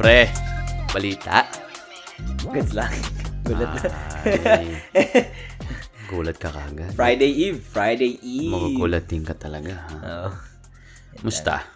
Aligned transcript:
Pre, 0.00 0.24
balita. 0.96 1.44
Goods 2.48 2.72
lang. 2.72 2.88
Gulat 3.44 3.68
na. 3.84 3.92
Gulat 6.08 6.36
ka 6.40 6.48
kagad. 6.48 6.96
Friday 6.96 7.28
Eve. 7.28 7.60
Friday 7.60 8.16
Eve. 8.24 8.48
Magugulatin 8.48 9.28
ka 9.28 9.36
talaga. 9.36 9.76
Ha? 9.76 9.96
Oo. 10.00 10.28
Musta? 11.20 11.68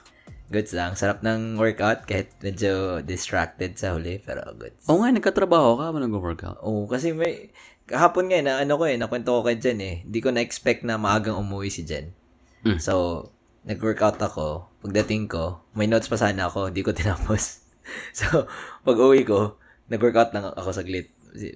Goods 0.48 0.72
lang. 0.72 0.96
Sarap 0.96 1.20
ng 1.20 1.60
workout 1.60 2.08
kahit 2.08 2.32
medyo 2.40 3.04
distracted 3.04 3.76
sa 3.76 3.92
huli. 3.92 4.16
Pero 4.24 4.40
goods. 4.56 4.88
Oo 4.88 5.04
nga, 5.04 5.12
nagkatrabaho 5.12 5.84
ka 5.84 5.92
ba 5.92 5.98
nag-workout? 6.00 6.64
Oo, 6.64 6.88
kasi 6.88 7.12
may... 7.12 7.52
Kahapon 7.84 8.32
nga, 8.32 8.40
eh, 8.40 8.44
na 8.48 8.52
ano 8.56 8.80
ko 8.80 8.88
eh, 8.88 8.96
nakwento 8.96 9.36
ko 9.36 9.44
kay 9.44 9.60
Jen 9.60 9.84
eh. 9.84 10.00
Hindi 10.00 10.24
ko 10.24 10.32
na-expect 10.32 10.88
na 10.88 10.96
maagang 10.96 11.36
umuwi 11.36 11.68
si 11.68 11.84
Jen. 11.84 12.16
Mm. 12.64 12.80
So, 12.80 13.28
nag-workout 13.68 14.16
ako. 14.16 14.72
Pagdating 14.80 15.28
ko, 15.28 15.60
may 15.76 15.84
notes 15.84 16.08
pa 16.08 16.16
sana 16.16 16.48
ako, 16.48 16.72
hindi 16.72 16.80
ko 16.80 16.96
tinapos. 16.96 17.63
so, 18.18 18.46
pag 18.82 18.96
uwi 18.98 19.24
ko, 19.24 19.60
nag-workout 19.88 20.32
lang 20.32 20.50
ako 20.54 20.70
saglit. 20.72 21.12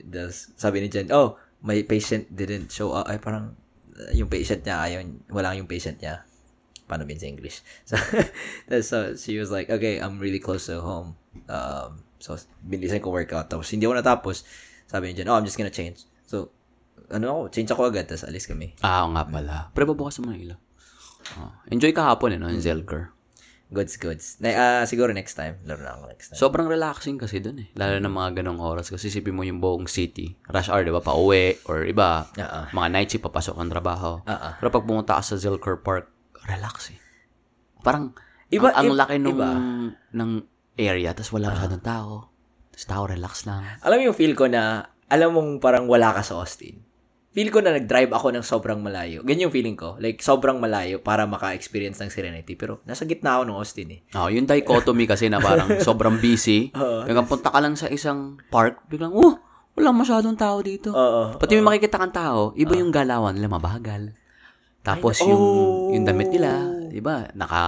Das- 0.08 0.52
Sabi 0.58 0.82
ni 0.82 0.88
Jen, 0.90 1.08
oh, 1.14 1.38
my 1.64 1.80
patient 1.84 2.28
didn't 2.30 2.70
show 2.70 2.92
up. 2.92 3.08
Ay, 3.08 3.18
parang, 3.18 3.54
uh, 3.94 4.12
yung 4.14 4.30
patient 4.30 4.62
niya, 4.62 4.76
ayaw, 4.84 4.98
wala 5.32 5.56
yung 5.56 5.70
patient 5.70 5.98
niya. 5.98 6.22
Paano 6.88 7.04
bin 7.04 7.20
sa 7.20 7.28
English? 7.28 7.60
So, 7.88 7.96
so, 8.84 8.96
she 9.16 9.40
was 9.40 9.48
like, 9.52 9.68
okay, 9.68 10.00
I'm 10.00 10.20
really 10.20 10.40
close 10.40 10.68
to 10.68 10.80
home. 10.80 11.16
Um, 11.48 12.04
so, 12.20 12.36
bilisan 12.64 13.00
ko 13.00 13.12
workout. 13.12 13.48
Tapos, 13.48 13.68
hindi 13.72 13.88
ako 13.88 13.96
natapos. 13.96 14.44
Sabi 14.88 15.12
ni 15.12 15.14
Jen, 15.16 15.28
oh, 15.28 15.36
I'm 15.36 15.44
just 15.44 15.56
gonna 15.56 15.72
change. 15.72 16.04
So, 16.28 16.52
ano 17.08 17.24
ako, 17.28 17.40
change 17.52 17.70
ako 17.72 17.82
agad, 17.88 18.04
tapos 18.08 18.28
alis 18.28 18.44
kami. 18.44 18.76
Ah, 18.84 19.08
nga 19.08 19.24
pala. 19.24 19.72
Pre, 19.72 19.84
babukas 19.88 20.20
mo 20.20 20.32
ng 20.32 20.40
ilaw. 20.44 20.58
Oh. 21.40 21.52
Enjoy 21.72 21.92
ka 21.92 22.04
hapon 22.04 22.36
eh, 22.36 22.38
no? 22.40 22.48
Yung 22.48 22.60
Zelker. 22.60 23.12
Goods, 23.68 23.94
goods. 23.96 24.40
Na, 24.40 24.48
ah, 24.50 24.84
siguro 24.84 25.12
next 25.12 25.36
time. 25.36 25.60
Laro 25.62 25.80
na 25.80 25.92
ako 25.92 26.02
next 26.08 26.26
time. 26.32 26.40
Sobrang 26.40 26.64
relaxing 26.66 27.16
kasi 27.16 27.36
dun 27.36 27.60
eh. 27.60 27.68
Lalo 27.76 28.00
na 28.00 28.08
mga 28.08 28.40
ganong 28.40 28.56
oras. 28.58 28.88
Kasi 28.88 29.08
sipin 29.08 29.36
mo 29.36 29.44
yung 29.44 29.60
buong 29.60 29.84
city. 29.84 30.40
Rush 30.48 30.72
hour, 30.72 30.82
di 30.82 30.90
ba? 30.90 31.04
Pa-uwi. 31.04 31.60
Or 31.64 31.84
iba, 31.84 32.24
Oo. 32.30 32.60
mga 32.72 32.88
night 32.88 33.08
shift, 33.10 33.22
papasok 33.22 33.58
ng 33.58 33.68
trabaho. 33.68 34.18
Oo. 34.18 34.48
Pero 34.56 34.68
pag 34.72 34.82
pumunta 34.82 35.12
ka 35.14 35.22
sa 35.22 35.36
Zilker 35.36 35.76
Park, 35.78 36.08
relax 36.44 36.90
eh. 36.90 36.98
Parang, 37.78 38.16
Iba- 38.48 38.72
ang, 38.72 38.88
ang 38.88 38.88
i- 38.88 38.96
laki 38.96 39.16
nung, 39.20 39.36
iba. 39.36 39.50
ng 40.16 40.30
area, 40.74 41.12
tapos 41.12 41.36
wala 41.36 41.52
masyadong 41.52 41.84
tao. 41.84 42.12
Tapos 42.72 42.86
tao, 42.88 43.02
relax 43.04 43.44
lang. 43.44 43.68
Alam 43.84 43.96
mo 43.98 44.04
yung 44.08 44.16
feel 44.16 44.32
ko 44.32 44.48
na, 44.48 44.88
alam 45.12 45.36
mong 45.36 45.60
parang 45.60 45.84
wala 45.84 46.16
ka 46.16 46.24
sa 46.24 46.40
Austin. 46.40 46.87
Feel 47.38 47.54
ko 47.54 47.62
na 47.62 47.70
nag-drive 47.70 48.10
ako 48.10 48.34
ng 48.34 48.42
sobrang 48.42 48.82
malayo. 48.82 49.22
Ganyan 49.22 49.46
yung 49.46 49.54
feeling 49.54 49.78
ko. 49.78 49.94
Like, 50.02 50.18
sobrang 50.18 50.58
malayo 50.58 50.98
para 50.98 51.22
maka-experience 51.22 52.02
ng 52.02 52.10
Serenity. 52.10 52.58
Pero, 52.58 52.82
nasa 52.82 53.06
gitna 53.06 53.38
ako 53.38 53.46
ng 53.46 53.54
Austin 53.62 53.88
eh. 53.94 54.00
Oh, 54.18 54.26
yung 54.26 54.42
dichotomy 54.42 55.06
kasi 55.06 55.30
na 55.30 55.38
parang 55.38 55.78
sobrang 55.86 56.18
busy. 56.18 56.74
Biglang 56.74 57.30
punta 57.30 57.54
ka 57.54 57.62
lang 57.62 57.78
sa 57.78 57.86
isang 57.94 58.42
park, 58.50 58.82
biglang, 58.90 59.14
oh, 59.14 59.38
wala 59.78 59.94
masyadong 59.94 60.34
tao 60.34 60.58
dito. 60.58 60.90
Oo. 60.90 61.38
Pati 61.38 61.54
may 61.54 61.78
makikita 61.78 62.02
kang 62.02 62.10
tao, 62.10 62.50
iba 62.58 62.74
yung 62.74 62.90
galawan 62.90 63.38
nila, 63.38 63.46
mabagal. 63.46 64.18
Tapos 64.82 65.22
Ay, 65.22 65.30
yung 65.30 65.38
oh. 65.38 65.94
yung 65.94 66.02
damit 66.02 66.34
nila, 66.34 66.58
'di 66.98 67.06
ba? 67.06 67.30
Naka 67.30 67.60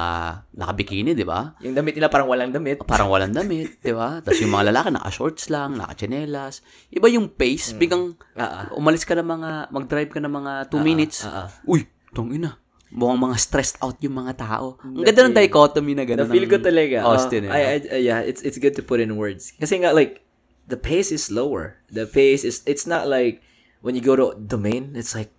naka-bikini, 0.50 1.14
'di 1.14 1.23
ba? 1.23 1.55
Yung 1.62 1.78
damit 1.78 1.95
nila 1.95 2.11
parang 2.11 2.27
walang 2.27 2.50
damit. 2.50 2.83
Parang 2.83 3.06
walang 3.06 3.31
damit, 3.31 3.78
'di 3.78 3.95
ba? 3.95 4.19
Tapos 4.19 4.42
yung 4.42 4.50
mga 4.50 4.75
lalaki 4.75 4.91
naka-shorts 4.91 5.47
lang, 5.47 5.78
naka-tsinelas. 5.78 6.67
Iba 6.91 7.06
yung 7.06 7.31
pace, 7.31 7.78
biglang 7.78 8.19
Ah, 8.34 8.67
ah. 8.67 8.75
umalis 8.75 9.06
ka 9.06 9.14
ng 9.14 9.22
mga 9.25 9.50
mag-drive 9.70 10.11
ka 10.11 10.19
ng 10.19 10.34
mga 10.34 10.53
2 10.75 10.83
minutes. 10.83 11.22
ah, 11.22 11.47
ah. 11.47 11.48
Uy, 11.62 11.87
tong 12.11 12.34
ina. 12.34 12.59
Mukhang 12.91 13.22
mga 13.22 13.39
stressed 13.39 13.78
out 13.87 13.95
yung 14.03 14.19
mga 14.19 14.34
tao. 14.34 14.75
Ang 14.83 15.06
ganda 15.06 15.22
ng 15.22 15.37
dichotomy 15.39 15.94
na 15.94 16.03
gano'n. 16.03 16.27
Na-feel 16.27 16.50
ko 16.50 16.59
talaga. 16.59 17.06
Austin, 17.06 17.47
Oh, 17.47 17.55
eh. 17.55 17.55
I, 17.55 17.61
I, 17.62 17.77
uh, 17.87 18.03
yeah, 18.03 18.19
it's 18.19 18.42
it's 18.42 18.59
good 18.59 18.75
to 18.75 18.83
put 18.83 18.98
in 18.98 19.15
words. 19.15 19.55
Kasi 19.55 19.78
nga, 19.78 19.94
like, 19.94 20.27
the 20.66 20.75
pace 20.75 21.15
is 21.15 21.22
slower. 21.22 21.78
The 21.94 22.10
pace 22.10 22.43
is, 22.43 22.66
it's 22.66 22.91
not 22.91 23.06
like, 23.06 23.47
when 23.78 23.94
you 23.94 24.03
go 24.03 24.19
to 24.19 24.34
domain, 24.34 24.99
it's 24.99 25.15
like, 25.15 25.31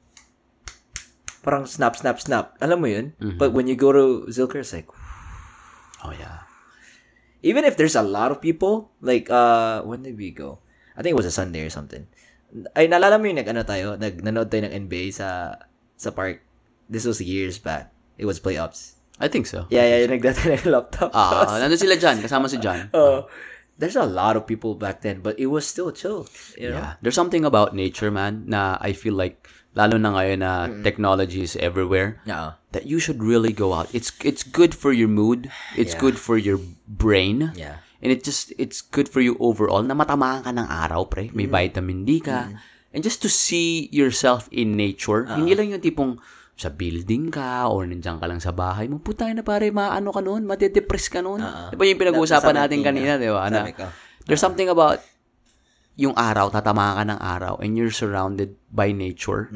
parang 1.41 1.65
snap, 1.65 1.97
snap, 1.97 2.21
snap. 2.21 2.57
Alam 2.61 2.77
mo 2.81 2.87
yun? 2.87 3.13
Mm-hmm. 3.17 3.37
But 3.37 3.53
when 3.53 3.67
you 3.67 3.75
go 3.75 3.91
to 3.91 4.29
Zilker, 4.29 4.61
it's 4.61 4.73
like, 4.73 4.89
Oh, 6.01 6.13
yeah. 6.17 6.49
even 7.45 7.65
if 7.65 7.77
there's 7.77 7.95
a 7.97 8.01
lot 8.01 8.31
of 8.31 8.41
people, 8.41 8.89
like, 9.01 9.29
uh, 9.29 9.81
when 9.81 10.01
did 10.01 10.17
we 10.17 10.31
go? 10.31 10.57
I 10.97 11.01
think 11.01 11.13
it 11.13 11.19
was 11.19 11.29
a 11.29 11.33
Sunday 11.33 11.61
or 11.65 11.69
something. 11.69 12.05
Ay, 12.75 12.89
naalala 12.89 13.21
mo 13.21 13.25
yung 13.29 13.37
nag, 13.37 13.49
ano 13.49 13.61
tayo, 13.63 13.97
nag, 13.97 14.21
nanood 14.21 14.49
tayo 14.49 14.65
ng 14.65 14.73
NBA 14.89 15.13
sa, 15.13 15.57
sa 15.97 16.09
park. 16.09 16.41
This 16.89 17.05
was 17.05 17.21
years 17.21 17.57
back. 17.61 17.93
It 18.17 18.25
was 18.25 18.41
playoffs. 18.41 18.97
I 19.21 19.29
think 19.29 19.45
so. 19.45 19.69
Yeah, 19.69 19.85
yeah, 19.85 20.05
yung 20.05 20.17
nagdata 20.17 20.49
ng 20.49 20.65
laptop. 20.73 21.13
Ah, 21.13 21.61
nandun 21.61 21.77
sila 21.77 21.97
kasama 21.97 22.49
si 22.49 22.57
John. 22.57 22.89
Oh, 22.97 23.29
there's 23.77 23.95
a 23.97 24.05
lot 24.05 24.37
of 24.37 24.45
people 24.49 24.73
back 24.73 25.01
then, 25.01 25.21
but 25.21 25.37
it 25.37 25.47
was 25.47 25.65
still 25.65 25.93
chill. 25.93 26.25
You 26.57 26.73
know? 26.73 26.81
Yeah. 26.81 26.93
There's 27.01 27.17
something 27.17 27.45
about 27.45 27.73
nature, 27.77 28.09
man, 28.09 28.49
na 28.49 28.77
I 28.81 28.93
feel 28.93 29.13
like, 29.13 29.45
lalo 29.71 29.95
na 29.95 30.11
ngayon 30.11 30.39
na 30.43 30.51
technology 30.83 31.43
is 31.43 31.55
everywhere, 31.55 32.19
Yeah. 32.27 32.59
that 32.75 32.87
you 32.87 32.99
should 32.99 33.23
really 33.23 33.55
go 33.55 33.71
out. 33.71 33.87
It's 33.95 34.11
it's 34.23 34.43
good 34.43 34.75
for 34.75 34.91
your 34.91 35.07
mood. 35.07 35.47
It's 35.79 35.95
Yeah. 35.95 36.03
good 36.03 36.17
for 36.19 36.35
your 36.35 36.59
brain. 36.87 37.55
Yeah. 37.55 37.79
And 38.01 38.09
it 38.09 38.25
just, 38.25 38.49
it's 38.57 38.81
good 38.81 39.05
for 39.05 39.21
you 39.21 39.37
overall 39.37 39.85
na 39.85 39.93
matamaan 39.93 40.41
ka 40.41 40.49
ng 40.49 40.65
araw, 40.65 41.05
pre. 41.05 41.29
May 41.37 41.45
vitamin 41.45 42.01
D 42.01 42.17
ka. 42.17 42.49
And 42.91 43.05
just 43.05 43.21
to 43.23 43.29
see 43.29 43.87
yourself 43.93 44.49
in 44.51 44.73
nature. 44.73 45.29
Hindi 45.29 45.53
lang 45.53 45.69
yung 45.71 45.79
tipong 45.85 46.17
sa 46.57 46.73
building 46.73 47.29
ka 47.29 47.69
or 47.69 47.85
nandiyan 47.85 48.17
ka 48.17 48.25
lang 48.25 48.41
sa 48.41 48.51
bahay 48.51 48.89
mo. 48.89 48.97
Putay 48.99 49.37
na 49.37 49.45
pare, 49.45 49.69
maano 49.69 50.09
ka 50.11 50.19
noon? 50.21 50.49
Madedepress 50.49 51.13
ka 51.13 51.21
noon. 51.21 51.39
Di 51.71 51.77
ba 51.77 51.85
yung 51.85 52.01
pinag-uusapan 52.01 52.53
natin 52.57 52.81
kanina, 52.81 53.21
di 53.21 53.29
ba? 53.29 53.47
Na, 53.53 53.69
there's 54.25 54.41
something 54.41 54.67
about 54.69 54.99
yung 55.99 56.15
araw, 56.15 56.47
tatama 56.49 56.95
ka 56.95 57.03
ng 57.03 57.19
araw 57.19 57.53
and 57.59 57.75
you're 57.75 57.93
surrounded 57.93 58.55
by 58.71 58.95
nature. 58.95 59.51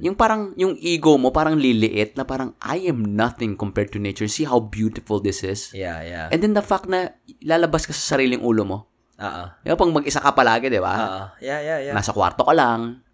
Yung 0.00 0.16
parang, 0.16 0.56
yung 0.56 0.74
ego 0.80 1.20
mo 1.20 1.28
parang 1.28 1.60
liliit 1.60 2.16
na 2.16 2.24
parang, 2.24 2.56
I 2.64 2.88
am 2.88 3.04
nothing 3.14 3.54
compared 3.54 3.92
to 3.92 4.00
nature. 4.00 4.26
See 4.26 4.48
how 4.48 4.58
beautiful 4.64 5.20
this 5.20 5.44
is. 5.44 5.70
Yeah, 5.76 6.00
yeah. 6.02 6.32
And 6.32 6.40
then 6.40 6.56
the 6.56 6.64
fact 6.64 6.88
na 6.88 7.12
lalabas 7.44 7.84
ka 7.84 7.92
sa 7.92 8.16
sariling 8.16 8.40
ulo 8.40 8.64
mo. 8.64 8.78
Oo. 9.18 9.44
Ba 9.50 9.74
pag 9.76 9.92
mag-isa 9.92 10.22
ka 10.22 10.32
palagi, 10.32 10.70
di 10.72 10.80
ba? 10.80 10.94
Oo. 10.96 11.22
Yeah, 11.44 11.60
yeah, 11.60 11.78
yeah. 11.90 11.94
Nasa 11.94 12.14
kwarto 12.14 12.46
ka 12.46 12.54
lang. 12.56 13.04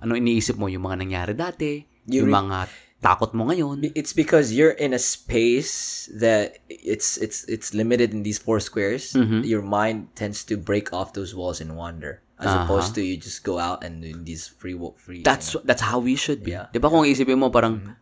Ano 0.00 0.16
iniisip 0.16 0.56
mo? 0.56 0.66
Yung 0.66 0.82
mga 0.82 0.96
nangyari 1.04 1.32
dati. 1.36 1.84
You 2.08 2.24
yung 2.24 2.32
re- 2.32 2.36
mga 2.42 2.58
takot 3.00 3.32
mo 3.32 3.48
ngayon. 3.48 3.92
It's 3.96 4.12
because 4.12 4.52
you're 4.52 4.76
in 4.76 4.92
a 4.92 5.00
space 5.00 6.06
that 6.20 6.60
it's 6.68 7.16
it's 7.16 7.48
it's 7.48 7.72
limited 7.72 8.12
in 8.12 8.22
these 8.22 8.36
four 8.38 8.60
squares. 8.60 9.12
Mm-hmm. 9.16 9.44
Your 9.48 9.64
mind 9.64 10.12
tends 10.14 10.44
to 10.52 10.56
break 10.60 10.92
off 10.92 11.16
those 11.16 11.32
walls 11.34 11.60
and 11.64 11.76
wander, 11.76 12.20
as 12.38 12.52
opposed 12.52 12.94
to 12.96 13.02
you 13.04 13.16
just 13.16 13.40
go 13.44 13.58
out 13.58 13.82
and 13.84 14.04
do 14.04 14.12
these 14.20 14.46
free 14.46 14.76
walk 14.76 15.00
free. 15.00 15.24
Uh-huh. 15.24 15.32
That's 15.32 15.56
that's 15.64 15.82
how 15.82 15.98
we 15.98 16.14
should 16.14 16.44
be. 16.44 16.52
Yeah. 16.52 16.68
Mm-hmm. 16.68 16.76
'Di 16.76 16.80
ba 16.84 16.88
kung 16.92 17.04
isipin 17.08 17.38
mo 17.40 17.48
parang 17.48 17.96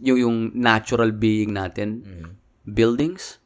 yung 0.00 0.18
yung 0.18 0.36
natural 0.56 1.12
being 1.12 1.52
natin, 1.54 2.02
buildings, 2.66 3.38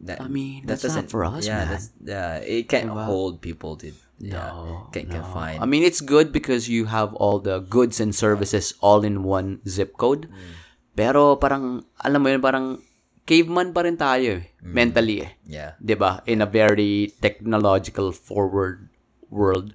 that, 0.00 0.20
I 0.20 0.28
mean, 0.28 0.66
that 0.68 0.78
that's 0.78 0.84
not 0.84 1.08
doesn't- 1.08 1.10
for 1.10 1.24
us, 1.24 1.46
yeah, 1.48 1.64
man. 1.64 1.68
that's 1.72 1.88
yeah. 2.04 2.36
It 2.44 2.68
can't 2.68 2.92
hold 2.92 3.40
people 3.40 3.74
to 3.80 3.90
yeah, 4.18 4.50
No, 4.52 4.88
can 4.90 5.08
no. 5.08 5.20
confine. 5.20 5.58
I 5.60 5.66
mean, 5.66 5.82
it's 5.82 6.00
good 6.00 6.32
because 6.32 6.68
you 6.68 6.86
have 6.86 7.12
all 7.16 7.38
the 7.38 7.60
goods 7.60 8.00
and 8.00 8.14
services 8.14 8.72
all 8.80 9.04
in 9.04 9.22
one 9.22 9.60
zip 9.64 9.96
code. 9.96 10.28
Mm. 10.28 10.52
Pero 10.96 11.36
parang, 11.36 11.84
alam 12.00 12.20
mo 12.20 12.28
yun, 12.32 12.40
parang 12.40 12.80
caveman 13.26 13.74
pa 13.76 13.84
rin 13.84 13.98
tayo 13.98 14.40
eh, 14.40 14.48
Mm. 14.62 14.72
mentally 14.72 15.16
eh. 15.22 15.30
yeah. 15.44 15.76
ba 15.98 16.22
In 16.24 16.40
a 16.40 16.48
very 16.48 17.12
technological 17.20 18.14
forward 18.14 18.88
world 19.28 19.74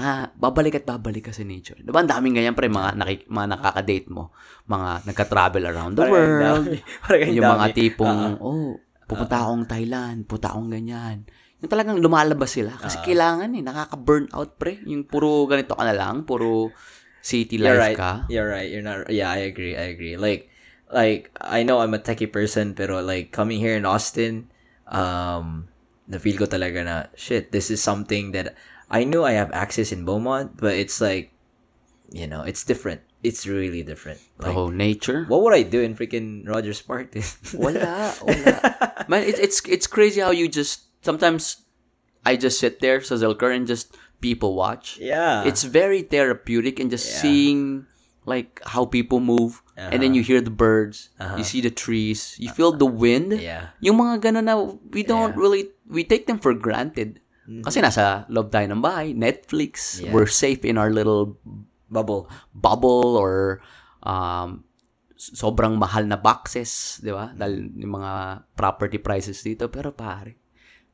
na 0.00 0.32
babalik 0.32 0.80
at 0.80 0.86
babalik 0.88 1.28
ka 1.28 1.32
sa 1.34 1.44
nature. 1.44 1.76
'Di 1.76 1.92
ba 1.92 2.00
Ang 2.00 2.08
daming 2.08 2.34
ganyan 2.40 2.56
pre, 2.56 2.72
mga, 2.72 2.96
nakik- 2.96 3.28
mga 3.28 3.46
nakaka-date 3.58 4.08
mo, 4.08 4.32
mga 4.64 5.04
nagka-travel 5.04 5.64
around 5.68 5.92
the 5.98 6.06
world. 6.08 6.64
Parang 7.04 7.20
ang 7.20 7.34
yung 7.36 7.52
mga 7.52 7.66
tipong, 7.76 8.20
oh, 8.40 8.80
pupunta 9.04 9.44
akong 9.44 9.64
Thailand, 9.68 10.24
pupunta 10.24 10.54
akong 10.54 10.70
ganyan. 10.72 11.28
Yung 11.60 11.70
talagang 11.70 12.00
lumalabas 12.00 12.56
sila. 12.56 12.72
Kasi 12.80 13.00
kailangan 13.04 13.52
eh, 13.52 13.60
nakaka-burn 13.60 14.32
out 14.32 14.56
pre. 14.56 14.80
Yung 14.88 15.04
puro 15.04 15.44
ganito 15.44 15.76
ka 15.76 15.84
na 15.84 15.92
lang, 15.92 16.24
puro 16.24 16.72
city 17.20 17.60
You're 17.60 17.76
life 17.76 17.92
right. 17.92 17.96
ka. 17.96 18.12
You're 18.32 18.48
right. 18.48 18.68
You're 18.68 18.84
not. 18.84 19.12
Yeah, 19.12 19.28
I 19.28 19.44
agree. 19.44 19.76
I 19.76 19.92
agree. 19.92 20.16
Like, 20.16 20.48
like 20.88 21.30
I 21.40 21.62
know 21.62 21.80
I'm 21.80 21.92
a 21.92 22.00
techie 22.00 22.32
person, 22.32 22.72
pero 22.72 23.04
like 23.04 23.30
coming 23.30 23.60
here 23.60 23.76
in 23.76 23.84
Austin, 23.84 24.48
um, 24.88 25.68
the 26.08 26.18
feel 26.18 26.36
ko 26.40 26.48
talaga 26.48 26.84
na 26.84 26.96
shit. 27.14 27.52
This 27.52 27.70
is 27.70 27.84
something 27.84 28.32
that 28.32 28.56
I 28.90 29.04
knew 29.04 29.22
I 29.22 29.38
have 29.38 29.52
access 29.52 29.92
in 29.92 30.04
Beaumont, 30.04 30.56
but 30.56 30.74
it's 30.74 31.00
like, 31.00 31.30
you 32.10 32.26
know, 32.26 32.42
it's 32.42 32.64
different. 32.64 33.00
It's 33.22 33.46
really 33.46 33.84
different. 33.84 34.18
Like, 34.40 34.56
oh, 34.56 34.72
nature. 34.72 35.28
what 35.28 35.44
would 35.44 35.54
I 35.54 35.62
do 35.62 35.84
in 35.84 35.94
freaking 35.94 36.48
Rogers 36.48 36.80
Park? 36.80 37.14
Wala, 37.54 38.16
wala. 38.24 39.04
Man, 39.12 39.28
it's 39.28 39.38
it's 39.38 39.60
it's 39.68 39.86
crazy 39.86 40.24
how 40.24 40.32
you 40.32 40.48
just 40.48 40.89
sometimes 41.00 41.64
I 42.24 42.36
just 42.36 42.60
sit 42.60 42.80
there 42.80 43.00
sa 43.00 43.16
Zilker 43.16 43.48
and 43.48 43.64
just 43.66 43.96
people 44.20 44.52
watch. 44.54 45.00
yeah. 45.00 45.44
It's 45.48 45.64
very 45.64 46.02
therapeutic 46.04 46.76
and 46.78 46.92
just 46.92 47.08
seeing 47.20 47.88
like 48.28 48.60
how 48.68 48.84
people 48.84 49.18
move 49.18 49.64
and 49.80 50.04
then 50.04 50.12
you 50.12 50.20
hear 50.20 50.44
the 50.44 50.52
birds, 50.52 51.08
you 51.40 51.44
see 51.44 51.64
the 51.64 51.72
trees, 51.72 52.36
you 52.36 52.52
feel 52.52 52.76
the 52.76 52.84
wind. 52.84 53.32
yeah. 53.40 53.72
Yung 53.80 53.96
mga 53.96 54.28
ganun 54.28 54.44
na 54.44 54.60
we 54.92 55.00
don't 55.00 55.32
really 55.36 55.72
we 55.88 56.04
take 56.04 56.28
them 56.28 56.36
for 56.36 56.52
granted. 56.52 57.20
Kasi 57.50 57.80
nasa 57.82 58.28
loob 58.30 58.52
tayo 58.52 58.68
ng 58.70 58.78
bahay, 58.84 59.10
Netflix, 59.16 59.98
Yeah. 59.98 60.12
we're 60.14 60.28
safe 60.30 60.62
in 60.68 60.76
our 60.76 60.92
little 60.92 61.34
Bubble. 61.90 62.30
bubble 62.54 63.18
or 63.18 63.58
um, 64.06 64.62
sobrang 65.18 65.74
mahal 65.74 66.06
na 66.06 66.14
boxes, 66.14 67.02
di 67.02 67.10
ba? 67.10 67.34
Dahil 67.34 67.66
yung 67.74 67.98
mga 67.98 68.12
property 68.54 69.02
prices 69.02 69.42
dito. 69.42 69.66
Pero 69.66 69.90
pare, 69.90 70.38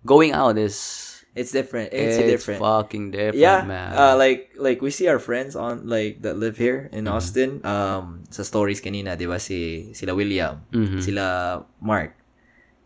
going 0.06 0.30
out 0.32 0.56
is 0.56 1.02
It's 1.36 1.52
different. 1.52 1.92
It's, 1.92 2.16
it's, 2.16 2.24
different. 2.32 2.64
fucking 2.64 3.12
different, 3.12 3.36
yeah, 3.36 3.60
man. 3.60 3.92
uh, 3.92 4.16
like 4.16 4.56
like 4.56 4.80
we 4.80 4.88
see 4.88 5.04
our 5.04 5.20
friends 5.20 5.52
on 5.52 5.84
like 5.84 6.24
that 6.24 6.40
live 6.40 6.56
here 6.56 6.88
in 6.96 7.04
Mm-hmm. 7.04 7.12
Austin. 7.12 7.50
Um, 7.60 8.24
sa 8.32 8.40
stories 8.40 8.80
kanina, 8.80 9.20
di 9.20 9.28
ba 9.28 9.36
si 9.36 9.92
sila 9.92 10.16
William, 10.16 10.64
Mhm. 10.72 10.96
sila 11.04 11.60
Mark. 11.84 12.16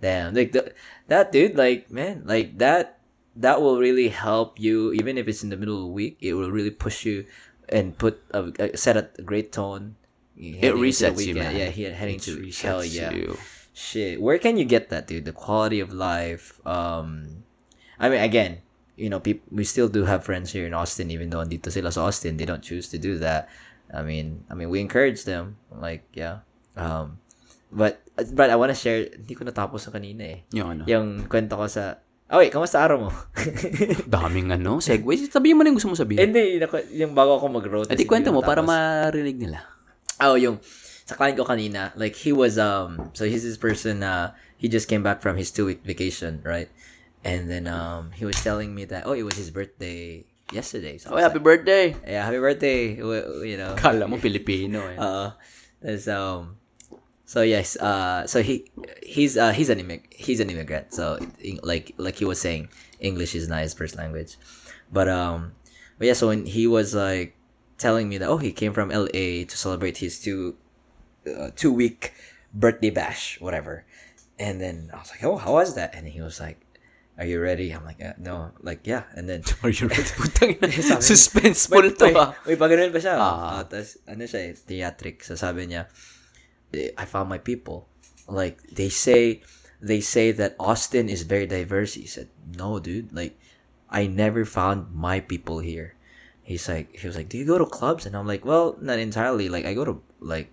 Damn, 0.02 0.34
like 0.34 0.50
the, 0.50 0.74
that 1.06 1.30
dude, 1.30 1.54
like 1.54 1.94
man, 1.94 2.26
like 2.26 2.58
that 2.58 2.98
that 3.38 3.62
will 3.62 3.78
really 3.78 4.10
help 4.10 4.58
you 4.58 4.90
even 4.98 5.14
if 5.14 5.30
it's 5.30 5.46
in 5.46 5.54
the 5.54 5.60
middle 5.60 5.78
of 5.78 5.86
the 5.86 5.94
week. 5.94 6.18
It 6.18 6.34
will 6.34 6.50
really 6.50 6.74
push 6.74 7.06
you 7.06 7.30
and 7.70 7.94
put 7.94 8.18
a, 8.34 8.50
a 8.58 8.74
set 8.74 8.98
a 8.98 9.06
great 9.22 9.54
tone. 9.54 9.94
it 10.34 10.58
heading 10.58 10.82
into 10.82 11.06
the 11.06 11.14
resets 11.14 11.22
you, 11.22 11.34
man. 11.38 11.54
Yeah, 11.54 11.70
he- 11.70 11.86
heading 11.86 12.18
to 12.26 12.34
hell 12.66 12.82
yeah. 12.82 13.14
you. 13.14 13.38
Shit, 13.72 14.20
where 14.20 14.38
can 14.38 14.56
you 14.56 14.64
get 14.64 14.90
that, 14.90 15.06
dude? 15.06 15.24
The 15.24 15.32
quality 15.32 15.80
of 15.80 15.92
life. 15.92 16.58
Um, 16.66 17.44
I 17.98 18.08
mean, 18.08 18.20
again, 18.20 18.62
you 18.96 19.08
know, 19.08 19.20
people 19.20 19.46
we 19.50 19.64
still 19.64 19.88
do 19.88 20.04
have 20.04 20.24
friends 20.24 20.52
here 20.52 20.66
in 20.66 20.74
Austin, 20.74 21.10
even 21.10 21.30
though 21.30 21.44
dito 21.44 21.70
sila 21.70 21.92
sa 21.92 22.10
Austin, 22.10 22.36
they 22.36 22.44
don't 22.44 22.62
choose 22.62 22.88
to 22.90 22.98
do 22.98 23.18
that. 23.22 23.48
I 23.90 24.02
mean, 24.02 24.44
I 24.50 24.54
mean, 24.54 24.70
we 24.70 24.80
encourage 24.80 25.24
them, 25.24 25.56
like, 25.70 26.04
yeah. 26.14 26.46
Um, 26.76 27.18
but 27.72 28.02
but 28.34 28.50
I 28.50 28.56
want 28.58 28.70
to 28.70 28.78
share. 28.78 29.06
Hindi 29.06 29.34
ko 29.34 29.46
natapos 29.46 29.86
na 29.88 29.90
kanina 29.94 30.22
eh. 30.26 30.38
Yung 30.54 30.68
ano. 30.70 30.82
Yung 30.86 31.26
kwento 31.30 31.54
ko 31.58 31.66
sa. 31.66 32.02
Oh 32.30 32.38
wait, 32.38 32.54
kamusta 32.54 32.78
araw 32.78 33.10
mo? 33.10 33.10
Daming 34.06 34.54
ano, 34.54 34.78
segue. 34.78 35.26
Sabihin 35.26 35.58
mo 35.58 35.66
na 35.66 35.74
yung 35.74 35.78
gusto 35.82 35.90
mo 35.90 35.98
sabihin. 35.98 36.30
Hindi, 36.30 36.62
yung 36.94 37.10
bago 37.10 37.42
ako 37.42 37.50
mag-rotate. 37.50 37.98
Ati 37.98 38.06
kwento 38.06 38.30
mo 38.30 38.38
para 38.38 38.62
marinig 38.62 39.34
nila. 39.34 39.66
Oh, 40.22 40.38
yung 40.38 40.62
sa 41.10 41.18
client 41.18 41.34
ko 41.34 41.44
kanina, 41.44 41.90
like 41.98 42.14
he 42.14 42.30
was 42.30 42.54
um 42.62 43.10
so 43.18 43.26
he's 43.26 43.42
this 43.42 43.58
person 43.58 44.06
uh 44.06 44.30
he 44.56 44.70
just 44.70 44.86
came 44.86 45.02
back 45.02 45.18
from 45.18 45.34
his 45.34 45.50
two 45.50 45.66
week 45.66 45.82
vacation, 45.82 46.38
right? 46.46 46.70
And 47.26 47.50
then 47.50 47.66
um 47.66 48.14
he 48.14 48.22
was 48.24 48.38
telling 48.38 48.70
me 48.70 48.86
that 48.94 49.04
oh 49.10 49.12
it 49.18 49.26
was 49.26 49.34
his 49.34 49.50
birthday 49.50 50.22
yesterday. 50.54 50.96
So 51.02 51.10
Oh, 51.10 51.18
was 51.18 51.26
happy 51.26 51.42
birthday. 51.42 51.92
yeah, 52.06 52.22
happy 52.24 52.38
birthday. 52.38 52.96
w- 53.02 53.26
w- 53.26 53.42
You 53.50 53.58
know. 53.58 53.74
Kala 53.74 54.06
mo 54.06 54.16
Pilipino 54.22 54.86
eh. 54.86 54.96
Uh 55.02 55.34
there's 55.82 56.06
um 56.06 56.56
so 57.26 57.42
yes, 57.42 57.74
uh 57.78 58.26
so 58.26 58.42
he 58.42 58.70
he's 59.02 59.34
uh 59.38 59.50
he's 59.54 59.70
an 59.70 59.78
immig- 59.82 60.12
he's 60.14 60.38
an 60.40 60.50
immigrant. 60.50 60.94
So 60.94 61.18
in- 61.42 61.60
like 61.66 61.92
like 61.98 62.16
he 62.18 62.24
was 62.24 62.38
saying 62.38 62.70
English 63.02 63.34
is 63.34 63.48
not 63.50 63.62
his 63.66 63.74
first 63.74 63.96
language. 63.98 64.38
But 64.92 65.08
um 65.10 65.52
but 65.98 66.06
yeah, 66.10 66.16
so 66.18 66.28
when 66.30 66.44
he 66.46 66.66
was 66.66 66.94
like 66.94 67.34
telling 67.80 68.08
me 68.12 68.20
that 68.20 68.28
oh 68.28 68.36
he 68.36 68.52
came 68.52 68.76
from 68.76 68.92
LA 68.92 69.48
to 69.48 69.54
celebrate 69.56 69.96
his 69.96 70.20
two 70.20 70.52
uh, 71.36 71.50
two 71.56 71.72
week 71.72 72.12
birthday 72.54 72.90
bash 72.90 73.40
whatever. 73.40 73.84
And 74.40 74.60
then 74.60 74.90
I 74.92 74.98
was 74.98 75.10
like, 75.12 75.22
"Oh, 75.22 75.36
how 75.36 75.54
was 75.60 75.74
that?" 75.76 75.94
And 75.94 76.08
he 76.08 76.20
was 76.24 76.40
like, 76.40 76.56
"Are 77.20 77.28
you 77.28 77.40
ready?" 77.40 77.70
I'm 77.76 77.84
like, 77.84 78.00
uh, 78.00 78.16
"No." 78.16 78.56
Like, 78.64 78.88
"Yeah." 78.88 79.04
And 79.12 79.28
then 79.28 79.44
Are 79.62 79.68
you 79.68 79.86
ready? 79.86 80.02
Putang 80.16 80.56
ina. 80.56 80.72
Sabi- 80.72 81.04
Suspenseful 81.04 81.92
to 81.98 82.04
wait, 82.08 82.16
ah. 82.16 82.32
Wait, 82.48 82.56
pa 82.56 82.64
ganun 82.64 82.88
pa 82.88 83.00
siya. 83.04 83.14
Ah. 83.20 83.62
Tas, 83.68 84.00
ano 84.08 84.24
siya 84.24 84.40
eh, 84.48 84.52
theatric. 84.56 85.20
So 85.20 85.36
sabi 85.36 85.68
niya, 85.68 85.92
"Eh, 86.72 86.88
I 86.96 87.04
found 87.04 87.28
my 87.28 87.36
people. 87.36 87.84
Like, 88.30 88.62
they 88.72 88.88
say, 88.88 89.42
they 89.82 90.00
say 90.00 90.30
that 90.32 90.54
Austin 90.56 91.08
is 91.12 91.26
very 91.26 91.44
diverse. 91.44 91.94
He 91.98 92.06
said, 92.06 92.30
no, 92.56 92.78
dude. 92.78 93.10
Like, 93.12 93.36
I 93.90 94.06
never 94.06 94.46
found 94.46 94.94
my 94.94 95.18
people 95.20 95.58
here. 95.58 95.98
He's 96.46 96.68
like, 96.70 96.94
he 96.94 97.04
was 97.10 97.16
like, 97.18 97.28
do 97.28 97.36
you 97.36 97.44
go 97.44 97.58
to 97.58 97.66
clubs? 97.66 98.06
And 98.06 98.14
I'm 98.14 98.26
like, 98.26 98.46
well, 98.46 98.78
not 98.80 98.98
entirely. 99.02 99.50
Like, 99.50 99.66
I 99.66 99.74
go 99.74 99.84
to, 99.84 99.98
like, 100.22 100.48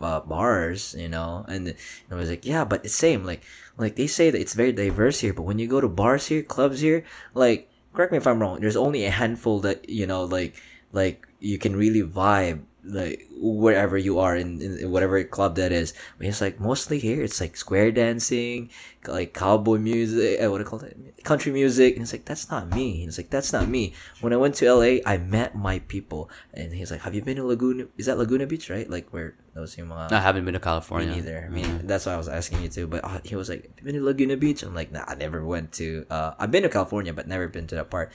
uh, 0.00 0.20
bars, 0.20 0.94
you 0.98 1.08
know, 1.08 1.44
and, 1.48 1.68
and 1.68 1.76
I 2.10 2.14
was 2.14 2.30
like, 2.30 2.44
yeah, 2.44 2.64
but 2.64 2.84
it's 2.84 2.94
same. 2.94 3.24
Like, 3.24 3.42
like 3.78 3.96
they 3.96 4.06
say 4.06 4.30
that 4.30 4.40
it's 4.40 4.54
very 4.54 4.72
diverse 4.72 5.20
here, 5.20 5.32
but 5.32 5.42
when 5.42 5.58
you 5.58 5.66
go 5.68 5.80
to 5.80 5.88
bars 5.88 6.26
here, 6.26 6.42
clubs 6.42 6.80
here, 6.80 7.04
like, 7.34 7.70
correct 7.92 8.12
me 8.12 8.18
if 8.18 8.26
I'm 8.26 8.40
wrong. 8.40 8.60
There's 8.60 8.76
only 8.76 9.04
a 9.04 9.10
handful 9.10 9.60
that 9.60 9.88
you 9.88 10.06
know, 10.06 10.24
like, 10.24 10.54
like 10.92 11.26
you 11.40 11.58
can 11.58 11.76
really 11.76 12.02
vibe 12.02 12.62
like 12.86 13.26
wherever 13.38 13.98
you 13.98 14.18
are 14.18 14.36
in, 14.36 14.62
in 14.62 14.90
whatever 14.90 15.22
club 15.24 15.56
that 15.56 15.72
is. 15.72 15.94
But 16.18 16.28
it's 16.28 16.40
like 16.40 16.60
mostly 16.60 16.98
here, 16.98 17.22
it's 17.22 17.40
like 17.40 17.56
square 17.56 17.90
dancing, 17.90 18.70
like 19.06 19.34
cowboy 19.34 19.78
music, 19.78 20.42
uh, 20.42 20.50
what 20.50 20.58
do 20.58 20.64
you 20.64 20.70
call 20.70 20.80
it? 20.80 20.96
Country 21.24 21.52
music. 21.52 21.94
And 21.94 22.02
it's 22.02 22.12
like 22.12 22.24
that's 22.24 22.50
not 22.50 22.70
me. 22.70 23.00
And 23.00 23.08
it's 23.08 23.18
like 23.18 23.30
that's 23.30 23.52
not 23.52 23.68
me. 23.68 23.94
When 24.20 24.32
I 24.32 24.36
went 24.36 24.54
to 24.56 24.72
LA, 24.72 25.02
I 25.04 25.18
met 25.18 25.54
my 25.56 25.80
people, 25.80 26.30
and 26.54 26.72
he's 26.72 26.90
like, 26.90 27.00
"Have 27.00 27.14
you 27.14 27.22
been 27.22 27.36
to 27.36 27.44
Laguna? 27.44 27.86
Is 27.98 28.06
that 28.06 28.18
Laguna 28.18 28.46
Beach, 28.46 28.70
right? 28.70 28.88
Like 28.88 29.10
where 29.10 29.34
those 29.54 29.76
yung 29.76 29.88
mga 29.88 30.12
I 30.12 30.20
haven't 30.20 30.44
been 30.44 30.54
to 30.54 30.60
me 30.60 30.64
California. 30.64 31.14
neither. 31.16 31.44
I 31.44 31.50
mean, 31.50 31.86
that's 31.86 32.06
why 32.06 32.14
I 32.14 32.16
was 32.16 32.28
asking 32.28 32.62
you 32.62 32.68
too. 32.68 32.86
But 32.86 33.04
uh, 33.04 33.20
he 33.24 33.34
was 33.34 33.48
like, 33.48 33.64
"Have 33.64 33.78
you 33.78 33.84
been 33.84 33.94
to 33.96 34.04
Laguna 34.04 34.36
Beach?" 34.36 34.62
I'm 34.62 34.74
like, 34.74 34.92
"Nah, 34.92 35.04
I 35.06 35.14
never 35.14 35.44
went 35.44 35.72
to. 35.82 36.06
Uh, 36.08 36.34
I've 36.38 36.50
been 36.50 36.62
to 36.62 36.68
California, 36.68 37.12
but 37.12 37.26
never 37.26 37.48
been 37.48 37.66
to 37.68 37.76
that 37.76 37.90
part." 37.90 38.12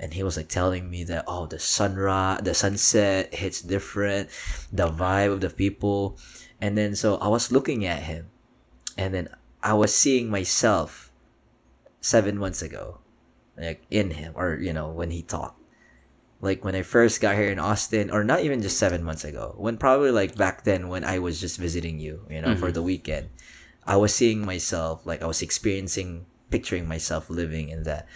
And 0.00 0.14
he 0.14 0.24
was 0.24 0.38
like 0.38 0.48
telling 0.48 0.88
me 0.88 1.04
that 1.04 1.24
oh, 1.28 1.44
the 1.44 1.58
sunrise, 1.58 2.40
the 2.42 2.54
sunset 2.54 3.34
hits 3.34 3.60
different, 3.60 4.30
the 4.72 4.88
vibe 4.88 5.30
of 5.30 5.40
the 5.42 5.50
people, 5.50 6.16
and 6.58 6.76
then 6.76 6.96
so 6.96 7.16
I 7.18 7.28
was 7.28 7.52
looking 7.52 7.84
at 7.84 8.02
him, 8.02 8.32
and 8.96 9.12
then 9.12 9.28
I 9.62 9.74
was 9.74 9.94
seeing 9.94 10.30
myself 10.30 11.12
seven 12.00 12.38
months 12.38 12.62
ago, 12.62 12.98
like 13.58 13.84
in 13.90 14.10
him, 14.10 14.32
or 14.36 14.56
you 14.56 14.72
know 14.72 14.88
when 14.88 15.10
he 15.10 15.20
talked. 15.20 15.60
Like 16.40 16.64
when 16.64 16.74
I 16.74 16.80
first 16.80 17.20
got 17.20 17.36
here 17.36 17.52
in 17.52 17.58
Austin, 17.58 18.10
or 18.10 18.24
not 18.24 18.40
even 18.40 18.62
just 18.62 18.78
seven 18.78 19.04
months 19.04 19.24
ago, 19.24 19.54
when 19.58 19.76
probably 19.76 20.10
like 20.10 20.34
back 20.34 20.64
then 20.64 20.88
when 20.88 21.04
I 21.04 21.18
was 21.18 21.38
just 21.38 21.60
visiting 21.60 22.00
you, 22.00 22.24
you 22.30 22.40
know, 22.40 22.56
for 22.56 22.72
mm-hmm. 22.72 22.80
the 22.80 22.82
weekend, 22.82 23.28
I 23.84 23.96
was 23.96 24.14
seeing 24.14 24.44
myself, 24.44 25.04
like 25.04 25.20
I 25.20 25.26
was 25.26 25.42
experiencing, 25.42 26.24
picturing 26.48 26.88
myself 26.88 27.28
living 27.28 27.68
in 27.68 27.82
that. 27.84 28.08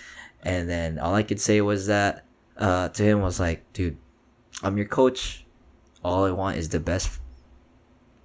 And 0.44 0.68
then 0.68 0.98
all 0.98 1.14
I 1.14 1.22
could 1.22 1.40
say 1.40 1.60
was 1.60 1.86
that 1.86 2.24
uh, 2.56 2.90
to 2.90 3.02
him 3.02 3.22
was 3.22 3.40
like, 3.40 3.64
dude, 3.72 3.96
I'm 4.62 4.76
your 4.76 4.86
coach. 4.86 5.44
All 6.04 6.24
I 6.24 6.30
want 6.30 6.58
is 6.58 6.68
the 6.68 6.80
best 6.80 7.18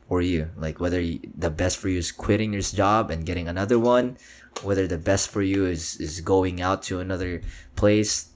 for 0.08 0.22
you. 0.22 0.50
Like 0.58 0.80
whether 0.80 1.00
you, 1.00 1.22
the 1.38 1.50
best 1.50 1.78
for 1.78 1.88
you 1.88 1.98
is 1.98 2.12
quitting 2.12 2.52
this 2.52 2.72
job 2.72 3.10
and 3.10 3.26
getting 3.26 3.48
another 3.48 3.80
one, 3.80 4.18
whether 4.64 4.86
the 4.86 4.98
best 4.98 5.30
for 5.30 5.42
you 5.42 5.66
is 5.66 5.96
is 5.98 6.20
going 6.20 6.62
out 6.62 6.84
to 6.84 7.00
another 7.00 7.42
place 7.76 8.30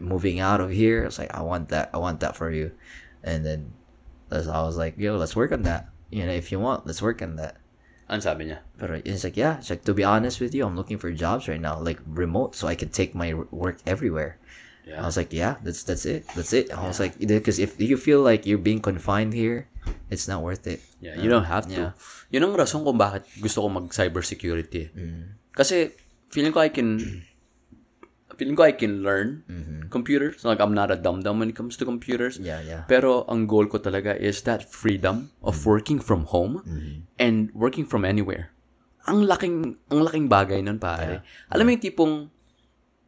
moving 0.00 0.40
out 0.40 0.60
of 0.60 0.70
here. 0.70 1.04
It's 1.04 1.18
like, 1.18 1.34
I 1.34 1.42
want 1.42 1.68
that. 1.68 1.90
I 1.92 1.98
want 1.98 2.20
that 2.20 2.36
for 2.36 2.50
you. 2.50 2.72
And 3.22 3.44
then 3.44 3.72
I 4.30 4.62
was 4.62 4.76
like, 4.76 4.96
yo, 4.96 5.16
let's 5.16 5.36
work 5.36 5.52
on 5.52 5.62
that. 5.62 5.88
You 6.10 6.24
know, 6.24 6.32
if 6.32 6.50
you 6.50 6.60
want, 6.60 6.86
let's 6.86 7.02
work 7.02 7.20
on 7.22 7.36
that. 7.36 7.56
Ano 8.06 8.22
sabi 8.22 8.46
niya? 8.46 8.62
But 8.78 9.02
it's 9.02 9.26
like, 9.26 9.36
yeah, 9.36 9.58
it's 9.58 9.70
like, 9.70 9.82
to 9.84 9.94
be 9.94 10.06
honest 10.06 10.38
with 10.38 10.54
you, 10.54 10.62
I'm 10.64 10.78
looking 10.78 10.98
for 10.98 11.10
jobs 11.10 11.48
right 11.50 11.60
now, 11.60 11.78
like 11.82 11.98
remote, 12.06 12.54
so 12.54 12.68
I 12.70 12.78
can 12.78 12.90
take 12.90 13.14
my 13.14 13.34
work 13.50 13.82
everywhere. 13.86 14.38
I 14.86 15.02
was 15.02 15.18
like, 15.18 15.34
yeah, 15.34 15.58
that's 15.66 15.82
that's 15.82 16.06
it. 16.06 16.30
That's 16.38 16.54
it. 16.54 16.70
I 16.70 16.86
was 16.86 17.02
like, 17.02 17.18
because 17.18 17.58
if 17.58 17.74
you 17.82 17.98
feel 17.98 18.22
like 18.22 18.46
you're 18.46 18.62
being 18.62 18.78
confined 18.78 19.34
here, 19.34 19.66
it's 20.14 20.30
not 20.30 20.46
worth 20.46 20.70
it. 20.70 20.78
Yeah, 21.02 21.18
you 21.18 21.26
don't 21.26 21.50
have 21.50 21.66
to. 21.74 21.90
Yeah. 21.90 21.92
Yun 22.30 22.46
ang 22.46 22.54
rason 22.54 22.86
kung 22.86 22.94
bakit 22.94 23.26
gusto 23.42 23.66
ko 23.66 23.68
mag-cybersecurity. 23.82 24.94
Mm. 24.94 25.42
Kasi, 25.50 25.90
feeling 26.30 26.54
ko 26.54 26.62
I 26.62 26.70
can, 26.70 27.02
feeling 28.36 28.56
ko 28.56 28.64
I 28.64 28.72
can 28.72 29.02
learn 29.02 29.42
computers. 29.90 30.44
Like, 30.44 30.60
I'm 30.60 30.72
not 30.76 30.90
a 30.92 30.96
dumb-dumb 30.96 31.40
when 31.40 31.50
it 31.50 31.56
comes 31.56 31.76
to 31.80 31.84
computers. 31.84 32.36
Mm-hmm. 32.36 32.46
Yeah, 32.46 32.60
yeah. 32.60 32.82
Pero, 32.88 33.24
ang 33.28 33.48
goal 33.48 33.66
ko 33.66 33.78
talaga 33.80 34.16
is 34.16 34.44
that 34.44 34.68
freedom 34.68 35.32
of 35.42 35.56
working 35.66 35.98
from 35.98 36.24
home 36.28 36.62
and 37.18 37.50
working 37.56 37.84
from 37.88 38.04
anywhere. 38.04 38.52
Ang 39.06 39.26
laking, 39.26 39.78
ang 39.90 40.00
laking 40.02 40.26
bagay 40.28 40.62
nun, 40.62 40.78
pare. 40.78 41.22
Alam 41.54 41.64
mo 41.66 41.70
yung 41.74 41.84
tipong, 41.84 42.14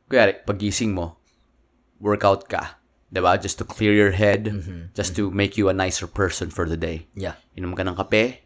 kaya, 0.08 0.34
pagising 0.46 0.94
mo, 0.94 1.18
workout 2.00 2.46
ka. 2.46 2.78
'di 3.08 3.20
ba? 3.24 3.40
Just 3.40 3.56
to 3.58 3.64
clear 3.64 3.92
your 3.96 4.12
head, 4.12 4.52
just 4.92 5.16
to 5.16 5.30
make 5.32 5.56
you 5.56 5.68
a 5.68 5.74
nicer 5.74 6.06
person 6.06 6.52
for 6.52 6.68
the 6.68 6.76
day. 6.76 7.08
Yeah. 7.16 7.40
Inom 7.56 7.72
ka 7.72 7.82
ng 7.82 7.96
kape, 7.96 8.44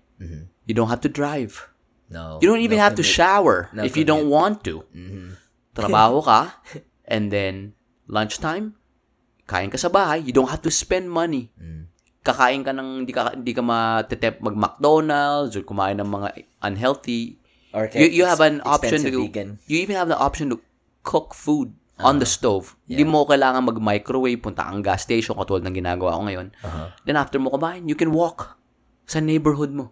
you 0.67 0.75
don't 0.75 0.89
have 0.89 1.03
to 1.03 1.11
drive. 1.11 1.69
No. 2.13 2.39
You 2.39 2.49
don't 2.49 2.61
even 2.61 2.79
no 2.79 2.85
have 2.85 2.95
to 3.01 3.03
commute. 3.03 3.17
shower 3.17 3.57
No 3.73 3.83
if 3.83 3.97
you 3.97 4.05
don't 4.05 4.29
want 4.29 4.63
to. 4.69 4.85
Trabaho 5.73 6.21
ka, 6.21 6.61
and 7.09 7.33
then 7.33 7.73
lunchtime, 8.05 8.77
kain 9.49 9.73
ka 9.73 9.77
sa 9.77 9.89
bahay, 9.89 10.21
you 10.21 10.33
don't 10.33 10.49
have 10.49 10.61
to 10.61 10.71
spend 10.71 11.09
money. 11.09 11.49
Kakain 12.23 12.63
ka 12.63 12.71
ng, 12.71 13.03
hindi 13.03 13.13
ka, 13.13 13.35
hindi 13.35 13.51
ka 13.51 13.63
matetep 13.65 14.39
mag-McDonald's 14.39 15.57
or 15.57 15.65
kumain 15.67 15.99
ng 15.99 16.07
mga 16.07 16.29
unhealthy. 16.63 17.41
Or 17.73 17.89
You, 17.89 18.07
you 18.07 18.25
have 18.29 18.45
an 18.45 18.61
option 18.63 19.01
to, 19.01 19.27
vegan. 19.27 19.57
you 19.65 19.81
even 19.81 19.97
have 19.97 20.07
the 20.07 20.19
option 20.21 20.53
to 20.53 20.61
cook 21.03 21.33
food 21.33 21.73
on 21.99 22.21
the 22.21 22.29
stove. 22.29 22.77
Hindi 22.85 23.03
mo 23.03 23.25
kailangan 23.25 23.65
mag-microwave, 23.65 24.39
punta 24.39 24.69
ang 24.69 24.85
gas 24.85 25.03
station, 25.03 25.35
katulad 25.35 25.65
ng 25.65 25.81
ginagawa 25.81 26.15
ko 26.15 26.23
ngayon. 26.29 26.47
Then 27.09 27.17
after 27.17 27.41
mo 27.41 27.49
kumain, 27.49 27.89
you 27.89 27.97
can 27.97 28.13
walk 28.13 28.61
sa 29.09 29.19
neighborhood 29.19 29.73
mo. 29.73 29.91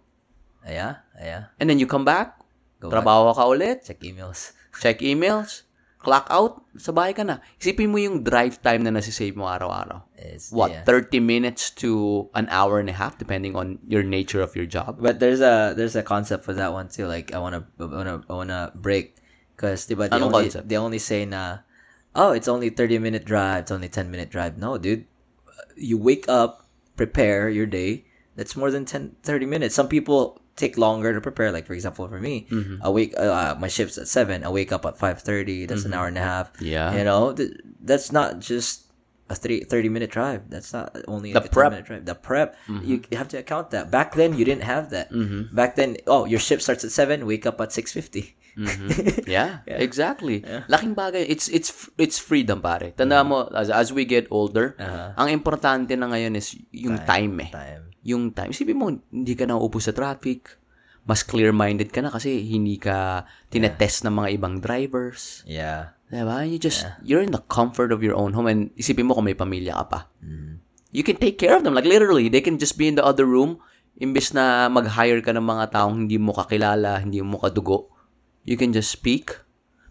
Yeah, 0.61 1.01
yeah. 1.17 1.49
And 1.57 1.65
then 1.67 1.81
you 1.81 1.89
come 1.89 2.05
back, 2.05 2.37
Go 2.77 2.93
trabaho 2.93 3.33
ka 3.33 3.49
ulit, 3.49 3.81
Check 3.81 4.05
emails. 4.05 4.53
check 4.77 5.01
emails, 5.01 5.65
clock 6.01 6.27
out, 6.33 6.65
sa 6.77 6.91
bahay 6.91 7.13
ka 7.13 7.21
na. 7.21 7.39
Isipin 7.61 7.93
mo 7.93 7.97
yung 8.01 8.25
drive 8.25 8.57
time 8.61 8.81
na 8.81 8.89
nasisave 8.89 9.37
mo 9.37 9.45
araw-araw. 9.45 10.01
It's, 10.17 10.51
What, 10.51 10.71
yeah. 10.73 10.83
30 10.83 11.21
minutes 11.21 11.69
to 11.85 12.29
an 12.33 12.49
hour 12.49 12.81
and 12.81 12.89
a 12.89 12.93
half, 12.97 13.17
depending 13.21 13.55
on 13.55 13.77
your 13.87 14.01
nature 14.03 14.41
of 14.41 14.55
your 14.57 14.65
job? 14.65 14.97
But 14.99 15.21
there's 15.21 15.41
a 15.41 15.73
there's 15.77 15.95
a 15.95 16.01
concept 16.01 16.43
for 16.43 16.53
that 16.57 16.73
one 16.73 16.89
too. 16.89 17.05
Like 17.05 17.33
I 17.33 17.39
wanna 17.39 17.65
I 17.79 17.85
wanna 17.85 18.17
I 18.29 18.33
wanna 18.33 18.61
break 18.73 19.21
because 19.55 19.85
they 19.85 19.95
Anong 19.95 20.33
only 20.33 20.49
concept? 20.49 20.69
they 20.69 20.77
only 20.77 20.97
say 20.99 21.25
na 21.25 21.61
oh 22.17 22.33
it's 22.33 22.49
only 22.49 22.73
thirty 22.73 22.97
minute 22.97 23.25
drive, 23.25 23.69
it's 23.69 23.73
only 23.73 23.89
ten 23.89 24.09
minute 24.09 24.33
drive. 24.33 24.57
No, 24.57 24.77
dude, 24.81 25.05
you 25.77 25.97
wake 26.01 26.25
up, 26.27 26.65
prepare 26.97 27.49
your 27.49 27.69
day. 27.69 28.09
That's 28.35 28.55
more 28.55 28.71
than 28.71 28.85
10, 28.87 29.21
30 29.21 29.45
minutes. 29.45 29.75
Some 29.75 29.91
people 29.91 30.40
take 30.55 30.77
longer 30.77 31.13
to 31.13 31.21
prepare. 31.21 31.51
Like 31.51 31.65
for 31.65 31.73
example, 31.73 32.07
for 32.07 32.19
me, 32.19 32.47
Mm-hmm. 32.51 32.83
I 32.83 32.89
wake 32.89 33.13
uh, 33.17 33.55
my 33.59 33.67
shift's 33.67 33.97
at 33.97 34.07
seven. 34.07 34.43
I 34.43 34.49
wake 34.49 34.71
up 34.71 34.85
at 34.85 34.97
five 34.97 35.21
thirty. 35.21 35.65
That's 35.65 35.83
Mm-hmm. 35.83 35.93
an 35.93 35.99
hour 35.99 36.07
and 36.07 36.17
a 36.17 36.25
half. 36.25 36.51
Yeah. 36.59 36.93
you 36.95 37.03
know 37.03 37.33
th- 37.33 37.55
that's 37.81 38.11
not 38.11 38.39
just 38.43 38.87
a 39.31 39.35
three, 39.35 39.63
30 39.63 39.87
minute 39.87 40.11
drive. 40.11 40.51
That's 40.51 40.75
not 40.75 40.91
only 41.07 41.31
The 41.31 41.39
like 41.39 41.47
a 41.47 41.53
10 41.53 41.55
prep. 41.55 41.69
minute 41.71 41.85
drive. 41.87 42.03
The 42.03 42.15
prep, 42.19 42.49
you 42.67 42.99
you 43.07 43.15
have 43.15 43.31
to 43.31 43.39
account 43.39 43.71
that. 43.71 43.87
Back 43.87 44.11
then, 44.19 44.35
you 44.35 44.43
didn't 44.43 44.67
have 44.67 44.91
that. 44.91 45.07
Mm-hmm. 45.07 45.55
Back 45.55 45.79
then, 45.79 45.95
oh, 46.05 46.27
your 46.27 46.39
shift 46.43 46.61
starts 46.67 46.83
at 46.83 46.91
7, 46.91 47.23
wake 47.23 47.47
up 47.47 47.55
at 47.63 47.71
6.50. 47.71 48.35
Mm-hmm. 48.59 49.23
Yeah, 49.31 49.63
exactly. 49.65 50.43
Laking 50.67 50.91
bagay. 50.95 51.23
It's 51.23 51.47
it's 51.47 51.71
it's 51.95 52.19
freedom 52.19 52.59
pare. 52.59 52.91
Tanda 52.91 53.23
mo 53.23 53.47
as, 53.55 53.71
as 53.71 53.95
we 53.95 54.03
get 54.03 54.27
older, 54.27 54.75
Uh-huh. 54.75 55.15
ang 55.15 55.31
importante 55.31 55.95
na 55.95 56.11
ngayon 56.11 56.35
is 56.35 56.51
yung 56.75 56.99
time, 57.07 57.39
eh. 57.47 57.51
Time. 57.55 57.90
Yung 58.03 58.33
time. 58.33 58.53
Isipin 58.53 58.77
mo, 58.77 58.89
hindi 58.89 59.33
ka 59.37 59.45
nauupo 59.45 59.77
sa 59.77 59.93
traffic. 59.93 60.57
Mas 61.05 61.25
clear-minded 61.25 61.89
ka 61.89 62.05
na 62.05 62.13
kasi 62.13 62.45
hindi 62.45 62.77
ka 62.77 63.25
tinetest 63.49 64.05
ng 64.05 64.13
mga 64.13 64.29
ibang 64.37 64.61
drivers. 64.61 65.41
Yeah. 65.49 65.97
Diba? 66.13 66.45
You 66.45 66.61
just, 66.61 66.85
you're 67.01 67.25
in 67.25 67.33
the 67.33 67.41
comfort 67.49 67.89
of 67.89 68.05
your 68.05 68.13
own 68.13 68.37
home 68.37 68.45
and 68.45 68.69
isipin 68.77 69.09
mo 69.09 69.17
kung 69.17 69.25
may 69.25 69.37
pamilya 69.37 69.81
ka 69.81 69.85
pa. 69.89 69.99
Mm-hmm. 70.21 70.61
You 70.91 71.03
can 71.07 71.17
take 71.17 71.39
care 71.39 71.55
of 71.55 71.63
them. 71.63 71.73
Like 71.73 71.87
literally, 71.87 72.29
they 72.29 72.43
can 72.43 72.59
just 72.59 72.77
be 72.77 72.85
in 72.85 72.99
the 72.99 73.05
other 73.05 73.25
room 73.25 73.63
imbes 74.01 74.33
na 74.33 74.65
mag-hire 74.65 75.21
ka 75.21 75.29
ng 75.29 75.45
mga 75.45 75.77
taong 75.77 76.05
hindi 76.05 76.17
mo 76.17 76.33
kakilala, 76.33 77.05
hindi 77.05 77.21
mo 77.21 77.37
kadugo. 77.37 77.93
You 78.47 78.57
can 78.57 78.73
just 78.73 78.89
speak. 78.89 79.35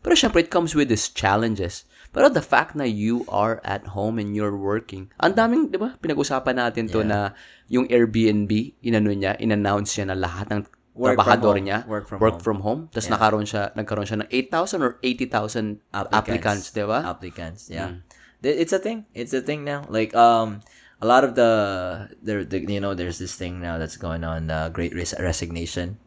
Pero 0.00 0.18
syempre, 0.18 0.42
it 0.42 0.50
comes 0.50 0.74
with 0.74 0.90
its 0.90 1.12
challenges. 1.12 1.86
Pero 2.10 2.26
the 2.26 2.42
fact 2.42 2.74
na 2.74 2.82
you 2.82 3.22
are 3.30 3.62
at 3.62 3.94
home 3.94 4.18
and 4.18 4.34
you're 4.34 4.56
working, 4.58 5.06
ang 5.22 5.38
daming, 5.38 5.70
di 5.70 5.78
ba, 5.78 5.94
pinag-usapan 5.96 6.58
natin 6.58 6.90
to 6.90 7.06
na 7.06 7.38
yung 7.70 7.86
Airbnb, 7.86 8.50
inano 8.82 9.14
niya, 9.14 9.38
in-announce 9.38 9.94
niya 9.94 10.10
na 10.10 10.18
lahat 10.18 10.50
ng 10.50 10.66
Work 10.90 11.14
from 11.14 11.22
trabahador 11.22 11.54
home. 11.54 11.64
niya, 11.70 11.78
Work 11.86 12.06
from 12.10 12.18
work 12.18 12.34
home. 12.34 12.42
from 12.42 12.58
home. 12.66 12.80
Tapos 12.90 13.06
nagkaroon 13.08 13.46
siya, 13.46 13.70
nagkaroon 13.78 14.06
siya 14.10 14.18
ng 14.26 14.28
8,000 14.28 14.82
or 14.82 14.92
80,000 15.06 15.78
applicants, 15.94 16.74
di 16.74 16.82
ba? 16.82 16.98
Applicants, 17.06 17.70
yeah. 17.70 18.02
Th- 18.42 18.58
It's 18.58 18.74
a 18.74 18.82
thing. 18.82 19.06
It's 19.14 19.30
a 19.30 19.38
thing 19.40 19.62
now. 19.62 19.86
Like, 19.86 20.10
um, 20.18 20.66
a 20.98 21.06
lot 21.06 21.22
of 21.22 21.38
the, 21.38 22.10
there, 22.20 22.42
the, 22.42 22.58
you 22.66 22.82
know, 22.82 22.92
there's 22.98 23.22
this 23.22 23.38
thing 23.38 23.62
now 23.62 23.78
that's 23.78 23.94
going 23.96 24.26
on, 24.26 24.50
uh, 24.50 24.66
Great 24.68 24.92
res- 24.92 25.14
Resignation. 25.14 26.02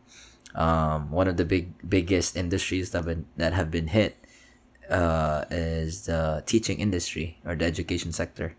Um, 0.54 1.10
one 1.10 1.32
of 1.32 1.40
the 1.40 1.48
big, 1.48 1.74
biggest 1.88 2.36
industries 2.36 2.92
that 2.92 3.02
have 3.02 3.10
been, 3.10 3.26
that 3.40 3.54
have 3.56 3.72
been 3.72 3.88
hit, 3.88 4.20
uh, 4.90 5.46
is 5.52 6.06
the 6.06 6.44
teaching 6.46 6.80
industry 6.80 7.38
or 7.46 7.56
the 7.56 7.66
education 7.66 8.12
sector. 8.12 8.56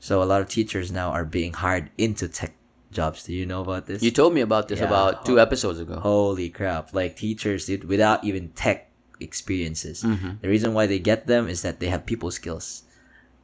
So 0.00 0.22
a 0.22 0.26
lot 0.26 0.40
of 0.40 0.48
teachers 0.48 0.90
now 0.90 1.10
are 1.10 1.24
being 1.24 1.52
hired 1.52 1.90
into 1.96 2.28
tech 2.28 2.54
jobs. 2.90 3.24
Do 3.24 3.32
you 3.32 3.46
know 3.46 3.60
about 3.62 3.86
this? 3.86 4.02
You 4.02 4.10
told 4.10 4.34
me 4.34 4.40
about 4.40 4.68
this 4.68 4.80
Yeah. 4.80 4.86
about 4.86 5.24
two 5.24 5.38
episodes 5.40 5.78
ago. 5.80 5.96
Holy 6.00 6.50
crap. 6.50 6.92
Like 6.92 7.16
teachers, 7.16 7.66
did 7.66 7.84
without 7.84 8.24
even 8.24 8.50
tech 8.50 8.90
experiences. 9.20 10.02
Mm-hmm. 10.02 10.42
The 10.42 10.48
reason 10.48 10.74
why 10.74 10.86
they 10.86 10.98
get 10.98 11.26
them 11.26 11.48
is 11.48 11.62
that 11.62 11.80
they 11.80 11.86
have 11.88 12.04
people 12.04 12.30
skills. 12.30 12.82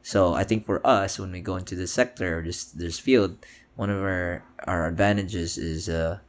So 0.03 0.33
I 0.33 0.43
think 0.43 0.65
for 0.65 0.85
us, 0.85 1.19
when 1.19 1.31
we 1.31 1.41
go 1.41 1.55
into 1.55 1.75
this 1.75 1.91
sector 1.91 2.39
or 2.39 2.41
this 2.43 2.65
this 2.71 2.99
field, 2.99 3.37
one 3.75 3.89
of 3.89 3.99
our 4.03 4.43
our 4.67 4.87
advantages 4.87 5.57
is 5.57 5.89
uh 5.89 6.19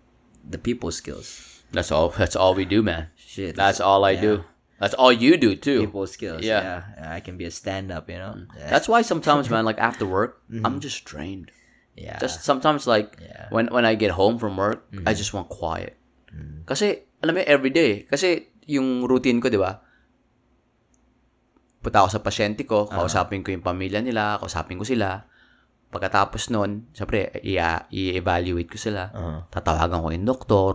the 0.48 0.58
people 0.58 0.90
skills. 0.90 1.62
That's 1.72 1.92
all. 1.92 2.10
That's 2.10 2.34
all 2.34 2.54
we 2.54 2.64
do, 2.64 2.82
man. 2.82 3.08
Shit. 3.14 3.54
That's 3.54 3.78
all 3.80 4.04
I 4.04 4.14
do. 4.16 4.42
That's 4.80 4.96
all 4.96 5.12
you 5.12 5.36
do 5.36 5.52
too. 5.54 5.84
people 5.84 6.08
skills. 6.08 6.40
Yeah. 6.40 6.88
Yeah. 6.96 7.12
I 7.12 7.20
can 7.20 7.36
be 7.36 7.44
a 7.44 7.52
stand 7.52 7.92
up, 7.92 8.08
you 8.08 8.16
know? 8.16 8.48
Yeah. 8.56 8.72
That's 8.72 8.88
why 8.88 9.04
sometimes, 9.04 9.52
man, 9.52 9.68
like 9.68 9.76
after 9.76 10.08
work, 10.08 10.40
I'm 10.48 10.80
just 10.80 11.04
drained. 11.04 11.52
yeah. 12.00 12.16
Just 12.16 12.40
sometimes, 12.48 12.88
like 12.88 13.20
Yeah. 13.20 13.52
when 13.52 13.68
when 13.68 13.84
I 13.84 13.92
get 13.92 14.16
home 14.16 14.40
from 14.40 14.56
work, 14.56 14.88
I 15.04 15.12
just 15.12 15.36
want 15.36 15.52
quiet. 15.52 16.00
Kasi 16.64 17.04
alam 17.20 17.36
mo, 17.36 17.44
every 17.44 17.68
day. 17.68 18.08
Kasi 18.08 18.48
yung 18.64 19.04
routine 19.04 19.36
ko, 19.44 19.52
di 19.52 19.60
ba? 19.60 19.84
Punta 21.80 22.04
ako 22.04 22.08
sa 22.12 22.20
pasyente 22.24 22.64
ko, 22.64 22.88
kausapin 22.88 23.44
ko 23.44 23.52
yung 23.52 23.64
pamilya 23.64 24.00
nila, 24.00 24.40
kausapin 24.40 24.80
ko 24.80 24.84
sila. 24.88 25.28
Pagkatapos 25.90 26.48
nun, 26.54 26.88
syempre, 26.94 27.34
i-evaluate 27.42 28.70
ko 28.70 28.78
sila. 28.78 29.10
Uh-huh. 29.12 29.38
Tatawagan 29.50 30.00
ko 30.00 30.08
yung 30.14 30.24
doktor. 30.28 30.74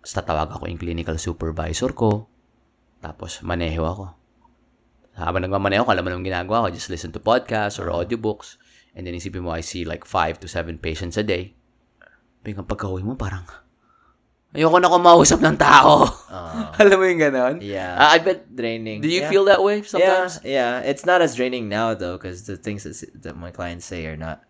Tapos 0.00 0.12
tatawagan 0.12 0.56
ko 0.58 0.64
yung 0.66 0.80
clinical 0.80 1.16
supervisor 1.16 1.92
ko. 1.96 2.28
Tapos 3.00 3.40
maneho 3.40 3.80
ako. 3.82 4.06
Habang 5.16 5.44
nagmamaneho 5.44 5.84
ko, 5.84 5.90
alam 5.92 6.04
mo 6.04 6.10
naman 6.12 6.24
ginagawa 6.24 6.68
ko, 6.68 6.76
just 6.76 6.88
listen 6.88 7.12
to 7.12 7.20
podcasts 7.20 7.76
or 7.76 7.92
audiobooks. 7.92 8.56
And 8.96 9.04
then 9.04 9.16
isipin 9.16 9.44
mo, 9.44 9.52
I 9.52 9.60
see 9.60 9.84
like 9.84 10.04
five 10.04 10.40
to 10.40 10.48
seven 10.48 10.76
patients 10.76 11.16
a 11.16 11.24
day. 11.24 11.52
Biglang 12.40 12.64
pagka-uwi 12.64 13.04
mo, 13.04 13.14
parang, 13.20 13.44
ayoko 14.50 14.80
na 14.82 14.90
kumausap 14.90 15.38
ng 15.44 15.56
tao. 15.60 16.08
alam 16.80 16.96
mo 16.98 17.04
yung 17.06 17.20
ganon? 17.22 17.54
Yeah. 17.62 17.94
Ah, 17.94 18.16
I 18.16 18.18
bet, 18.18 18.48
draining. 18.50 18.98
do 18.98 19.06
you 19.06 19.22
Yeah. 19.22 19.30
feel 19.30 19.44
that 19.46 19.62
way 19.62 19.84
sometimes? 19.86 20.40
Yeah, 20.42 20.80
yeah. 20.82 20.88
It's 20.90 21.04
not 21.06 21.22
as 21.22 21.36
draining 21.38 21.68
now 21.70 21.94
though, 21.94 22.16
because 22.18 22.48
the 22.50 22.56
things 22.58 22.82
that, 22.82 22.96
that 23.22 23.36
my 23.38 23.52
clients 23.54 23.86
say 23.86 24.06
are 24.10 24.18
not 24.18 24.42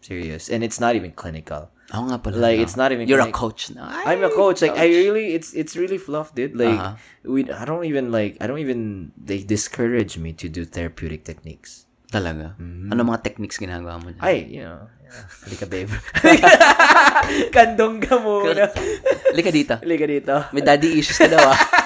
serious, 0.00 0.48
and 0.48 0.62
it's 0.62 0.78
not 0.80 0.94
even 0.94 1.12
clinical. 1.12 1.70
Ako 1.88 2.12
nga 2.12 2.18
pala. 2.20 2.36
Like, 2.36 2.60
no? 2.60 2.64
it's 2.68 2.76
not 2.76 2.92
even 2.92 3.08
You're 3.08 3.24
a 3.24 3.32
clinic- 3.32 3.40
coach 3.40 3.72
now. 3.72 3.88
I'm 3.88 4.20
a 4.20 4.28
coach. 4.28 4.60
Like 4.60 4.76
I 4.76 4.92
really, 4.92 5.32
it's 5.32 5.56
it's 5.56 5.72
really 5.72 5.96
fluff, 5.96 6.36
dude. 6.36 6.52
Like 6.52 6.76
Uh-huh. 6.76 6.94
we, 7.24 7.48
I 7.48 7.64
don't 7.64 7.88
even 7.88 8.12
like, 8.12 8.36
I 8.40 8.46
don't 8.46 8.60
even. 8.60 9.10
They 9.16 9.40
discourage 9.40 10.20
me 10.20 10.36
to 10.36 10.52
do 10.52 10.68
therapeutic 10.68 11.24
techniques. 11.24 11.88
Talaga? 12.12 12.56
Ano 12.60 13.04
mga 13.04 13.20
techniques 13.24 13.56
ginagawa 13.60 14.00
mo 14.00 14.12
dyan? 14.12 14.20
Ay, 14.24 14.48
you 14.60 14.64
know, 14.64 14.84
yeah. 15.04 15.68
babe. 15.68 15.92
Kandong 17.56 18.00
ka 18.00 18.16
muna. 18.20 18.68
Lika 19.36 19.52
dito. 19.52 19.76
halika 19.80 20.06
dito. 20.08 20.34
May 20.52 20.64
daddy 20.64 21.00
issues 21.00 21.20
ka 21.20 21.28
daw 21.28 21.52
ah. 21.52 21.56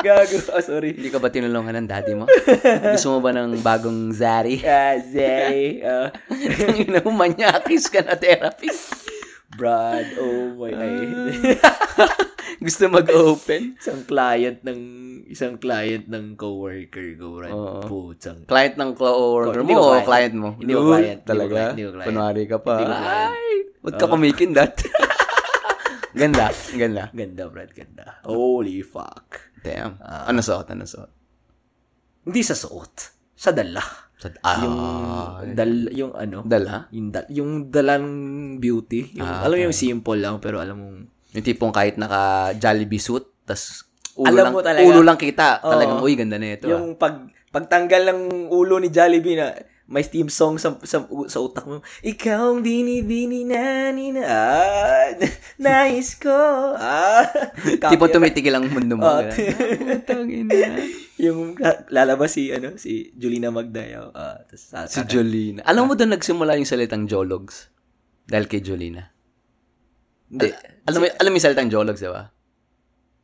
Gago. 0.00 0.36
Oh, 0.56 0.62
sorry. 0.72 0.96
Hindi 0.96 1.08
ka 1.12 1.20
ba 1.20 1.28
tinulungan 1.28 1.76
ng 1.84 1.88
daddy 1.88 2.12
mo? 2.16 2.24
Gusto 2.96 3.16
mo 3.16 3.18
ba 3.20 3.30
ng 3.36 3.60
bagong 3.60 4.10
Zari? 4.16 4.64
Ah, 4.64 4.96
Zay. 4.98 5.84
Uh, 5.84 6.08
Tangina 6.28 7.00
mo, 7.06 7.12
manyakis 7.12 7.86
ka 7.92 8.00
na 8.00 8.16
therapist. 8.16 9.08
Brad. 9.54 10.16
Oh 10.16 10.56
my. 10.56 10.72
Ay. 10.72 11.58
Gusto 12.60 12.92
mag-open? 12.92 13.76
isang 13.80 14.04
client 14.04 14.60
ng 14.64 14.80
isang 15.32 15.56
client 15.56 16.06
ng 16.08 16.36
coworker 16.36 17.16
ko, 17.16 17.40
Brad. 17.40 17.52
Oo. 17.52 17.80
Putsang. 17.84 18.44
Client 18.44 18.76
ng 18.76 18.92
coworker 18.96 19.64
mo 19.64 19.76
o 19.80 20.00
client. 20.04 20.34
mo? 20.36 20.50
Hindi 20.56 20.72
ko 20.72 20.82
client. 20.92 21.20
Talaga? 21.24 21.72
Hindi 21.72 21.84
ko 21.84 21.90
client. 21.96 22.08
Kunwari 22.08 22.42
ka 22.48 22.56
pa. 22.60 22.72
Hindi 22.76 22.84
ko 22.84 22.94
client. 22.94 23.32
Ay, 23.32 23.52
wag 23.80 23.94
ka 23.96 24.06
kumikindat. 24.06 24.72
ganda, 26.12 26.46
ganda. 26.76 27.04
Ganda, 27.10 27.42
Brad. 27.48 27.70
Ganda. 27.72 28.06
Holy 28.24 28.80
fuck. 28.84 29.49
Damn. 29.60 29.96
Ah. 29.98 30.26
ano 30.26 30.40
suot? 30.40 30.66
Ano 30.66 30.84
suot? 30.84 31.10
Hindi 32.22 32.40
sa 32.40 32.54
suot. 32.54 32.92
Sa 33.32 33.50
dala. 33.50 33.80
Sa, 34.14 34.28
ah, 34.42 34.60
Yung, 34.60 34.76
dal, 35.50 35.72
yung 35.90 36.12
ano. 36.12 36.44
dala? 36.44 36.88
Yung, 36.90 37.08
dal, 37.08 37.24
yung 37.30 37.50
dalang 37.68 38.06
beauty. 38.56 39.16
Yung, 39.16 39.24
Ah, 39.24 39.40
alam 39.42 39.56
mo 39.56 39.64
yung 39.64 39.76
simple 39.76 40.16
lang, 40.16 40.36
pero 40.38 40.60
alam 40.60 40.76
mong, 40.76 40.98
Yung 41.30 41.44
tipong 41.46 41.70
kahit 41.70 41.96
naka 41.96 42.52
Jollibee 42.54 42.98
suit, 42.98 43.24
tas 43.44 43.86
ulo 44.12 44.28
Alam 44.28 44.44
lang, 44.44 44.52
mo 44.52 44.60
talaga. 44.60 44.84
ulo 44.84 45.00
lang 45.00 45.16
kita. 45.16 45.62
Oo. 45.62 45.72
Talagang, 45.72 46.00
uy, 46.02 46.12
ganda 46.14 46.36
na 46.36 46.52
ito. 46.52 46.66
ah. 46.66 46.74
yung 46.74 46.94
pag, 46.94 47.16
pagtanggal 47.48 48.02
ng 48.06 48.20
ulo 48.50 48.76
ni 48.76 48.88
Jollibee 48.88 49.38
na, 49.38 49.56
may 49.90 50.06
theme 50.06 50.30
song 50.30 50.54
sa, 50.54 50.78
sa, 50.86 51.02
sa 51.02 51.38
utak 51.42 51.66
mo. 51.66 51.82
Ikaw 52.06 52.54
ang 52.54 52.62
bini-bini 52.62 53.42
na 53.42 53.90
ninaan. 53.90 55.18
Nais 55.66 56.14
ko. 56.14 56.30
Ah. 56.78 57.26
Copy- 57.82 57.98
tumitigil 58.14 58.54
ang 58.54 58.70
mundo 58.70 58.94
mo. 58.94 59.02
Oh. 59.02 59.20
Ah, 60.10 60.78
yung 61.20 61.58
la- 61.58 61.84
lalabas 61.90 62.32
si 62.32 62.48
ano 62.54 62.78
si 62.78 63.10
Julina 63.18 63.50
Magdayaw. 63.50 64.14
Ah, 64.14 64.38
tas 64.46 64.62
sa, 64.62 64.86
Si 64.86 65.02
Jolina. 65.04 65.66
Alam 65.66 65.90
mo 65.90 65.92
doon 65.98 66.14
nagsimula 66.14 66.54
yung 66.56 66.68
salitang 66.68 67.10
Jologs? 67.10 67.68
Dahil 68.24 68.46
kay 68.46 68.62
Jolina. 68.62 69.10
Hindi. 70.30 70.54
Alam 70.86 70.98
mo, 71.02 71.06
alam 71.10 71.30
mo 71.30 71.36
yung 71.36 71.46
salitang 71.50 71.70
Jologs, 71.70 72.00
di 72.00 72.08
ba? 72.08 72.30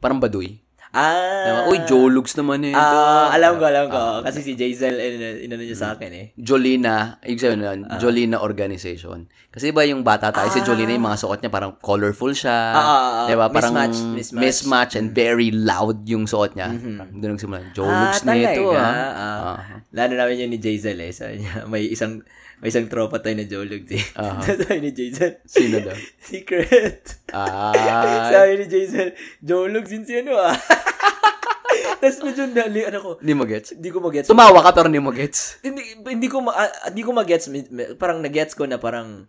Parang 0.03 0.19
baduy. 0.19 0.66
Ah. 0.97 1.45
Diba? 1.45 1.61
Uy, 1.69 1.79
Jolugs 1.85 2.33
naman 2.35 2.65
eh. 2.65 2.73
Ah, 2.73 3.29
alam 3.29 3.61
ko, 3.61 3.69
alam 3.69 3.87
ko. 3.87 4.01
Ah, 4.01 4.21
Kasi 4.25 4.41
si 4.41 4.57
Jazel, 4.57 4.97
in, 4.97 5.15
inano 5.45 5.61
niya 5.61 5.77
sa 5.77 5.89
akin 5.93 6.09
eh. 6.09 6.27
Jolina, 6.35 7.21
ibig 7.21 7.37
sabihin 7.37 7.61
nun, 7.61 7.81
Jolina 8.01 8.41
Organization. 8.41 9.29
Kasi 9.53 9.71
ba 9.71 9.85
yung 9.85 10.01
bata 10.01 10.33
tayo, 10.33 10.49
si 10.49 10.65
Jolina, 10.65 10.91
yung 10.91 11.05
mga 11.05 11.21
suot 11.21 11.45
niya 11.45 11.53
parang 11.53 11.77
colorful 11.77 12.33
siya. 12.33 12.57
Ah, 12.73 12.81
ah, 12.81 12.89
ah. 12.89 13.27
Diba? 13.29 13.47
Parang 13.53 13.77
Mismatch, 13.77 13.99
mismatch. 14.17 14.43
mismatch 14.43 14.93
and 14.97 15.13
very 15.13 15.53
loud 15.53 16.01
yung 16.05 16.25
suot 16.25 16.57
niya. 16.57 16.73
Doon 17.13 17.37
nagsimula, 17.37 17.61
Ah, 17.61 17.71
Jolugs 17.71 18.21
na 18.25 18.33
ito 18.33 18.65
ah. 18.73 18.81
Ah. 18.81 19.13
Ah. 19.13 19.57
Lalo 19.93 20.13
namin 20.17 20.43
yun 20.43 20.51
ni 20.51 20.59
Jazel 20.59 20.97
eh. 20.99 21.13
Sabi 21.13 21.45
niya, 21.45 21.69
may 21.69 21.85
isang 21.85 22.25
may 22.57 22.73
isang 22.73 22.89
tropa 22.89 23.21
tayo 23.21 23.37
na 23.37 23.45
Jolog 23.45 23.85
eh. 23.93 24.05
Aha. 24.17 24.41
Sabi 24.65 24.81
ni 24.81 24.91
Jazel, 24.91 25.45
Sino 25.45 25.77
daw? 25.85 25.97
secret. 26.27 27.21
Ah, 27.31 28.33
Sabi 28.33 28.65
ni 28.65 28.67
Jazel, 28.67 29.13
Jolog 29.45 29.85
sin 29.85 30.09
si 30.09 30.17
ano 30.17 30.41
ah. 30.41 30.57
Tapos 32.01 32.21
medyo 32.23 32.45
dali, 32.53 32.85
ano 32.85 32.99
ko, 33.01 33.11
hindi 33.21 33.35
mo 33.37 33.45
gets? 33.49 33.73
hindi 33.73 33.89
ko 33.89 33.99
mag-gets. 34.01 34.29
Tumawa 34.29 34.61
ka 34.61 34.73
pero 34.73 34.89
hindi 34.89 35.01
mo 35.01 35.13
gets. 35.13 35.61
hindi, 35.65 35.81
hindi 35.97 36.29
ko 36.29 36.45
ma, 36.45 36.53
ah, 36.53 36.93
hindi 36.93 37.03
ko 37.05 37.13
mi- 37.13 37.97
Parang 37.97 38.21
nag-gets 38.21 38.53
ko 38.53 38.69
na 38.69 38.77
parang 38.77 39.25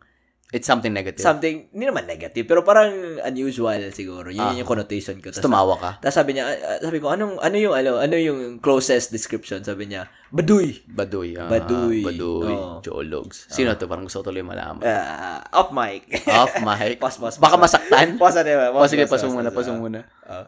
It's 0.48 0.63
something 0.63 0.96
negative. 0.96 1.20
something, 1.20 1.68
hindi 1.75 1.86
naman 1.92 2.08
negative, 2.08 2.48
pero 2.48 2.63
parang 2.63 3.20
unusual 3.20 3.92
siguro. 3.92 4.32
Yun 4.32 4.56
yung 4.56 4.63
connotation 4.63 5.20
ko. 5.20 5.27
Tapos 5.27 5.44
tumawa 5.44 5.75
ka. 5.75 5.92
tapos 6.00 6.16
sabi 6.16 6.39
niya, 6.39 6.48
ah, 6.48 6.56
ah, 6.56 6.80
sabi 6.80 7.04
ko, 7.04 7.12
anong, 7.12 7.36
ano 7.44 7.56
yung, 7.60 7.75
ano, 7.75 8.00
ano 8.00 8.16
yung 8.16 8.63
closest 8.63 9.12
description? 9.12 9.60
Sabi 9.60 9.92
niya, 9.92 10.08
baduy. 10.32 10.88
Baduy. 10.88 11.36
Ah, 11.36 11.51
Baduy. 11.51 12.00
Baduy. 12.00 12.56
Oo. 12.56 12.80
Jologs. 12.80 13.44
Sino 13.51 13.75
to? 13.75 13.92
Parang 13.92 14.08
gusto 14.08 14.24
ko 14.24 14.32
tuloy 14.32 14.39
malaman. 14.39 14.88
Ah, 14.88 15.44
off 15.51 15.75
mic. 15.75 16.08
Off 16.32 16.56
mic. 16.63 16.96
Pause, 17.04 17.20
pause, 17.20 17.38
Baka 17.44 17.60
pause. 17.60 17.63
masaktan. 17.68 18.16
Pause 18.24 18.39
na 18.39 18.44
diba? 18.48 18.72
O 18.72 18.88
sige, 18.88 19.04
pasong 19.04 19.36
muna, 19.36 19.51
pasong 19.51 19.84
muna. 19.84 20.08
Ah. 20.24 20.48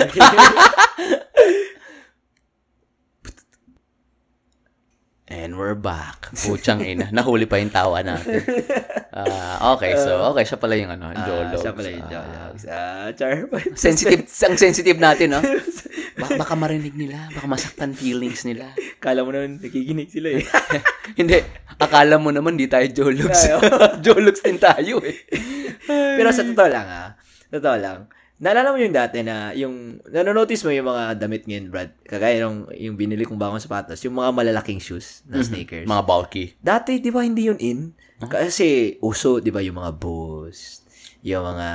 And 5.26 5.58
we're 5.58 5.74
back. 5.74 6.30
Putsang 6.38 6.86
ina. 6.86 7.10
Nahuli 7.10 7.50
pa 7.50 7.58
yung 7.58 7.74
tawa 7.74 7.98
natin. 8.00 8.46
Ah, 9.16 9.72
okay, 9.72 9.96
so, 9.96 10.28
okay, 10.28 10.44
siya 10.44 10.60
pala 10.60 10.76
yung 10.76 10.92
ano, 10.92 11.08
Jologs. 11.16 11.64
Siya 11.64 11.72
pala 11.72 11.88
yung 11.88 12.04
Ah, 12.04 12.12
Jologs. 12.12 12.62
Ah, 12.68 13.08
char. 13.16 13.48
sensitive, 13.72 14.28
ang 14.44 14.60
sensitive 14.60 15.00
natin, 15.00 15.32
no? 15.34 15.40
Baka, 16.20 16.36
baka 16.36 16.52
marinig 16.52 16.92
nila, 16.92 17.32
baka 17.32 17.48
masaktan 17.48 17.96
feelings 17.96 18.44
nila. 18.44 18.76
Kala 19.00 19.24
mo 19.24 19.32
naman, 19.32 19.56
nakikinig 19.56 20.12
sila 20.12 20.36
eh. 20.36 20.44
Hindi, 21.20 21.40
akala 21.80 22.20
mo 22.20 22.28
naman 22.28 22.60
di 22.60 22.68
tayo 22.68 22.84
Jologs. 22.92 23.48
Jologs 24.04 24.44
din 24.44 24.60
tayo 24.60 25.00
eh. 25.00 25.16
Pero 25.88 26.28
sa 26.28 26.44
totoo 26.44 26.68
lang 26.68 26.84
ah, 26.84 27.10
totoo 27.48 27.76
lang, 27.80 27.98
naalala 28.36 28.72
mo 28.72 28.78
yung 28.78 28.92
dati 28.92 29.24
na, 29.24 29.52
yung, 29.52 30.00
nanonotice 30.04 30.62
mo 30.62 30.70
yung 30.70 30.86
mga 30.86 31.16
damit 31.16 31.44
ngayon, 31.44 31.66
Brad, 31.68 31.90
kagaya 32.02 32.44
nung, 32.44 32.68
yung 32.70 32.94
binili 32.94 33.24
kong 33.24 33.40
bagong 33.40 33.58
sapatos, 33.58 34.02
yung 34.04 34.14
mga 34.14 34.30
malalaking 34.30 34.76
shoes 34.76 35.24
na 35.24 35.40
sneakers. 35.40 35.88
Mga 35.88 36.02
bulky. 36.04 36.52
Dati, 36.58 37.00
di 37.00 37.08
ba, 37.08 37.24
hindi 37.24 37.48
yun 37.48 37.56
in? 37.58 37.80
Kasi, 38.18 38.96
uso, 39.00 39.40
di 39.40 39.48
ba, 39.48 39.60
yung 39.60 39.76
mga 39.76 39.92
Boost, 39.96 40.84
yung 41.20 41.44
mga, 41.44 41.68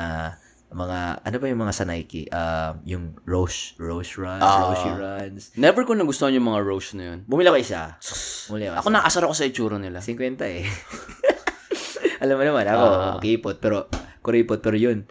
mga, 0.71 0.99
ano 1.21 1.35
ba 1.35 1.45
yung 1.45 1.61
mga 1.61 1.73
sa 1.73 1.83
Nike? 1.83 2.29
Uh, 2.29 2.77
yung 2.85 3.17
Roche, 3.25 3.73
Roche 3.75 4.15
Run, 4.17 4.39
Ah. 4.39 4.69
Roche 4.69 4.89
Runs. 4.93 5.51
Never 5.53 5.81
ko 5.81 5.93
nagustuhan 5.93 6.31
yung 6.31 6.45
mga 6.45 6.61
Roche 6.61 6.93
na 6.93 7.03
yun. 7.11 7.19
Bumili 7.25 7.49
ako 7.49 7.57
isa. 7.57 7.97
Bumili 8.49 8.69
ako 8.69 8.75
Ako 8.79 8.87
naasar 8.89 9.21
ako 9.25 9.33
sa 9.33 9.45
itsura 9.45 9.77
nila. 9.77 9.97
50 9.99 10.15
eh. 10.45 10.65
Alam 12.23 12.37
mo 12.37 12.43
naman, 12.45 12.65
ako, 12.65 12.85
Ah. 12.85 13.13
makipot, 13.17 13.57
pero, 13.57 13.89
kuripot, 14.21 14.61
pero 14.61 14.77
yun. 14.77 15.09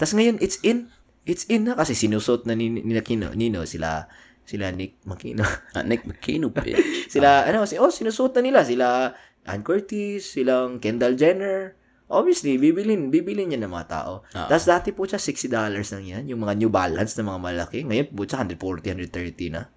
Tapos 0.00 0.16
ngayon, 0.16 0.40
it's 0.40 0.56
in. 0.64 0.88
It's 1.28 1.44
in 1.52 1.68
na 1.68 1.76
kasi 1.76 1.92
sinusot 1.92 2.48
na 2.48 2.56
ni, 2.56 2.72
nila 2.72 3.04
Kino, 3.04 3.28
Nino, 3.36 3.68
sila, 3.68 4.08
sila 4.48 4.72
Nick 4.72 4.96
Makino. 5.04 5.44
Ah, 5.76 5.84
Nick 5.84 6.08
McCain, 6.08 6.48
bitch. 6.48 6.80
sila, 7.12 7.44
ano, 7.44 7.68
kasi, 7.68 7.76
oh, 7.76 7.92
sinusot 7.92 8.32
na 8.40 8.42
nila, 8.48 8.64
sila 8.64 9.12
Ann 9.44 9.60
Curtis, 9.60 10.24
silang 10.24 10.80
Kendall 10.80 11.20
Jenner. 11.20 11.76
Obviously, 12.10 12.56
bibilin, 12.56 13.12
bibilin 13.12 13.52
yan 13.52 13.68
ng 13.68 13.70
mga 13.70 13.86
tao. 13.92 14.26
Ah. 14.32 14.48
Tapos 14.48 14.66
dati 14.66 14.90
po 14.90 15.04
siya, 15.04 15.20
$60 15.20 15.70
lang 15.70 16.04
yan. 16.08 16.24
Yung 16.32 16.40
mga 16.42 16.56
New 16.56 16.72
Balance 16.72 17.14
na 17.20 17.36
mga 17.36 17.40
malaki. 17.44 17.78
Ngayon 17.84 18.16
po 18.16 18.24
siya, 18.24 18.42
140, 18.42 19.12
130 19.12 19.54
na. 19.54 19.68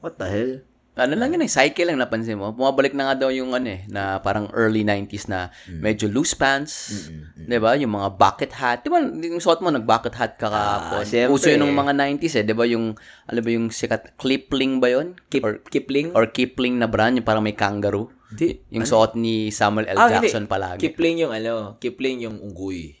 What 0.00 0.16
the 0.16 0.26
hell? 0.26 0.52
Ano 0.96 1.12
lang 1.12 1.28
yun 1.30 1.44
eh, 1.44 1.50
cycle 1.50 1.86
lang 1.86 2.00
napansin 2.00 2.40
mo. 2.40 2.50
Bumabalik 2.50 2.96
na 2.96 3.12
nga 3.12 3.24
daw 3.24 3.30
yung 3.30 3.52
ano 3.52 3.68
eh, 3.68 3.84
na 3.86 4.16
parang 4.18 4.48
early 4.50 4.80
90s 4.80 5.28
na 5.28 5.52
medyo 5.68 6.08
loose 6.08 6.32
pants. 6.32 7.12
Di 7.36 7.60
ba? 7.60 7.76
Yung 7.76 7.92
mga 7.92 8.16
bucket 8.16 8.52
hat. 8.52 8.80
Di 8.80 8.88
ba, 8.88 8.98
yung 8.98 9.36
suot 9.36 9.60
mo, 9.60 9.68
nag-bucket 9.68 10.16
hat 10.16 10.40
ka 10.40 10.48
Ah, 10.48 10.56
kapon. 10.96 11.04
syempre. 11.04 11.30
Uso 11.30 11.46
yun 11.46 11.62
ng 11.62 11.76
mga 11.76 11.92
90s 11.92 12.40
eh. 12.40 12.44
Di 12.44 12.56
ba 12.56 12.64
yung, 12.64 12.96
ano 13.22 13.38
ba 13.38 13.50
yung 13.52 13.68
sikat, 13.68 14.16
Kipling 14.16 14.80
ba 14.80 14.88
yun? 14.88 15.20
Kip, 15.28 15.44
or, 15.44 15.60
Kipling? 15.62 16.16
or 16.16 16.24
Kipling 16.26 16.80
na 16.80 16.88
brand, 16.88 17.12
yung 17.12 17.24
parang 17.24 17.44
may 17.44 17.52
kangaroo. 17.52 18.08
Di, 18.26 18.58
Yung 18.70 18.82
suot 18.82 19.14
ni 19.14 19.54
Samuel 19.54 19.86
L. 19.86 19.96
Ah, 19.96 20.10
hindi. 20.10 20.26
Jackson 20.26 20.50
palagi. 20.50 20.82
Kipling 20.82 21.22
yung 21.22 21.30
ano, 21.30 21.78
Kipling 21.78 22.26
yung 22.26 22.40
unggoy. 22.40 22.96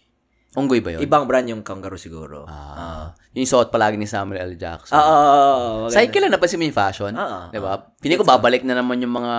Unggoy 0.56 0.80
ba 0.80 0.96
yun? 0.96 1.00
Ibang 1.00 1.28
brand 1.28 1.44
yung 1.46 1.60
kangaroo 1.60 2.00
siguro. 2.00 2.48
Ah, 2.48 3.12
yung 3.30 3.44
suot 3.44 3.68
palagi 3.68 3.94
ni 3.94 4.08
Samuel 4.08 4.40
L. 4.42 4.56
Jackson. 4.56 4.92
Ah, 4.92 5.00
ah, 5.00 5.06
ah, 5.06 5.20
ah, 5.20 5.72
maganda. 5.84 5.94
Cycle 5.94 6.20
lang 6.24 6.32
napansin 6.32 6.56
mo 6.56 6.64
yung 6.64 6.74
fashion. 6.74 7.12
Ah, 7.12 7.20
ah, 7.22 7.44
'Di 7.48 7.60
ba? 7.60 7.76
Pili 7.94 8.16
ko 8.16 8.24
babalik 8.24 8.64
na 8.64 8.72
naman 8.74 8.96
yung 8.98 9.12
mga 9.12 9.34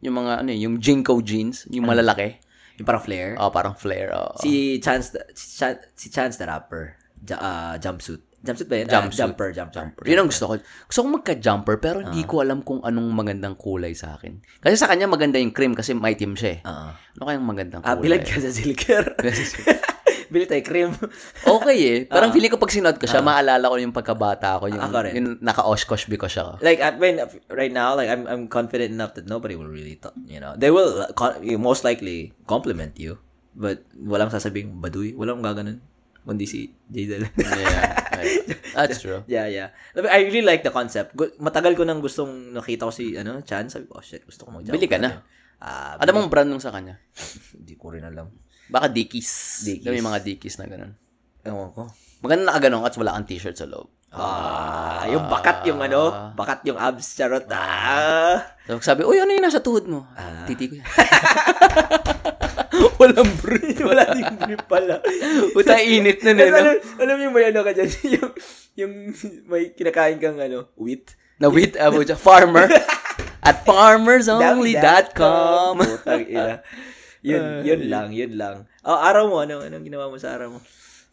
yung 0.00 0.16
mga 0.16 0.32
ano 0.42 0.48
eh, 0.50 0.58
yung 0.58 0.74
Jinko 0.76 1.14
jeans, 1.22 1.62
yung 1.70 1.86
malalaki. 1.86 2.42
Yung 2.74 2.86
parang 2.86 3.02
flare. 3.02 3.34
Oh, 3.34 3.50
parang 3.50 3.74
flare. 3.74 4.10
Oh. 4.12 4.34
Si 4.38 4.78
Chance, 4.78 5.10
the- 5.10 5.26
si 5.32 5.46
Chance, 5.56 5.78
si 5.94 6.06
Chance 6.10 6.38
the 6.38 6.46
Rapper. 6.46 6.94
Ja, 7.22 7.36
ah, 7.38 7.74
jumpsuit. 7.74 8.22
Jumpsuit 8.38 8.70
ba 8.70 8.78
yun? 8.78 8.86
Ah, 8.86 9.02
Jumpsuit. 9.02 9.18
jumper, 9.18 9.48
jumper. 9.50 10.02
Yun 10.06 10.22
ang 10.22 10.30
gusto 10.30 10.46
ko. 10.46 10.54
Gusto 10.86 10.98
ko 11.02 11.08
magka-jumper 11.12 11.76
pero 11.78 11.98
hindi 12.00 12.22
ko 12.22 12.38
alam 12.38 12.62
kung 12.62 12.78
anong 12.80 13.10
magandang 13.10 13.58
kulay 13.58 13.98
sa 13.98 14.14
akin. 14.14 14.38
Kasi 14.62 14.78
sa 14.78 14.86
kanya 14.86 15.10
maganda 15.10 15.42
yung 15.42 15.50
cream 15.50 15.74
kasi 15.74 15.90
maitim 15.90 16.38
siya 16.38 16.50
eh. 16.54 16.60
Ah. 16.62 16.94
Ano 17.18 17.22
kayang 17.26 17.42
magandang 17.42 17.82
Ah, 17.82 17.98
kulay? 17.98 18.18
bilag 18.18 18.22
ka 18.22 18.38
sa 18.38 18.54
silker. 18.54 19.18
Bili 20.28 20.44
tayo 20.44 20.62
cream. 20.62 20.90
okay 21.44 21.76
eh. 21.80 21.98
Parang 22.12 22.30
feeling 22.30 22.52
ko 22.52 22.60
pag 22.60 22.68
sinuot 22.68 22.96
ko 22.96 23.04
siya, 23.04 23.20
maalala 23.20 23.68
ko 23.68 23.76
yung 23.76 23.96
pagkabata 23.96 24.60
ko. 24.60 24.68
Yung, 24.68 24.80
Ako 24.80 24.96
rin. 25.04 25.12
yung 25.16 25.28
naka-oshkosh 25.40 26.08
ko 26.08 26.28
siya. 26.28 26.60
like, 26.60 26.80
I 26.80 26.92
mean, 26.94 27.20
right 27.48 27.72
now, 27.72 27.96
like, 27.96 28.12
I'm, 28.12 28.28
I'm 28.28 28.44
confident 28.46 28.92
enough 28.92 29.16
that 29.16 29.24
nobody 29.24 29.56
will 29.56 29.68
really, 29.68 29.96
th- 29.96 30.14
you 30.28 30.40
know, 30.40 30.52
they 30.56 30.68
will 30.68 31.04
uh, 31.04 31.12
con- 31.12 31.40
most 31.56 31.82
likely 31.82 32.32
compliment 32.44 32.96
you. 33.00 33.16
But, 33.56 33.82
walang 33.96 34.28
sasabing, 34.30 34.78
baduy. 34.78 35.16
Walang 35.16 35.40
gaganon. 35.40 35.80
Kundi 36.28 36.44
si 36.44 36.76
Jazel. 36.92 37.24
Yeah. 37.40 38.04
That's 38.76 39.00
true. 39.04 39.24
Yeah, 39.24 39.48
yeah. 39.48 39.72
I 39.96 40.28
really 40.28 40.44
like 40.44 40.60
the 40.60 40.68
concept. 40.68 41.16
Matagal 41.40 41.72
ko 41.72 41.88
nang 41.88 42.04
gustong 42.04 42.52
nakita 42.52 42.84
ko 42.84 42.92
si 42.92 43.16
ano, 43.16 43.40
Chan. 43.40 43.72
Sabi 43.72 43.88
ko, 43.88 43.96
oh 43.96 44.04
shit, 44.04 44.28
gusto 44.28 44.44
ko 44.44 44.52
mag 44.52 44.68
Bili 44.68 44.84
ka 44.84 45.00
na. 45.00 45.24
Ah, 45.58 45.96
Ano 45.98 46.14
mong 46.14 46.28
brand 46.30 46.46
nung 46.46 46.60
sa 46.60 46.70
kanya? 46.70 47.00
hindi 47.56 47.74
ko 47.80 47.90
rin 47.90 48.04
alam. 48.04 48.28
Baka 48.68 48.86
Dickies. 48.92 49.64
Dickies. 49.64 49.84
Diba 49.84 49.96
yung 49.96 50.08
mga 50.12 50.22
Dickies 50.24 50.56
na 50.60 50.68
ganun. 50.68 50.92
Ewan 51.44 51.70
ko. 51.72 51.88
Maganda 52.20 52.52
na 52.52 52.60
ganun 52.60 52.84
at 52.84 52.96
wala 52.96 53.16
kang 53.16 53.28
t-shirt 53.28 53.56
sa 53.56 53.68
loob. 53.68 53.88
Ah, 54.08 55.04
yung 55.04 55.28
bakat 55.28 55.68
yung 55.68 55.84
ano, 55.84 56.32
bakat 56.32 56.64
yung 56.64 56.80
abs, 56.80 57.12
charot. 57.12 57.44
Ah. 57.52 58.56
So, 58.64 58.80
sabi, 58.80 59.04
uy, 59.04 59.20
ano 59.20 59.36
yung 59.36 59.44
nasa 59.44 59.60
tuhod 59.60 59.84
mo? 59.84 60.08
Ah. 60.16 60.48
Titi 60.48 60.72
ko 60.72 60.80
yan. 60.80 60.86
Walang 62.98 63.30
brief. 63.38 63.78
Wala 63.90 64.10
ding 64.10 64.34
grip 64.42 64.66
pala. 64.66 64.98
Puta, 65.54 65.78
init 65.78 66.18
na 66.24 66.34
Tapos 66.34 66.40
nila. 66.40 66.58
alam, 66.58 66.74
alam 66.98 67.16
yung 67.22 67.34
may 67.34 67.44
ano 67.52 67.62
ka 67.62 67.72
dyan, 67.74 67.88
yung, 68.18 68.32
yung 68.74 68.92
may 69.46 69.70
kinakain 69.76 70.18
kang 70.18 70.40
ano, 70.40 70.66
wheat. 70.74 71.14
Na 71.38 71.46
wait, 71.52 71.76
abo 71.78 72.02
dyan. 72.02 72.18
Farmer. 72.18 72.66
At 73.38 73.62
farmersonly.com. 73.62 75.78
Putang 75.78 76.26
ina. 76.26 76.58
Yun, 77.22 77.66
yun 77.66 77.82
lang, 77.90 78.08
yun 78.14 78.32
lang. 78.38 78.56
Oh, 78.86 78.98
araw 78.98 79.24
mo, 79.26 79.36
ano, 79.42 79.62
anong 79.64 79.84
ginawa 79.86 80.06
mo 80.06 80.16
sa 80.16 80.38
araw 80.38 80.56
mo? 80.56 80.60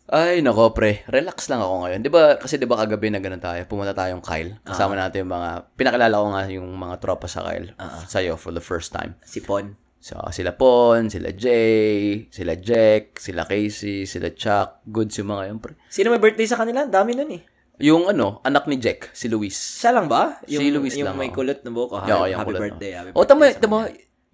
Ay, 0.05 0.45
nako 0.45 0.69
pre. 0.77 1.01
Relax 1.09 1.49
lang 1.49 1.65
ako 1.65 1.81
ngayon. 1.81 1.99
'Di 2.05 2.11
ba 2.13 2.37
kasi 2.37 2.61
'di 2.61 2.69
ba 2.69 2.77
kagabi 2.77 3.09
na 3.09 3.17
ganun 3.17 3.41
tayo. 3.41 3.57
Pumunta 3.65 3.97
tayong 3.97 4.21
Kyle. 4.21 4.61
Kasama 4.61 4.93
natin 4.93 5.25
yung 5.25 5.33
mga 5.33 5.49
pinakilala 5.73 6.21
ko 6.21 6.27
nga 6.29 6.43
yung 6.45 6.69
mga 6.77 6.95
tropa 7.01 7.25
sa 7.25 7.41
Kyle 7.41 7.73
sa'yo 8.05 8.37
for 8.37 8.53
the 8.53 8.61
first 8.61 8.93
time. 8.93 9.17
Si 9.25 9.41
Pon. 9.41 9.73
So, 10.05 10.21
sila 10.29 10.53
Pon, 10.53 11.09
sila 11.09 11.33
Jay, 11.33 12.29
sila 12.29 12.53
Jack, 12.53 13.17
sila 13.17 13.49
Casey, 13.49 14.05
sila 14.05 14.29
Chuck. 14.37 14.85
Goods 14.85 15.17
yung 15.17 15.33
mga 15.33 15.49
yun, 15.49 15.57
pre. 15.57 15.73
Sino 15.89 16.13
may 16.13 16.21
birthday 16.21 16.45
sa 16.45 16.61
kanila? 16.61 16.85
Dami 16.85 17.17
nun 17.17 17.33
eh. 17.33 17.41
Yung 17.81 18.05
ano, 18.05 18.37
anak 18.45 18.69
ni 18.69 18.77
Jack, 18.77 19.09
si 19.17 19.25
Luis. 19.25 19.57
Siya 19.57 19.97
lang 19.97 20.05
ba? 20.05 20.37
Yung, 20.45 20.61
Si 20.61 20.69
Luis 20.69 20.93
yung 20.93 21.09
lang, 21.09 21.17
may 21.17 21.27
oh. 21.27 21.35
kulot 21.35 21.65
na 21.65 21.73
buhok. 21.73 21.89
Oh, 21.97 21.99
Yeah, 22.05 22.21
happy, 22.21 22.29
yung 22.29 22.39
happy 22.39 22.49
kulot, 22.53 22.61
birthday. 22.61 22.91
Happy 22.93 23.11
O, 23.17 23.25
tama, 23.25 23.43
tama, 23.57 23.77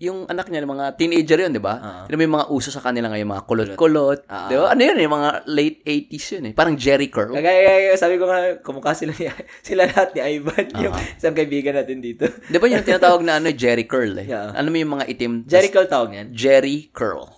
yung 0.01 0.25
anak 0.25 0.49
niya, 0.49 0.65
mga 0.65 0.97
teenager 0.97 1.37
yun, 1.37 1.53
di 1.53 1.61
ba? 1.61 1.77
Uh-huh. 1.77 2.17
may 2.17 2.25
mga 2.25 2.49
uso 2.49 2.73
sa 2.73 2.81
kanila 2.81 3.13
ngayon, 3.13 3.29
mga 3.37 3.45
kulot-kulot. 3.45 4.25
Di 4.25 4.57
ba? 4.57 4.73
Ano 4.73 4.81
yun, 4.81 4.97
eh, 4.97 5.05
mga 5.05 5.29
late 5.45 5.79
80s 5.85 6.25
yun 6.33 6.43
eh. 6.49 6.53
Parang 6.57 6.73
Jerry 6.73 7.13
Curl. 7.13 7.37
Kaya, 7.37 7.93
sabi 7.93 8.17
ko 8.17 8.25
nga, 8.25 8.57
kumukha 8.65 8.97
sila, 8.97 9.13
ni, 9.13 9.29
sila 9.67 9.85
lahat 9.85 10.17
ni 10.17 10.41
Ivan, 10.41 10.65
yung 10.81 10.93
isang 10.97 11.37
kaibigan 11.37 11.77
natin 11.77 12.01
dito. 12.01 12.25
Di 12.49 12.57
ba 12.57 12.65
yung 12.65 12.81
tinatawag 12.81 13.21
na 13.21 13.37
ano, 13.37 13.53
Jerry 13.61 13.85
Curl 13.85 14.25
eh? 14.25 14.27
Yeah. 14.33 14.57
Ano 14.57 14.73
mo 14.73 14.81
yung 14.81 14.97
mga 14.97 15.05
itim? 15.05 15.45
Jericho 15.45 15.85
tawag 15.85 16.17
niyan. 16.17 16.27
Jerry 16.33 16.89
Curl. 16.89 17.29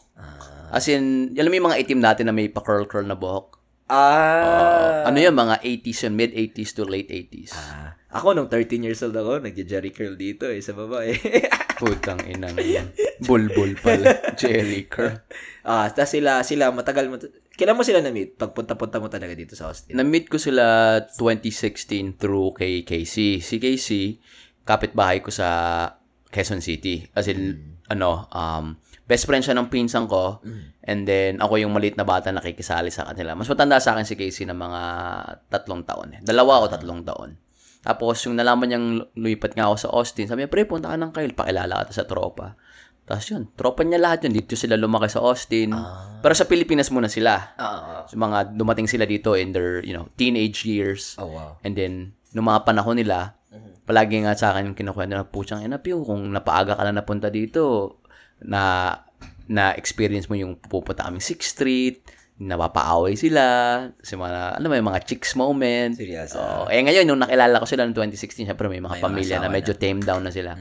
As 0.74 0.88
in, 0.90 1.36
alam 1.38 1.52
mo 1.52 1.56
yung 1.60 1.68
mga 1.70 1.80
itim 1.86 2.00
natin 2.02 2.26
na 2.32 2.34
may 2.34 2.50
pa-curl-curl 2.50 3.06
na 3.06 3.14
buhok? 3.14 3.62
Ah. 3.94 5.06
ano 5.06 5.20
yun, 5.22 5.36
mga 5.36 5.62
80s 5.62 6.08
yun, 6.08 6.14
mid-80s 6.18 6.72
to 6.74 6.88
late 6.88 7.12
80s. 7.12 7.54
Ah. 7.54 7.94
Ako, 8.14 8.38
nung 8.38 8.46
13 8.46 8.86
years 8.86 9.02
old 9.02 9.18
ako, 9.18 9.42
nagja-jerry 9.42 9.90
curl 9.90 10.14
dito 10.14 10.46
eh, 10.46 10.62
sa 10.62 10.78
baba 10.78 11.02
eh. 11.02 11.18
Putang 11.82 12.22
inang 12.30 12.54
yan. 12.62 12.94
Bulbul 13.26 13.74
pala. 13.82 14.22
Jerry 14.38 14.86
curl. 14.86 15.18
ah, 15.66 15.90
tapos 15.90 16.14
sila, 16.14 16.46
sila, 16.46 16.70
matagal 16.70 17.10
mo, 17.10 17.18
kailan 17.58 17.74
mo 17.74 17.82
sila 17.82 18.06
na-meet? 18.06 18.38
Pagpunta-punta 18.38 19.02
mo 19.02 19.10
talaga 19.10 19.34
dito 19.34 19.58
sa 19.58 19.74
Austin. 19.74 19.98
Na-meet 19.98 20.30
ko 20.30 20.38
sila 20.38 20.98
2016 21.10 22.22
through 22.22 22.54
kay 22.54 22.86
Casey. 22.86 23.42
Si 23.42 23.58
Casey, 23.58 24.22
kapitbahay 24.62 25.26
ko 25.26 25.34
sa 25.34 25.48
Quezon 26.30 26.62
City. 26.62 27.02
As 27.18 27.26
in, 27.26 27.82
ano, 27.90 28.30
um, 28.30 28.78
best 29.10 29.26
friend 29.26 29.42
siya 29.42 29.58
ng 29.58 29.74
pinsan 29.74 30.06
ko. 30.06 30.42
And 30.86 31.06
then, 31.10 31.42
ako 31.42 31.62
yung 31.62 31.74
maliit 31.74 31.98
na 31.98 32.06
bata 32.06 32.30
na 32.30 32.42
nakikisali 32.42 32.90
sa 32.94 33.10
kanila. 33.10 33.34
Mas 33.34 33.50
matanda 33.50 33.82
sa 33.82 33.98
akin 33.98 34.06
si 34.06 34.14
Casey 34.14 34.46
ng 34.46 34.58
mga 34.58 34.82
tatlong 35.50 35.82
taon. 35.82 36.10
Eh. 36.18 36.20
Dalawa 36.22 36.62
o 36.62 36.70
tatlong 36.70 37.02
taon. 37.02 37.43
Tapos, 37.84 38.16
yung 38.24 38.40
nalaman 38.40 38.68
niyang 38.72 38.88
lumipat 39.20 39.60
nga 39.60 39.68
ako 39.68 39.76
sa 39.76 39.90
Austin, 39.92 40.26
sabi 40.32 40.48
niya, 40.48 40.52
pre, 40.52 40.64
punta 40.64 40.88
ka 40.88 40.96
ng 40.96 41.12
Kyle, 41.12 41.36
pakilala 41.36 41.84
ka 41.84 41.92
sa 41.92 42.08
tropa. 42.08 42.56
Tapos 43.04 43.28
yun, 43.28 43.52
tropa 43.60 43.84
niya 43.84 44.00
lahat 44.00 44.24
yun. 44.24 44.40
Dito 44.40 44.56
sila 44.56 44.80
lumaki 44.80 45.12
sa 45.12 45.20
Austin. 45.20 45.76
Pero 46.24 46.32
sa 46.32 46.48
Pilipinas 46.48 46.88
muna 46.88 47.12
sila. 47.12 47.52
Ah. 47.60 48.08
So, 48.08 48.16
mga 48.16 48.56
dumating 48.56 48.88
sila 48.88 49.04
dito 49.04 49.36
in 49.36 49.52
their, 49.52 49.84
you 49.84 49.92
know, 49.92 50.08
teenage 50.16 50.64
years. 50.64 51.20
Oh, 51.20 51.28
wow. 51.28 51.60
And 51.68 51.76
then, 51.76 52.16
nung 52.32 52.48
mga 52.48 52.64
panahon 52.64 53.04
nila, 53.04 53.36
palagi 53.84 54.24
nga 54.24 54.32
sa 54.40 54.56
akin 54.56 54.72
kinukwento 54.72 55.20
na, 55.20 55.28
putsang 55.28 55.68
ina, 55.68 55.84
Piyo, 55.84 56.08
kung 56.08 56.32
napaaga 56.32 56.80
ka 56.80 56.88
lang 56.88 56.96
napunta 56.96 57.28
dito, 57.28 58.00
na 58.40 58.96
na 59.44 59.76
experience 59.76 60.32
mo 60.32 60.40
yung 60.40 60.56
pupunta 60.56 61.04
kaming 61.04 61.20
6th 61.20 61.60
Street, 61.60 62.00
napapaaway 62.42 63.14
sila, 63.14 63.44
si 64.02 64.18
mga, 64.18 64.58
ano 64.58 64.66
yung 64.74 64.90
mga 64.90 65.06
chicks 65.06 65.38
moment. 65.38 65.94
Seryoso. 65.94 66.42
Oo. 66.42 66.66
eh 66.68 66.82
ngayon, 66.82 67.06
nung 67.06 67.22
nakilala 67.22 67.62
ko 67.62 67.66
sila 67.70 67.86
noong 67.86 67.96
2016, 68.10 68.50
syempre 68.50 68.66
may 68.68 68.82
mga 68.82 68.98
May 68.98 69.02
mga 69.02 69.06
pamilya 69.06 69.38
na 69.38 69.50
medyo 69.54 69.74
tame 69.78 70.02
down 70.02 70.26
na 70.26 70.34
sila. 70.34 70.58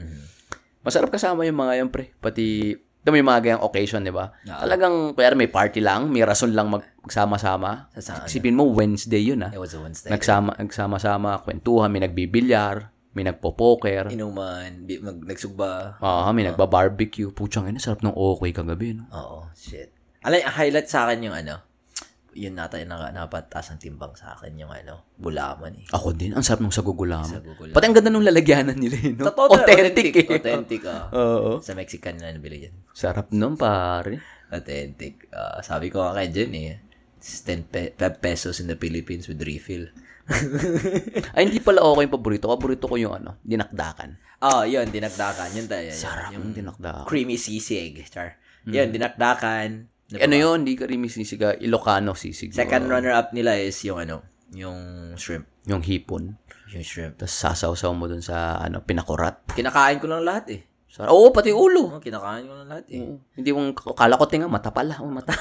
Masarap 0.85 1.09
kasama 1.09 1.47
yung 1.47 1.57
mga 1.57 1.73
yan, 1.81 1.89
pre. 1.89 2.13
Pati, 2.21 2.75
ito 2.77 3.09
may 3.11 3.25
mga 3.25 3.39
gayang 3.43 3.63
occasion, 3.65 4.05
di 4.05 4.13
ba? 4.13 4.31
Oo. 4.31 4.59
Talagang, 4.63 4.95
kaya 5.17 5.33
may 5.33 5.49
party 5.49 5.81
lang, 5.81 6.07
may 6.13 6.21
rason 6.23 6.53
lang 6.53 6.69
mag- 6.69 6.87
magsama-sama. 7.03 7.89
Isipin 7.97 8.55
mo, 8.55 8.69
Wednesday 8.69 9.19
yun, 9.19 9.43
ah. 9.43 9.51
It 9.51 9.59
was 9.59 9.73
a 9.73 9.81
Wednesday. 9.81 10.11
Nagsama, 10.13 10.55
nagsama-sama, 10.55 11.41
kwentuhan, 11.41 11.89
may 11.89 12.03
nagbibilyar, 12.03 12.93
may 13.13 13.25
nagpo-poker, 13.25 14.09
Inuman, 14.13 14.85
mag, 15.03 15.17
nagsugba. 15.25 15.97
ah, 15.99 16.31
may 16.31 16.45
nagba-barbecue. 16.45 17.33
Putsang 17.33 17.67
ina, 17.69 17.81
sarap 17.81 18.01
ng 18.01 18.13
okay 18.13 18.51
kagabi, 18.51 18.97
no? 18.97 19.07
Oo, 19.11 19.49
shit. 19.55 20.02
Ang 20.23 20.33
highlight 20.39 20.87
sa 20.87 21.05
akin 21.05 21.19
yung 21.23 21.35
ano, 21.35 21.55
yun 22.33 22.57
nata 22.57 22.81
yung 22.81 22.89
naka, 22.89 23.13
napataas 23.13 23.69
ang 23.69 23.79
timbang 23.79 24.17
sa 24.17 24.33
akin 24.33 24.57
yung 24.57 24.73
ano, 24.73 25.13
bulaman 25.15 25.77
eh. 25.77 25.85
Ako 25.93 26.17
din, 26.17 26.33
ang 26.33 26.41
sarap 26.41 26.65
ng 26.65 26.73
sagugulaman. 26.73 27.29
Sagugulaman. 27.29 27.75
Pati 27.77 27.85
ang 27.85 27.95
ganda 27.95 28.09
ng 28.09 28.25
lalagyanan 28.25 28.73
nila, 28.73 28.97
eh, 28.97 29.13
no? 29.13 29.29
Totoo 29.29 29.53
na, 29.53 29.61
authentic, 29.61 30.13
eh. 30.17 30.27
Authentic, 30.33 30.81
ah. 30.89 31.13
Oo. 31.13 31.61
Sa 31.61 31.77
Mexican 31.77 32.17
na 32.17 32.33
nabili 32.33 32.65
yan. 32.65 32.75
Sarap 32.89 33.29
nun, 33.29 33.53
pare. 33.53 34.17
Authentic. 34.49 35.29
Ah, 35.29 35.61
sabi 35.61 35.93
ko 35.93 36.01
nga 36.01 36.17
kay 36.17 36.33
Jen 36.33 36.51
eh, 36.57 36.81
it's 37.17 37.45
10 37.45 37.69
pe- 37.69 37.93
5 37.93 38.01
pesos 38.17 38.57
in 38.57 38.67
the 38.67 38.75
Philippines 38.75 39.29
with 39.29 39.39
refill. 39.39 39.85
Ay, 41.35 41.45
hindi 41.45 41.59
pala 41.59 41.83
okay 41.83 42.07
yung 42.07 42.15
paborito. 42.15 42.47
Paborito 42.47 42.87
ko 42.87 42.95
yung 42.97 43.13
ano, 43.13 43.37
dinakdakan. 43.43 44.17
Oh, 44.41 44.63
yun, 44.63 44.87
dinakdakan. 44.89 45.53
Yun 45.53 45.67
tayo. 45.69 45.85
Yun, 45.85 45.95
Sarap 45.95 46.31
yung 46.33 46.49
ng 46.49 46.55
dinakdakan. 46.55 47.05
creamy 47.05 47.37
sisig. 47.37 48.03
Char. 48.07 48.39
Yun, 48.65 48.89
dinakdakan. 48.89 49.92
Diba? 50.13 50.29
Ano 50.29 50.35
yun, 50.37 50.57
hindi 50.61 50.77
ka 50.77 50.85
rin 50.85 51.01
sisiga, 51.09 51.57
Ilocano 51.57 52.13
sisig. 52.13 52.53
Second 52.53 52.85
runner-up 52.85 53.33
nila 53.33 53.57
is 53.57 53.73
yung 53.81 53.97
ano, 53.97 54.21
yung 54.53 54.77
shrimp. 55.17 55.49
Yung 55.65 55.81
hipon. 55.81 56.37
Yung 56.69 56.85
shrimp. 56.85 57.17
Tapos 57.17 57.33
sasaw-saw 57.33 57.89
mo 57.97 58.05
dun 58.05 58.21
sa 58.21 58.61
ano, 58.61 58.85
pinakurat. 58.85 59.41
Kinakain 59.57 59.97
ko 59.97 60.05
lang 60.05 60.21
lahat 60.21 60.45
eh. 60.53 60.61
Sarap. 60.93 61.09
Oo, 61.09 61.33
pati 61.33 61.49
ulo. 61.49 61.97
Oh, 61.97 62.01
kinakain 62.01 62.45
ko 62.45 62.53
lang 62.61 62.69
lahat 62.69 62.85
eh. 62.93 63.01
Oo. 63.01 63.17
Hindi 63.33 63.49
mong, 63.49 63.97
kala 63.97 64.13
ko 64.13 64.29
tinga, 64.29 64.45
mata 64.45 64.69
pala. 64.69 65.01
Oh, 65.01 65.09
mata. 65.09 65.33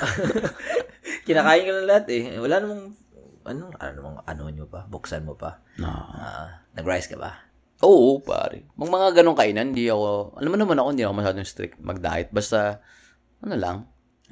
Kinakain 1.28 1.68
ko 1.68 1.70
lang 1.76 1.88
lahat 1.92 2.06
eh. 2.08 2.40
Wala 2.40 2.64
namang, 2.64 2.96
ano, 3.44 3.62
ano 3.76 3.92
namang, 3.92 4.16
ano 4.24 4.42
nyo 4.48 4.64
pa? 4.72 4.88
Buksan 4.88 5.28
mo 5.28 5.36
pa. 5.36 5.60
no. 5.76 5.92
Ah, 5.92 6.64
nag-rice 6.72 7.12
ka 7.12 7.20
ba? 7.20 7.36
Oo, 7.84 8.24
pare. 8.24 8.64
Mga 8.80 8.88
mga 8.88 9.08
ganong 9.20 9.36
kainan, 9.36 9.76
hindi 9.76 9.92
ako, 9.92 10.40
alam 10.40 10.48
mo 10.48 10.56
naman 10.56 10.80
ako, 10.80 10.88
hindi 10.96 11.04
ako 11.04 11.14
masyadong 11.20 11.44
strict 11.44 11.76
mag-diet. 11.84 12.32
Basta, 12.32 12.80
ano 13.44 13.54
lang, 13.60 13.76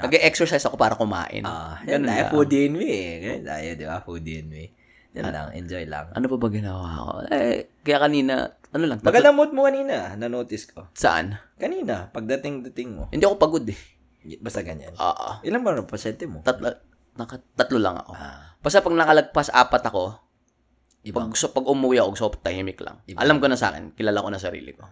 nag-exercise 0.03 0.63
ako 0.63 0.75
para 0.75 0.95
kumain. 0.95 1.43
Ah, 1.43 1.79
yan 1.83 2.01
Ganun 2.01 2.09
tayo, 2.09 2.25
foodie 2.31 2.65
in 2.65 2.75
me 2.75 2.87
eh. 2.87 3.13
Ganyan 3.19 3.45
tayo, 3.45 3.69
di 3.73 3.85
ba? 3.85 3.97
Foodie 3.99 4.39
in 4.39 4.49
me. 4.49 4.65
Yan 5.11 5.27
lang, 5.27 5.49
enjoy 5.53 5.85
lang. 5.85 6.07
Ano 6.11 6.27
pa 6.27 6.37
ba 6.37 6.49
ginawa 6.49 6.87
ko? 6.87 7.11
Eh, 7.29 7.67
kaya 7.81 7.99
kanina, 8.01 8.35
ano 8.69 8.85
lang, 8.85 8.99
tatlo- 8.99 9.11
Magandang 9.11 9.35
mood 9.35 9.51
mo 9.51 9.65
kanina, 9.65 10.15
na-notice 10.15 10.65
ko. 10.69 10.87
saan? 10.93 11.35
Kanina, 11.55 12.07
pagdating-dating 12.09 12.91
mo. 12.93 13.03
Hindi 13.09 13.23
ako 13.23 13.37
pagod 13.37 13.67
eh. 13.67 13.81
Basta 14.39 14.61
ganyan. 14.61 14.95
Ah, 14.97 15.43
Ilan 15.43 15.61
ba 15.61 15.73
ang 15.73 15.85
pasyente 15.85 16.25
mo? 16.25 16.41
tatlo, 16.41 16.71
naka, 17.15 17.43
tatlo 17.55 17.77
lang 17.77 17.97
ako. 17.97 18.13
Ah, 18.13 18.55
Basta 18.57 18.79
pag 18.79 18.95
nakalagpas 18.95 19.49
apat 19.51 19.83
ako, 19.85 20.15
ibang. 21.03 21.27
pag, 21.27 21.33
gusto, 21.33 21.51
pag 21.51 21.67
umuwi 21.67 21.99
ako, 21.99 22.09
gusto 22.11 22.25
ko 22.29 22.39
tahimik 22.39 22.79
lang. 22.79 23.03
Iba. 23.05 23.19
Alam 23.19 23.39
ko 23.39 23.49
na 23.49 23.57
sa 23.57 23.73
akin, 23.73 23.93
kilala 23.93 24.21
ko 24.21 24.29
na 24.29 24.39
sarili 24.39 24.71
ko. 24.71 24.85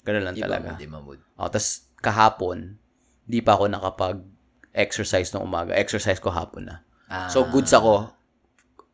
Ganun 0.00 0.22
lang 0.22 0.34
Ibang 0.34 0.44
talaga. 0.46 0.68
mood, 0.70 0.80
ibang 0.80 1.04
mood. 1.04 1.20
Oh, 1.34 1.48
tapos 1.48 1.68
kahapon, 1.98 2.80
di 3.24 3.40
pa 3.40 3.56
ako 3.56 3.68
nakapag-exercise 3.68 5.32
ng 5.34 5.42
umaga. 5.42 5.72
Exercise 5.74 6.20
ko 6.20 6.30
hapon 6.30 6.68
na. 6.68 6.76
Ah, 7.08 7.28
So, 7.28 7.44
goods 7.44 7.72
ako 7.72 8.10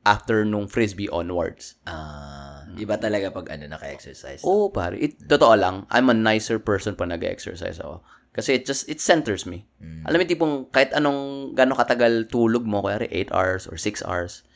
after 0.00 0.42
nung 0.44 0.64
frisbee 0.66 1.10
onwards. 1.12 1.76
Ah, 1.84 2.64
iba 2.74 2.96
talaga 2.96 3.28
pag 3.28 3.52
ano, 3.52 3.68
naka-exercise. 3.68 4.40
Oo, 4.42 4.72
pare. 4.72 4.96
It, 4.96 5.20
totoo 5.28 5.54
lang, 5.56 5.84
I'm 5.92 6.08
a 6.08 6.16
nicer 6.16 6.56
person 6.56 6.96
pag 6.96 7.12
nag-exercise 7.12 7.78
ako. 7.78 8.00
Kasi 8.30 8.56
it 8.56 8.64
just, 8.64 8.86
it 8.86 9.02
centers 9.02 9.42
me. 9.44 9.66
Mm. 9.82 10.06
Alam 10.06 10.18
mo, 10.22 10.24
tipong 10.24 10.54
kahit 10.70 10.94
anong, 10.94 11.52
gano'ng 11.52 11.74
katagal 11.76 12.30
tulog 12.30 12.62
mo, 12.62 12.80
kaya 12.80 13.02
8 13.10 13.34
hours 13.34 13.66
or 13.66 13.74
6 13.74 14.06
hours, 14.06 14.46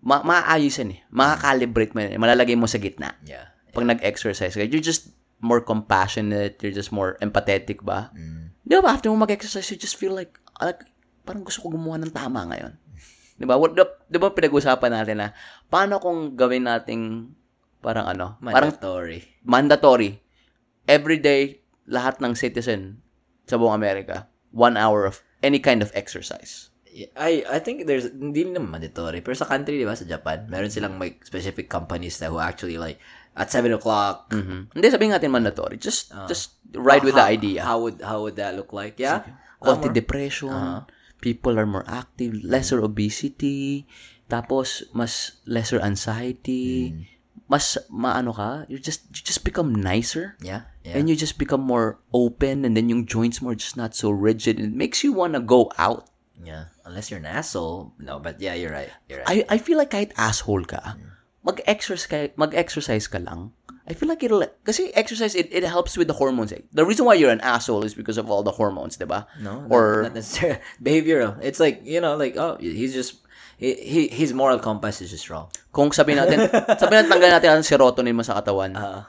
ma 0.00 0.24
maayos 0.24 0.80
yan 0.80 0.96
eh. 0.96 1.00
Makakalibrate 1.12 1.92
mo 1.92 2.00
yan. 2.02 2.16
eh. 2.16 2.20
Malalagay 2.20 2.56
mo 2.56 2.64
sa 2.64 2.80
gitna. 2.80 3.12
Yeah. 3.22 3.52
Pag 3.70 3.84
nag-exercise 3.84 4.56
ka, 4.56 4.64
you're 4.64 4.80
just 4.80 5.12
more 5.44 5.60
compassionate, 5.60 6.56
you're 6.64 6.72
just 6.72 6.88
more 6.90 7.20
empathetic 7.20 7.84
ba? 7.84 8.08
Mm. 8.16 8.45
Di 8.66 8.74
ba, 8.82 8.98
after 8.98 9.14
mo 9.14 9.22
mag-exercise, 9.22 9.70
you 9.70 9.78
just 9.78 9.94
feel 9.94 10.10
like, 10.10 10.34
like, 10.58 10.82
parang 11.22 11.46
gusto 11.46 11.62
ko 11.62 11.70
gumawa 11.70 12.02
ng 12.02 12.10
tama 12.10 12.50
ngayon. 12.50 12.74
Di 13.38 13.46
ba? 13.46 13.54
Di 14.10 14.18
ba 14.18 14.34
pinag-usapan 14.34 14.90
natin 14.90 15.22
na, 15.22 15.28
paano 15.70 16.02
kung 16.02 16.34
gawin 16.34 16.66
nating, 16.66 17.30
parang 17.78 18.10
ano, 18.10 18.34
parang 18.42 18.74
Mandatory. 18.74 19.22
mandatory, 19.46 20.10
every 20.90 21.22
day, 21.22 21.62
lahat 21.86 22.18
ng 22.18 22.34
citizen 22.34 22.98
sa 23.46 23.54
buong 23.54 23.78
Amerika, 23.78 24.26
one 24.50 24.74
hour 24.74 25.06
of 25.06 25.22
any 25.46 25.62
kind 25.62 25.78
of 25.78 25.94
exercise. 25.94 26.74
I 27.14 27.44
I 27.44 27.60
think 27.60 27.84
there's 27.84 28.08
hindi 28.08 28.48
naman 28.48 28.72
mandatory. 28.72 29.20
Pero 29.20 29.36
sa 29.36 29.44
country, 29.44 29.76
di 29.76 29.84
ba, 29.86 29.92
sa 29.94 30.08
Japan, 30.08 30.48
meron 30.48 30.72
silang 30.72 30.96
like 30.96 31.22
specific 31.22 31.68
companies 31.68 32.18
na 32.18 32.32
who 32.32 32.40
actually 32.40 32.80
like 32.80 32.98
at 33.36 33.52
7 33.52 33.68
o'clock. 33.70 34.32
Mhm. 34.32 34.72
Hindi, 34.72 34.86
sabihin 34.88 35.12
natin 35.12 35.30
mandatory. 35.30 35.76
Just, 35.76 36.08
just 36.26 36.56
ride 36.72 37.04
with 37.04 37.14
the 37.14 37.22
how, 37.22 37.30
idea. 37.36 37.60
How 37.62 37.76
would 37.84 38.00
how 38.00 38.24
would 38.24 38.40
that 38.40 38.56
look 38.56 38.72
like? 38.72 38.96
Yeah. 38.96 39.22
konti 39.60 39.88
Amor? 39.88 39.96
depression, 39.96 40.56
people 41.20 41.56
are 41.56 41.68
more 41.68 41.84
active, 41.88 42.36
lesser 42.44 42.80
obesity, 42.84 43.84
tapos 44.28 44.84
mas 44.92 45.40
lesser 45.48 45.80
anxiety, 45.80 46.92
mas 47.48 47.78
maano 47.88 48.36
ka, 48.36 48.64
you 48.68 48.76
just 48.80 49.06
you 49.14 49.22
just 49.24 49.44
become 49.44 49.72
nicer 49.72 50.36
Yeah. 50.44 50.68
Yeah. 50.84 50.98
and 51.00 51.08
you 51.08 51.16
just 51.16 51.38
become 51.38 51.62
more 51.64 51.98
open 52.12 52.64
and 52.68 52.76
then 52.76 52.88
yung 52.92 53.06
joints 53.06 53.40
more 53.40 53.54
just 53.56 53.76
not 53.76 53.96
so 53.96 54.10
rigid. 54.12 54.60
It 54.60 54.72
makes 54.76 55.00
you 55.04 55.12
wanna 55.12 55.40
go 55.40 55.72
out. 55.80 56.08
yeah. 56.36 56.70
Unless 56.86 57.10
you're 57.10 57.18
an 57.18 57.26
asshole. 57.26 57.96
No, 57.98 58.20
but 58.22 58.38
yeah, 58.38 58.54
you're 58.54 58.70
right. 58.70 58.92
You're 59.10 59.24
right. 59.26 59.42
I 59.48 59.56
I 59.56 59.58
feel 59.58 59.74
like 59.80 59.90
kahit 59.90 60.14
asshole 60.14 60.62
ka, 60.68 60.94
mag-exercise 61.46 62.34
mag-exercise 62.34 63.06
ka 63.06 63.22
lang. 63.22 63.54
I 63.86 63.94
feel 63.94 64.10
like 64.10 64.18
it'll, 64.26 64.42
kasi 64.66 64.90
exercise, 64.98 65.38
it, 65.38 65.46
it 65.54 65.62
helps 65.62 65.94
with 65.94 66.10
the 66.10 66.18
hormones. 66.18 66.50
Eh. 66.50 66.58
The 66.74 66.82
reason 66.82 67.06
why 67.06 67.14
you're 67.14 67.30
an 67.30 67.38
asshole 67.38 67.86
is 67.86 67.94
because 67.94 68.18
of 68.18 68.26
all 68.26 68.42
the 68.42 68.50
hormones, 68.50 68.98
di 68.98 69.06
ba? 69.06 69.30
no, 69.38 69.62
Or, 69.70 70.10
not, 70.10 70.18
necessarily 70.18 70.58
behavioral. 70.82 71.38
It's 71.38 71.62
like, 71.62 71.86
you 71.86 72.02
know, 72.02 72.18
like 72.18 72.34
oh, 72.34 72.58
he's 72.58 72.90
just 72.90 73.22
he, 73.56 73.78
he 73.78 74.00
his 74.10 74.34
moral 74.34 74.58
compass 74.58 74.98
is 75.00 75.14
just 75.14 75.30
wrong. 75.30 75.46
kung 75.70 75.94
sabihin 75.94 76.18
natin, 76.18 76.50
sabihin 76.82 77.06
natin 77.06 77.10
tanggal 77.14 77.30
natin 77.38 77.48
ang 77.54 77.62
serotonin 77.62 78.18
mo 78.18 78.26
sa 78.26 78.42
katawan, 78.42 78.74
Uh, 78.74 79.06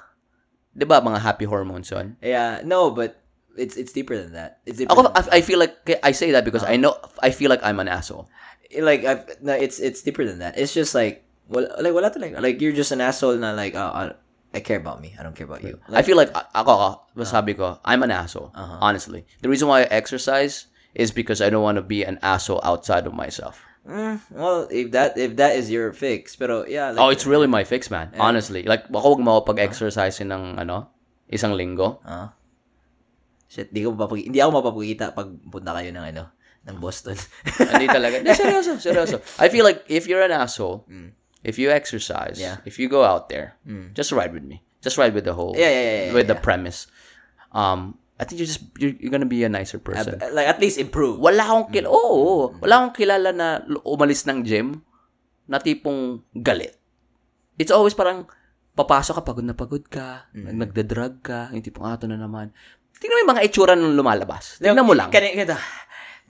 'di 0.78 0.86
ba 0.86 1.02
mga 1.02 1.26
happy 1.26 1.50
hormones 1.50 1.90
'yon? 1.90 2.14
yeah, 2.22 2.62
no, 2.62 2.94
but 2.94 3.18
it's 3.58 3.76
it's 3.82 3.90
deeper 3.92 4.14
than 4.14 4.38
that. 4.38 4.62
It's 4.70 4.78
deeper 4.78 4.94
Ako 4.94 5.10
than 5.10 5.18
I, 5.18 5.38
I 5.38 5.42
feel 5.42 5.58
like 5.58 5.74
I 6.06 6.14
say 6.14 6.30
that 6.38 6.46
because 6.46 6.62
I 6.62 6.78
know 6.78 6.94
I 7.18 7.34
feel 7.34 7.50
like 7.50 7.66
I'm 7.66 7.82
an 7.82 7.90
asshole. 7.90 8.30
like 8.78 9.04
I've, 9.04 9.26
no, 9.42 9.58
it's 9.58 9.82
it's 9.82 10.06
deeper 10.06 10.22
than 10.24 10.40
that. 10.40 10.54
It's 10.56 10.72
just 10.72 10.94
like 10.96 11.27
well, 11.48 11.68
like 11.80 11.94
wala 11.94 12.12
talaga. 12.12 12.42
Like 12.42 12.62
you're 12.62 12.76
just 12.76 12.92
an 12.92 13.02
asshole 13.02 13.38
na 13.38 13.52
like 13.52 13.76
uh, 13.76 13.92
uh, 13.92 14.14
I 14.54 14.60
care 14.60 14.78
about 14.78 15.02
me. 15.02 15.16
I 15.20 15.24
don't 15.24 15.36
care 15.36 15.48
about 15.48 15.64
you. 15.64 15.80
I 15.90 16.02
feel 16.02 16.18
like 16.18 16.32
ako 16.34 16.72
ako, 16.72 16.90
masabi 17.16 17.58
ko, 17.58 17.80
I'm 17.84 18.04
an 18.04 18.12
asshole. 18.12 18.52
Uh-huh. 18.56 18.78
Honestly. 18.82 19.26
The 19.42 19.50
reason 19.50 19.68
why 19.68 19.84
I 19.84 19.90
exercise 19.92 20.68
is 20.96 21.12
because 21.12 21.42
I 21.42 21.50
don't 21.50 21.64
want 21.64 21.78
to 21.78 21.86
be 21.86 22.04
an 22.04 22.18
asshole 22.24 22.62
outside 22.64 23.06
of 23.06 23.14
myself. 23.14 23.62
Mm, 23.88 24.20
well, 24.36 24.68
if 24.68 24.92
that 24.92 25.16
if 25.16 25.40
that 25.40 25.56
is 25.56 25.72
your 25.72 25.96
fix, 25.96 26.36
pero 26.36 26.68
yeah, 26.68 26.92
like, 26.92 27.00
oh, 27.00 27.08
it's 27.08 27.24
really 27.24 27.48
my 27.48 27.64
fix, 27.64 27.88
man. 27.88 28.12
Honestly. 28.20 28.68
Like, 28.68 28.92
ako 28.92 29.16
huwag 29.16 29.24
mo 29.24 29.40
ako 29.40 29.56
pag-exercise 29.56 30.20
ng, 30.20 30.60
ano, 30.60 30.92
isang 31.32 31.56
linggo. 31.56 32.04
Ah. 32.04 32.36
shit, 33.48 33.72
di 33.72 33.84
ko 33.84 33.96
mapapag 33.96 34.28
hindi 34.28 34.44
ako 34.44 34.60
mapapakita 34.60 35.16
pag 35.16 35.32
punta 35.48 35.72
kayo 35.72 35.90
ng 35.96 36.06
ano, 36.14 36.24
ng 36.68 36.78
Boston. 36.84 37.16
Hindi 37.72 37.88
talaga. 37.88 38.20
Hindi, 38.20 38.36
seryoso, 38.36 38.76
seryoso. 38.76 39.24
I 39.44 39.48
feel 39.48 39.64
like 39.64 39.88
if 39.88 40.04
you're 40.04 40.22
an 40.22 40.36
asshole, 40.36 40.84
if 41.48 41.56
you 41.56 41.72
exercise, 41.72 42.36
Mm. 42.36 42.44
Yeah. 42.44 42.56
if 42.68 42.76
you 42.76 42.86
go 42.86 43.08
out 43.08 43.32
there, 43.32 43.56
Mm. 43.64 43.96
just 43.96 44.12
ride 44.12 44.36
with 44.36 44.44
me. 44.44 44.60
Just 44.84 45.00
ride 45.00 45.16
with 45.16 45.24
the 45.24 45.34
whole, 45.34 45.56
Yeah, 45.56 45.72
yeah, 45.72 45.82
yeah, 45.82 46.00
yeah, 46.12 46.14
with 46.14 46.28
the 46.28 46.36
yeah. 46.36 46.44
premise. 46.44 46.86
Um, 47.50 47.96
I 48.18 48.26
think 48.26 48.42
you're 48.42 48.50
just, 48.50 48.66
you're, 48.78 48.94
you're 48.98 49.14
gonna 49.14 49.30
be 49.30 49.42
a 49.42 49.50
nicer 49.50 49.78
person. 49.80 50.20
like 50.34 50.50
at 50.50 50.60
least 50.60 50.76
improve. 50.78 51.18
Wala 51.18 51.48
akong 51.48 51.70
Mm. 51.70 51.74
kilala, 51.74 51.90
oo, 51.94 52.14
oo. 52.20 52.46
wala 52.60 52.74
akong 52.84 52.96
kilala 52.96 53.30
na 53.32 53.48
umalis 53.82 54.28
ng 54.28 54.44
gym 54.44 54.84
na 55.48 55.58
tipong 55.58 56.22
galit. 56.36 56.76
It's 57.56 57.72
always 57.72 57.96
parang, 57.96 58.28
papasok 58.76 59.18
ka, 59.18 59.24
pagod 59.26 59.46
na 59.48 59.56
pagod 59.56 59.86
ka, 59.88 60.30
Mm. 60.36 60.54
nagda-drug 60.62 61.14
ka, 61.24 61.50
yung 61.50 61.64
tipong, 61.64 61.88
ato 61.88 62.06
na 62.06 62.20
naman. 62.20 62.52
Tingnan 62.98 63.14
mo 63.14 63.22
yung 63.22 63.32
mga 63.38 63.46
itsura 63.46 63.74
nung 63.78 63.94
lumalabas. 63.94 64.58
Tingnan 64.58 64.82
mo 64.82 64.98
lang. 64.98 65.14
Kani 65.14 65.34
ganito. 65.34 65.58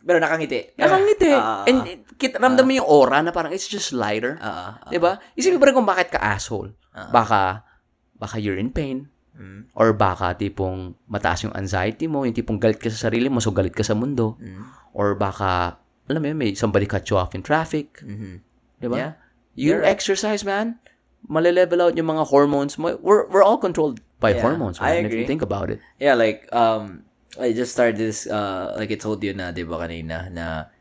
Pero 0.07 0.23
nakangiti. 0.23 0.71
Nakangiti. 0.79 1.29
Ah, 1.35 1.61
ah, 1.61 1.63
And 1.67 1.83
it- 1.83 2.07
kit, 2.15 2.31
ramdam 2.33 2.63
mo 2.63 2.71
yung 2.73 2.87
aura 2.87 3.19
na 3.19 3.29
parang 3.29 3.51
it's 3.51 3.67
just 3.67 3.91
lighter. 3.91 4.39
ah, 4.39 4.79
ah. 4.79 4.87
'Di 4.87 4.97
ba? 4.97 5.19
Isipin 5.35 5.59
mo 5.59 5.67
rin 5.67 5.75
kung 5.75 5.83
bakit 5.85 6.15
ka 6.15 6.19
asshole. 6.23 6.71
Ah. 6.95 7.11
Baka 7.11 7.67
baka 8.15 8.39
you're 8.39 8.55
in 8.57 8.71
pain 8.71 9.11
Mm. 9.37 9.69
or 9.77 9.93
baka 9.93 10.33
tipong 10.33 10.97
mataas 11.05 11.45
yung 11.45 11.53
anxiety 11.53 12.09
mo, 12.09 12.25
yung 12.25 12.33
tipong 12.33 12.57
galit 12.57 12.81
ka 12.81 12.89
sa 12.89 13.05
sarili 13.05 13.29
mo, 13.29 13.37
so 13.37 13.53
galit 13.53 13.75
ka 13.75 13.85
sa 13.85 13.93
mundo. 13.93 14.33
Mm. 14.41 14.65
Or 14.97 15.13
baka 15.13 15.77
alam 16.09 16.23
mo 16.23 16.27
yun, 16.31 16.39
may 16.39 16.55
somebody 16.57 16.87
cut 16.89 17.05
you 17.05 17.19
off 17.19 17.35
in 17.37 17.45
traffic, 17.45 18.01
Mhm. 18.01 18.41
'di 18.81 18.87
ba? 18.89 18.95
Yeah. 18.97 19.11
You 19.53 19.77
You're 19.77 19.83
right. 19.85 19.93
exercise, 19.93 20.41
man. 20.41 20.81
Male-level 21.27 21.83
out 21.83 21.93
yung 21.93 22.09
mga 22.09 22.25
hormones 22.29 22.79
mo. 22.81 22.97
We're 22.97 23.29
we're 23.29 23.45
all 23.45 23.59
controlled 23.59 24.01
by 24.17 24.33
Yeah, 24.33 24.41
hormones, 24.41 24.81
I 24.81 24.97
man, 25.03 25.05
if 25.05 25.13
you 25.13 25.21
agree. 25.21 25.29
think 25.29 25.45
about 25.45 25.69
it. 25.69 25.77
Yeah, 26.01 26.17
like 26.17 26.49
um 26.49 27.05
I 27.35 27.51
just 27.51 27.75
started 27.75 27.99
this 27.99 28.25
uh 28.25 28.71
like 28.79 28.89
I 28.89 28.97
told 28.97 29.19
you 29.21 29.35
na 29.35 29.51
'di 29.51 29.67
ba 29.67 29.83
kanina 29.83 30.31
na 30.31 30.71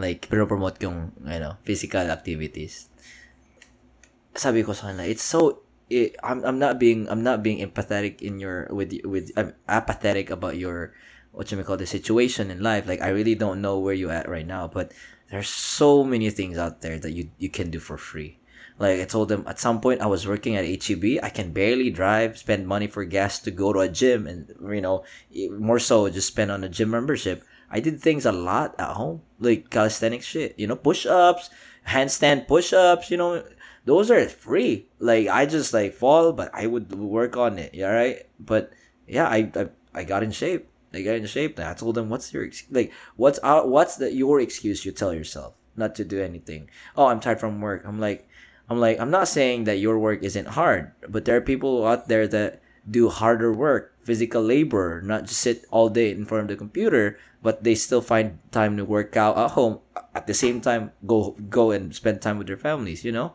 like 0.00 0.32
promote 0.32 0.80
yung 0.80 1.12
you 1.20 1.40
know, 1.40 1.60
physical 1.62 2.08
activities. 2.08 2.88
Sabi 4.32 4.64
ko 4.64 4.72
sa 4.72 4.90
kanila, 4.90 5.04
it's 5.04 5.22
so 5.22 5.60
it, 5.92 6.16
I'm 6.24 6.40
I'm 6.46 6.58
not 6.58 6.80
being 6.80 7.04
I'm 7.12 7.20
not 7.20 7.44
being 7.44 7.60
empathetic 7.60 8.24
in 8.24 8.40
your 8.40 8.70
with 8.72 8.96
with 9.04 9.34
I'm 9.36 9.52
apathetic 9.68 10.32
about 10.32 10.56
your 10.56 10.96
what 11.36 11.50
you 11.52 11.58
may 11.60 11.66
call 11.66 11.76
the 11.76 11.86
situation 11.86 12.50
in 12.50 12.64
life. 12.64 12.88
Like 12.88 13.04
I 13.04 13.12
really 13.12 13.36
don't 13.36 13.60
know 13.60 13.78
where 13.78 13.94
you 13.94 14.08
at 14.10 14.30
right 14.30 14.46
now, 14.46 14.66
but 14.66 14.96
there's 15.30 15.52
so 15.52 16.02
many 16.02 16.30
things 16.30 16.56
out 16.56 16.80
there 16.80 16.98
that 16.98 17.12
you 17.12 17.30
you 17.36 17.52
can 17.52 17.68
do 17.70 17.78
for 17.78 18.00
free. 18.00 18.39
Like 18.80 18.98
I 19.00 19.04
told 19.04 19.28
them 19.28 19.44
at 19.46 19.60
some 19.60 19.80
point 19.80 20.00
I 20.00 20.06
was 20.06 20.26
working 20.26 20.56
at 20.56 20.64
HEB. 20.64 21.20
I 21.22 21.28
can 21.28 21.52
barely 21.52 21.90
drive, 21.90 22.38
spend 22.38 22.66
money 22.66 22.86
for 22.86 23.04
gas 23.04 23.38
to 23.40 23.50
go 23.50 23.74
to 23.74 23.80
a 23.80 23.88
gym 23.88 24.26
and 24.26 24.48
you 24.74 24.80
know, 24.80 25.04
more 25.58 25.78
so 25.78 26.08
just 26.08 26.28
spend 26.28 26.50
on 26.50 26.64
a 26.64 26.68
gym 26.68 26.90
membership. 26.90 27.44
I 27.70 27.80
did 27.80 28.00
things 28.00 28.24
a 28.24 28.32
lot 28.32 28.74
at 28.80 28.96
home, 28.96 29.20
like 29.38 29.68
calisthenics 29.68 30.24
shit, 30.24 30.58
you 30.58 30.66
know, 30.66 30.76
push-ups, 30.76 31.50
handstand 31.86 32.48
push-ups, 32.48 33.10
you 33.10 33.18
know, 33.18 33.44
those 33.84 34.10
are 34.10 34.26
free. 34.28 34.88
Like 34.98 35.28
I 35.28 35.44
just 35.44 35.74
like 35.74 35.92
fall, 35.92 36.32
but 36.32 36.50
I 36.54 36.66
would 36.66 36.90
work 36.92 37.36
on 37.36 37.58
it, 37.58 37.76
all 37.82 37.92
right? 37.92 38.26
But 38.40 38.72
yeah, 39.06 39.28
I 39.28 39.52
I, 39.54 39.68
I 39.94 40.04
got 40.04 40.22
in 40.22 40.32
shape. 40.32 40.68
I 40.94 41.02
got 41.02 41.16
in 41.16 41.26
shape. 41.26 41.58
And 41.58 41.68
I 41.68 41.74
told 41.74 41.96
them, 41.96 42.08
"What's 42.08 42.32
your 42.32 42.48
like? 42.70 42.92
What's 43.16 43.38
our, 43.40 43.66
what's 43.66 43.96
the 43.96 44.12
your 44.12 44.40
excuse 44.40 44.84
you 44.84 44.92
tell 44.92 45.12
yourself 45.12 45.54
not 45.76 45.94
to 45.96 46.04
do 46.04 46.22
anything? 46.22 46.70
Oh, 46.96 47.06
I'm 47.06 47.20
tired 47.20 47.40
from 47.40 47.60
work. 47.60 47.84
I'm 47.84 48.00
like, 48.00 48.28
I'm 48.70 48.78
like, 48.78 49.00
I'm 49.00 49.10
not 49.10 49.26
saying 49.26 49.64
that 49.64 49.82
your 49.82 49.98
work 49.98 50.22
isn't 50.22 50.54
hard, 50.54 50.92
but 51.08 51.24
there 51.24 51.36
are 51.36 51.42
people 51.42 51.84
out 51.84 52.06
there 52.06 52.28
that 52.28 52.62
do 52.88 53.08
harder 53.08 53.52
work, 53.52 53.98
physical 54.00 54.42
labor, 54.42 55.02
not 55.02 55.26
just 55.26 55.40
sit 55.40 55.66
all 55.70 55.88
day 55.88 56.10
in 56.12 56.24
front 56.24 56.42
of 56.42 56.48
the 56.48 56.56
computer, 56.56 57.18
but 57.42 57.64
they 57.64 57.74
still 57.74 58.00
find 58.00 58.38
time 58.52 58.76
to 58.76 58.84
work 58.84 59.16
out 59.16 59.36
at 59.36 59.52
home. 59.52 59.80
At 60.14 60.26
the 60.26 60.34
same 60.34 60.60
time, 60.60 60.92
go 61.04 61.36
go 61.50 61.70
and 61.72 61.94
spend 61.94 62.22
time 62.22 62.38
with 62.38 62.46
their 62.46 62.56
families. 62.56 63.04
You 63.04 63.12
know, 63.12 63.34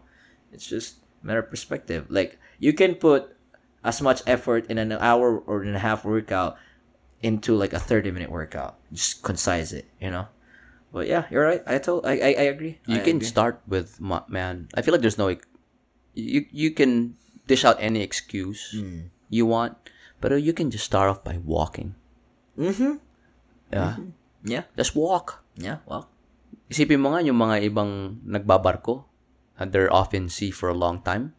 it's 0.51 0.67
just 0.67 1.03
matter 1.21 1.39
of 1.39 1.49
perspective. 1.49 2.07
Like 2.09 2.39
you 2.57 2.71
can 2.73 2.95
put 2.95 3.35
as 3.83 4.01
much 4.01 4.23
effort 4.25 4.65
in 4.71 4.77
an 4.77 4.91
hour 4.91 5.37
or 5.37 5.61
and 5.61 5.75
a 5.75 5.79
half 5.79 6.03
workout 6.03 6.57
into 7.21 7.55
like 7.55 7.73
a 7.73 7.79
30 7.79 8.11
minute 8.11 8.29
workout 8.29 8.75
just 8.91 9.23
concise 9.23 9.71
it 9.71 9.85
you 10.01 10.11
know 10.11 10.27
but 10.95 11.11
yeah 11.11 11.27
you're 11.27 11.43
right 11.43 11.59
i 11.67 11.75
told 11.75 12.07
i 12.07 12.15
i, 12.15 12.31
I 12.39 12.45
agree 12.47 12.79
You 12.87 12.97
I 12.97 13.03
can 13.03 13.19
agree. 13.19 13.27
start 13.27 13.59
with 13.67 13.99
man. 13.99 14.71
I 14.71 14.79
feel 14.79 14.95
like 14.95 15.03
there's 15.03 15.19
no 15.19 15.27
you 16.15 16.47
you 16.55 16.71
can 16.71 17.19
dish 17.51 17.67
out 17.67 17.75
any 17.83 17.99
excuse 17.99 18.71
Mm. 18.71 19.11
you 19.27 19.43
want, 19.43 19.75
but 20.23 20.31
you 20.39 20.55
can 20.55 20.71
just 20.71 20.87
start 20.87 21.11
off 21.11 21.19
by 21.27 21.35
walking. 21.43 21.99
mm-hmm 22.55 23.03
Yeah, 23.75 23.99
yeah 24.47 24.63
just 24.79 24.95
walk. 24.95 25.43
yeah 25.59 25.83
well 25.83 26.07
Isipin 26.71 27.03
mo 27.03 27.11
nga 27.13 27.21
yung 27.21 27.37
mga 27.37 27.61
ibang 27.67 28.23
nagbabarko, 28.25 29.05
and 29.59 29.69
they're 29.75 29.91
off 29.91 30.15
in 30.17 30.31
sea 30.31 30.49
for 30.49 30.71
a 30.71 30.77
long 30.77 31.03
time. 31.03 31.35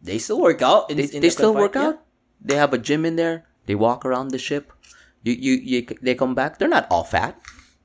they 0.00 0.16
still 0.16 0.38
work 0.40 0.62
out 0.64 0.88
in, 0.88 0.96
They, 0.96 1.10
in 1.12 1.20
they 1.20 1.28
the 1.28 1.36
still 1.36 1.52
work 1.52 1.74
out. 1.76 2.00
They 2.40 2.56
have 2.56 2.72
a 2.72 2.80
gym 2.80 3.04
in 3.04 3.20
there. 3.20 3.44
They 3.68 3.76
walk 3.76 4.06
around 4.08 4.32
the 4.32 4.40
ship. 4.40 4.72
You, 5.20 5.36
you, 5.36 5.54
you, 5.60 5.78
they 6.00 6.16
come 6.16 6.32
back. 6.32 6.56
They're 6.56 6.72
not 6.72 6.88
all 6.88 7.04
fat. 7.04 7.36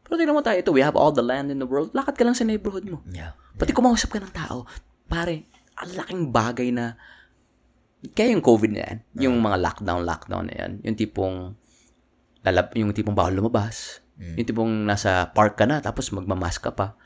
Pero 0.05 0.21
tingnan 0.21 0.37
mo 0.37 0.45
tayo 0.45 0.61
ito. 0.61 0.69
We 0.69 0.85
have 0.85 0.93
all 0.93 1.09
the 1.09 1.25
land 1.25 1.49
in 1.49 1.57
the 1.57 1.65
world. 1.65 1.89
Lakad 1.97 2.13
ka 2.13 2.23
lang 2.23 2.37
sa 2.37 2.45
neighborhood 2.45 2.85
mo. 2.85 3.01
yeah 3.09 3.33
Pati 3.55 3.71
kumausap 3.73 4.13
ka 4.13 4.19
ng 4.21 4.35
tao, 4.35 4.67
pare, 5.07 5.47
ang 5.79 5.91
laking 5.95 6.23
bagay 6.29 6.69
na, 6.75 6.99
kaya 8.11 8.35
yung 8.35 8.43
COVID 8.43 8.71
na 8.75 8.81
yan, 8.83 8.97
yung 9.15 9.35
mga 9.39 9.57
lockdown, 9.63 10.03
lockdown 10.03 10.51
na 10.51 10.55
yan, 10.59 10.71
yung 10.83 10.95
tipong, 10.99 11.55
lalab, 12.43 12.75
yung 12.75 12.91
tipong 12.91 13.15
bawal 13.15 13.31
lumabas, 13.31 14.03
yung 14.19 14.43
tipong 14.43 14.71
nasa 14.83 15.31
park 15.31 15.55
ka 15.55 15.63
na, 15.63 15.79
tapos 15.79 16.11
magmamask 16.11 16.59
ka 16.59 16.75
pa. 16.75 16.99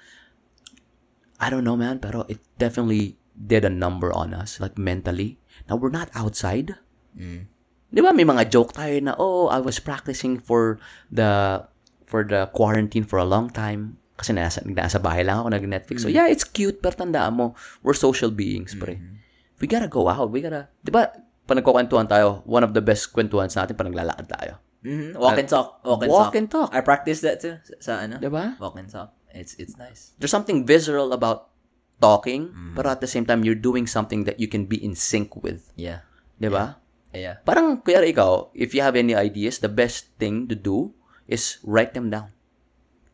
I 1.38 1.53
don't 1.53 1.63
know, 1.63 1.77
man, 1.77 2.01
pero 2.01 2.25
it 2.27 2.41
definitely 2.57 3.15
did 3.38 3.63
a 3.63 3.71
number 3.71 4.12
on 4.12 4.33
us, 4.33 4.57
like 4.57 4.75
mentally. 4.75 5.38
Now, 5.69 5.77
we're 5.77 5.93
not 5.93 6.09
outside. 6.17 6.75
mm. 7.15 7.45
Di 7.89 8.05
ba 8.05 8.13
may 8.13 8.25
mga 8.25 8.53
joke 8.53 8.77
tayo 8.77 8.93
na, 9.01 9.17
oh, 9.17 9.49
I 9.49 9.57
was 9.57 9.81
practicing 9.81 10.38
for 10.38 10.77
the 11.09 11.62
for 12.09 12.25
the 12.25 12.49
quarantine 12.51 13.05
for 13.05 13.21
a 13.21 13.27
long 13.27 13.53
time. 13.53 14.01
Kasi 14.17 14.33
nasa, 14.33 14.59
nasa 14.65 14.97
bahay 14.99 15.21
lang 15.23 15.39
ako, 15.39 15.53
nag-Netflix. 15.53 16.03
So, 16.03 16.09
mm-hmm. 16.09 16.17
yeah, 16.17 16.27
it's 16.27 16.43
cute, 16.43 16.81
pero 16.81 16.91
tandaan 16.97 17.37
mo, 17.37 17.53
we're 17.85 17.95
social 17.95 18.33
beings, 18.33 18.73
pre. 18.75 18.97
Mm-hmm. 18.97 19.15
We 19.61 19.69
gotta 19.69 19.87
go 19.87 20.09
out. 20.09 20.27
We 20.33 20.41
gotta, 20.43 20.67
di 20.83 20.91
ba, 20.91 21.07
pag 21.45 21.55
nagkukwentuhan 21.55 22.09
tayo, 22.09 22.43
one 22.43 22.65
of 22.65 22.73
the 22.75 22.81
best 22.83 23.13
kwentuhan 23.13 23.47
natin 23.47 23.77
pag 23.77 23.87
naglalakad 23.87 24.27
tayo. 24.27 24.53
Mhm. 24.79 25.19
walk 25.19 25.35
and 25.35 25.49
talk 25.51 25.83
walk 25.83 25.99
and 26.07 26.11
Walk 26.11 26.31
talk 26.31 26.35
and 26.39 26.47
talk. 26.47 26.69
i 26.71 26.79
practice 26.79 27.19
that 27.19 27.43
too 27.43 27.59
sa, 27.83 27.99
ano 27.99 28.15
Di 28.15 28.31
ba? 28.31 28.55
walk 28.63 28.79
and 28.79 28.87
talk 28.87 29.11
it's 29.35 29.51
it's 29.59 29.75
nice 29.75 30.15
There's 30.23 30.31
something 30.31 30.63
visceral 30.63 31.11
about 31.11 31.51
talking, 31.99 32.47
mm-hmm. 32.47 32.79
but 32.79 32.87
at 32.87 33.03
the 33.03 33.09
same 33.11 33.27
time, 33.27 33.43
you're 33.43 33.59
doing 33.59 33.83
something 33.91 34.23
that 34.23 34.39
you 34.39 34.47
can 34.47 34.71
be 34.71 34.79
in 34.79 34.95
sync 34.95 35.35
with. 35.43 35.67
yeah 35.75 36.07
Di 36.39 36.47
ba? 36.47 36.79
yeah 37.11 37.43
Parang, 37.43 37.83
kaya 37.83 38.07
ikaw, 38.07 38.55
if 38.55 38.71
you 38.71 38.79
have 38.79 38.95
any 38.95 39.11
ideas, 39.11 39.59
the 39.59 39.67
best 39.67 40.15
thing 40.15 40.47
to 40.47 40.55
do 40.55 40.95
is 41.29 41.61
write 41.61 41.93
them 41.93 42.09
down. 42.09 42.33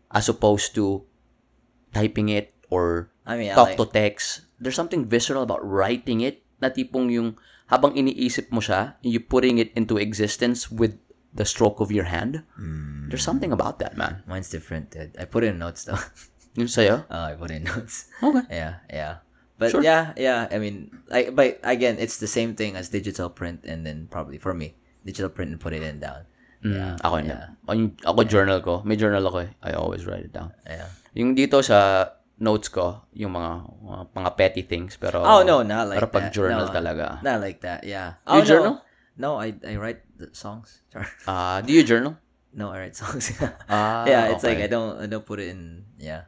As 0.10 0.32
opposed 0.32 0.72
to 0.80 1.04
typing 1.92 2.32
it 2.32 2.56
or 2.72 3.12
i 3.28 3.36
mean 3.36 3.52
talk 3.52 3.76
like, 3.76 3.80
to 3.80 3.86
text. 3.92 4.48
There's 4.60 4.76
something 4.80 5.04
visceral 5.06 5.44
about 5.44 5.60
writing 5.62 6.24
it 6.24 6.42
na 6.64 6.72
tipong 6.72 7.12
yung 7.12 7.36
habang 7.68 8.00
iniisip 8.00 8.48
mo 8.56 8.64
siya, 8.64 8.96
you 9.04 9.20
putting 9.20 9.60
it 9.60 9.76
into 9.76 10.00
existence 10.00 10.72
with 10.72 10.96
the 11.36 11.44
stroke 11.44 11.84
of 11.84 11.92
your 11.92 12.08
hand. 12.08 12.48
Hmm. 12.56 13.12
There's 13.12 13.26
something 13.26 13.52
about 13.52 13.84
that, 13.84 14.00
man. 14.00 14.24
mine's 14.24 14.48
different 14.48 14.96
dude. 14.96 15.12
i 15.20 15.28
put 15.28 15.44
in 15.44 15.60
notes 15.60 15.84
though 15.84 16.00
Yung 16.56 16.72
sa'yo? 16.72 17.04
oh 17.12 17.24
i 17.28 17.36
put 17.36 17.52
in 17.52 17.68
notes 17.68 18.08
Okay. 18.24 18.48
Yeah, 18.48 18.80
yeah. 18.88 19.14
But 19.60 19.72
Sure. 19.72 19.84
yeah, 19.84 20.12
yeah. 20.20 20.52
I 20.52 20.60
mean, 20.60 20.92
like, 21.08 21.32
but 21.32 21.64
again, 21.64 21.96
it's 21.96 22.20
the 22.20 22.28
same 22.28 22.60
thing 22.60 22.76
as 22.76 22.92
digital 22.92 23.32
print, 23.32 23.64
and 23.64 23.88
then 23.88 24.12
probably 24.12 24.36
for 24.36 24.52
me, 24.52 24.76
digital 25.08 25.32
print 25.32 25.52
and 25.52 25.60
put 25.60 25.72
it 25.72 25.80
in 25.80 26.04
down. 26.04 26.28
Mm, 26.64 26.98
ako 27.02 27.14
hindi. 27.20 27.36
Ang- 27.68 27.98
Ako 28.06 28.20
journal 28.24 28.60
ko. 28.62 28.82
May 28.86 28.96
journal 28.96 29.24
ako 29.26 29.46
eh. 29.46 29.52
I 29.62 29.74
always 29.74 30.06
write 30.06 30.30
it 30.30 30.34
down. 30.34 30.54
Yeah. 30.66 30.90
Yung 31.18 31.34
dito 31.36 31.60
sa 31.62 32.10
notes 32.40 32.68
ko, 32.68 33.08
yung 33.16 33.32
mga 33.32 33.52
mga, 33.84 34.02
mga 34.12 34.30
petty 34.36 34.64
things 34.68 35.00
pero 35.00 35.24
Oh 35.24 35.42
no, 35.44 35.64
not 35.64 35.88
like 35.88 36.00
pero 36.00 36.10
pag 36.12 36.30
that. 36.30 36.36
journal 36.36 36.68
no, 36.68 36.74
talaga. 36.74 37.20
Not 37.24 37.40
like 37.40 37.64
that. 37.64 37.84
Yeah. 37.88 38.20
You 38.28 38.40
oh, 38.40 38.44
no. 38.44 38.48
journal? 38.48 38.76
No, 39.16 39.30
I 39.40 39.56
I 39.64 39.80
write 39.80 40.04
the 40.20 40.32
songs. 40.36 40.84
Ah, 41.30 41.64
do 41.64 41.72
you 41.72 41.84
journal? 41.84 42.20
no, 42.56 42.72
I 42.72 42.88
write 42.88 42.96
songs. 42.96 43.36
Ah, 43.70 44.08
yeah, 44.08 44.32
it's 44.32 44.44
okay. 44.44 44.56
like 44.56 44.64
I 44.64 44.70
don't 44.72 44.96
I 45.00 45.06
don't 45.08 45.28
put 45.28 45.40
it 45.44 45.52
in. 45.52 45.84
Yeah. 46.00 46.28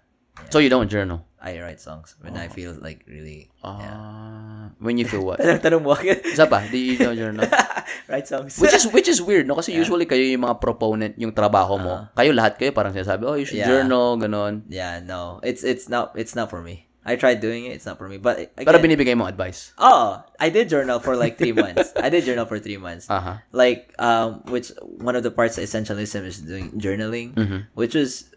So 0.49 0.59
you 0.59 0.69
don't 0.69 0.87
journal. 0.87 1.25
I 1.37 1.61
write 1.61 1.79
songs 1.79 2.17
when 2.19 2.35
I 2.35 2.49
feel 2.49 2.75
like 2.81 3.05
really 3.07 3.47
Ah, 3.63 4.73
when 4.81 4.97
you 4.97 5.05
feel 5.05 5.23
what? 5.23 5.39
Tanong, 5.63 5.85
mo? 5.85 5.93
Isa 6.01 6.49
pa, 6.49 6.65
do 6.65 6.75
you 6.75 6.97
know 6.99 7.13
journal? 7.15 7.45
write 8.11 8.27
songs. 8.27 8.57
Which 8.59 8.73
is 8.73 8.83
which 8.89 9.07
is 9.07 9.21
weird, 9.21 9.45
no? 9.47 9.55
Kasi 9.55 9.71
usually 9.71 10.09
kayo 10.09 10.25
yung 10.25 10.43
mga 10.43 10.57
proponent 10.59 11.13
yung 11.15 11.31
trabaho 11.31 11.77
mo. 11.79 11.93
kayo 12.17 12.33
lahat 12.33 12.57
kayo 12.57 12.73
parang 12.73 12.91
sinasabi, 12.91 13.23
oh, 13.23 13.37
you 13.37 13.45
should 13.45 13.61
Yeah. 13.61 13.69
journal, 13.69 14.17
ganon. 14.17 14.65
yeah, 14.67 14.99
no. 14.99 15.39
It's 15.45 15.61
it's 15.63 15.87
not 15.87 16.17
it's 16.19 16.33
not 16.35 16.49
for 16.49 16.59
me. 16.59 16.89
I 17.07 17.15
tried 17.15 17.39
doing 17.39 17.63
it, 17.63 17.71
it's 17.79 17.87
not 17.87 17.95
for 17.95 18.11
me. 18.11 18.19
But 18.19 18.51
again, 18.59 18.67
Pero 18.67 18.83
binibigay 18.83 19.15
mo 19.15 19.31
advice. 19.31 19.71
Oh, 19.79 20.19
I 20.43 20.51
did 20.51 20.67
journal 20.67 20.99
for 20.99 21.15
like 21.15 21.39
three 21.39 21.55
months. 21.55 21.95
I 22.03 22.11
did 22.11 22.27
journal 22.27 22.43
for 22.43 22.59
three 22.59 22.75
months. 22.75 23.07
Aha. 23.07 23.39
Like, 23.55 23.95
um, 23.95 24.43
which 24.51 24.75
one 24.83 25.15
of 25.15 25.23
the 25.23 25.31
parts 25.31 25.55
of 25.55 25.63
essentialism 25.63 26.27
is 26.27 26.43
doing 26.43 26.75
journaling, 26.75 27.31
which 27.79 27.95
is 27.95 28.27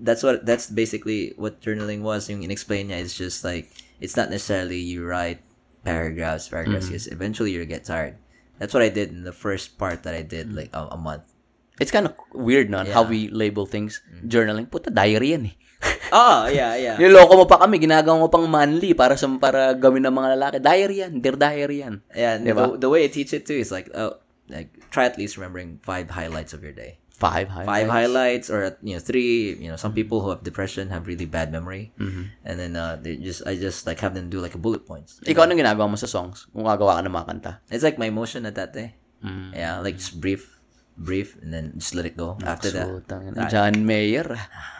that's 0.00 0.22
what 0.22 0.44
that's 0.44 0.68
basically 0.68 1.32
what 1.36 1.60
journaling 1.60 2.02
was. 2.02 2.28
Yung 2.28 2.42
in-explain 2.42 2.88
niya 2.88 3.00
is 3.00 3.16
just 3.16 3.44
like 3.44 3.68
it's 4.00 4.16
not 4.16 4.30
necessarily 4.30 4.78
you 4.78 5.06
write 5.06 5.40
paragraphs, 5.84 6.48
paragraphs. 6.48 6.86
Because 6.88 7.06
eventually 7.08 7.52
you 7.52 7.64
get 7.64 7.84
tired. 7.84 8.16
That's 8.58 8.72
what 8.72 8.82
I 8.82 8.88
did 8.88 9.10
in 9.10 9.24
the 9.24 9.36
first 9.36 9.76
part 9.76 10.02
that 10.04 10.14
I 10.14 10.22
did 10.22 10.52
like 10.52 10.72
a, 10.72 10.96
a 10.96 10.98
month. 10.98 11.28
It's 11.76 11.92
kind 11.92 12.08
of 12.08 12.16
weird, 12.32 12.72
no? 12.72 12.84
How 12.88 13.04
we 13.04 13.28
label 13.28 13.68
things. 13.68 14.00
Journaling. 14.24 14.72
Puta, 14.72 14.88
diary 14.88 15.36
yan 15.36 15.52
eh. 15.52 15.56
Oh 16.14 16.46
yeah, 16.48 16.72
yeah. 16.78 16.96
Niloko 16.96 17.34
mo 17.34 17.44
pa 17.44 17.60
kami, 17.60 17.82
ginagawa 17.82 18.16
mo 18.16 18.28
pang 18.32 18.46
manly 18.48 18.94
para 18.94 19.18
sa 19.18 19.28
para 19.36 19.74
gawin 19.76 20.06
ng 20.06 20.14
mga 20.14 20.28
lalaki. 20.38 20.56
Diary 20.62 21.04
yan. 21.04 21.20
Dear 21.20 21.36
diary 21.36 21.84
yan. 21.84 22.00
Yeah, 22.14 22.38
Diba? 22.40 22.78
the, 22.78 22.86
the 22.86 22.90
way 22.90 23.04
I 23.04 23.10
teach 23.12 23.34
it 23.36 23.44
too 23.44 23.58
is 23.58 23.68
like, 23.68 23.90
oh, 23.92 24.16
like 24.48 24.72
try 24.88 25.04
at 25.04 25.18
least 25.18 25.36
remembering 25.36 25.82
five 25.82 26.08
highlights 26.08 26.54
of 26.54 26.62
your 26.62 26.72
day. 26.72 26.96
Five 27.16 27.48
highlights. 27.48 27.68
five 27.72 27.88
highlights 27.88 28.46
or 28.52 28.76
you 28.84 28.92
know 28.92 29.00
three 29.00 29.56
you 29.56 29.72
know 29.72 29.80
some 29.80 29.96
people 29.96 30.20
who 30.20 30.28
have 30.28 30.44
depression 30.44 30.92
have 30.92 31.08
really 31.08 31.24
bad 31.24 31.48
memory 31.48 31.96
and 32.44 32.60
then 32.60 32.76
uh 32.76 33.00
they 33.00 33.16
just 33.16 33.40
i 33.48 33.56
just 33.56 33.88
like 33.88 33.96
have 34.04 34.12
them 34.12 34.28
do 34.28 34.36
like 34.36 34.52
a 34.52 34.60
bullet 34.60 34.84
points 34.84 35.16
Ikaw 35.24 35.48
anong 35.48 35.64
ginagawa 35.64 35.88
mo 35.88 35.96
sa 35.96 36.04
songs? 36.04 36.44
Kung 36.52 36.68
gagawa 36.68 37.00
ka 37.00 37.08
ng 37.08 37.14
mga 37.16 37.26
kanta. 37.32 37.52
it's 37.72 37.80
like 37.80 37.96
my 37.96 38.12
emotion 38.12 38.44
at 38.44 38.52
that 38.60 38.76
day 38.76 39.00
Mm. 39.24 39.56
yeah 39.56 39.80
like 39.80 39.96
just 39.96 40.20
brief 40.20 40.60
brief 41.00 41.40
and 41.40 41.48
then 41.48 41.72
just 41.80 41.96
let 41.96 42.04
it 42.04 42.20
go 42.20 42.36
after 42.44 42.68
that 42.68 42.84
na. 43.32 43.48
John 43.48 43.88
Mayer. 43.88 44.28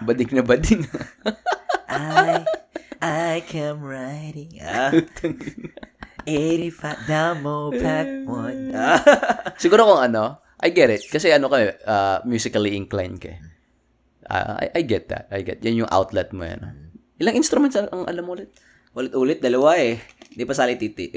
Bading 0.04 0.36
na 0.36 0.44
bading. 0.44 0.84
i 1.88 2.44
i 3.00 3.40
came 3.48 3.80
riding 3.80 4.60
ah 4.60 4.92
85 6.28 7.08
damo 7.08 7.72
pack 7.72 8.06
one 8.28 8.76
ah. 8.76 9.00
Siguro 9.56 9.88
kung 9.88 10.02
ano, 10.04 10.42
I 10.58 10.68
get 10.70 10.88
it. 10.88 11.04
Kasi 11.04 11.28
ano 11.30 11.46
ka, 11.46 11.58
uh, 11.82 12.18
musically 12.24 12.72
inclined 12.72 13.18
ka. 13.18 13.28
eh. 13.28 13.40
Ah, 14.24 14.56
I, 14.58 14.80
I 14.80 14.82
get 14.82 15.06
that. 15.06 15.28
I 15.30 15.40
get. 15.40 15.60
Yan 15.60 15.82
yung 15.82 15.90
outlet 15.90 16.32
mo 16.32 16.42
yan. 16.42 16.64
Ilang 17.16 17.36
instruments 17.36 17.76
ang, 17.76 17.86
ang 17.88 18.04
alam 18.04 18.22
mo 18.22 18.34
ulit? 18.34 18.50
ulit-ulit 18.92 19.44
dalawa 19.44 19.76
eh 19.76 20.00
hindi 20.32 20.44
pa 20.44 20.56
sali 20.56 20.80
titi 20.80 21.12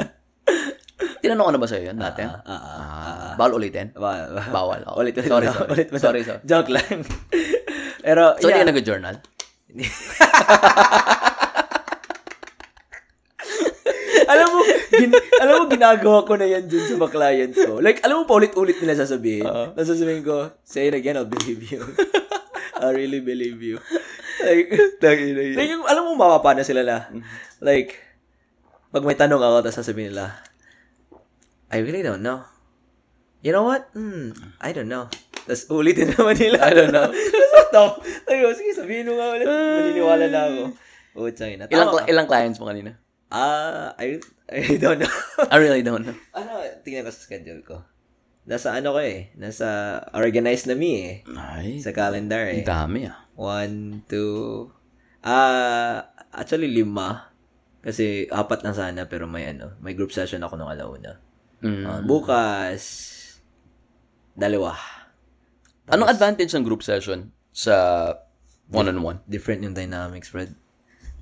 Tinanong 1.20 1.44
ko 1.44 1.52
na 1.52 1.60
ba 1.60 1.68
sa'yo 1.68 1.92
yun 1.92 2.00
natin? 2.00 2.32
ah, 2.32 2.40
ah, 2.40 2.56
Ah, 2.56 3.32
bawal 3.36 3.60
ulitin? 3.60 3.92
Ba- 3.92 4.32
ba- 4.32 4.48
Bawal. 4.48 4.88
Oh. 4.88 4.96
ulit 4.96 5.12
ulit 5.12 5.28
Sorry, 5.28 5.44
sorry. 5.46 5.68
ulit 5.70 5.88
mo 5.92 5.96
Sorry, 6.00 6.24
sorry. 6.24 6.40
joke 6.40 6.72
lang 6.72 7.04
pero 8.08 8.32
So, 8.40 8.48
yeah. 8.48 8.64
hindi 8.64 8.64
ka 8.64 8.72
nag-journal? 8.72 9.16
alam 14.30 14.46
mo, 14.54 14.58
gin, 14.94 15.10
alam 15.42 15.54
mo, 15.58 15.64
ginagawa 15.66 16.18
ko 16.22 16.32
na 16.38 16.46
yan 16.46 16.70
dun 16.70 16.86
sa 16.86 16.94
mga 16.94 17.12
clients 17.12 17.58
ko. 17.58 17.82
Like, 17.82 17.98
alam 18.06 18.22
mo, 18.22 18.24
paulit-ulit 18.30 18.78
nila 18.78 18.94
sasabihin. 18.94 19.42
Uh-huh. 19.42 19.74
Sasabihin 19.74 20.22
ko, 20.22 20.54
say 20.62 20.86
it 20.86 20.94
again, 20.94 21.18
I'll 21.18 21.26
believe 21.26 21.66
you. 21.66 21.82
I 22.80 22.94
really 22.94 23.20
believe 23.20 23.60
you. 23.60 23.76
Like, 24.40 24.72
like 25.04 25.68
yung, 25.68 25.84
alam 25.84 26.06
mo, 26.06 26.16
mapapa 26.16 26.56
na 26.56 26.64
sila 26.64 26.86
na. 26.86 27.12
Like, 27.60 27.98
pag 28.94 29.04
may 29.04 29.18
tanong 29.18 29.42
ako, 29.42 29.56
tapos 29.66 29.78
sasabihin 29.82 30.14
nila, 30.14 30.32
I 31.70 31.82
really 31.82 32.02
don't 32.02 32.24
know. 32.24 32.46
You 33.40 33.52
know 33.52 33.64
what? 33.64 33.88
Hmm, 33.92 34.32
I 34.60 34.72
don't 34.72 34.88
know. 34.88 35.08
Tapos 35.44 35.66
ulitin 35.72 36.10
naman 36.14 36.36
nila. 36.36 36.58
I 36.62 36.72
don't 36.72 36.92
know. 36.92 37.08
Tapos, 37.74 38.02
tayo, 38.26 38.52
sige, 38.54 38.74
sabihin 38.74 39.08
mo 39.08 39.16
nga 39.16 39.34
ulit. 39.34 39.46
Maniniwala 39.46 40.26
na 40.28 40.40
ako. 40.46 40.62
Utang 41.20 41.50
ina. 41.50 41.66
Ilang, 41.70 42.06
ilang 42.06 42.28
clients 42.28 42.58
mo 42.62 42.68
kanina? 42.70 42.94
Ah, 43.30 43.94
I, 43.94 44.18
I 44.50 44.74
don't 44.76 44.98
know. 44.98 45.14
I 45.46 45.56
really 45.62 45.86
don't 45.86 46.02
know. 46.02 46.18
ano, 46.38 46.66
tingnan 46.82 47.06
ko 47.06 47.14
sa 47.14 47.22
schedule 47.22 47.62
ko. 47.62 47.86
Nasa 48.50 48.74
ano 48.74 48.98
ko 48.98 49.00
eh. 49.00 49.30
Nasa 49.38 49.98
organized 50.10 50.66
na 50.66 50.74
me 50.74 50.92
eh. 50.98 51.14
Ay, 51.38 51.78
Sa 51.78 51.94
calendar 51.94 52.50
eh. 52.50 52.66
dami 52.66 53.06
ah. 53.06 53.22
One, 53.38 54.02
two, 54.10 54.68
ah, 55.22 56.10
actually 56.34 56.68
lima. 56.74 57.30
Kasi 57.80 58.28
apat 58.28 58.66
na 58.66 58.74
sana 58.74 59.06
pero 59.06 59.24
may 59.30 59.48
ano, 59.48 59.78
may 59.80 59.94
group 59.94 60.10
session 60.10 60.42
ako 60.42 60.58
nung 60.58 60.68
alauna. 60.68 61.22
Mm. 61.62 61.84
Ah, 61.86 62.02
bukas, 62.02 62.82
dalawa. 64.34 64.74
Anong 65.86 66.10
advantage 66.10 66.50
ng 66.52 66.66
group 66.66 66.82
session 66.82 67.30
sa 67.54 67.74
one-on-one? 68.70 69.22
Different 69.26 69.62
yung 69.62 69.74
dynamics, 69.74 70.30
Fred. 70.30 70.54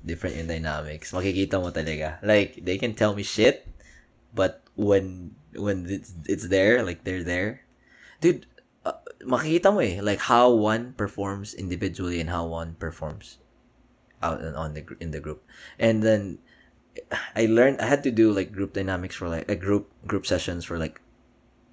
Different 0.05 0.39
yung 0.39 0.47
dynamics. 0.47 1.11
Makikita 1.11 1.59
mo 1.59 1.69
talaga. 1.69 2.17
Like, 2.23 2.63
they 2.63 2.77
can 2.79 2.95
tell 2.95 3.13
me 3.13 3.23
shit, 3.23 3.67
but 4.31 4.63
when 4.79 5.35
when 5.57 5.89
it's, 5.89 6.13
it's 6.25 6.47
there, 6.47 6.83
like 6.83 7.03
they're 7.03 7.25
there, 7.25 7.67
dude, 8.21 8.45
uh, 8.85 8.95
makikita 9.25 9.73
mo 9.73 9.79
eh, 9.83 9.99
like 9.99 10.19
how 10.31 10.49
one 10.49 10.93
performs 10.95 11.53
individually 11.53 12.19
and 12.19 12.29
how 12.29 12.45
one 12.45 12.75
performs 12.79 13.39
out 14.21 14.39
and 14.39 14.55
on 14.55 14.73
the 14.73 14.83
in 14.99 15.11
the 15.11 15.19
group. 15.19 15.43
And 15.79 16.03
then 16.03 16.39
I 17.35 17.47
learned 17.47 17.81
I 17.81 17.87
had 17.87 18.03
to 18.03 18.11
do 18.11 18.31
like 18.31 18.51
group 18.51 18.73
dynamics 18.73 19.15
for 19.15 19.27
like 19.27 19.49
a 19.49 19.55
group 19.55 19.91
group 20.07 20.25
sessions 20.25 20.65
for 20.65 20.77
like 20.77 21.01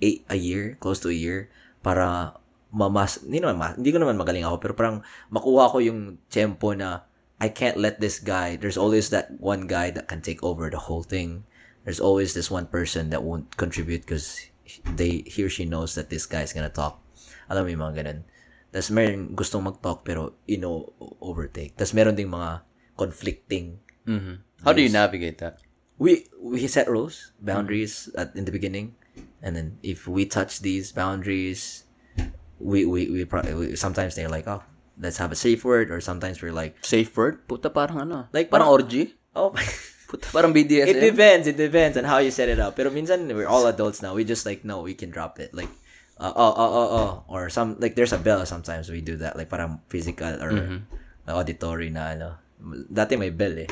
eight 0.03 0.27
a 0.29 0.37
year, 0.37 0.77
close 0.81 1.01
to 1.01 1.09
a 1.11 1.17
year 1.17 1.51
para 1.83 2.35
mamas 2.75 3.23
hindi 3.23 3.41
naman 3.41 3.57
ma- 3.57 3.77
hindi 3.79 3.95
ko 3.95 3.99
naman 4.03 4.19
magaling 4.19 4.45
ako 4.45 4.57
pero 4.59 4.73
parang 4.75 4.97
makuha 5.31 5.71
ko 5.71 5.79
yung 5.79 6.19
tempo 6.29 6.75
na 6.75 7.07
I 7.37 7.49
can't 7.53 7.77
let 7.77 8.01
this 8.01 8.19
guy 8.19 8.57
there's 8.57 8.81
always 8.81 9.11
that 9.11 9.37
one 9.41 9.67
guy 9.69 9.91
that 9.93 10.09
can 10.09 10.21
take 10.25 10.43
over 10.43 10.71
the 10.71 10.81
whole 10.81 11.03
thing. 11.05 11.45
There's 11.85 12.01
always 12.01 12.35
this 12.35 12.51
one 12.51 12.67
person 12.67 13.11
that 13.11 13.23
won't 13.23 13.57
contribute 13.57 14.03
because 14.03 14.41
they 14.97 15.23
he 15.27 15.45
or 15.45 15.53
she 15.53 15.65
knows 15.69 15.95
that 15.95 16.11
this 16.11 16.27
guy 16.27 16.43
is 16.43 16.53
gonna 16.53 16.73
talk. 16.73 16.99
Alam 17.47 17.65
mo 17.65 17.71
yung 17.71 17.85
mga 17.87 17.97
ganun. 18.03 18.21
Tapos 18.75 18.91
meron 18.91 19.37
gustong 19.39 19.63
mag-talk 19.65 20.03
pero 20.03 20.35
you 20.51 20.59
know 20.59 20.91
overtake. 21.23 21.77
Tapos 21.79 21.95
meron 21.95 22.17
ding 22.17 22.33
mga 22.33 22.65
conflicting 22.97 23.79
Mhm. 24.07 24.39
How 24.63 24.71
do 24.73 24.81
you 24.81 24.89
navigate 24.89 25.39
that? 25.43 25.59
we 25.99 26.29
we 26.41 26.69
set 26.69 26.89
rules 26.89 27.33
boundaries 27.41 28.13
at 28.21 28.37
in 28.37 28.45
the 28.45 28.53
beginning. 28.53 28.95
And 29.41 29.57
then 29.57 29.81
if 29.81 30.05
we 30.05 30.29
touch 30.29 30.61
these 30.61 30.93
boundaries 30.93 31.85
we 32.61 32.85
we 32.85 33.09
we, 33.09 33.25
pro- 33.25 33.45
we 33.57 33.77
sometimes 33.77 34.17
they're 34.17 34.33
like 34.33 34.49
oh 34.49 34.65
let's 34.99 35.17
have 35.21 35.33
a 35.33 35.39
safe 35.39 35.65
word 35.65 35.91
or 35.91 36.01
sometimes 36.01 36.41
we're 36.41 36.53
like 36.53 36.81
Safe 36.85 37.09
word? 37.17 37.47
Puta, 37.49 37.71
parang 37.71 38.09
ano? 38.09 38.29
Like, 38.33 38.51
parang 38.51 38.69
orgy? 38.69 39.15
oh. 39.37 39.55
Puta, 40.09 40.31
parang 40.31 40.55
BDSM? 40.55 40.87
it 40.87 41.01
depends 41.03 41.45
it 41.51 41.59
depends 41.59 41.99
on 41.99 42.07
how 42.07 42.23
you 42.23 42.31
set 42.31 42.47
it 42.47 42.63
up. 42.63 42.79
Pero 42.79 42.95
minsan 42.95 43.27
we're 43.27 43.51
all 43.51 43.67
adults 43.67 44.03
now. 44.03 44.15
We 44.15 44.23
just 44.23 44.47
like 44.47 44.63
no 44.63 44.87
we 44.87 44.95
can 44.95 45.11
drop 45.11 45.43
it. 45.43 45.51
Like 45.51 45.71
uh, 46.23 46.31
oh 46.31 46.55
oh 46.55 46.71
oh 46.71 46.89
oh. 46.95 47.11
Or 47.27 47.51
some 47.51 47.75
like 47.83 47.99
there's 47.99 48.15
a 48.15 48.23
bell 48.23 48.47
sometimes 48.47 48.87
we 48.87 49.03
do 49.03 49.19
that. 49.19 49.35
Like 49.35 49.51
parang 49.51 49.83
physical 49.91 50.39
or 50.39 50.55
auditory 51.27 51.91
na 51.91 52.15
ano. 52.15 52.29
Dati 52.87 53.19
may 53.19 53.35
bell 53.35 53.67
eh. 53.67 53.71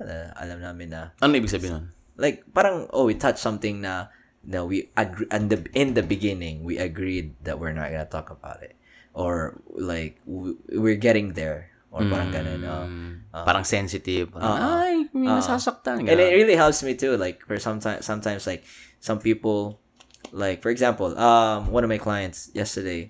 Uh, 0.00 0.32
alam 0.40 0.64
namin 0.64 0.96
na. 0.96 1.12
Ano 1.20 1.36
ibig 1.36 1.52
sabihin 1.52 1.76
nun? 1.76 1.86
like 2.18 2.42
parang 2.52 2.90
oh 2.92 3.06
we 3.06 3.14
touched 3.14 3.40
something 3.40 3.80
na 3.80 4.10
na 4.42 4.66
we 4.66 4.90
agree 4.98 5.30
and 5.30 5.48
the 5.48 5.62
in 5.72 5.94
the 5.94 6.02
beginning 6.02 6.66
we 6.66 6.76
agreed 6.76 7.38
that 7.46 7.56
we're 7.56 7.72
not 7.72 7.88
gonna 7.88 8.04
talk 8.04 8.28
about 8.28 8.60
it 8.60 8.74
or 9.18 9.58
like 9.74 10.22
we, 10.22 10.54
we're 10.78 10.94
getting 11.00 11.34
there. 11.34 11.74
Or 11.90 12.04
parang 12.06 12.30
ganun 12.30 12.62
oh. 12.68 12.84
Mm, 12.86 13.24
parang 13.32 13.64
sensitive. 13.66 14.30
Parang, 14.30 14.44
Ah, 14.46 14.84
ay, 14.86 15.08
may 15.10 15.26
nasasaktan. 15.26 16.04
and 16.06 16.20
it 16.20 16.36
really 16.36 16.54
helps 16.54 16.84
me 16.86 16.94
too 16.94 17.16
like 17.18 17.42
for 17.42 17.56
sometimes 17.58 18.04
sometimes 18.06 18.46
like 18.46 18.62
some 19.02 19.18
people 19.18 19.80
like 20.30 20.60
for 20.60 20.68
example 20.68 21.16
um 21.16 21.72
one 21.72 21.82
of 21.82 21.88
my 21.88 21.96
clients 21.96 22.52
yesterday 22.52 23.08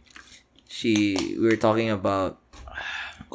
she 0.71 1.19
we 1.37 1.43
were 1.45 1.59
talking 1.59 1.91
about 1.91 2.39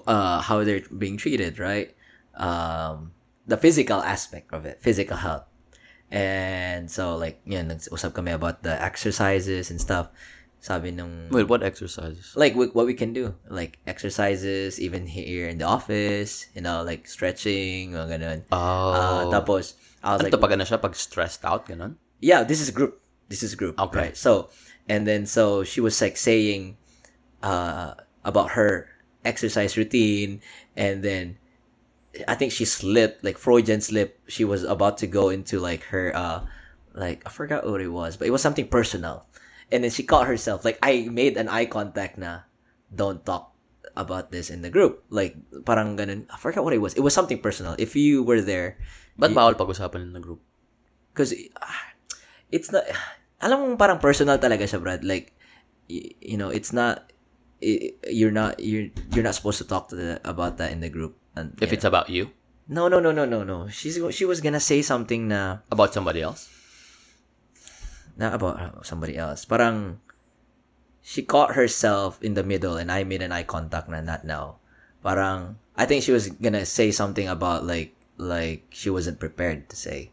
uh 0.07 0.39
how 0.39 0.63
they're 0.63 0.81
being 0.97 1.19
treated 1.19 1.59
right? 1.59 1.91
Um 2.39 3.11
the 3.45 3.59
physical 3.59 3.99
aspect 3.99 4.55
of 4.55 4.63
it 4.65 4.79
physical 4.79 5.19
health. 5.19 5.43
And 6.07 6.87
so 6.87 7.19
like 7.19 7.43
yun 7.43 7.67
nag-usap 7.67 8.15
kami 8.15 8.31
about 8.31 8.63
the 8.63 8.73
exercises 8.79 9.67
and 9.73 9.81
stuff 9.81 10.07
sabi 10.63 10.95
nung 10.95 11.27
Wait, 11.27 11.43
what 11.51 11.59
exercises? 11.59 12.31
like 12.39 12.55
what 12.55 12.87
we 12.87 12.95
can 12.95 13.11
do 13.11 13.35
like 13.51 13.83
exercises 13.83 14.79
even 14.79 15.03
here 15.03 15.51
in 15.51 15.59
the 15.59 15.67
office 15.67 16.47
you 16.55 16.63
know 16.63 16.79
like 16.87 17.03
stretching 17.03 17.91
mga 17.91 18.07
ganun 18.15 18.39
Oh. 18.47 18.95
Ah, 18.95 19.23
tapos 19.27 19.75
I 19.99 20.15
was 20.15 20.23
ano 20.23 20.31
like 20.31 20.55
ano 20.55 20.63
siya? 20.63 20.79
Pag 20.79 20.95
stressed 20.95 21.43
out, 21.43 21.67
ganun? 21.67 21.99
yeah 22.23 22.47
this 22.47 22.63
is 22.63 22.71
group 22.71 23.03
this 23.27 23.43
is 23.43 23.51
a 23.53 23.59
group 23.59 23.75
Okay. 23.75 24.11
right 24.11 24.15
so 24.15 24.47
and 24.87 25.03
then 25.03 25.27
so 25.27 25.67
she 25.67 25.83
was 25.83 25.99
like 25.99 26.15
saying 26.15 26.79
uh 27.43 27.99
about 28.23 28.55
her 28.55 28.87
exercise 29.27 29.75
routine, 29.75 30.39
and 30.75 31.03
then 31.03 31.39
I 32.27 32.35
think 32.35 32.51
she 32.51 32.63
slipped, 32.67 33.23
like 33.23 33.37
Freudian 33.39 33.79
slip. 33.81 34.19
She 34.27 34.43
was 34.43 34.63
about 34.63 34.99
to 34.99 35.07
go 35.07 35.29
into 35.29 35.59
like 35.59 35.83
her, 35.95 36.11
uh, 36.15 36.43
like 36.93 37.23
I 37.25 37.29
forgot 37.31 37.65
what 37.65 37.81
it 37.81 37.87
was, 37.87 38.17
but 38.17 38.27
it 38.27 38.31
was 38.31 38.41
something 38.41 38.67
personal, 38.67 39.25
and 39.73 39.81
then 39.83 39.89
she 39.89 40.05
caught 40.05 40.29
herself. 40.29 40.61
Like 40.61 40.77
I 40.85 41.09
made 41.09 41.35
an 41.41 41.49
eye 41.49 41.65
contact 41.65 42.21
na, 42.21 42.45
don't 42.93 43.25
talk 43.25 43.49
about 43.97 44.29
this 44.29 44.53
in 44.53 44.61
the 44.61 44.69
group. 44.69 45.01
Like 45.09 45.33
parang 45.65 45.97
ganun. 45.97 46.29
I 46.29 46.37
forgot 46.37 46.61
what 46.63 46.77
it 46.77 46.81
was. 46.81 46.93
It 46.93 47.01
was 47.01 47.13
something 47.17 47.41
personal. 47.41 47.73
If 47.81 47.97
you 47.97 48.21
were 48.21 48.39
there, 48.45 48.77
Ba't 49.17 49.33
bawal 49.33 49.53
pag-usapan 49.53 50.09
in 50.09 50.13
the 50.13 50.21
group? 50.21 50.41
Because 51.13 51.33
it's 52.53 52.69
not, 52.71 52.85
alam 53.43 53.59
mo 53.61 53.65
parang 53.77 53.97
personal 53.97 54.37
talaga 54.37 54.65
siya, 54.69 54.81
Brad. 54.81 55.01
Like, 55.05 55.33
y- 55.89 56.13
you 56.21 56.37
know, 56.37 56.49
it's 56.49 56.73
not, 56.73 57.09
you're 57.61 58.33
not, 58.33 58.57
you're, 58.61 58.89
you're 59.13 59.25
not 59.25 59.35
supposed 59.37 59.57
to 59.61 59.67
talk 59.67 59.89
to 59.89 59.95
the, 59.95 60.21
about 60.25 60.57
that 60.57 60.71
in 60.73 60.81
the 60.81 60.89
group. 60.89 61.17
And, 61.35 61.57
If 61.61 61.73
it's 61.73 61.85
about 61.85 62.09
you? 62.09 62.29
no, 62.69 62.87
no, 62.87 62.99
no, 62.99 63.11
no, 63.11 63.25
no, 63.25 63.43
no. 63.43 63.67
She's, 63.67 63.99
she 64.15 64.25
was 64.25 64.39
gonna 64.41 64.59
say 64.63 64.81
something 64.81 65.27
na, 65.27 65.59
About 65.69 65.93
somebody 65.93 66.21
else? 66.21 66.49
Na 68.15 68.33
about 68.33 68.59
uh, 68.59 68.81
somebody 68.81 69.17
else. 69.17 69.45
Parang, 69.45 69.99
she 71.01 71.21
caught 71.21 71.55
herself 71.59 72.21
in 72.23 72.33
the 72.33 72.43
middle 72.43 72.77
and 72.77 72.91
I 72.91 73.03
made 73.03 73.21
an 73.21 73.33
eye 73.33 73.43
contact 73.43 73.89
na 73.89 73.99
not 73.99 74.23
now. 74.23 74.63
Parang, 75.03 75.59
I 75.75 75.85
think 75.85 76.03
she 76.03 76.15
was 76.15 76.29
gonna 76.29 76.65
say 76.65 76.91
something 76.91 77.27
about 77.27 77.65
like, 77.65 77.91
like, 78.15 78.63
she 78.69 78.89
wasn't 78.89 79.19
prepared 79.19 79.67
to 79.69 79.75
say. 79.75 80.12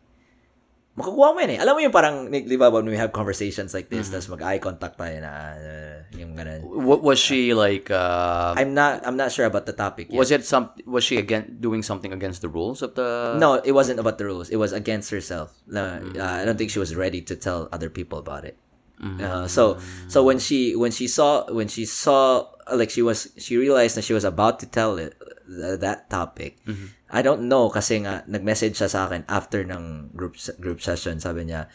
Makukuha 0.99 1.33
mo 1.33 1.39
yan 1.39 1.55
eh. 1.55 1.59
Alam 1.63 1.79
mo 1.79 1.81
yung 1.87 1.95
parang, 1.95 2.27
di 2.29 2.57
ba, 2.59 2.67
when 2.69 2.85
we 2.85 2.99
have 2.99 3.15
conversations 3.15 3.73
like 3.73 3.89
this, 3.89 4.11
tas 4.11 4.27
mag-eye 4.27 4.59
contact 4.59 4.99
tayo 4.99 5.23
na, 5.23 5.55
uh, 5.55 5.97
yung 6.19 6.35
ganun. 6.35 6.61
What 6.67 7.01
was 7.07 7.17
she 7.23 7.55
like? 7.55 7.91
Uh, 7.91 8.59
I'm 8.59 8.75
not, 8.75 9.07
I'm 9.07 9.17
not 9.17 9.31
sure 9.31 9.47
about 9.47 9.65
the 9.71 9.73
topic 9.73 10.11
yet. 10.11 10.19
was 10.19 10.35
it 10.35 10.43
some? 10.45 10.75
Was 10.85 11.07
she 11.07 11.17
again 11.17 11.57
doing 11.63 11.87
something 11.87 12.13
against 12.13 12.43
the 12.43 12.51
rules 12.51 12.83
of 12.83 12.99
the? 12.99 13.39
No, 13.39 13.63
it 13.63 13.71
wasn't 13.73 14.03
about 14.03 14.19
the 14.19 14.27
rules. 14.27 14.51
It 14.51 14.59
was 14.59 14.75
against 14.75 15.15
herself. 15.15 15.55
Na, 15.71 16.03
uh, 16.03 16.43
I 16.43 16.45
don't 16.45 16.59
think 16.59 16.75
she 16.75 16.83
was 16.83 16.93
ready 16.99 17.23
to 17.23 17.39
tell 17.39 17.71
other 17.71 17.89
people 17.89 18.19
about 18.19 18.45
it. 18.45 18.59
Uh, 19.01 19.49
so 19.49 19.81
so 20.13 20.21
when 20.21 20.37
she 20.37 20.77
when 20.77 20.93
she 20.93 21.09
saw 21.09 21.49
when 21.49 21.73
she 21.73 21.89
saw 21.89 22.45
like 22.69 22.93
she 22.93 23.01
was 23.01 23.33
she 23.41 23.57
realized 23.57 23.97
that 23.97 24.05
she 24.05 24.13
was 24.13 24.29
about 24.29 24.61
to 24.61 24.69
tell 24.69 25.01
it 25.01 25.17
uh, 25.51 25.77
that 25.77 26.09
topic. 26.09 26.63
I 27.11 27.21
don't 27.23 27.51
know 27.51 27.69
kasi 27.69 28.07
nga 28.07 28.23
nag-message 28.31 28.79
siya 28.79 28.89
sa 28.89 29.11
akin 29.11 29.27
after 29.27 29.67
ng 29.67 30.15
group 30.15 30.39
group 30.63 30.79
session. 30.79 31.19
Sabi 31.19 31.51
niya, 31.51 31.67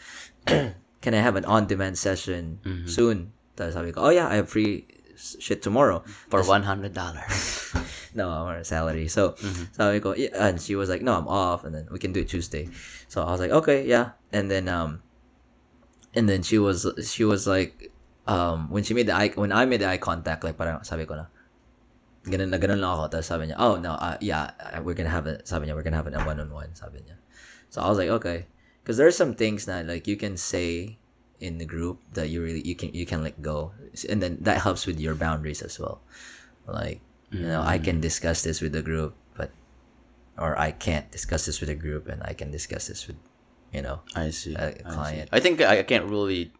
"Can 1.04 1.12
I 1.12 1.20
have 1.20 1.36
an 1.36 1.44
on-demand 1.44 2.00
session 2.00 2.58
soon?" 2.88 3.36
Tapos 3.56 3.76
sabi 3.76 3.92
ko, 3.92 4.08
"Oh 4.08 4.12
yeah, 4.12 4.28
I 4.28 4.40
have 4.40 4.48
free 4.48 4.88
shit 5.16 5.60
tomorrow." 5.60 6.00
for 6.32 6.40
one 6.42 6.64
hundred 6.64 6.96
dollars. 6.96 7.72
no, 8.16 8.32
our 8.32 8.64
salary. 8.64 9.06
So, 9.12 9.36
sabi 9.76 10.00
ko, 10.00 10.16
yeah, 10.16 10.32
and 10.34 10.56
she 10.60 10.74
was 10.74 10.88
like, 10.88 11.04
no, 11.04 11.12
I'm 11.14 11.28
off, 11.28 11.64
and 11.68 11.76
then 11.76 11.86
we 11.92 12.00
can 12.00 12.16
do 12.16 12.24
it 12.24 12.28
Tuesday. 12.32 12.68
So 13.08 13.22
I 13.22 13.30
was 13.30 13.40
like, 13.40 13.52
okay, 13.52 13.84
yeah. 13.86 14.16
And 14.32 14.50
then, 14.50 14.68
um, 14.72 15.04
and 16.16 16.26
then 16.28 16.42
she 16.42 16.58
was, 16.58 16.88
she 17.04 17.24
was 17.24 17.46
like, 17.46 17.92
um, 18.26 18.70
when 18.70 18.82
she 18.82 18.94
made 18.94 19.06
the 19.06 19.14
eye, 19.14 19.30
when 19.36 19.52
I 19.52 19.68
made 19.68 19.84
the 19.84 19.88
eye 19.88 20.00
contact, 20.00 20.42
like 20.42 20.56
parang 20.56 20.82
sabi 20.82 21.04
ko 21.04 21.14
na, 21.14 21.26
ganun 22.26 22.50
na 22.50 22.58
ganun 22.58 22.82
lang 22.82 22.92
ako. 22.98 23.04
Tapos 23.14 23.26
sabi 23.30 23.46
niya, 23.48 23.56
oh 23.58 23.78
no, 23.78 23.94
uh, 23.96 24.18
yeah, 24.20 24.50
uh, 24.60 24.82
we're 24.82 24.94
gonna 24.98 25.12
have 25.12 25.26
it. 25.26 25.46
Sabi 25.46 25.66
niya, 25.66 25.74
we're 25.74 25.86
gonna 25.86 25.96
have 25.96 26.10
a 26.10 26.14
one-on-one. 26.26 26.74
Sabi 26.74 27.00
niya. 27.06 27.16
So 27.70 27.80
I 27.82 27.88
was 27.88 27.98
like, 27.98 28.10
okay, 28.10 28.46
because 28.82 28.96
there 28.98 29.06
are 29.06 29.14
some 29.14 29.34
things 29.34 29.66
that 29.66 29.86
like 29.86 30.06
you 30.06 30.16
can 30.16 30.36
say 30.36 30.98
in 31.40 31.58
the 31.58 31.68
group 31.68 32.00
that 32.16 32.28
you 32.28 32.42
really 32.42 32.62
you 32.64 32.74
can 32.74 32.92
you 32.94 33.06
can 33.06 33.22
let 33.22 33.40
go, 33.42 33.72
and 34.08 34.22
then 34.22 34.38
that 34.42 34.58
helps 34.62 34.86
with 34.86 34.98
your 34.98 35.14
boundaries 35.14 35.62
as 35.62 35.78
well. 35.78 36.00
Like 36.66 37.00
you 37.30 37.46
know, 37.46 37.62
I 37.62 37.78
can 37.78 38.00
discuss 38.00 38.42
this 38.42 38.60
with 38.60 38.72
the 38.72 38.82
group, 38.82 39.14
but 39.36 39.50
or 40.38 40.58
I 40.58 40.70
can't 40.72 41.10
discuss 41.10 41.46
this 41.46 41.60
with 41.60 41.70
a 41.70 41.78
group, 41.78 42.08
and 42.08 42.22
I 42.22 42.32
can 42.32 42.50
discuss 42.50 42.86
this 42.88 43.06
with 43.06 43.16
you 43.72 43.82
know 43.82 44.02
I 44.14 44.30
see. 44.30 44.54
a 44.54 44.70
I 44.70 44.70
see. 44.72 44.82
client. 44.82 45.26
I 45.32 45.40
think 45.40 45.60
I 45.60 45.82
can't 45.82 46.06
really 46.06 46.50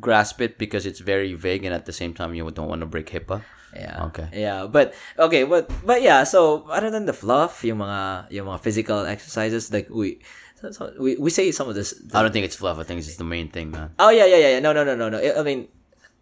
grasp 0.00 0.40
it 0.40 0.58
because 0.58 0.86
it's 0.86 1.00
very 1.00 1.34
vague, 1.34 1.64
and 1.64 1.74
at 1.74 1.86
the 1.86 1.92
same 1.92 2.14
time, 2.14 2.34
you 2.34 2.48
don't 2.50 2.68
want 2.68 2.80
to 2.80 2.86
break 2.86 3.10
HIPAA. 3.10 3.42
Yeah. 3.74 4.04
Okay. 4.06 4.28
Yeah, 4.32 4.66
but 4.66 4.94
okay, 5.18 5.44
but 5.44 5.70
but 5.84 6.00
yeah. 6.00 6.24
So 6.24 6.64
other 6.70 6.90
than 6.90 7.04
the 7.04 7.12
fluff, 7.12 7.64
yung 7.64 7.78
mga 7.78 8.32
yung 8.32 8.46
mga 8.48 8.60
physical 8.60 9.04
exercises, 9.04 9.72
like 9.72 9.88
we 9.90 10.20
so, 10.60 10.70
so 10.70 10.92
we 10.98 11.16
we 11.16 11.30
say 11.30 11.52
some 11.52 11.68
of 11.68 11.74
this. 11.74 11.94
I 12.14 12.22
don't 12.22 12.32
think 12.32 12.44
it's 12.44 12.56
fluff. 12.56 12.78
I 12.78 12.84
think 12.84 12.98
it's 12.98 13.16
the 13.16 13.28
main 13.28 13.50
thing, 13.50 13.70
man. 13.70 13.92
Oh 13.98 14.10
yeah, 14.10 14.24
yeah, 14.24 14.36
yeah. 14.36 14.50
yeah. 14.56 14.60
No, 14.60 14.72
no, 14.72 14.84
no, 14.84 14.96
no, 14.96 15.08
no. 15.08 15.20
I 15.20 15.42
mean, 15.42 15.68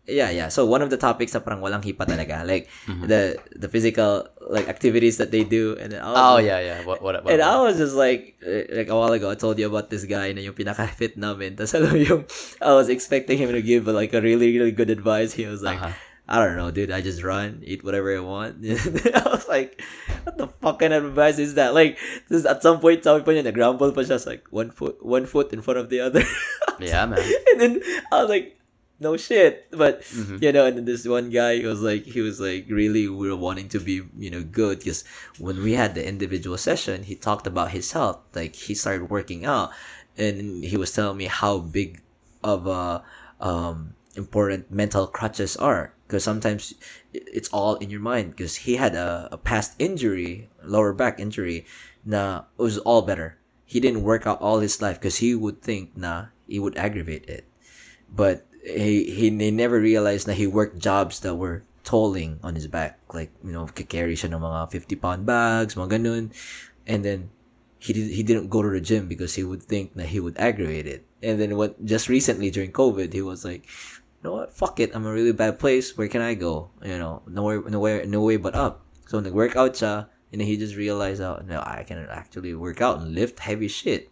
yeah, 0.07 0.31
yeah. 0.31 0.49
So 0.49 0.67
one 0.67 0.83
of 0.83 0.91
the 0.91 0.97
topics 0.97 1.35
na 1.35 1.41
parang 1.41 1.61
walang 1.61 1.83
HIPAA 1.83 2.07
talaga, 2.07 2.47
like 2.47 2.71
the 2.87 3.37
the 3.55 3.69
physical 3.69 4.27
like 4.47 4.69
activities 4.71 5.19
that 5.19 5.31
they 5.31 5.43
do, 5.45 5.77
and 5.79 5.93
then 5.93 6.01
I 6.03 6.09
was 6.11 6.19
Oh 6.19 6.39
yeah, 6.39 6.61
yeah. 6.63 6.79
What 6.87 7.03
what? 7.03 7.23
what 7.23 7.33
And 7.33 7.43
I 7.43 7.59
was 7.61 7.77
just 7.79 7.95
like, 7.95 8.39
like 8.43 8.89
a 8.89 8.97
while 8.97 9.13
ago, 9.13 9.31
I 9.31 9.35
told 9.35 9.59
you 9.59 9.67
about 9.67 9.91
this 9.91 10.07
guy 10.07 10.33
na 10.33 10.41
yung 10.41 10.55
pinaka-fit 10.55 11.19
namin. 11.19 11.57
Tapos 11.59 11.75
alam 11.75 11.95
yung, 11.99 12.23
I 12.63 12.73
was 12.75 12.89
expecting 12.89 13.39
him 13.39 13.51
to 13.51 13.63
give 13.63 13.87
like 13.91 14.15
a 14.15 14.23
really, 14.23 14.55
really 14.55 14.73
good 14.73 14.91
advice. 14.91 15.35
He 15.35 15.47
was 15.47 15.63
like, 15.63 15.83
Uh-huh. 15.83 15.93
I 16.27 16.43
don't 16.43 16.59
know, 16.59 16.75
dude. 16.75 16.91
I 16.91 17.07
just 17.07 17.23
run, 17.23 17.63
eat 17.63 17.87
whatever 17.87 18.11
I 18.11 18.19
want. 18.19 18.59
I 18.67 19.23
was 19.31 19.47
like, 19.47 19.79
what 20.27 20.35
the 20.35 20.51
fucking 20.59 20.91
advice 20.91 21.39
is 21.39 21.55
that? 21.55 21.71
Like, 21.71 22.03
this, 22.27 22.43
at 22.43 22.67
some 22.67 22.83
point, 22.83 23.07
sabi 23.07 23.23
pa 23.23 23.31
niya, 23.31 23.47
nag-rumble 23.47 23.95
pa 23.95 24.03
siya. 24.03 24.19
Like, 24.27 24.43
one 24.51 24.75
foot, 24.75 24.99
one 25.07 25.23
foot 25.31 25.55
in 25.55 25.63
front 25.63 25.79
of 25.79 25.87
the 25.87 26.03
other. 26.03 26.27
yeah, 26.83 27.07
man. 27.07 27.23
and 27.23 27.61
then 27.63 27.73
I 28.11 28.27
was 28.27 28.29
like, 28.29 28.56
no 29.01 29.17
shit. 29.17 29.67
But 29.71 30.03
Mm-hmm. 30.03 30.39
you 30.41 30.53
know, 30.53 30.67
and 30.67 30.77
then 30.79 30.85
this 30.85 31.07
one 31.07 31.31
guy 31.31 31.61
was 31.65 31.83
like, 31.83 32.05
he 32.05 32.21
was 32.21 32.41
like, 32.41 32.67
really, 32.69 33.09
we 33.09 33.29
were 33.29 33.37
wanting 33.37 33.69
to 33.71 33.81
be, 33.81 34.03
you 34.17 34.31
know, 34.31 34.43
good. 34.43 34.79
Because 34.81 35.05
when 35.39 35.63
we 35.63 35.73
had 35.73 35.95
the 35.95 36.07
individual 36.07 36.57
session, 36.57 37.03
he 37.05 37.15
talked 37.15 37.47
about 37.47 37.71
his 37.71 37.93
health. 37.93 38.21
Like 38.35 38.55
he 38.55 38.75
started 38.75 39.11
working 39.11 39.45
out, 39.45 39.71
and 40.17 40.65
he 40.65 40.77
was 40.77 40.93
telling 40.93 41.17
me 41.19 41.27
how 41.27 41.59
big 41.59 42.01
of 42.45 42.67
a 42.67 43.03
um 43.41 43.95
important 44.17 44.71
mental 44.71 45.07
crutches 45.07 45.57
are. 45.57 45.93
Because 46.07 46.23
sometimes 46.25 46.73
it's 47.13 47.51
all 47.51 47.75
in 47.83 47.91
your 47.91 48.01
mind. 48.01 48.31
Because 48.31 48.55
he 48.65 48.77
had 48.77 48.95
a, 48.95 49.29
a 49.33 49.37
past 49.37 49.75
injury 49.79 50.49
lower 50.65 50.93
back 50.95 51.19
injury. 51.21 51.67
Na 52.07 52.47
it 52.59 52.63
was 52.63 52.79
all 52.87 53.03
better. 53.03 53.37
He 53.67 53.81
didn't 53.83 54.07
work 54.07 54.27
out 54.27 54.41
all 54.41 54.61
his 54.63 54.81
life 54.81 54.97
because 55.03 55.19
he 55.19 55.35
would 55.35 55.61
think 55.61 55.97
nah 55.99 56.31
he 56.47 56.63
would 56.63 56.79
aggravate 56.79 57.27
it. 57.27 57.45
But 58.07 58.47
he, 58.67 59.07
he 59.07 59.31
he 59.31 59.51
never 59.51 59.79
realized 59.79 60.27
that 60.27 60.35
he 60.35 60.47
worked 60.47 60.79
jobs 60.79 61.21
that 61.21 61.39
were 61.39 61.63
tolling 61.87 62.41
on 62.43 62.59
his 62.59 62.67
back. 62.67 62.99
Like 63.15 63.31
you 63.47 63.55
know 63.55 63.67
carry 63.71 64.19
siya 64.19 64.35
ng 64.35 64.43
mga 64.43 64.71
50 64.75 64.97
pound 64.99 65.23
bags 65.25 65.79
mga 65.79 66.03
ganun. 66.03 66.35
And 66.87 67.07
then 67.07 67.31
he 67.79 67.93
did, 67.95 68.11
he 68.11 68.23
didn't 68.23 68.51
go 68.51 68.63
to 68.63 68.71
the 68.71 68.83
gym 68.83 69.07
because 69.07 69.35
he 69.35 69.45
would 69.47 69.63
think 69.63 69.95
that 69.95 70.11
he 70.11 70.19
would 70.19 70.37
aggravate 70.39 70.87
it. 70.87 71.07
And 71.23 71.39
then 71.39 71.57
what 71.57 71.79
just 71.87 72.11
recently 72.11 72.51
during 72.51 72.75
covid 72.75 73.15
he 73.15 73.23
was 73.23 73.45
like 73.47 73.67
you 74.23 74.33
know 74.33 74.35
what? 74.35 74.57
Fuck 74.57 74.81
it. 74.81 74.91
I'm 74.97 75.07
a 75.07 75.13
really 75.13 75.33
bad 75.33 75.59
place. 75.59 75.95
Where 75.95 76.09
can 76.09 76.23
i 76.23 76.35
go? 76.35 76.71
You 76.83 76.99
know 76.99 77.23
nowhere 77.31 77.63
nowhere 77.63 78.03
no 78.05 78.21
way 78.27 78.37
but 78.37 78.59
up. 78.59 78.83
So 79.07 79.23
nag-workout 79.23 79.79
siya 79.79 80.11
and 80.33 80.41
then 80.41 80.49
he 80.49 80.57
just 80.57 80.77
realized 80.77 81.21
oh 81.21 81.41
no 81.47 81.63
i 81.65 81.85
can 81.87 82.05
actually 82.11 82.55
work 82.55 82.81
out 82.81 82.99
and 82.99 83.15
lift 83.15 83.39
heavy 83.39 83.69
shit 83.69 84.11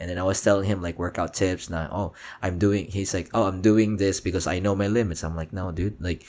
and 0.00 0.08
then 0.08 0.18
I 0.18 0.24
was 0.24 0.40
telling 0.40 0.64
him 0.64 0.80
like 0.80 0.98
workout 0.98 1.34
tips. 1.34 1.68
Now, 1.68 1.88
oh, 1.92 2.12
I'm 2.42 2.58
doing. 2.58 2.86
He's 2.88 3.12
like, 3.12 3.28
oh, 3.34 3.44
I'm 3.44 3.60
doing 3.60 3.98
this 3.98 4.18
because 4.18 4.46
I 4.48 4.58
know 4.58 4.74
my 4.74 4.88
limits. 4.88 5.22
I'm 5.22 5.36
like, 5.36 5.52
no, 5.52 5.70
dude. 5.70 6.00
Like, 6.00 6.24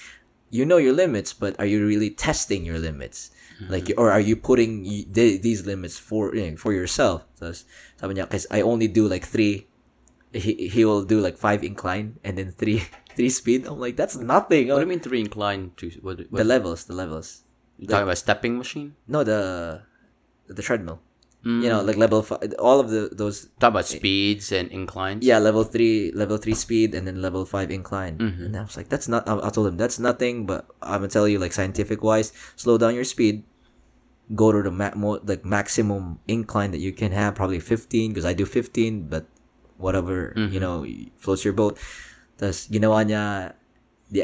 you 0.52 0.66
know 0.66 0.78
your 0.78 0.94
limits, 0.94 1.32
but 1.32 1.58
are 1.58 1.66
you 1.66 1.88
really 1.88 2.12
testing 2.12 2.66
your 2.66 2.78
limits? 2.78 3.32
Like, 3.70 3.86
mm-hmm. 3.86 4.00
or 4.02 4.12
are 4.12 4.20
you 4.20 4.36
putting 4.36 4.84
the- 4.84 5.38
these 5.38 5.66
limits 5.66 5.98
for 5.98 6.36
you 6.36 6.52
know, 6.52 6.58
for 6.58 6.74
yourself? 6.74 7.24
So, 7.40 7.54
sabi 7.54 8.18
niya, 8.18 8.28
because 8.28 8.46
I 8.52 8.62
only 8.62 8.90
do 8.90 9.08
like 9.08 9.24
three. 9.24 9.68
He 10.34 10.68
he 10.68 10.84
will 10.84 11.04
do 11.04 11.20
like 11.20 11.38
five 11.38 11.64
incline 11.64 12.18
and 12.24 12.38
then 12.40 12.52
three 12.52 12.84
three 13.16 13.30
speed. 13.30 13.68
I'm 13.68 13.80
like, 13.80 13.96
that's 13.96 14.18
nothing. 14.18 14.68
What 14.68 14.82
do 14.82 14.88
you 14.88 14.92
mean 14.92 15.00
three 15.04 15.22
incline 15.22 15.72
to? 15.78 15.92
What? 16.02 16.26
what 16.32 16.40
The 16.42 16.48
levels, 16.48 16.86
the 16.90 16.96
levels. 16.96 17.44
you 17.78 17.88
talking 17.88 18.04
about 18.04 18.18
stepping 18.18 18.58
machine? 18.58 18.96
No, 19.08 19.24
the 19.24 19.84
the 20.48 20.64
treadmill. 20.64 21.00
Mm. 21.42 21.66
You 21.66 21.70
know, 21.74 21.82
like 21.82 21.98
level 21.98 22.22
five. 22.22 22.54
All 22.62 22.78
of 22.78 22.94
the 22.94 23.10
those 23.10 23.50
Talk 23.58 23.74
about 23.74 23.90
speeds 23.90 24.54
and 24.54 24.70
inclines. 24.70 25.26
yeah 25.26 25.42
level 25.42 25.66
three 25.66 26.14
level 26.14 26.38
three 26.38 26.54
speed 26.54 26.94
and 26.94 27.10
then 27.10 27.18
level 27.18 27.50
five 27.50 27.74
incline 27.74 28.22
Mm-hmm. 28.22 28.46
and 28.46 28.54
i 28.54 28.62
was 28.62 28.78
like 28.78 28.94
that's 28.94 29.10
not 29.10 29.26
I, 29.26 29.42
I 29.42 29.50
told 29.50 29.66
him 29.66 29.78
that's 29.78 29.98
nothing 29.98 30.46
but 30.46 30.70
i'm 30.86 31.02
gonna 31.02 31.10
tell 31.10 31.26
you 31.26 31.42
like 31.42 31.50
scientific 31.50 32.06
wise 32.06 32.30
slow 32.62 32.78
down 32.78 32.94
your 32.94 33.10
speed 33.10 33.42
go 34.38 34.54
to 34.54 34.62
the 34.62 34.70
ma- 34.70 34.94
mo- 34.94 35.18
like 35.26 35.42
maximum 35.42 36.22
incline 36.30 36.78
that 36.78 36.84
you 36.84 36.94
can 36.94 37.10
have 37.10 37.34
probably 37.34 37.58
15 37.58 38.14
because 38.14 38.22
i 38.24 38.38
do 38.38 38.46
15 38.46 39.10
but 39.10 39.26
whatever 39.82 40.38
Mm-hmm. 40.38 40.54
you 40.54 40.62
know 40.62 40.86
floats 41.18 41.42
your 41.42 41.58
boat 41.58 41.74
Tapos 42.38 42.70
ginawa 42.70 43.02
niya 43.02 43.58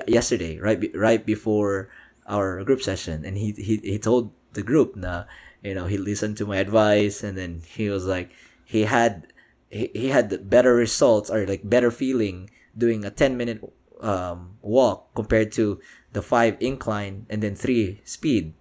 yesterday 0.06 0.62
right 0.62 0.78
right 0.94 1.26
before 1.26 1.90
our 2.30 2.62
group 2.64 2.82
session 2.86 3.26
and 3.26 3.38
he 3.42 3.58
he 3.58 3.82
he 3.82 3.98
told 3.98 4.30
the 4.54 4.62
group 4.62 4.94
na 4.94 5.26
you 5.68 5.76
know 5.76 5.86
he 5.86 5.98
listened 5.98 6.38
to 6.38 6.46
my 6.46 6.58
advice 6.58 7.24
and 7.24 7.38
then 7.38 7.62
he 7.68 7.90
was 7.90 8.06
like 8.06 8.32
he 8.64 8.84
had 8.84 9.28
he, 9.70 9.92
he 9.94 10.08
had 10.08 10.32
better 10.50 10.74
results 10.74 11.30
or 11.30 11.46
like 11.46 11.68
better 11.68 11.92
feeling 11.92 12.50
doing 12.78 13.04
a 13.04 13.12
10 13.12 13.36
minute 13.36 13.60
um 14.00 14.56
walk 14.62 15.14
compared 15.14 15.52
to 15.52 15.82
the 16.14 16.22
five 16.22 16.56
incline 16.60 17.26
and 17.30 17.44
then 17.44 17.56
three 17.56 18.00
speed 18.06 18.54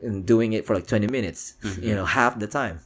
and 0.00 0.24
doing 0.26 0.52
it 0.56 0.64
for 0.66 0.74
like 0.74 0.86
20 0.86 1.06
minutes 1.06 1.54
you 1.80 1.94
know 1.94 2.04
half 2.04 2.38
the 2.38 2.46
time. 2.46 2.80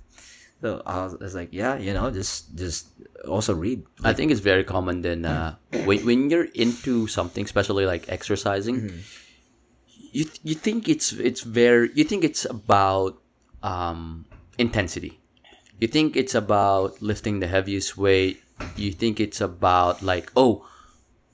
So 0.61 0.83
I 0.87 1.05
was, 1.05 1.15
I 1.15 1.25
was 1.25 1.35
like 1.35 1.51
yeah 1.53 1.77
you 1.77 1.93
know 1.93 2.11
just 2.11 2.57
just 2.57 2.89
also 3.29 3.55
read. 3.55 3.85
I 4.05 4.13
think 4.13 4.31
it's 4.33 4.41
very 4.41 4.65
common 4.65 5.03
then 5.03 5.25
uh, 5.25 5.57
when 5.85 6.05
when 6.05 6.31
you're 6.31 6.49
into 6.55 7.07
something, 7.07 7.45
especially 7.45 7.85
like 7.85 8.09
exercising, 8.09 9.05
you 10.13 10.25
you 10.43 10.55
think 10.55 10.89
it's 10.89 11.13
it's 11.13 11.43
very 11.43 11.91
you 11.95 12.05
think 12.05 12.25
it's 12.25 12.45
about 12.45 13.21
um, 13.67 14.25
intensity. 14.63 15.19
You 15.83 15.91
think 15.91 16.15
it's 16.15 16.39
about 16.39 17.03
lifting 17.03 17.43
the 17.43 17.51
heaviest 17.51 17.99
weight. 17.99 18.41
You 18.79 18.95
think 18.95 19.19
it's 19.21 19.43
about 19.43 20.01
like 20.01 20.31
oh 20.39 20.65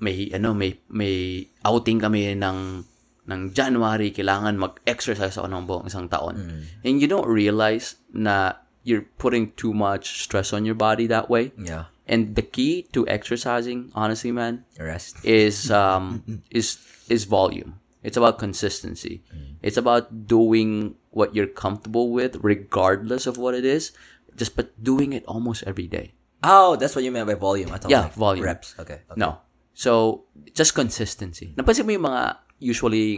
may 0.02 0.32
ano 0.34 0.56
may 0.56 0.80
may 0.90 1.46
outing 1.62 2.00
kami 2.00 2.34
ng 2.34 2.82
ng 3.22 3.40
January 3.54 4.10
kailangan 4.10 4.58
mag-exercise 4.58 5.38
ako 5.38 5.46
ng 5.46 5.62
buong 5.62 5.86
isang 5.86 6.10
taon. 6.10 6.66
And 6.82 6.98
you 6.98 7.06
don't 7.06 7.28
realize 7.28 7.94
na 8.10 8.58
you're 8.82 9.06
putting 9.22 9.54
too 9.54 9.70
much 9.70 10.26
stress 10.26 10.50
on 10.50 10.66
your 10.66 10.74
body 10.74 11.06
that 11.06 11.30
way. 11.30 11.54
yeah 11.54 11.92
And 12.02 12.34
the 12.34 12.42
key 12.42 12.90
to 12.98 13.06
exercising, 13.06 13.94
honestly, 13.94 14.34
man, 14.34 14.66
rest 14.74 15.22
is 15.22 15.70
um 15.70 16.26
is 16.50 16.82
is 17.06 17.30
volume. 17.30 17.78
It's 18.02 18.18
about 18.18 18.38
consistency. 18.38 19.22
Mm. 19.30 19.62
It's 19.62 19.78
about 19.78 20.26
doing 20.26 20.98
what 21.14 21.34
you're 21.34 21.46
comfortable 21.50 22.10
with, 22.10 22.36
regardless 22.42 23.30
of 23.30 23.38
what 23.38 23.54
it 23.54 23.62
is. 23.64 23.94
Just 24.34 24.58
but 24.58 24.74
doing 24.82 25.12
it 25.12 25.22
almost 25.26 25.62
every 25.66 25.86
day. 25.86 26.12
oh 26.42 26.74
that's 26.74 26.98
what 26.98 27.06
you 27.06 27.14
meant 27.14 27.30
by 27.30 27.38
volume 27.38 27.70
I 27.70 27.78
thought 27.78 27.86
Yeah, 27.86 28.10
like 28.10 28.18
volume. 28.18 28.42
reps 28.42 28.74
okay, 28.74 29.06
okay. 29.06 29.14
No. 29.14 29.38
So 29.78 30.26
just 30.58 30.74
consistency. 30.74 31.54
Napansin 31.54 31.86
mo 31.86 31.94
yung 31.94 32.06
mga 32.10 32.22
usually 32.58 33.14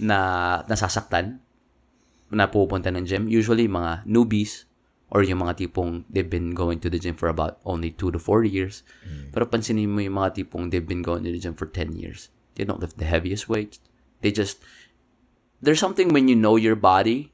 na 0.00 0.18
nasasaktan 0.64 1.40
na 2.32 2.48
pupunta 2.48 2.88
ng 2.88 3.04
gym, 3.04 3.28
usually 3.28 3.68
mga 3.68 4.08
newbies 4.08 4.64
or 5.12 5.20
yung 5.22 5.44
mga 5.44 5.68
tipong 5.68 6.02
they've 6.08 6.32
been 6.32 6.56
going 6.56 6.80
to 6.80 6.88
the 6.88 6.96
gym 6.98 7.14
for 7.14 7.28
about 7.28 7.60
only 7.68 7.92
2 7.92 8.10
to 8.10 8.18
4 8.18 8.42
years. 8.48 8.82
Mm. 9.04 9.36
Pero 9.36 9.44
pansinin 9.46 9.92
mo 9.92 10.00
yung 10.00 10.16
mga 10.16 10.40
tipong 10.42 10.72
they've 10.72 10.88
been 10.88 11.04
going 11.04 11.22
to 11.22 11.30
the 11.30 11.38
gym 11.38 11.52
for 11.54 11.68
10 11.68 11.92
years. 11.92 12.32
They 12.56 12.64
don't 12.64 12.80
lift 12.80 12.96
the 12.96 13.04
heaviest 13.04 13.46
weights. 13.52 13.78
They 14.20 14.32
just 14.32 14.62
there's 15.60 15.80
something 15.80 16.12
when 16.12 16.28
you 16.28 16.36
know 16.36 16.56
your 16.56 16.76
body 16.76 17.32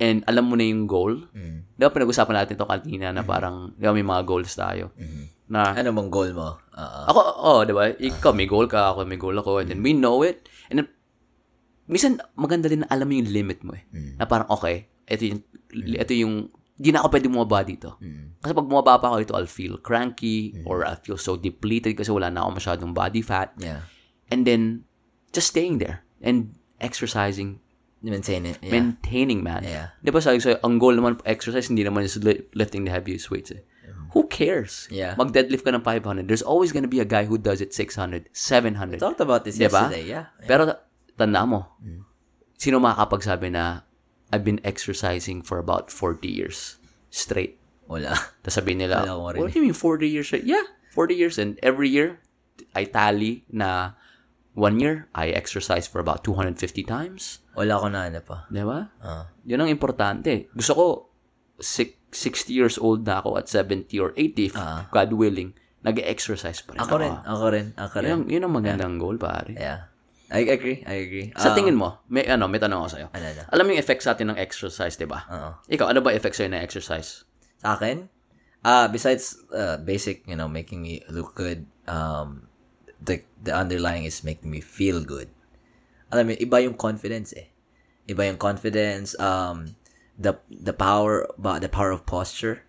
and 0.00 0.24
alam 0.26 0.48
mo 0.48 0.54
na 0.58 0.66
yung 0.66 0.86
goal. 0.88 1.28
Di 1.76 1.82
ba 1.82 1.92
pinag-usapan 1.92 2.34
natin 2.44 2.54
to 2.58 2.66
kanina 2.66 3.14
na 3.14 3.22
parang 3.22 3.72
di 3.76 3.84
ba 3.84 3.94
may 3.94 4.04
mga 4.04 4.22
goals 4.24 4.52
tayo. 4.54 4.92
Na 5.52 5.76
ano 5.76 5.92
bang 5.92 6.10
goal 6.10 6.32
mo 6.32 6.62
uh, 6.76 7.04
ako, 7.08 7.20
oh, 7.20 7.60
di 7.64 7.72
ba? 7.76 7.92
Ikaw, 7.92 8.32
may 8.32 8.48
goal 8.48 8.66
ka, 8.68 8.92
ako, 8.92 9.04
may 9.04 9.20
goal 9.20 9.36
ako. 9.36 9.60
And 9.60 9.68
then 9.68 9.80
we 9.84 9.92
know 9.92 10.24
it. 10.24 10.48
And 10.72 10.82
then, 10.82 10.88
minsan, 11.86 12.20
maganda 12.36 12.68
din 12.68 12.84
na 12.84 12.88
alam 12.90 13.08
mo 13.08 13.14
yung 13.16 13.30
limit 13.30 13.60
mo 13.64 13.76
eh. 13.76 13.84
Na 14.16 14.24
parang, 14.24 14.48
okay, 14.48 14.88
ito 15.04 15.22
yung, 15.28 15.40
ito 15.72 16.12
yung, 16.16 16.48
di 16.76 16.90
na 16.90 17.04
ako 17.04 17.08
pwede 17.12 17.28
bumaba 17.28 17.60
dito. 17.62 18.00
Kasi 18.40 18.52
pag 18.56 18.66
bumaba 18.66 18.98
pa 18.98 19.12
ako 19.12 19.16
dito, 19.20 19.34
I'll 19.36 19.50
feel 19.50 19.76
cranky 19.78 20.56
or 20.64 20.88
I'll 20.88 21.00
feel 21.00 21.20
so 21.20 21.36
depleted 21.36 21.94
kasi 21.94 22.10
wala 22.10 22.32
na 22.32 22.42
ako 22.42 22.58
masyadong 22.58 22.92
body 22.96 23.22
fat. 23.22 23.52
yeah 23.60 23.84
And 24.32 24.48
then, 24.48 24.88
just 25.32 25.52
staying 25.52 25.76
there 25.80 26.04
and 26.22 26.54
exercising, 26.80 27.58
maintain 28.02 28.46
it 28.46 28.58
yeah 28.62 28.70
maintaining, 28.74 29.42
man. 29.42 29.62
Yeah. 29.62 29.94
Di 30.02 30.10
ba 30.10 30.18
sabi 30.18 30.38
ko 30.42 30.50
sa'yo, 30.50 30.58
ang 30.62 30.78
goal 30.82 30.94
naman 30.94 31.18
exercise, 31.26 31.70
hindi 31.70 31.82
naman 31.86 32.02
is 32.06 32.18
li- 32.18 32.42
lifting 32.54 32.86
the 32.86 32.92
heaviest 32.94 33.30
weights 33.30 33.50
eh. 33.54 33.62
Who 34.12 34.28
cares? 34.28 34.92
Yeah. 34.92 35.16
Mag-deadlift 35.16 35.64
ka 35.64 35.72
ng 35.72 35.80
500. 35.80 36.28
There's 36.28 36.44
always 36.44 36.68
gonna 36.68 36.90
be 36.90 37.00
a 37.00 37.08
guy 37.08 37.24
who 37.24 37.40
does 37.40 37.64
it 37.64 37.72
600, 37.72 38.28
700. 38.36 39.00
talked 39.00 39.24
about 39.24 39.48
this 39.48 39.56
Diba? 39.56 39.88
yesterday 39.88 40.04
yeah 40.04 40.28
Pero 40.44 40.68
ta- 40.68 40.80
tanda 41.16 41.48
mo, 41.48 41.72
sino 42.60 42.76
makakapagsabi 42.76 43.48
na 43.56 43.88
I've 44.32 44.44
been 44.44 44.60
exercising 44.64 45.40
for 45.40 45.56
about 45.56 45.88
40 45.88 46.28
years 46.28 46.76
straight. 47.08 47.56
wala 47.88 48.12
Tapos 48.44 48.56
sabihin 48.56 48.84
nila, 48.84 49.04
Wala 49.04 49.36
what 49.40 49.52
do 49.52 49.56
you 49.60 49.64
mean 49.64 49.76
40 49.76 50.08
years 50.08 50.28
straight? 50.28 50.44
Yeah, 50.44 50.64
40 50.92 51.16
years. 51.16 51.36
And 51.40 51.56
every 51.64 51.88
year, 51.88 52.20
I 52.76 52.84
tally 52.84 53.44
na 53.48 53.96
one 54.54 54.76
year, 54.78 55.08
I 55.14 55.32
exercise 55.32 55.88
for 55.88 56.00
about 56.00 56.24
250 56.24 56.58
times. 56.84 57.40
wala 57.52 57.76
ko 57.76 57.86
na 57.88 58.08
ano 58.08 58.20
pa 58.20 58.48
Di 58.48 58.64
ba? 58.64 58.88
Ah. 59.00 59.28
Yun 59.44 59.64
ang 59.64 59.70
importante. 59.72 60.48
Gusto 60.52 60.72
ko, 60.72 60.84
six, 61.60 61.96
60 62.12 62.52
years 62.52 62.76
old 62.76 63.04
na 63.08 63.20
ako 63.20 63.40
at 63.40 63.48
70 63.48 63.88
or 64.00 64.12
80, 64.16 64.52
if 64.52 64.56
God 64.92 65.12
willing, 65.16 65.56
nag-exercise 65.82 66.60
pa 66.62 66.76
rin 66.76 66.80
ako 66.80 66.94
rin 67.00 67.14
ako 67.26 67.44
rin 67.50 67.66
ako 67.74 67.94
rin 68.00 68.08
Yun, 68.08 68.20
yun 68.30 68.42
ang 68.46 68.54
magandang 68.54 68.96
goal, 69.02 69.18
pare. 69.18 69.50
yeah 69.58 69.90
I 70.32 70.46
agree 70.48 70.80
I 70.86 70.96
agree 71.04 71.28
Sa 71.36 71.50
Ah, 71.50 71.56
tingin 71.56 71.76
mo, 71.76 72.00
may 72.08 72.24
ano, 72.24 72.46
may 72.48 72.56
tanong 72.62 72.86
ako 72.86 72.88
sa'yo. 72.96 73.08
ano 73.12 73.26
na 73.36 73.42
Alam 73.52 73.64
mo 73.66 73.70
yung 73.74 73.82
effect 73.82 74.00
sa 74.06 74.14
atin 74.14 74.32
ng 74.32 74.38
exercise, 74.38 74.94
di 74.96 75.04
ba? 75.04 75.26
Oo. 75.28 75.50
Ikaw, 75.68 75.92
ano 75.92 76.00
ba 76.00 76.14
effect 76.14 76.38
sa'yo 76.40 76.48
ng 76.54 76.62
exercise? 76.62 77.26
Sa 77.60 77.76
akin, 77.76 78.08
uh, 78.64 78.86
besides 78.88 79.36
uh, 79.52 79.76
basic, 79.82 80.24
you 80.24 80.38
know, 80.38 80.48
making 80.48 80.80
me 80.80 81.02
look 81.10 81.34
good, 81.36 81.66
um, 81.84 82.46
the 83.02 83.22
the 83.42 83.50
underlying 83.50 84.06
is 84.06 84.22
making 84.22 84.50
me 84.50 84.62
feel 84.62 85.02
good. 85.02 85.26
Alam 86.14 86.30
mo, 86.30 86.32
iba 86.38 86.62
yung 86.62 86.78
confidence 86.78 87.34
eh. 87.34 87.50
Iba 88.06 88.26
yung 88.30 88.38
confidence, 88.38 89.18
um, 89.18 89.74
the 90.18 90.38
the 90.50 90.72
power, 90.72 91.26
the 91.38 91.70
power 91.70 91.90
of 91.90 92.06
posture. 92.06 92.62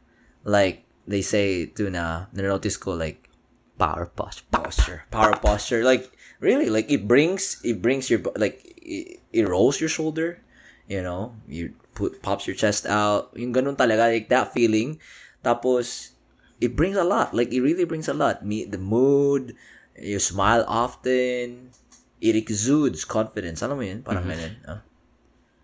Like, 0.43 0.83
they 1.07 1.21
say 1.23 1.65
to 1.79 1.89
na, 1.89 2.27
na-notice 2.33 2.75
ko, 2.75 2.93
like, 2.93 3.29
Power 3.73 4.05
push. 4.05 4.45
posture, 4.53 5.03
power 5.09 5.35
posture. 5.35 5.83
Like, 5.83 6.11
really, 6.39 6.69
like, 6.69 6.91
it 6.91 7.07
brings, 7.07 7.59
it 7.65 7.81
brings 7.81 8.07
your, 8.07 8.21
like, 8.37 8.61
it, 8.77 9.19
it 9.33 9.47
rolls 9.49 9.81
your 9.81 9.89
shoulder, 9.89 10.39
you 10.87 11.01
know, 11.01 11.33
you 11.49 11.73
put, 11.95 12.21
pops 12.21 12.45
your 12.45 12.55
chest 12.55 12.85
out, 12.85 13.33
yung 13.35 13.51
ganun 13.51 13.75
talaga, 13.75 14.13
like, 14.13 14.29
that 14.29 14.53
feeling. 14.53 14.99
Tapos, 15.43 16.11
it 16.61 16.75
brings 16.77 16.95
a 16.95 17.03
lot. 17.03 17.33
Like, 17.33 17.51
it 17.51 17.61
really 17.61 17.83
brings 17.83 18.07
a 18.07 18.13
lot. 18.13 18.45
Me, 18.45 18.63
the 18.63 18.77
mood, 18.77 19.55
you 19.97 20.17
smile 20.19 20.63
often, 20.67 21.69
it 22.19 22.35
exudes 22.35 23.05
confidence. 23.05 23.61
Alam 23.61 23.77
mo 23.77 23.83
yun? 23.83 23.99
Parang 24.01 24.23
ganun. 24.25 24.53
ah. 24.65 24.81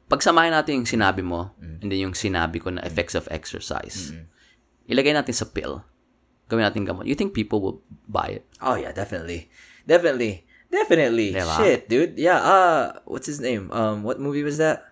Pagsamahin 0.10 0.52
natin 0.52 0.82
yung 0.82 0.90
sinabi 0.90 1.22
mo, 1.22 1.54
Mm. 1.62 1.78
and 1.86 1.88
then 1.94 2.02
yung 2.02 2.18
sinabi 2.18 2.58
ko 2.58 2.74
na 2.74 2.82
effects 2.82 3.14
of 3.14 3.30
exercise. 3.30 4.10
Ilagay 4.90 5.14
natin 5.14 5.38
sa 5.38 5.46
pill. 5.46 5.86
Gawin 6.50 6.66
natin 6.66 6.82
gamot. 6.82 7.06
You 7.06 7.14
think 7.14 7.38
people 7.38 7.62
will 7.62 7.78
buy 8.10 8.42
it? 8.42 8.44
Oh, 8.58 8.74
yeah, 8.74 8.90
definitely. 8.90 9.54
Definitely. 9.86 10.50
Definitely. 10.74 11.34
Diba? 11.38 11.58
Shit, 11.62 11.86
dude. 11.90 12.18
Yeah, 12.18 12.42
uh, 12.42 13.06
what's 13.06 13.30
his 13.30 13.38
name? 13.38 13.70
Um, 13.70 14.02
what 14.02 14.18
movie 14.18 14.42
was 14.42 14.58
that? 14.58 14.90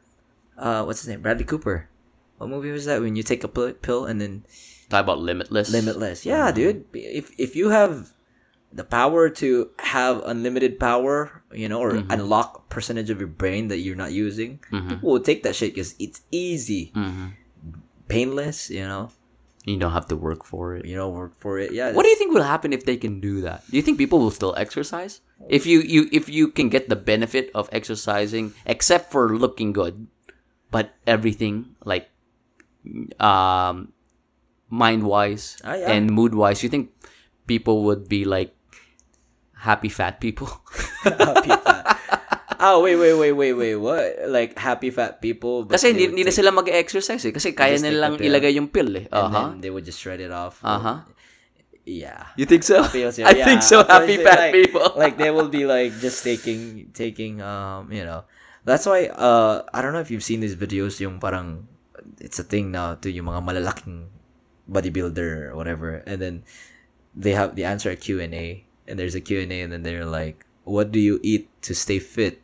Uh, 0.54 0.86
what's 0.86 1.02
his 1.02 1.10
name? 1.10 1.22
Bradley 1.26 1.46
Cooper. 1.50 1.90
What 2.38 2.54
movie 2.54 2.70
was 2.70 2.86
that? 2.86 3.02
When 3.02 3.18
you 3.18 3.26
take 3.26 3.42
a 3.42 3.50
pill, 3.50 3.74
pill 3.74 4.06
and 4.06 4.22
then 4.22 4.46
Talk 4.94 5.10
about 5.10 5.18
limitless. 5.18 5.74
limitless. 5.74 6.26
Yeah, 6.30 6.54
dude. 6.54 6.86
If 6.94 7.34
if 7.42 7.58
you 7.58 7.74
have 7.74 8.14
the 8.74 8.84
power 8.84 9.30
to 9.30 9.70
have 9.80 10.22
unlimited 10.26 10.80
power, 10.80 11.42
you 11.54 11.68
know, 11.70 11.80
or 11.80 12.04
unlock 12.10 12.64
a 12.68 12.74
percentage 12.74 13.10
of 13.10 13.18
your 13.20 13.32
brain 13.32 13.70
that 13.70 13.80
you're 13.80 13.96
not 13.96 14.12
using, 14.12 14.60
people 14.70 15.10
will 15.12 15.24
take 15.24 15.44
that 15.44 15.56
shit 15.56 15.74
because 15.74 15.96
it's 16.00 16.22
easy, 16.32 16.92
Mhm. 16.94 17.32
painless. 18.08 18.70
You 18.70 18.86
know, 18.86 19.10
You 19.66 19.78
don't 19.80 19.92
have 19.94 20.08
to 20.12 20.16
work 20.16 20.44
for 20.44 20.76
it. 20.76 20.86
you 20.86 20.96
know, 20.96 21.10
work 21.10 21.34
for 21.40 21.60
it. 21.60 21.72
Yeah. 21.72 21.92
What 21.94 22.04
do 22.04 22.10
you 22.10 22.16
think 22.20 22.34
will 22.36 22.44
happen 22.44 22.72
if 22.74 22.86
they 22.86 22.98
can 22.98 23.20
do 23.20 23.42
that? 23.42 23.64
Do 23.72 23.76
you 23.78 23.84
think 23.84 23.98
people 23.98 24.20
will 24.20 24.32
still 24.36 24.54
exercise? 24.58 25.22
If 25.50 25.66
you, 25.66 25.82
you 25.82 26.10
if 26.12 26.28
you 26.30 26.50
can 26.50 26.68
get 26.70 26.90
the 26.90 26.96
benefit 26.98 27.52
of 27.56 27.70
exercising, 27.72 28.54
except 28.66 29.12
for 29.12 29.38
looking 29.38 29.72
good, 29.72 30.08
but 30.72 30.92
everything 31.08 31.76
like 31.86 32.10
um 33.20 33.94
mind 34.70 35.04
wise 35.04 35.56
Ah, 35.64 35.76
yeah. 35.76 35.92
and 35.92 36.10
mood 36.12 36.36
wise, 36.36 36.64
you 36.64 36.70
think 36.70 36.92
people 37.48 37.84
would 37.88 38.08
be 38.10 38.26
like 38.26 38.57
happy 39.58 39.90
fat 39.90 40.20
people? 40.22 40.50
happy 41.04 41.50
fat. 41.52 41.84
Oh 42.58 42.82
wait, 42.82 42.98
wait, 42.98 43.14
wait, 43.14 43.34
wait, 43.38 43.54
wait. 43.54 43.76
What? 43.78 44.30
Like 44.30 44.58
happy 44.58 44.90
fat 44.90 45.22
people? 45.22 45.66
Kasi 45.70 45.94
they 45.94 46.10
hindi, 46.10 46.22
hindi 46.22 46.24
na 46.26 46.34
sila 46.34 46.50
mag-exercise 46.50 47.22
eh. 47.26 47.34
Kasi 47.34 47.54
kaya 47.54 47.78
nilang 47.78 48.18
ilagay 48.18 48.58
yung 48.58 48.70
pill 48.74 48.90
eh. 48.98 49.06
and 49.06 49.14
Uh-huh. 49.14 49.54
then 49.54 49.62
they 49.62 49.70
would 49.70 49.86
just 49.86 50.02
shred 50.02 50.18
it 50.22 50.34
off. 50.34 50.58
Uh-huh. 50.66 51.06
Yeah. 51.86 52.28
You 52.36 52.50
think 52.50 52.66
so? 52.66 52.82
Feels- 52.90 53.22
I 53.30 53.38
think 53.46 53.62
so. 53.62 53.86
yeah, 53.86 53.94
Happy 53.94 54.18
fat 54.20 54.40
like, 54.50 54.54
people. 54.58 54.88
like 55.00 55.16
they 55.22 55.30
will 55.32 55.48
be 55.54 55.64
like 55.70 55.94
just 56.02 56.26
taking 56.26 56.90
taking 56.98 57.40
um 57.46 57.94
you 57.94 58.04
know. 58.04 58.26
That's 58.68 58.84
why 58.90 59.08
uh 59.08 59.64
I 59.72 59.80
don't 59.86 59.94
know 59.96 60.02
if 60.04 60.12
you've 60.12 60.26
seen 60.26 60.42
these 60.44 60.58
videos 60.58 61.00
yung 61.00 61.22
parang 61.22 61.70
it's 62.20 62.42
a 62.42 62.44
thing 62.44 62.74
now 62.76 62.98
to 63.00 63.08
yung 63.08 63.30
mga 63.32 63.40
malalaking 63.46 64.10
bodybuilder 64.68 65.54
or 65.54 65.56
whatever 65.56 66.04
and 66.04 66.20
then 66.20 66.36
they 67.16 67.32
have 67.32 67.56
the 67.56 67.64
answer 67.64 67.88
a 67.88 67.96
Q&A 67.96 68.67
and 68.88 68.98
there's 68.98 69.16
a 69.16 69.22
Q&A 69.22 69.46
and 69.62 69.72
then 69.72 69.84
they're 69.84 70.06
like 70.06 70.48
what 70.68 70.92
do 70.92 71.00
you 71.00 71.20
eat 71.24 71.48
to 71.64 71.74
stay 71.74 71.98
fit? 71.98 72.44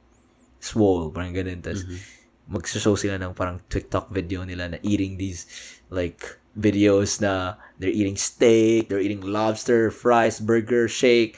Swole, 0.63 1.11
parang 1.11 1.35
ganun. 1.35 1.59
Tapos, 1.59 1.83
mm-hmm. 1.83 1.99
magsushow 2.55 2.95
sila 2.95 3.19
ng 3.19 3.35
parang 3.35 3.59
TikTok 3.67 4.07
video 4.15 4.47
nila 4.47 4.71
na 4.71 4.79
eating 4.79 5.19
these 5.19 5.43
like 5.91 6.23
videos 6.55 7.19
na 7.19 7.59
they're 7.83 7.91
eating 7.91 8.15
steak, 8.15 8.87
they're 8.87 9.03
eating 9.03 9.19
lobster, 9.19 9.91
fries, 9.91 10.39
burger, 10.39 10.87
shake, 10.87 11.35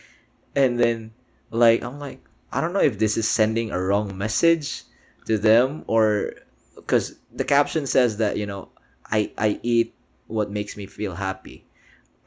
and 0.53 0.77
then 0.77 1.09
like 1.49 1.81
I'm 1.81 1.97
like, 1.97 2.21
I 2.53 2.61
don't 2.61 2.71
know 2.71 2.85
if 2.85 3.01
this 3.01 3.17
is 3.17 3.25
sending 3.25 3.73
a 3.73 3.81
wrong 3.81 4.13
message 4.13 4.85
to 5.25 5.41
them 5.41 5.83
or 5.89 6.37
because 6.77 7.17
the 7.33 7.43
caption 7.43 7.89
says 7.89 8.21
that 8.21 8.37
you 8.37 8.45
know 8.45 8.69
I 9.09 9.33
I 9.41 9.57
eat 9.65 9.97
what 10.29 10.53
makes 10.53 10.77
me 10.77 10.85
feel 10.85 11.17
happy. 11.17 11.64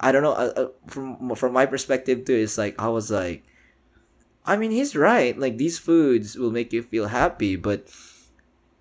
I 0.01 0.13
don't 0.13 0.23
know. 0.23 0.33
Uh, 0.33 0.53
uh, 0.57 0.69
from 0.87 1.35
from 1.35 1.53
my 1.53 1.67
perspective 1.67 2.25
too, 2.25 2.35
it's 2.35 2.59
like 2.59 2.81
I 2.81 2.89
was 2.89 3.11
like, 3.11 3.45
I 4.45 4.57
mean, 4.57 4.71
he's 4.71 4.95
right. 4.95 5.39
Like 5.39 5.59
these 5.59 5.79
foods 5.79 6.37
will 6.37 6.51
make 6.51 6.73
you 6.73 6.83
feel 6.83 7.09
happy, 7.09 7.57
but 7.57 7.89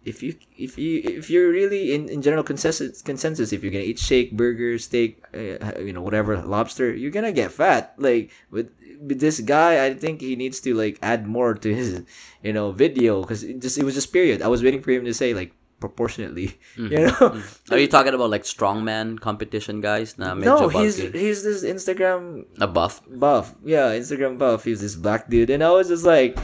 if 0.08 0.24
you 0.24 0.34
if 0.58 0.78
you 0.78 1.02
if 1.04 1.30
you're 1.30 1.52
really 1.52 1.94
in, 1.94 2.08
in 2.08 2.22
general 2.22 2.44
consensus 2.44 3.02
consensus 3.02 3.52
if 3.52 3.62
you're 3.62 3.72
gonna 3.72 3.84
eat 3.84 4.00
shake 4.00 4.32
burger 4.38 4.80
steak 4.80 5.22
uh, 5.36 5.76
you 5.84 5.92
know 5.92 6.02
whatever 6.02 6.38
lobster 6.38 6.96
you're 6.96 7.12
gonna 7.12 7.34
get 7.34 7.52
fat 7.52 7.94
like 7.98 8.32
with 8.50 8.72
with 9.02 9.20
this 9.20 9.42
guy 9.42 9.86
i 9.86 9.94
think 9.94 10.22
he 10.22 10.38
needs 10.38 10.62
to 10.62 10.74
like 10.74 10.98
add 11.02 11.28
more 11.28 11.54
to 11.54 11.76
his 11.76 12.04
you 12.42 12.54
know 12.54 12.72
video 12.72 13.20
because 13.22 13.44
just 13.60 13.78
it 13.78 13.84
was 13.84 13.96
just 13.96 14.14
period 14.14 14.42
i 14.42 14.48
was 14.48 14.64
waiting 14.64 14.82
for 14.82 14.92
him 14.92 15.04
to 15.04 15.14
say 15.14 15.34
like 15.34 15.52
proportionately 15.80 16.58
you 16.76 16.90
mm-hmm. 16.90 17.06
know? 17.06 17.30
Mm-hmm. 17.30 17.74
Are 17.74 17.78
you 17.78 17.88
talking 17.88 18.14
about 18.14 18.30
like 18.30 18.44
strongman 18.44 19.20
competition 19.20 19.82
guys? 19.82 20.18
No 20.18 20.36
he's 20.70 21.00
bulky? 21.00 21.18
he's 21.18 21.44
this 21.44 21.64
instagram 21.64 22.46
a 22.60 22.68
buff. 22.68 23.02
buff. 23.08 23.54
Yeah 23.64 23.92
instagram 23.92 24.38
buff. 24.38 24.64
He's 24.64 24.82
this 24.82 24.96
black 24.96 25.30
dude. 25.30 25.50
And 25.50 25.64
i 25.64 25.72
was 25.72 25.88
just 25.88 26.06
like 26.06 26.38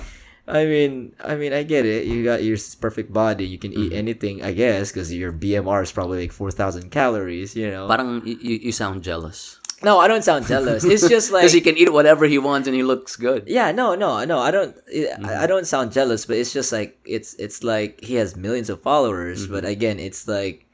i 0.48 0.66
mean 0.66 1.16
i 1.24 1.36
mean 1.36 1.54
i 1.54 1.64
get 1.64 1.86
it. 1.86 2.06
You 2.06 2.24
got 2.24 2.44
your 2.44 2.58
perfect 2.80 3.12
body. 3.14 3.46
You 3.46 3.58
can 3.58 3.74
eat 3.74 3.92
mm-hmm. 3.92 4.04
anything 4.06 4.44
i 4.44 4.52
guess 4.52 4.92
because 4.92 5.14
your 5.14 5.34
bmr 5.34 5.82
is 5.82 5.92
probably 5.92 6.22
like 6.22 6.32
4000 6.32 6.90
calories 6.92 7.56
you 7.56 7.70
know? 7.70 7.88
Parang 7.88 8.22
y- 8.26 8.38
y- 8.42 8.62
you 8.70 8.72
sound 8.72 9.04
jealous. 9.04 9.60
No 9.84 10.00
i 10.00 10.08
don't 10.08 10.24
sound 10.24 10.48
jealous 10.48 10.84
it's 10.84 11.06
just 11.08 11.32
like 11.36 11.44
Because 11.44 11.54
he 11.54 11.62
can 11.62 11.76
eat 11.78 11.92
whatever 11.92 12.26
he 12.26 12.40
wants 12.40 12.68
and 12.68 12.76
he 12.76 12.84
looks 12.84 13.16
good. 13.16 13.44
yeah 13.48 13.72
no 13.76 13.96
no 13.96 14.24
no 14.24 14.40
i 14.40 14.50
don't 14.52 14.74
Mm-hmm. 14.88 15.26
I, 15.26 15.46
don't 15.50 15.68
sound 15.68 15.92
jealous 15.92 16.26
but 16.26 16.38
it's 16.38 16.54
just 16.54 16.72
like 16.72 16.98
it's 17.04 17.34
it's 17.42 17.64
like 17.64 18.00
he 18.00 18.16
has 18.22 18.36
millions 18.40 18.70
of 18.70 18.82
followers 18.82 19.44
Mm-hmm. 19.44 19.54
but 19.54 19.64
again 19.66 20.00
it's 20.00 20.28
like 20.28 20.66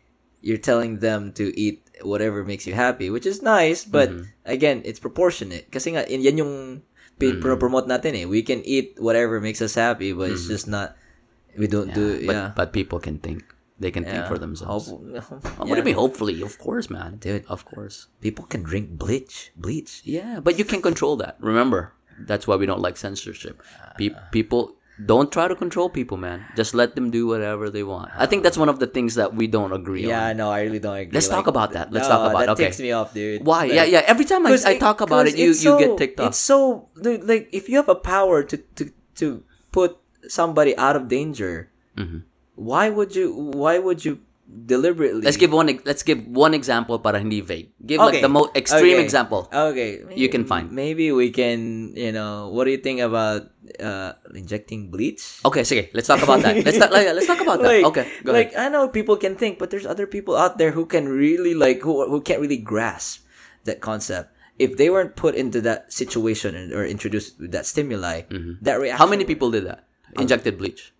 you're 0.45 0.61
telling 0.61 0.99
them 1.03 1.33
to 1.39 1.51
eat 1.57 1.83
whatever 2.05 2.43
makes 2.47 2.63
you 2.67 2.71
happy 2.77 3.09
which 3.09 3.25
is 3.25 3.41
nice 3.41 3.83
but 3.83 4.07
Mm-hmm. 4.13 4.23
again 4.45 4.77
it's 4.85 4.99
proportionate 4.99 5.67
kasi 5.71 5.95
nga 5.97 6.03
in- 6.07 6.21
yan 6.23 6.37
yung 6.39 6.55
Mm-hmm. 7.19 7.43
promote 7.59 7.83
natin 7.91 8.15
eh 8.15 8.23
we 8.23 8.39
can 8.39 8.63
eat 8.63 8.95
whatever 8.95 9.43
makes 9.43 9.59
us 9.59 9.75
happy 9.75 10.15
but 10.15 10.31
it's 10.31 10.47
just 10.47 10.71
not 10.71 10.95
we 11.59 11.67
don't 11.67 11.91
do 11.91 12.15
Mm-hmm. 12.15 12.27
but 12.31 12.35
yeah 12.35 12.47
but 12.55 12.71
people 12.71 12.95
can 12.95 13.19
think. 13.19 13.43
They 13.79 13.91
can 13.91 14.03
think 14.03 14.25
for 14.27 14.37
themselves. 14.37 14.89
Hope- 14.91 15.05
Oh, 15.59 15.65
What 15.65 15.75
do 15.75 15.81
you 15.81 15.83
mean? 15.83 15.95
Hopefully, 15.95 16.41
of 16.41 16.57
course, 16.59 16.89
man. 16.89 17.15
Dude. 17.23 17.45
of 17.47 17.63
course. 17.65 18.07
people 18.21 18.43
can 18.45 18.61
drink 18.63 18.89
bleach 18.99 19.51
bleach 19.55 20.01
Yeah, 20.03 20.39
but 20.43 20.59
you 20.59 20.65
can 20.65 20.81
control 20.81 21.15
that. 21.23 21.37
Remember, 21.39 21.93
that's 22.27 22.45
why 22.47 22.55
we 22.59 22.65
don't 22.67 22.81
like 22.83 22.97
censorship. 22.97 23.63
Pe- 23.97 24.11
Ah. 24.15 24.27
people 24.35 24.75
don't 25.11 25.31
try 25.31 25.47
to 25.47 25.55
control 25.55 25.87
people, 25.87 26.17
man. 26.19 26.43
Just 26.59 26.75
let 26.75 26.95
them 26.99 27.07
do 27.07 27.23
whatever 27.31 27.69
they 27.71 27.83
want. 27.87 28.11
I 28.19 28.25
think 28.27 28.43
that's 28.43 28.59
one 28.59 28.67
of 28.67 28.79
the 28.83 28.87
things 28.95 29.15
that 29.15 29.31
we 29.33 29.47
don't 29.47 29.71
agree 29.71 30.03
yeah 30.03 30.19
on. 30.19 30.27
Yeah, 30.27 30.33
no 30.43 30.51
i 30.51 30.59
really 30.67 30.83
don't 30.83 30.99
agree 30.99 31.15
Let's 31.15 31.31
talk 31.31 31.47
about 31.47 31.71
that. 31.71 31.87
Let's 31.95 32.09
no, 32.11 32.15
talk 32.19 32.23
about 32.31 32.39
that 32.43 32.49
okay. 32.59 32.67
ticks 32.67 32.83
me 32.83 32.91
off 32.91 33.13
dude 33.15 33.45
Why? 33.47 33.71
Like- 33.71 33.79
yeah, 33.79 33.87
yeah. 33.95 34.03
Every 34.03 34.25
time 34.27 34.43
I, 34.43 34.59
I 34.71 34.75
talk 34.75 34.99
about 34.99 35.23
it, 35.31 35.39
you 35.39 35.51
it's 35.55 35.63
you 35.63 35.79
get 35.79 35.95
ticked 35.95 36.19
off. 36.19 36.35
It's 36.35 36.41
so 36.51 36.91
dude, 36.99 37.23
like 37.23 37.47
if 37.55 37.71
you 37.71 37.79
have 37.79 37.87
a 37.87 37.95
power 37.95 38.43
to 38.43 38.57
to 38.75 38.91
to 39.23 39.43
put 39.71 39.95
somebody 40.27 40.75
out 40.75 40.99
of 40.99 41.07
danger, 41.07 41.71
Mhm. 41.95 42.27
Why 42.59 42.91
would 42.91 43.15
you? 43.15 43.31
Why 43.55 43.79
would 43.79 44.03
you 44.03 44.19
deliberately? 44.49 45.21
Let's 45.21 45.37
give 45.39 45.53
one. 45.55 45.71
Let's 45.85 46.03
give 46.03 46.25
one 46.27 46.53
example 46.53 46.99
para 46.99 47.19
hindi 47.19 47.39
vague. 47.41 47.71
Give 47.85 47.99
like 48.03 48.19
Okay. 48.19 48.21
the 48.21 48.29
most 48.33 48.51
extreme 48.57 48.99
Okay. 48.99 49.05
example. 49.07 49.47
Okay, 49.47 50.03
You 50.15 50.27
can 50.27 50.43
find. 50.43 50.71
Maybe 50.73 51.11
we 51.15 51.31
can. 51.31 51.93
You 51.95 52.11
know, 52.11 52.49
what 52.51 52.65
do 52.65 52.71
you 52.75 52.81
think 52.81 52.99
about 52.99 53.47
uh 53.79 54.19
injecting 54.35 54.89
bleach? 54.91 55.39
Okay, 55.45 55.61
sige. 55.63 55.87
Let's 55.93 56.07
talk 56.11 56.19
about 56.21 56.41
that. 56.43 56.59
Let's 56.65 56.77
talk. 56.81 56.91
Like, 56.91 57.07
let's 57.15 57.27
talk 57.29 57.41
about 57.41 57.61
that. 57.63 57.69
Like- 57.79 57.85
Okay, 57.95 58.05
go 58.25 58.33
like 58.33 58.51
ahead. 58.53 58.67
I 58.67 58.73
know 58.73 58.89
people 58.89 59.15
can 59.15 59.39
think, 59.39 59.55
but 59.61 59.69
there's 59.71 59.85
other 59.87 60.05
people 60.09 60.35
out 60.35 60.57
there 60.57 60.71
who 60.75 60.83
can 60.85 61.07
really 61.07 61.53
like 61.55 61.79
who 61.85 62.03
who 62.09 62.19
can't 62.19 62.41
really 62.41 62.59
grasp 62.59 63.23
that 63.63 63.79
concept. 63.79 64.33
If 64.59 64.75
they 64.75 64.91
weren't 64.91 65.15
put 65.15 65.39
into 65.39 65.63
that 65.63 65.87
situation 65.93 66.51
or 66.75 66.83
introduced 66.83 67.39
with 67.39 67.55
that 67.55 67.63
stimuli, 67.63 68.27
that 68.59 68.75
reaction. 68.75 68.91
Mm-hmm. 68.91 68.97
How 68.99 69.07
many 69.07 69.23
people 69.23 69.47
did 69.55 69.63
that? 69.63 69.87
Injected 70.19 70.59
bleach. 70.59 70.91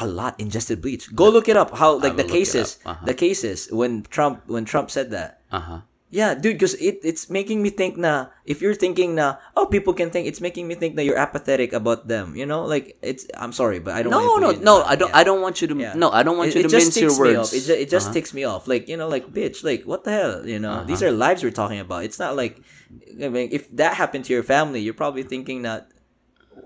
A 0.00 0.06
lot 0.06 0.38
ingested 0.38 0.82
bleach. 0.82 1.08
Go 1.14 1.28
look 1.30 1.48
it 1.48 1.56
up. 1.56 1.76
How 1.76 1.96
like 1.98 2.16
the 2.16 2.22
will 2.24 2.30
look 2.30 2.36
it 2.36 2.38
cases. 2.52 2.78
Uh-huh. 2.84 3.04
the 3.04 3.14
cases 3.14 3.68
when 3.72 4.02
Trump 4.10 4.44
when 4.46 4.64
Trump 4.64 4.90
said 4.90 5.10
that. 5.12 5.40
Uh 5.50 5.60
huh. 5.60 5.80
Yeah, 6.08 6.34
dude, 6.38 6.54
because 6.54 6.74
it 6.78 7.02
it's 7.02 7.28
making 7.28 7.60
me 7.60 7.68
think 7.68 7.98
na 7.98 8.30
if 8.46 8.62
you're 8.62 8.78
thinking 8.78 9.18
na 9.18 9.36
oh 9.58 9.66
people 9.66 9.90
can 9.92 10.08
think 10.14 10.30
it's 10.30 10.40
making 10.40 10.68
me 10.70 10.78
think 10.78 10.94
that 10.94 11.02
you're 11.04 11.18
apathetic 11.18 11.72
about 11.74 12.06
them. 12.06 12.36
You 12.38 12.46
know, 12.46 12.62
like 12.64 12.94
it's 13.02 13.26
I'm 13.34 13.50
sorry, 13.52 13.80
but 13.82 13.92
I 13.98 14.06
don't. 14.06 14.14
No, 14.14 14.22
no, 14.22 14.38
to 14.38 14.46
put 14.46 14.54
you 14.54 14.58
in 14.60 14.64
no. 14.64 14.74
I 14.86 14.94
don't. 14.94 15.10
Yeah. 15.10 15.18
I 15.18 15.22
don't 15.26 15.42
want 15.42 15.60
you 15.60 15.66
to. 15.66 15.74
Yeah. 15.76 15.94
No, 15.98 16.08
I 16.14 16.22
don't 16.22 16.38
want 16.38 16.54
It, 16.54 16.54
you 16.54 16.60
it 16.60 16.70
to 16.70 16.74
just 16.78 16.94
mince 16.94 17.00
your 17.02 17.14
words. 17.18 17.50
off. 17.50 17.50
It 17.52 17.66
just, 17.66 17.70
it 17.84 17.88
just 17.90 18.06
Uh-huh. 18.06 18.14
ticks 18.14 18.32
me 18.32 18.44
off. 18.46 18.70
Like 18.70 18.86
you 18.86 18.96
know, 18.96 19.08
like 19.10 19.26
bitch, 19.34 19.64
like 19.66 19.82
what 19.82 20.04
the 20.06 20.12
hell? 20.14 20.46
You 20.46 20.62
know, 20.62 20.84
these 20.86 21.02
Uh-huh. 21.02 21.10
are 21.10 21.16
lives 21.26 21.42
we're 21.42 21.50
talking 21.50 21.80
about. 21.82 22.04
It's 22.06 22.22
not 22.22 22.36
like 22.38 22.62
I 23.18 23.26
mean, 23.28 23.50
if 23.50 23.66
that 23.74 23.98
happened 23.98 24.30
to 24.30 24.32
your 24.32 24.46
family, 24.46 24.80
you're 24.86 24.94
probably 24.96 25.24
thinking 25.26 25.66
that 25.66 25.90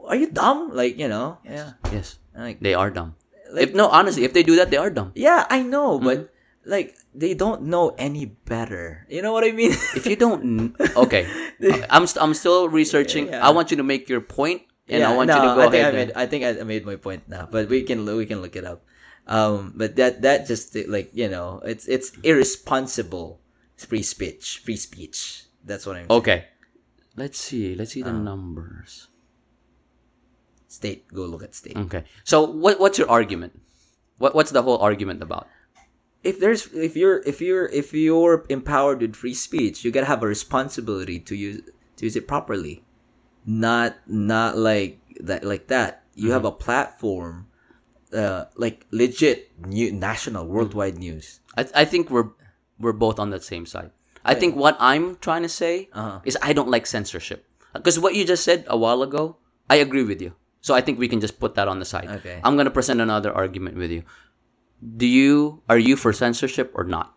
are 0.04 0.16
you 0.20 0.28
dumb? 0.30 0.76
Like 0.76 1.00
you 1.00 1.08
know, 1.08 1.40
yeah, 1.48 1.80
Yes, 1.90 2.20
like 2.36 2.60
they 2.60 2.76
are 2.76 2.92
dumb. 2.92 3.16
Like- 3.52 3.68
if 3.68 3.74
no, 3.74 3.88
honestly, 3.88 4.24
if 4.24 4.32
they 4.32 4.42
do 4.42 4.56
that, 4.56 4.70
they 4.70 4.76
are 4.78 4.90
dumb. 4.90 5.12
Yeah, 5.14 5.46
I 5.50 5.62
know, 5.62 5.98
but 5.98 6.18
Mm-hmm. 6.18 6.70
like 6.70 6.94
they 7.14 7.34
don't 7.34 7.66
know 7.66 7.90
any 7.98 8.26
better. 8.46 9.06
You 9.10 9.22
know 9.22 9.32
what 9.32 9.42
I 9.44 9.50
mean? 9.52 9.72
If 9.96 10.06
you 10.06 10.14
don't, 10.14 10.76
okay, 10.96 11.26
I'm 11.90 12.06
st- 12.06 12.22
I'm 12.22 12.34
still 12.34 12.68
researching. 12.68 13.28
Yeah. 13.28 13.42
I 13.46 13.50
want 13.50 13.70
you 13.70 13.76
to 13.78 13.86
make 13.86 14.08
your 14.08 14.20
point, 14.22 14.62
and 14.86 15.02
I 15.02 15.16
want 15.16 15.28
no, 15.28 15.36
you 15.36 15.42
to 15.48 15.54
go 15.58 15.62
I 15.66 15.70
think 15.70 15.82
ahead. 15.82 15.94
I 15.94 15.96
made, 15.98 16.10
I 16.14 16.24
think 16.30 16.40
I 16.46 16.52
made 16.62 16.86
my 16.86 16.96
point 16.96 17.26
now, 17.26 17.48
but 17.50 17.66
we 17.68 17.82
can 17.82 18.06
we 18.06 18.26
can 18.26 18.40
look 18.42 18.54
it 18.54 18.64
up. 18.64 18.86
Um, 19.26 19.74
but 19.76 19.94
that 19.98 20.22
that 20.22 20.46
just 20.46 20.74
like 20.86 21.10
you 21.12 21.26
know, 21.28 21.58
it's 21.66 21.86
it's 21.90 22.12
irresponsible 22.22 23.40
free 23.76 24.02
speech, 24.06 24.60
free 24.64 24.76
speech. 24.78 25.44
That's 25.64 25.86
what 25.86 25.96
I'm. 25.96 26.06
and- 26.06 26.22
okay, 26.22 26.46
let's 27.16 27.40
see. 27.40 27.74
Let's 27.74 27.92
see 27.92 28.02
the 28.06 28.10
Uh-huh. 28.14 28.22
numbers. 28.22 29.09
State, 30.70 31.10
go 31.10 31.26
look 31.26 31.42
at 31.42 31.50
state. 31.52 31.74
Okay, 31.90 32.06
so 32.22 32.46
what 32.46 32.78
what's 32.78 32.94
your 32.94 33.10
argument? 33.10 33.58
What 34.22 34.38
what's 34.38 34.54
the 34.54 34.62
whole 34.62 34.78
argument 34.78 35.18
about? 35.18 35.50
If 36.22 36.38
there's 36.38 36.70
if 36.70 36.94
you're 36.94 37.18
if 37.26 37.42
you're 37.42 37.66
if 37.74 37.90
you're 37.90 38.46
empowered 38.46 39.02
with 39.02 39.16
free 39.18 39.34
speech, 39.34 39.82
you 39.82 39.90
gotta 39.90 40.06
have 40.06 40.22
a 40.22 40.30
responsibility 40.30 41.18
to 41.26 41.34
use 41.34 41.58
to 41.98 42.06
use 42.06 42.14
it 42.14 42.28
properly, 42.30 42.84
not 43.42 43.96
not 44.06 44.54
like 44.56 45.02
that 45.18 45.42
like 45.42 45.66
that. 45.74 46.06
You 46.14 46.30
have 46.30 46.44
a 46.46 46.52
platform, 46.54 47.48
uh, 48.14 48.44
like 48.54 48.86
legit 48.94 49.50
new 49.66 49.90
national 49.90 50.46
worldwide 50.46 50.98
news. 51.02 51.40
I 51.58 51.66
I 51.74 51.84
think 51.84 52.14
we're 52.14 52.30
we're 52.78 52.94
both 52.94 53.18
on 53.18 53.30
the 53.34 53.40
same 53.42 53.66
side. 53.66 53.90
I 54.22 54.38
think 54.38 54.54
what 54.54 54.76
I'm 54.78 55.16
trying 55.18 55.42
to 55.42 55.48
say 55.50 55.88
Uh-huh. 55.96 56.20
is 56.28 56.36
I 56.44 56.52
don't 56.52 56.68
like 56.70 56.86
censorship 56.86 57.42
because 57.72 57.98
what 57.98 58.14
you 58.14 58.22
just 58.28 58.44
said 58.44 58.68
a 58.68 58.76
while 58.76 59.02
ago, 59.02 59.40
I 59.66 59.76
agree 59.82 60.04
with 60.04 60.20
you. 60.20 60.36
So 60.60 60.74
I 60.74 60.80
think 60.80 60.98
we 60.98 61.08
can 61.08 61.20
just 61.20 61.40
put 61.40 61.54
that 61.54 61.68
on 61.68 61.78
the 61.78 61.84
side. 61.84 62.08
Okay. 62.20 62.40
I'm 62.44 62.56
gonna 62.56 62.70
present 62.70 63.00
another 63.00 63.32
argument 63.32 63.76
with 63.76 63.90
you. 63.90 64.04
Do 64.96 65.06
you 65.06 65.62
are 65.68 65.78
you 65.78 65.96
for 65.96 66.12
censorship 66.12 66.72
or 66.74 66.84
not? 66.84 67.14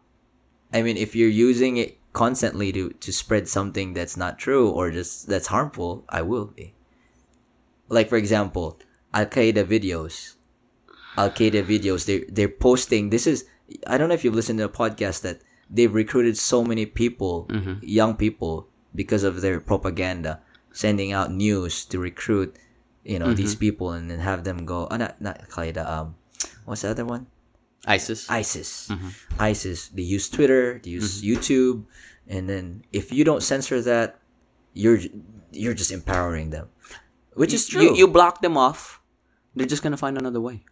I 0.73 0.81
mean, 0.81 0.97
if 0.97 1.15
you're 1.15 1.29
using 1.29 1.77
it 1.77 1.99
constantly 2.13 2.71
to 2.71 2.89
to 2.89 3.11
spread 3.11 3.47
something 3.47 3.93
that's 3.93 4.17
not 4.17 4.39
true 4.39 4.69
or 4.69 4.91
just 4.91 5.27
that's 5.27 5.47
harmful, 5.47 6.05
I 6.09 6.21
will 6.21 6.45
be. 6.45 6.73
Like 7.89 8.09
for 8.09 8.17
example, 8.17 8.79
Al 9.13 9.25
Qaeda 9.25 9.65
videos. 9.65 10.35
Al 11.17 11.29
Qaeda 11.29 11.63
videos. 11.63 12.05
They 12.05 12.25
they're 12.29 12.49
posting. 12.49 13.09
This 13.09 13.27
is 13.27 13.45
I 13.87 13.97
don't 13.97 14.07
know 14.07 14.15
if 14.15 14.23
you've 14.23 14.35
listened 14.35 14.59
to 14.59 14.65
a 14.65 14.69
podcast 14.69 15.21
that 15.21 15.41
they've 15.69 15.93
recruited 15.93 16.37
so 16.37 16.63
many 16.63 16.85
people, 16.85 17.47
mm-hmm. 17.49 17.73
young 17.81 18.15
people, 18.15 18.67
because 18.95 19.23
of 19.23 19.41
their 19.41 19.59
propaganda, 19.59 20.41
sending 20.71 21.11
out 21.11 21.31
news 21.31 21.85
to 21.85 21.99
recruit, 21.99 22.55
you 23.03 23.19
know, 23.19 23.33
these 23.33 23.55
people 23.55 23.91
and 23.91 24.09
then 24.09 24.19
have 24.19 24.43
them 24.43 24.65
go. 24.65 24.87
Uh, 24.87 24.97
not 24.97 25.19
not 25.21 25.49
Qaeda. 25.49 25.83
Um, 25.85 26.15
what's 26.65 26.81
the 26.83 26.89
other 26.89 27.05
one? 27.05 27.27
ISIS. 27.85 28.29
ISIS. 28.31 28.87
ISIS. 29.39 29.89
They 29.91 30.03
use 30.07 30.29
Twitter, 30.29 30.79
they 30.79 30.91
use 30.95 31.19
YouTube, 31.21 31.83
and 32.31 32.47
then 32.47 32.87
if 32.95 33.11
you 33.11 33.23
don't 33.27 33.43
censor 33.43 33.81
that, 33.83 34.19
you're 34.71 34.99
you're 35.51 35.75
just 35.75 35.91
empowering 35.91 36.49
them, 36.49 36.69
which 37.35 37.51
is 37.53 37.67
true. 37.67 37.83
You, 37.93 37.95
you 37.95 38.07
block 38.07 38.39
them 38.41 38.55
off. 38.55 39.01
They're 39.55 39.67
just 39.67 39.83
gonna 39.83 39.99
find 39.99 40.17
another 40.17 40.39
way. 40.39 40.63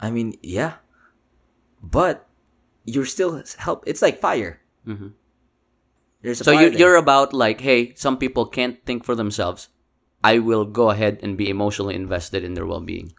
I 0.00 0.08
mean, 0.10 0.40
yeah, 0.40 0.80
but 1.82 2.26
you're 2.88 3.04
still 3.04 3.42
help. 3.60 3.84
It's 3.86 4.00
like 4.00 4.20
fire. 4.24 4.60
Mhm. 4.88 5.12
There's 6.22 6.40
So 6.40 6.52
you, 6.52 6.70
there. 6.70 6.78
you're 6.78 6.96
about 6.96 7.32
like, 7.32 7.60
hey, 7.60 7.92
some 7.94 8.16
people 8.16 8.44
can't 8.46 8.80
think 8.84 9.04
for 9.04 9.14
themselves. 9.14 9.68
I 10.22 10.38
will 10.38 10.64
go 10.64 10.90
ahead 10.90 11.20
and 11.22 11.36
be 11.36 11.48
emotionally 11.48 11.94
invested 11.94 12.44
in 12.44 12.54
their 12.54 12.66
well-being. 12.66 13.12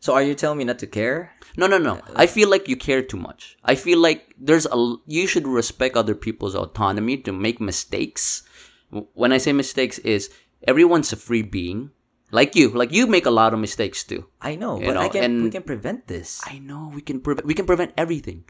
So 0.00 0.14
are 0.14 0.22
you 0.22 0.34
telling 0.34 0.58
me 0.58 0.64
not 0.64 0.78
to 0.80 0.86
care? 0.86 1.32
No, 1.56 1.66
no, 1.66 1.78
no. 1.78 1.94
Uh, 1.94 2.14
I 2.14 2.26
feel 2.26 2.48
like 2.48 2.68
you 2.68 2.76
care 2.76 3.02
too 3.02 3.16
much. 3.16 3.56
I 3.64 3.74
feel 3.74 3.98
like 3.98 4.34
there's 4.38 4.66
a 4.70 4.78
you 5.06 5.26
should 5.26 5.48
respect 5.48 5.96
other 5.96 6.14
people's 6.14 6.54
autonomy 6.54 7.16
to 7.26 7.32
make 7.32 7.60
mistakes. 7.60 8.44
When 8.90 9.32
I 9.32 9.38
say 9.38 9.52
mistakes 9.52 9.98
is 9.98 10.30
everyone's 10.62 11.12
a 11.12 11.16
free 11.16 11.42
being. 11.42 11.90
Like 12.30 12.54
you, 12.54 12.70
like 12.70 12.92
you 12.92 13.06
make 13.06 13.26
a 13.26 13.34
lot 13.34 13.54
of 13.54 13.58
mistakes 13.58 14.02
too. 14.02 14.26
I 14.42 14.54
know, 14.54 14.78
but 14.78 14.94
know, 14.94 15.00
I 15.00 15.08
can 15.08 15.24
and- 15.24 15.42
we 15.42 15.50
can 15.50 15.62
prevent 15.62 16.06
this. 16.06 16.42
I 16.46 16.58
know 16.58 16.90
we 16.94 17.00
can 17.00 17.20
prevent 17.20 17.46
we 17.46 17.54
can 17.54 17.66
prevent 17.66 17.94
everything. 17.96 18.44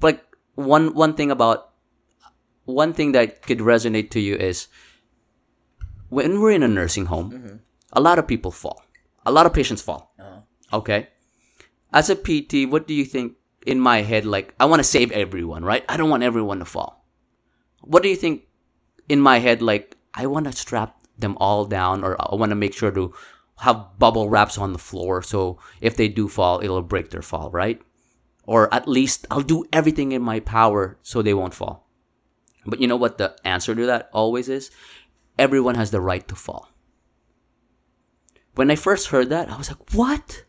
But 0.00 0.14
like 0.16 0.24
one 0.54 0.94
one 0.94 1.14
thing 1.14 1.30
about 1.30 1.70
one 2.64 2.94
thing 2.94 3.12
that 3.12 3.42
could 3.42 3.58
resonate 3.58 4.10
to 4.10 4.20
you 4.20 4.34
is 4.34 4.66
when 6.08 6.40
we're 6.40 6.52
in 6.52 6.62
a 6.62 6.68
nursing 6.68 7.06
home, 7.06 7.60
a 7.92 8.00
lot 8.00 8.18
of 8.18 8.26
people 8.26 8.50
fall. 8.50 8.82
A 9.24 9.32
lot 9.32 9.46
of 9.46 9.52
patients 9.52 9.82
fall. 9.82 10.12
Uh-huh. 10.18 10.40
Okay? 10.72 11.08
As 11.92 12.10
a 12.10 12.16
PT, 12.16 12.68
what 12.70 12.86
do 12.86 12.94
you 12.94 13.04
think 13.04 13.34
in 13.66 13.80
my 13.80 14.02
head 14.02 14.24
like 14.24 14.54
I 14.58 14.64
want 14.64 14.80
to 14.80 14.84
save 14.84 15.10
everyone, 15.12 15.64
right? 15.64 15.84
I 15.88 15.96
don't 15.96 16.10
want 16.10 16.22
everyone 16.22 16.60
to 16.60 16.64
fall. 16.64 17.04
What 17.82 18.02
do 18.02 18.08
you 18.08 18.16
think 18.16 18.44
in 19.08 19.20
my 19.20 19.38
head 19.38 19.60
like 19.60 19.96
I 20.14 20.26
want 20.26 20.46
to 20.46 20.52
strap 20.52 20.96
them 21.18 21.36
all 21.38 21.64
down 21.64 22.04
or 22.04 22.16
I 22.20 22.34
want 22.36 22.50
to 22.50 22.56
make 22.56 22.74
sure 22.74 22.90
to 22.92 23.12
have 23.58 23.98
bubble 23.98 24.28
wraps 24.28 24.58
on 24.58 24.72
the 24.72 24.78
floor 24.78 25.22
so 25.22 25.58
if 25.80 25.96
they 25.96 26.08
do 26.08 26.28
fall 26.28 26.60
it'll 26.62 26.82
break 26.82 27.10
their 27.10 27.22
fall, 27.22 27.50
right? 27.50 27.80
Or 28.46 28.72
at 28.72 28.86
least 28.86 29.26
I'll 29.30 29.42
do 29.42 29.64
everything 29.72 30.12
in 30.12 30.22
my 30.22 30.40
power 30.40 30.98
so 31.02 31.20
they 31.20 31.34
won't 31.34 31.54
fall. 31.54 31.88
But 32.66 32.80
you 32.80 32.86
know 32.86 32.96
what 32.96 33.18
the 33.18 33.34
answer 33.44 33.74
to 33.74 33.86
that 33.86 34.10
always 34.12 34.48
is? 34.48 34.70
Everyone 35.38 35.74
has 35.74 35.90
the 35.90 36.00
right 36.00 36.26
to 36.28 36.34
fall. 36.34 36.68
When 38.56 38.70
I 38.70 38.76
first 38.76 39.08
heard 39.08 39.28
that, 39.30 39.52
I 39.52 39.56
was 39.56 39.68
like, 39.68 39.92
"What? 39.92 40.44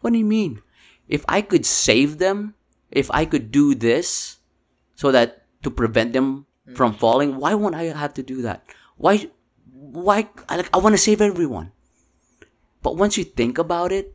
What 0.00 0.12
do 0.12 0.18
you 0.18 0.24
mean? 0.24 0.62
If 1.08 1.24
I 1.26 1.42
could 1.42 1.66
save 1.66 2.18
them, 2.18 2.54
if 2.90 3.10
I 3.10 3.24
could 3.24 3.50
do 3.50 3.74
this 3.74 4.38
so 4.94 5.10
that 5.10 5.44
to 5.62 5.70
prevent 5.70 6.12
them 6.12 6.46
from 6.74 6.94
mm. 6.94 6.98
falling, 6.98 7.36
why 7.36 7.54
won't 7.54 7.74
I 7.74 7.90
have 7.90 8.14
to 8.14 8.22
do 8.22 8.42
that? 8.42 8.62
Why 8.96 9.26
why 9.72 10.28
I 10.48 10.56
like 10.56 10.70
I 10.72 10.78
want 10.78 10.94
to 10.94 11.02
save 11.02 11.20
everyone. 11.20 11.72
But 12.82 12.96
once 12.96 13.18
you 13.18 13.24
think 13.24 13.58
about 13.58 13.90
it, 13.90 14.14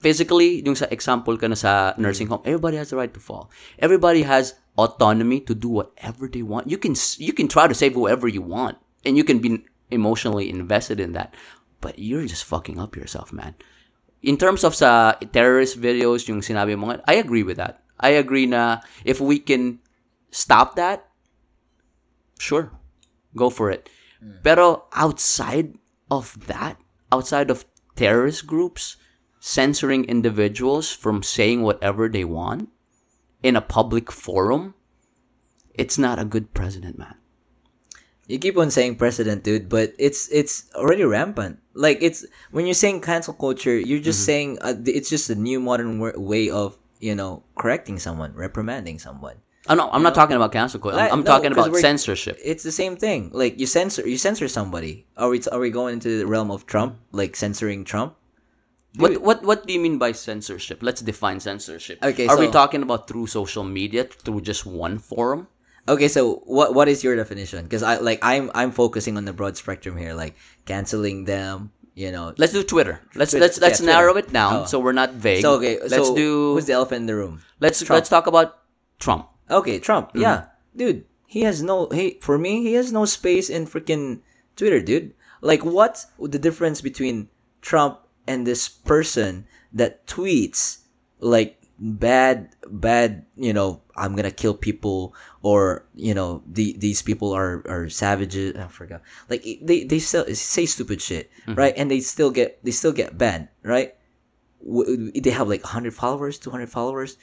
physically, 0.00 0.62
yung 0.64 0.74
sa 0.74 0.90
example 0.90 1.38
ka 1.38 1.46
na 1.46 1.54
sa 1.54 1.94
nursing 1.98 2.26
mm. 2.26 2.38
home, 2.38 2.44
everybody 2.44 2.76
has 2.76 2.90
the 2.90 2.98
right 2.98 3.12
to 3.12 3.20
fall. 3.20 3.50
Everybody 3.78 4.22
has 4.22 4.58
autonomy 4.78 5.40
to 5.46 5.54
do 5.54 5.68
whatever 5.68 6.26
they 6.26 6.42
want. 6.42 6.70
You 6.70 6.78
can 6.78 6.94
you 7.18 7.32
can 7.32 7.46
try 7.46 7.68
to 7.68 7.76
save 7.76 7.94
whoever 7.94 8.26
you 8.26 8.42
want, 8.42 8.78
and 9.04 9.16
you 9.16 9.24
can 9.24 9.38
be 9.38 9.64
emotionally 9.90 10.50
invested 10.50 11.00
in 11.00 11.12
that. 11.12 11.34
But 11.80 11.98
you're 11.98 12.26
just 12.26 12.44
fucking 12.44 12.78
up 12.78 12.96
yourself, 12.96 13.32
man. 13.32 13.54
In 14.22 14.36
terms 14.36 14.64
of 14.64 14.74
sa 14.74 15.14
terrorist 15.30 15.80
videos, 15.80 16.26
yung 16.26 16.42
sinabi 16.42 16.74
mo 16.74 16.98
I 17.06 17.22
agree 17.22 17.42
with 17.42 17.56
that. 17.58 17.82
I 18.00 18.18
agree 18.18 18.46
na 18.46 18.80
if 19.04 19.20
we 19.20 19.38
can 19.38 19.78
stop 20.30 20.74
that, 20.76 21.06
sure, 22.38 22.70
go 23.36 23.50
for 23.50 23.70
it. 23.70 23.88
Mm. 24.22 24.42
Pero 24.42 24.86
outside 24.94 25.78
of 26.10 26.34
that, 26.46 26.78
outside 27.12 27.50
of 27.50 27.66
terrorist 27.94 28.46
groups 28.46 28.96
censoring 29.40 30.04
individuals 30.04 30.90
from 30.90 31.22
saying 31.22 31.62
whatever 31.62 32.08
they 32.08 32.24
want 32.24 32.68
in 33.42 33.54
a 33.54 33.62
public 33.62 34.10
forum, 34.10 34.74
it's 35.74 35.98
not 35.98 36.18
a 36.18 36.24
good 36.26 36.54
president, 36.54 36.98
man. 36.98 37.14
You 38.28 38.38
keep 38.38 38.58
on 38.58 38.70
saying 38.70 38.96
president, 38.96 39.42
dude, 39.42 39.68
but 39.68 39.94
it's 39.98 40.28
it's 40.28 40.68
already 40.74 41.02
rampant. 41.02 41.58
Like 41.72 41.98
it's 42.02 42.26
when 42.52 42.66
you're 42.66 42.76
saying 42.76 43.00
cancel 43.00 43.32
culture, 43.32 43.76
you're 43.76 44.04
just 44.04 44.24
saying 44.24 44.58
uh, 44.60 44.74
it's 44.84 45.08
just 45.08 45.30
a 45.30 45.34
new 45.34 45.58
modern 45.58 45.98
way 45.98 46.50
of 46.50 46.76
you 47.00 47.14
know 47.16 47.42
correcting 47.56 47.98
someone, 47.98 48.34
reprimanding 48.34 48.98
someone. 49.00 49.40
Oh, 49.68 49.74
no, 49.74 49.90
I'm 49.90 50.02
not 50.02 50.14
talking 50.14 50.36
about 50.36 50.52
cancel 50.52 50.80
culture. 50.80 50.98
I'm, 50.98 51.12
I'm 51.12 51.20
no, 51.20 51.26
talking 51.26 51.52
about 51.52 51.74
censorship. 51.76 52.38
It's 52.42 52.62
the 52.62 52.72
same 52.72 52.96
thing. 52.96 53.30
Like 53.32 53.58
you 53.58 53.66
censor 53.66 54.06
you 54.06 54.18
censor 54.18 54.46
somebody. 54.46 55.06
Are 55.16 55.30
we 55.30 55.40
are 55.50 55.58
we 55.58 55.70
going 55.70 55.94
into 55.94 56.18
the 56.18 56.26
realm 56.26 56.50
of 56.50 56.66
Trump, 56.66 57.00
like 57.12 57.34
censoring 57.34 57.84
Trump? 57.84 58.14
What 58.96 59.22
what 59.22 59.42
what 59.42 59.66
do 59.66 59.72
you 59.72 59.80
mean 59.80 59.96
by 59.96 60.12
censorship? 60.12 60.82
Let's 60.82 61.00
define 61.00 61.40
censorship. 61.40 62.04
Okay, 62.04 62.26
Are 62.26 62.38
we 62.38 62.48
talking 62.48 62.82
about 62.82 63.08
through 63.08 63.28
social 63.28 63.64
media, 63.64 64.04
through 64.04 64.42
just 64.42 64.66
one 64.66 64.98
forum? 64.98 65.48
Okay, 65.88 66.08
so 66.08 66.44
what 66.44 66.74
what 66.74 66.86
is 66.88 67.02
your 67.02 67.16
definition? 67.16 67.64
Because 67.64 67.82
I 67.82 67.96
like 67.98 68.20
I'm 68.22 68.50
I'm 68.54 68.70
focusing 68.70 69.16
on 69.16 69.24
the 69.24 69.32
broad 69.32 69.56
spectrum 69.56 69.96
here, 69.96 70.12
like 70.14 70.36
canceling 70.66 71.24
them. 71.24 71.72
You 71.98 72.12
know. 72.12 72.32
Let's 72.38 72.52
do 72.52 72.62
Twitter. 72.62 73.00
Let's 73.16 73.32
Twitter. 73.32 73.42
let's 73.46 73.58
let's 73.58 73.80
Yeah, 73.80 73.86
narrow 73.98 74.12
Twitter. 74.12 74.28
it 74.28 74.32
down 74.32 74.54
Oh. 74.54 74.64
so 74.66 74.78
we're 74.78 74.94
not 74.94 75.14
vague. 75.18 75.42
So 75.42 75.54
okay, 75.58 75.80
let's 75.80 75.94
so 75.94 76.14
do 76.14 76.54
who's 76.54 76.66
the 76.66 76.74
elephant 76.78 77.00
in 77.02 77.06
the 77.10 77.16
room? 77.16 77.42
let's 77.58 77.82
Trump. 77.82 77.96
let's 77.98 78.08
talk 78.08 78.28
about 78.28 78.62
Trump. 79.00 79.26
Okay, 79.50 79.80
Trump. 79.80 80.10
Mm-hmm. 80.14 80.20
Yeah, 80.22 80.44
dude, 80.76 81.06
he 81.26 81.42
has 81.42 81.58
no. 81.62 81.88
He 81.90 82.20
for 82.22 82.38
me, 82.38 82.62
he 82.62 82.74
has 82.78 82.92
no 82.92 83.02
space 83.04 83.50
in 83.50 83.66
freaking 83.66 84.20
Twitter, 84.54 84.78
dude. 84.78 85.14
Like, 85.40 85.64
what's 85.64 86.06
the 86.22 86.38
difference 86.38 86.80
between 86.82 87.30
Trump 87.62 87.98
and 88.30 88.46
this 88.46 88.68
person 88.68 89.46
that 89.72 90.06
tweets 90.06 90.86
like 91.18 91.57
bad, 91.78 92.50
bad? 92.68 93.26
You 93.36 93.52
know, 93.52 93.82
I'm 93.96 94.14
gonna 94.16 94.30
kill 94.30 94.54
people, 94.54 95.14
or 95.42 95.86
you 95.94 96.14
know, 96.14 96.42
the 96.46 96.74
these 96.78 97.02
people 97.02 97.32
are 97.32 97.62
are 97.68 97.88
savages. 97.88 98.56
I 98.56 98.66
forgot. 98.68 99.02
Like 99.30 99.44
they 99.62 99.84
they 99.84 99.98
still 99.98 100.26
say 100.34 100.66
stupid 100.66 101.00
shit, 101.00 101.30
Mm-hmm. 101.46 101.54
right? 101.54 101.74
And 101.76 101.90
they 101.90 102.00
still 102.00 102.30
get 102.30 102.62
they 102.64 102.70
still 102.72 102.92
get 102.92 103.16
banned, 103.16 103.48
right? 103.62 103.94
They 104.60 105.30
have 105.30 105.48
like 105.48 105.62
100 105.62 105.94
followers, 105.94 106.38
200 106.38 106.68
followers 106.68 107.16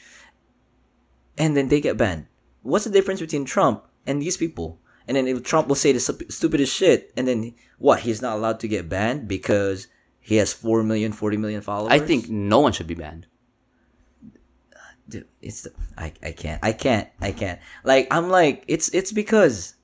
and 1.37 1.55
then 1.55 1.67
they 1.67 1.81
get 1.81 1.97
banned. 1.97 2.27
What's 2.61 2.85
the 2.85 2.91
difference 2.91 3.19
between 3.19 3.45
Trump 3.45 3.83
and 4.07 4.21
these 4.21 4.37
people? 4.37 4.79
And 5.07 5.17
then 5.17 5.27
if 5.27 5.43
Trump 5.43 5.67
will 5.67 5.75
say 5.75 5.91
the 5.91 5.99
stupidest 5.99 6.73
shit, 6.73 7.11
and 7.15 7.27
then 7.27 7.53
what? 7.77 7.99
He's 7.99 8.21
not 8.21 8.37
allowed 8.37 8.59
to 8.61 8.67
get 8.67 8.89
banned 8.89 9.27
because 9.27 9.87
he 10.19 10.37
has 10.37 10.51
4 10.53 10.81
million, 10.83 11.11
40 11.11 11.37
million 11.37 11.61
followers? 11.61 11.91
I 11.91 11.99
think 11.99 12.29
no 12.29 12.59
one 12.59 12.71
should 12.71 12.87
be 12.87 12.95
banned. 12.95 13.27
Dude, 15.07 15.27
it's 15.41 15.61
the, 15.63 15.71
I, 15.97 16.13
I 16.23 16.31
can't. 16.33 16.59
I 16.63 16.73
can't. 16.73 17.07
I 17.21 17.31
can't. 17.31 17.59
Like, 17.83 18.07
I'm 18.09 18.29
like, 18.29 18.65
it's 18.67 18.89
it's 18.89 19.11
because 19.13 19.75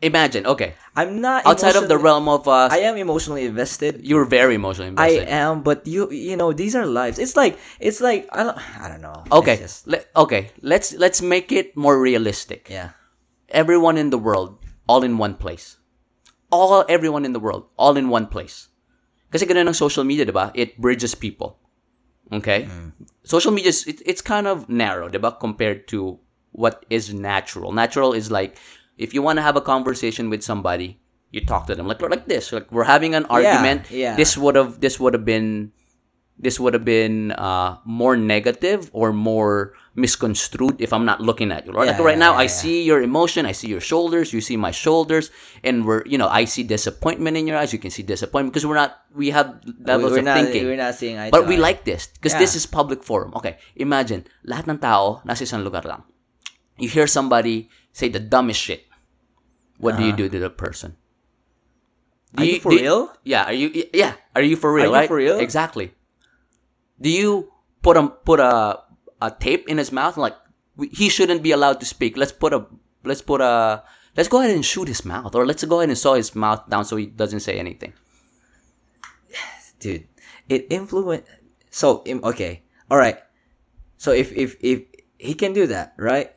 Imagine, 0.00 0.46
okay, 0.48 0.72
I'm 0.96 1.20
not 1.20 1.44
outside 1.44 1.76
of 1.76 1.92
the 1.92 1.98
realm 2.00 2.24
of 2.24 2.48
uh, 2.48 2.72
I 2.72 2.88
am 2.88 2.96
emotionally 2.96 3.44
invested. 3.44 4.00
you're 4.00 4.24
very 4.24 4.56
emotionally 4.56 4.88
invested. 4.88 5.28
I 5.28 5.36
am, 5.44 5.60
but 5.60 5.84
you 5.84 6.08
you 6.08 6.40
know 6.40 6.56
these 6.56 6.72
are 6.72 6.88
lives. 6.88 7.20
It's 7.20 7.36
like 7.36 7.60
it's 7.76 8.00
like 8.00 8.24
I 8.32 8.48
don't 8.48 8.56
I 8.80 8.88
don't 8.88 9.04
know. 9.04 9.28
okay, 9.28 9.60
just- 9.60 9.84
le- 9.84 10.08
okay, 10.16 10.56
let's 10.64 10.96
let's 10.96 11.20
make 11.20 11.52
it 11.52 11.76
more 11.76 12.00
realistic. 12.00 12.72
yeah. 12.72 12.96
Everyone 13.52 14.00
in 14.00 14.08
the 14.08 14.16
world, 14.16 14.56
all 14.88 15.04
in 15.04 15.20
one 15.20 15.36
place. 15.36 15.76
All 16.48 16.80
everyone 16.88 17.28
in 17.28 17.36
the 17.36 17.42
world, 17.42 17.68
all 17.76 18.00
in 18.00 18.08
one 18.08 18.24
place. 18.24 18.72
Kasi 19.28 19.44
ganun 19.44 19.68
ang 19.68 19.76
social 19.76 20.02
media, 20.08 20.24
'di 20.24 20.32
ba? 20.32 20.48
It 20.56 20.80
bridges 20.80 21.12
people. 21.12 21.60
Okay? 22.32 22.68
Social 23.24 23.50
media 23.52 23.68
is 23.70 23.86
it, 23.86 24.02
it's 24.06 24.22
kind 24.22 24.46
of 24.46 24.68
narrow, 24.68 25.08
'di 25.08 25.18
ba, 25.18 25.32
compared 25.34 25.86
to 25.88 26.18
what 26.52 26.86
is 26.90 27.12
natural. 27.14 27.72
Natural 27.72 28.12
is 28.12 28.30
like 28.30 28.56
if 28.98 29.14
you 29.14 29.22
want 29.22 29.38
to 29.38 29.42
have 29.42 29.56
a 29.56 29.60
conversation 29.64 30.30
with 30.30 30.42
somebody, 30.42 30.98
you 31.30 31.40
talk 31.44 31.66
to 31.66 31.74
them 31.74 31.86
like 31.86 32.02
like 32.02 32.26
this. 32.26 32.52
Like 32.52 32.70
we're 32.70 32.86
having 32.88 33.14
an 33.14 33.24
argument. 33.30 33.90
yeah. 33.90 34.16
This 34.16 34.36
would 34.38 34.54
have 34.56 34.80
this 34.80 34.98
would 34.98 35.14
have 35.14 35.24
been 35.24 35.72
this 36.38 36.58
would 36.58 36.72
have 36.74 36.84
been 36.84 37.32
uh, 37.36 37.76
more 37.84 38.16
negative 38.16 38.88
or 38.92 39.12
more 39.12 39.74
misconstrued 39.94 40.80
if 40.80 40.92
I'm 40.92 41.04
not 41.04 41.20
looking 41.20 41.50
at 41.50 41.66
you. 41.66 41.72
Like 41.72 41.88
Yeah, 41.90 42.02
right 42.02 42.14
yeah, 42.14 42.18
now, 42.18 42.32
yeah, 42.38 42.44
I 42.44 42.46
see 42.46 42.82
your 42.86 43.02
emotion, 43.02 43.44
I 43.44 43.52
see 43.52 43.68
your 43.68 43.80
shoulders, 43.82 44.32
you 44.32 44.40
see 44.40 44.56
my 44.56 44.70
shoulders, 44.70 45.30
and 45.64 45.84
we're 45.84 46.06
you 46.06 46.18
know 46.18 46.28
I 46.30 46.46
see 46.46 46.62
disappointment 46.62 47.36
in 47.36 47.46
your 47.46 47.58
eyes. 47.58 47.72
You 47.72 47.78
can 47.82 47.90
see 47.90 48.02
disappointment 48.02 48.54
because 48.54 48.66
we're 48.66 48.78
not 48.78 49.02
we 49.14 49.30
have 49.30 49.60
levels 49.82 50.12
we're 50.12 50.22
of 50.22 50.30
not 50.30 50.38
thinking. 50.38 50.64
we're 50.64 50.78
not 50.78 50.94
seeing 50.94 51.18
eye 51.18 51.30
But 51.30 51.46
we 51.50 51.56
eye. 51.58 51.74
like 51.74 51.84
this 51.84 52.06
because 52.06 52.34
this 52.38 52.54
is 52.54 52.66
public 52.66 53.02
forum. 53.02 53.34
Okay, 53.34 53.58
imagine 53.74 54.24
lahat 54.46 54.70
ng 54.70 54.78
tao 54.78 55.22
nasa 55.26 55.42
isang 55.42 55.66
lugar 55.66 55.82
lang. 55.82 56.06
You 56.78 56.88
hear 56.88 57.10
somebody 57.10 57.68
say 57.92 58.08
the 58.08 58.22
dumbest 58.22 58.62
shit. 58.62 58.86
What 59.80 59.96
do 59.96 60.04
you 60.04 60.12
do 60.12 60.28
to 60.28 60.38
the 60.38 60.52
person? 60.52 60.92
Uh-huh. 60.92 61.00
Do 62.36 62.42
Are 62.42 62.46
you 62.46 62.60
for 62.60 62.70
do 62.70 62.78
real? 62.78 63.00
Yeah. 63.24 63.44
Are 63.50 63.56
you? 63.56 63.72
Yeah. 63.90 64.14
Are 64.36 64.42
you 64.44 64.54
for 64.54 64.70
real? 64.70 64.92
Are 64.92 64.94
you 64.94 64.94
right? 64.94 65.08
for 65.10 65.16
real? 65.18 65.40
Exactly. 65.40 65.90
Do 67.00 67.10
you 67.10 67.50
put 67.82 67.96
a 67.96 68.06
put 68.06 68.38
a 68.38 68.84
a 69.22 69.30
tape 69.30 69.68
in 69.68 69.78
his 69.78 69.92
mouth 69.92 70.16
like 70.16 70.34
we, 70.76 70.88
he 70.88 71.08
shouldn't 71.08 71.42
be 71.42 71.52
allowed 71.52 71.80
to 71.80 71.86
speak? 71.86 72.16
Let's 72.16 72.32
put 72.32 72.52
a 72.52 72.66
let's 73.04 73.22
put 73.22 73.40
a 73.40 73.82
let's 74.16 74.28
go 74.28 74.40
ahead 74.40 74.54
and 74.54 74.64
shoot 74.64 74.88
his 74.88 75.04
mouth 75.04 75.34
or 75.34 75.46
let's 75.46 75.64
go 75.64 75.80
ahead 75.80 75.88
and 75.90 75.98
saw 75.98 76.14
his 76.14 76.34
mouth 76.34 76.68
down 76.68 76.84
so 76.84 76.96
he 76.96 77.06
doesn't 77.06 77.40
say 77.40 77.58
anything. 77.58 77.92
dude 79.80 80.06
it 80.48 80.66
influence 80.70 81.24
so 81.70 82.02
okay 82.24 82.62
all 82.90 82.98
right 82.98 83.18
so 83.96 84.12
if 84.12 84.32
if 84.32 84.56
if 84.60 84.82
he 85.18 85.34
can 85.34 85.52
do 85.52 85.66
that 85.66 85.94
right 85.96 86.32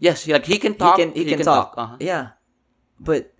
Yes, 0.00 0.28
like 0.30 0.46
he 0.46 0.58
can 0.62 0.78
talk. 0.78 0.94
he 0.96 1.02
can 1.02 1.10
he, 1.12 1.24
can, 1.26 1.42
talk, 1.42 1.74
Uh-huh. 1.76 1.96
yeah 1.98 2.38
but 3.02 3.34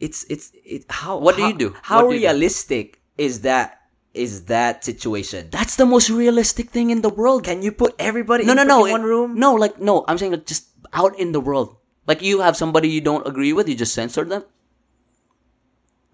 it's 0.00 0.24
it's 0.32 0.48
it 0.64 0.88
how 0.88 1.20
What 1.20 1.36
do 1.36 1.44
you 1.44 1.52
do? 1.52 1.76
how 1.84 2.08
do 2.08 2.16
you 2.16 2.24
do? 2.24 2.24
realistic 2.24 3.04
is 3.20 3.44
that 3.44 3.83
is 4.14 4.44
that 4.46 4.84
situation 4.84 5.48
That's 5.50 5.74
the 5.76 5.86
most 5.86 6.08
realistic 6.10 6.70
thing 6.70 6.90
in 6.90 7.02
the 7.02 7.08
world. 7.10 7.44
can 7.44 7.62
you 7.62 7.72
put 7.72 7.94
everybody 7.98 8.44
no, 8.44 8.52
in 8.52 8.56
no, 8.58 8.64
no. 8.64 8.82
freaking 8.84 8.90
one 8.92 9.02
room 9.02 9.38
No, 9.38 9.54
like 9.54 9.80
no. 9.80 10.04
I'm 10.08 10.18
saying 10.18 10.32
like 10.32 10.46
just 10.46 10.68
out 10.92 11.18
in 11.18 11.32
the 11.32 11.40
world. 11.40 11.76
Like 12.06 12.22
you 12.22 12.40
have 12.40 12.56
somebody 12.56 12.88
you 12.88 13.00
don't 13.00 13.26
agree 13.26 13.52
with, 13.52 13.68
you 13.68 13.74
just 13.74 13.94
censor 13.94 14.24
them. 14.24 14.44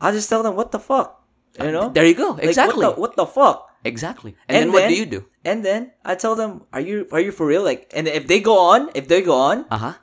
i'll 0.00 0.12
just 0.12 0.28
tell 0.28 0.42
them 0.42 0.56
what 0.56 0.72
the 0.72 0.78
fuck 0.80 1.16
You 1.60 1.72
know? 1.72 1.88
There 1.90 2.06
you 2.06 2.14
go. 2.14 2.30
Like, 2.38 2.44
Exactly. 2.44 2.84
what, 2.86 2.94
the, 2.94 3.00
what 3.00 3.16
the 3.16 3.26
fuck? 3.26 3.66
exactly. 3.84 4.36
And, 4.48 4.56
then, 4.56 4.72
what 4.72 4.88
do 4.88 4.94
you 4.94 5.04
do? 5.06 5.24
And 5.44 5.64
then 5.64 5.90
I 6.04 6.14
tell 6.14 6.34
them, 6.36 6.62
"Are 6.72 6.80
you 6.80 7.08
are 7.12 7.20
you 7.20 7.32
for 7.32 7.44
real?" 7.48 7.64
Like, 7.64 7.90
and 7.96 8.06
if 8.08 8.26
they 8.30 8.40
go 8.40 8.56
on, 8.72 8.88
if 8.94 9.08
they 9.08 9.20
go 9.20 9.34
on, 9.34 9.64
Uh 9.72 9.78
huh. 9.78 9.94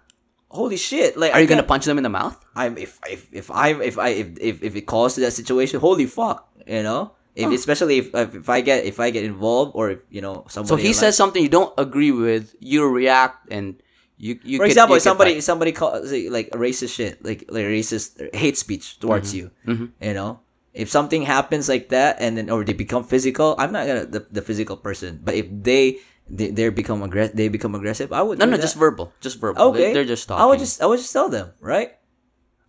holy 0.49 0.77
shit! 0.77 1.15
Like, 1.15 1.31
Are 1.33 1.37
I 1.37 1.41
you 1.45 1.47
gonna 1.47 1.63
punch 1.65 1.85
them 1.85 1.97
in 2.01 2.05
the 2.05 2.09
mouth? 2.13 2.35
I'm 2.57 2.73
if 2.77 2.99
if 3.09 3.21
if 3.31 3.47
I'm 3.53 3.81
if 3.81 3.95
I 4.01 4.09
if 4.21 4.27
if, 4.41 4.55
if 4.69 4.73
it 4.75 4.85
calls 4.89 5.13
to 5.15 5.21
that 5.25 5.33
situation, 5.37 5.79
holy 5.79 6.05
fuck, 6.09 6.49
you 6.65 6.81
know. 6.83 7.13
If, 7.38 7.53
Especially 7.53 7.97
if, 8.01 8.09
if 8.15 8.49
I 8.49 8.61
get 8.65 8.85
if 8.89 8.97
I 8.99 9.13
get 9.13 9.21
involved 9.23 9.73
or 9.77 9.91
if 9.93 9.99
you 10.09 10.21
know 10.25 10.45
somebody. 10.49 10.69
So 10.73 10.75
he 10.81 10.89
like- 10.89 10.95
says 10.97 11.13
something 11.15 11.38
you 11.41 11.53
don't 11.53 11.69
agree 11.77 12.09
with, 12.09 12.55
you 12.59 12.81
react 12.89 13.45
and 13.53 13.77
you 14.17 14.41
you. 14.41 14.57
for 14.57 14.65
could- 14.65 14.73
example, 14.73 14.95
you 14.97 14.97
if 14.97 15.05
somebody 15.05 15.33
somebody 15.41 15.71
calls 15.71 16.09
like 16.33 16.49
racist 16.57 16.97
shit, 16.97 17.21
like 17.21 17.45
like 17.53 17.69
racist 17.69 18.17
hate 18.33 18.57
speech 18.57 18.97
towards 18.97 19.38
you, 19.38 19.51
Mhm. 19.69 19.93
you 20.01 20.13
know. 20.17 20.41
If 20.73 20.89
something 20.89 21.21
happens 21.25 21.69
like 21.69 21.89
that, 21.93 22.17
and 22.21 22.38
then 22.38 22.49
or 22.49 22.65
they 22.65 22.73
become 22.73 23.05
physical, 23.05 23.53
I'm 23.61 23.69
not 23.73 23.85
gonna 23.85 24.05
the, 24.09 24.25
the 24.33 24.41
physical 24.41 24.73
person. 24.77 25.21
But 25.21 25.33
if 25.38 25.45
they 25.49 26.01
they 26.29 26.49
they 26.49 26.69
become 26.73 27.01
aggressive, 27.05 27.38
they 27.38 27.49
become 27.53 27.73
aggressive. 27.77 28.09
I 28.13 28.21
would 28.25 28.38
No, 28.41 28.45
no, 28.49 28.57
that. 28.57 28.65
just 28.65 28.77
verbal, 28.77 29.13
just 29.21 29.38
verbal. 29.38 29.73
okay. 29.73 29.89
They- 29.89 29.93
They're 29.93 30.09
just 30.09 30.25
talking. 30.25 30.41
I 30.41 30.45
would 30.49 30.57
just 30.57 30.81
I 30.81 30.85
would 30.89 30.97
just 30.97 31.13
tell 31.13 31.29
them 31.29 31.53
right. 31.61 31.93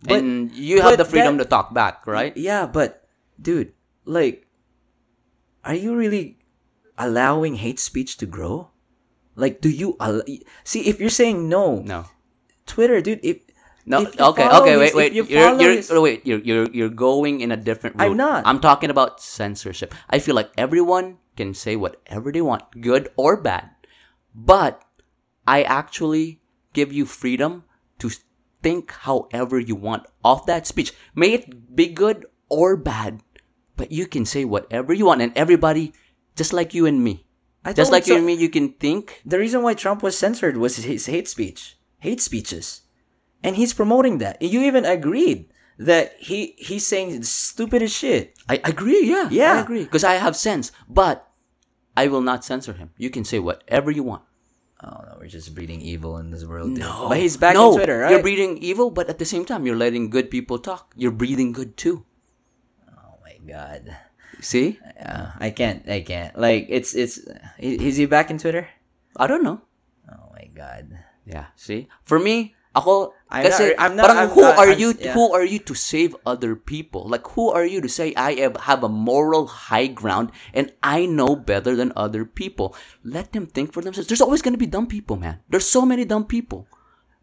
but- 0.05 0.21
and 0.21 0.49
you 0.53 0.81
have 0.85 0.97
the 1.01 1.05
freedom 1.05 1.37
that- 1.37 1.45
to 1.45 1.49
talk 1.49 1.73
back, 1.73 2.05
right? 2.05 2.33
Yeah, 2.37 2.65
but 2.69 3.03
dude, 3.41 3.73
like, 4.05 4.45
are 5.63 5.75
you 5.75 5.95
really 5.95 6.37
allowing 6.97 7.55
hate 7.55 7.79
speech 7.79 8.17
to 8.17 8.25
grow? 8.25 8.69
Like, 9.35 9.61
do 9.61 9.69
you 9.69 9.95
al- 9.99 10.23
see 10.63 10.87
if 10.87 10.99
you're 10.99 11.09
saying 11.13 11.47
no, 11.47 11.79
No. 11.79 12.05
Twitter, 12.65 13.01
dude? 13.01 13.19
If 13.23 13.39
No, 13.85 14.01
if 14.03 14.19
okay, 14.19 14.45
okay, 14.47 14.77
wait, 14.77 14.93
wait. 14.93 15.13
you 15.13 15.23
are 15.23 15.55
you're, 15.59 15.71
his- 15.73 15.89
oh, 15.89 16.01
wait, 16.01 16.27
you're, 16.27 16.39
you're, 16.39 16.69
you're 16.71 16.89
going 16.93 17.41
in 17.41 17.51
a 17.51 17.57
different 17.57 17.95
route. 17.95 18.11
I'm 18.11 18.17
not. 18.17 18.45
I'm 18.45 18.59
talking 18.59 18.89
about 18.91 19.21
censorship. 19.21 19.95
I 20.09 20.19
feel 20.19 20.35
like 20.35 20.51
everyone 20.57 21.17
can 21.37 21.53
say 21.53 21.75
whatever 21.75 22.31
they 22.31 22.41
want, 22.43 22.63
good 22.81 23.09
or 23.15 23.39
bad. 23.41 23.71
But 24.35 24.83
I 25.47 25.63
actually 25.63 26.41
give 26.73 26.93
you 26.93 27.05
freedom 27.07 27.63
to 27.99 28.11
think 28.61 28.91
however 28.91 29.57
you 29.57 29.73
want 29.75 30.05
of 30.23 30.45
that 30.45 30.67
speech. 30.67 30.93
May 31.15 31.33
it 31.33 31.75
be 31.75 31.87
good 31.87 32.25
or 32.49 32.75
bad, 32.77 33.23
but 33.79 33.93
you 33.93 34.05
can 34.05 34.25
say 34.25 34.43
whatever 34.43 34.91
you 34.91 35.05
want. 35.05 35.21
And 35.21 35.31
everybody, 35.37 35.93
just 36.35 36.51
like 36.51 36.73
you 36.73 36.85
and 36.85 37.01
me, 37.01 37.25
I 37.63 37.71
just 37.71 37.93
like 37.93 38.07
you 38.07 38.17
and 38.17 38.25
me, 38.25 38.33
you 38.33 38.49
can 38.49 38.73
think. 38.73 39.21
the 39.25 39.39
reason 39.39 39.63
why 39.63 39.73
Trump 39.73 40.03
was 40.03 40.17
censored 40.17 40.57
was 40.57 40.75
his 40.75 41.05
hate 41.07 41.29
speech, 41.29 41.79
hate 41.99 42.19
speeches, 42.19 42.81
and 43.41 43.55
he's 43.55 43.73
promoting 43.73 44.17
that. 44.19 44.41
You 44.41 44.63
even 44.63 44.83
agreed 44.83 45.47
that 45.79 46.11
he 46.19 46.55
he's 46.57 46.85
saying 46.85 47.23
stupid 47.23 47.81
as 47.81 47.95
shit. 47.95 48.35
I 48.49 48.59
agree, 48.65 49.07
yeah. 49.07 49.31
Yeah. 49.31 49.53
I 49.55 49.61
agree. 49.61 49.85
Because 49.87 50.03
I 50.03 50.19
have 50.19 50.35
sense. 50.35 50.73
But 50.89 51.23
I 51.95 52.07
will 52.07 52.21
not 52.21 52.43
censor 52.43 52.73
him. 52.73 52.91
You 52.97 53.09
can 53.09 53.23
say 53.23 53.39
whatever 53.39 53.91
you 53.91 54.03
want. 54.03 54.23
Oh 54.83 54.99
no, 55.07 55.15
we're 55.19 55.31
just 55.31 55.55
breeding 55.55 55.79
evil 55.79 56.17
in 56.19 56.31
this 56.31 56.43
world. 56.43 56.75
dude. 56.75 56.83
No. 56.83 57.07
but 57.07 57.17
he's 57.17 57.35
back 57.35 57.55
no, 57.55 57.71
on 57.71 57.75
Twitter, 57.79 57.99
right? 57.99 58.11
You're 58.11 58.23
breeding 58.23 58.57
evil, 58.59 58.91
but 58.91 59.07
at 59.07 59.19
the 59.19 59.25
same 59.27 59.43
time, 59.43 59.65
you're 59.65 59.79
letting 59.79 60.09
good 60.09 60.27
people 60.31 60.59
talk. 60.59 60.91
You're 60.99 61.15
breathing 61.15 61.51
good 61.55 61.75
too. 61.79 62.03
God. 63.49 63.97
See? 64.39 64.79
Yeah, 64.95 65.33
I 65.39 65.49
can't. 65.49 65.83
I 65.89 65.99
can't. 66.01 66.37
Like 66.37 66.67
it's 66.69 66.93
it's. 66.95 67.19
Is 67.59 67.97
he 67.97 68.05
back 68.05 68.29
in 68.31 68.37
Twitter? 68.37 68.69
I 69.17 69.27
don't 69.27 69.43
know. 69.43 69.59
Oh 70.07 70.29
my 70.31 70.47
god. 70.53 70.95
Yeah. 71.25 71.51
See? 71.57 71.89
For 72.05 72.17
me, 72.17 72.55
ako, 72.73 73.13
I'm 73.29 73.43
kasi, 73.45 73.73
not- 73.73 73.79
I'm 73.81 73.93
not- 73.97 74.05
parang 74.07 74.17
I'm 74.23 74.29
who 74.33 74.41
not- 74.41 74.57
are 74.57 74.69
I'm- 74.73 74.79
you, 74.79 74.93
yeah. 74.97 75.13
who 75.13 75.33
are 75.33 75.43
you 75.43 75.59
to 75.67 75.73
save 75.75 76.15
other 76.25 76.55
people? 76.55 77.05
Like, 77.09 77.25
who 77.35 77.49
are 77.49 77.65
you 77.65 77.81
to 77.81 77.89
say 77.89 78.13
I 78.15 78.33
have, 78.41 78.57
have 78.69 78.81
a 78.85 78.89
moral 78.89 79.45
high 79.45 79.87
ground 79.89 80.31
and 80.53 80.71
I 80.81 81.05
know 81.05 81.35
better 81.35 81.75
than 81.75 81.91
other 81.97 82.23
people? 82.25 82.73
Let 83.03 83.33
them 83.33 83.45
think 83.45 83.73
for 83.73 83.81
themselves. 83.81 84.07
There's 84.07 84.21
always 84.23 84.41
going 84.41 84.53
to 84.55 84.61
be 84.61 84.69
dumb 84.69 84.87
people, 84.87 85.17
man. 85.17 85.41
There's 85.49 85.67
so 85.67 85.85
many 85.85 86.05
dumb 86.05 86.25
people. 86.25 86.65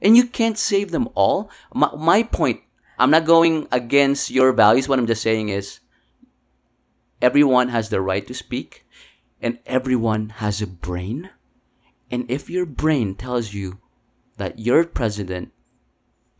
And 0.02 0.14
you 0.14 0.26
can't 0.28 0.58
save 0.58 0.90
them 0.92 1.08
all. 1.16 1.48
My, 1.72 1.88
my 1.96 2.22
point, 2.22 2.60
I'm 2.98 3.10
not 3.10 3.24
going 3.24 3.66
against 3.72 4.30
your 4.30 4.52
values. 4.52 4.86
What 4.86 4.98
I'm 4.98 5.06
just 5.08 5.22
saying 5.24 5.48
is, 5.48 5.80
everyone 7.20 7.68
has 7.68 7.88
the 7.88 8.00
right 8.00 8.26
to 8.26 8.34
speak 8.34 8.86
and 9.40 9.58
everyone 9.66 10.40
has 10.40 10.62
a 10.62 10.66
brain. 10.66 11.30
And 12.10 12.30
if 12.30 12.48
your 12.48 12.66
brain 12.66 13.14
tells 13.14 13.52
you 13.52 13.78
that 14.36 14.58
your 14.58 14.84
president 14.84 15.52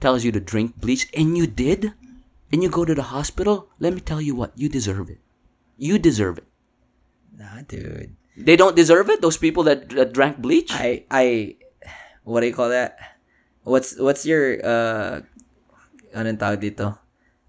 tells 0.01 0.25
you 0.25 0.33
to 0.33 0.41
drink 0.41 0.77
bleach 0.77 1.09
and 1.17 1.37
you 1.37 1.47
did, 1.47 1.93
and 2.53 2.63
you 2.63 2.69
go 2.69 2.85
to 2.85 2.95
the 2.95 3.11
hospital, 3.11 3.69
let 3.79 3.93
me 3.93 4.01
tell 4.01 4.21
you 4.21 4.35
what, 4.35 4.53
you 4.55 4.69
deserve 4.69 5.11
it. 5.11 5.19
You 5.77 5.99
deserve 5.99 6.39
it. 6.39 6.49
Nah, 7.37 7.63
dude. 7.67 8.15
They 8.37 8.57
don't 8.57 8.77
deserve 8.77 9.11
it, 9.11 9.21
those 9.21 9.37
people 9.37 9.65
that, 9.65 9.89
that 9.91 10.13
drank 10.13 10.39
bleach? 10.39 10.71
I 10.73 11.05
I. 11.11 11.57
What 12.25 12.41
do 12.41 12.47
you 12.47 12.55
call 12.55 12.69
that? 12.69 12.99
What's 13.65 13.99
what's 13.99 14.25
your 14.25 14.61
uh? 14.65 15.21
Anong 16.17 16.41
tawag 16.41 16.61
dito? 16.65 16.97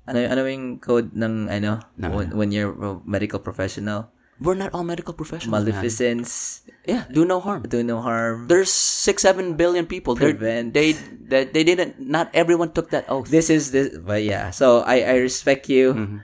Ano 0.08 0.24
ano 0.24 0.42
yung 0.48 0.80
code 0.80 1.12
ng 1.14 1.52
ano 1.52 1.84
Ng 2.00 2.12
when, 2.16 2.28
when 2.32 2.50
you're 2.56 2.72
a 2.72 2.98
medical 3.04 3.40
professional? 3.44 4.08
We're 4.40 4.54
not 4.56 4.70
all 4.78 4.86
medical 4.86 5.18
professionals. 5.18 5.66
man. 5.66 5.74
Maleficence, 5.74 6.62
Yeah, 6.86 7.10
do 7.10 7.26
no 7.26 7.42
harm. 7.42 7.66
do 7.66 7.82
no 7.82 8.00
harm. 8.06 8.46
There's 8.48 8.70
six, 8.72 9.26
seven 9.26 9.58
billion 9.58 9.90
people. 9.90 10.14
They're- 10.14 10.32
Prevent. 10.38 10.78
They, 10.78 10.94
they, 10.94 11.50
they 11.50 11.66
didn't. 11.66 11.98
Not 12.00 12.30
everyone 12.38 12.72
took 12.72 12.94
that 12.94 13.10
oath. 13.10 13.28
This 13.34 13.50
is 13.50 13.74
this, 13.74 13.98
but 13.98 14.22
yeah. 14.24 14.54
So 14.54 14.86
I 14.86 15.02
I 15.04 15.16
respect 15.26 15.68
you. 15.74 15.92
Mm-hmm. 15.98 16.18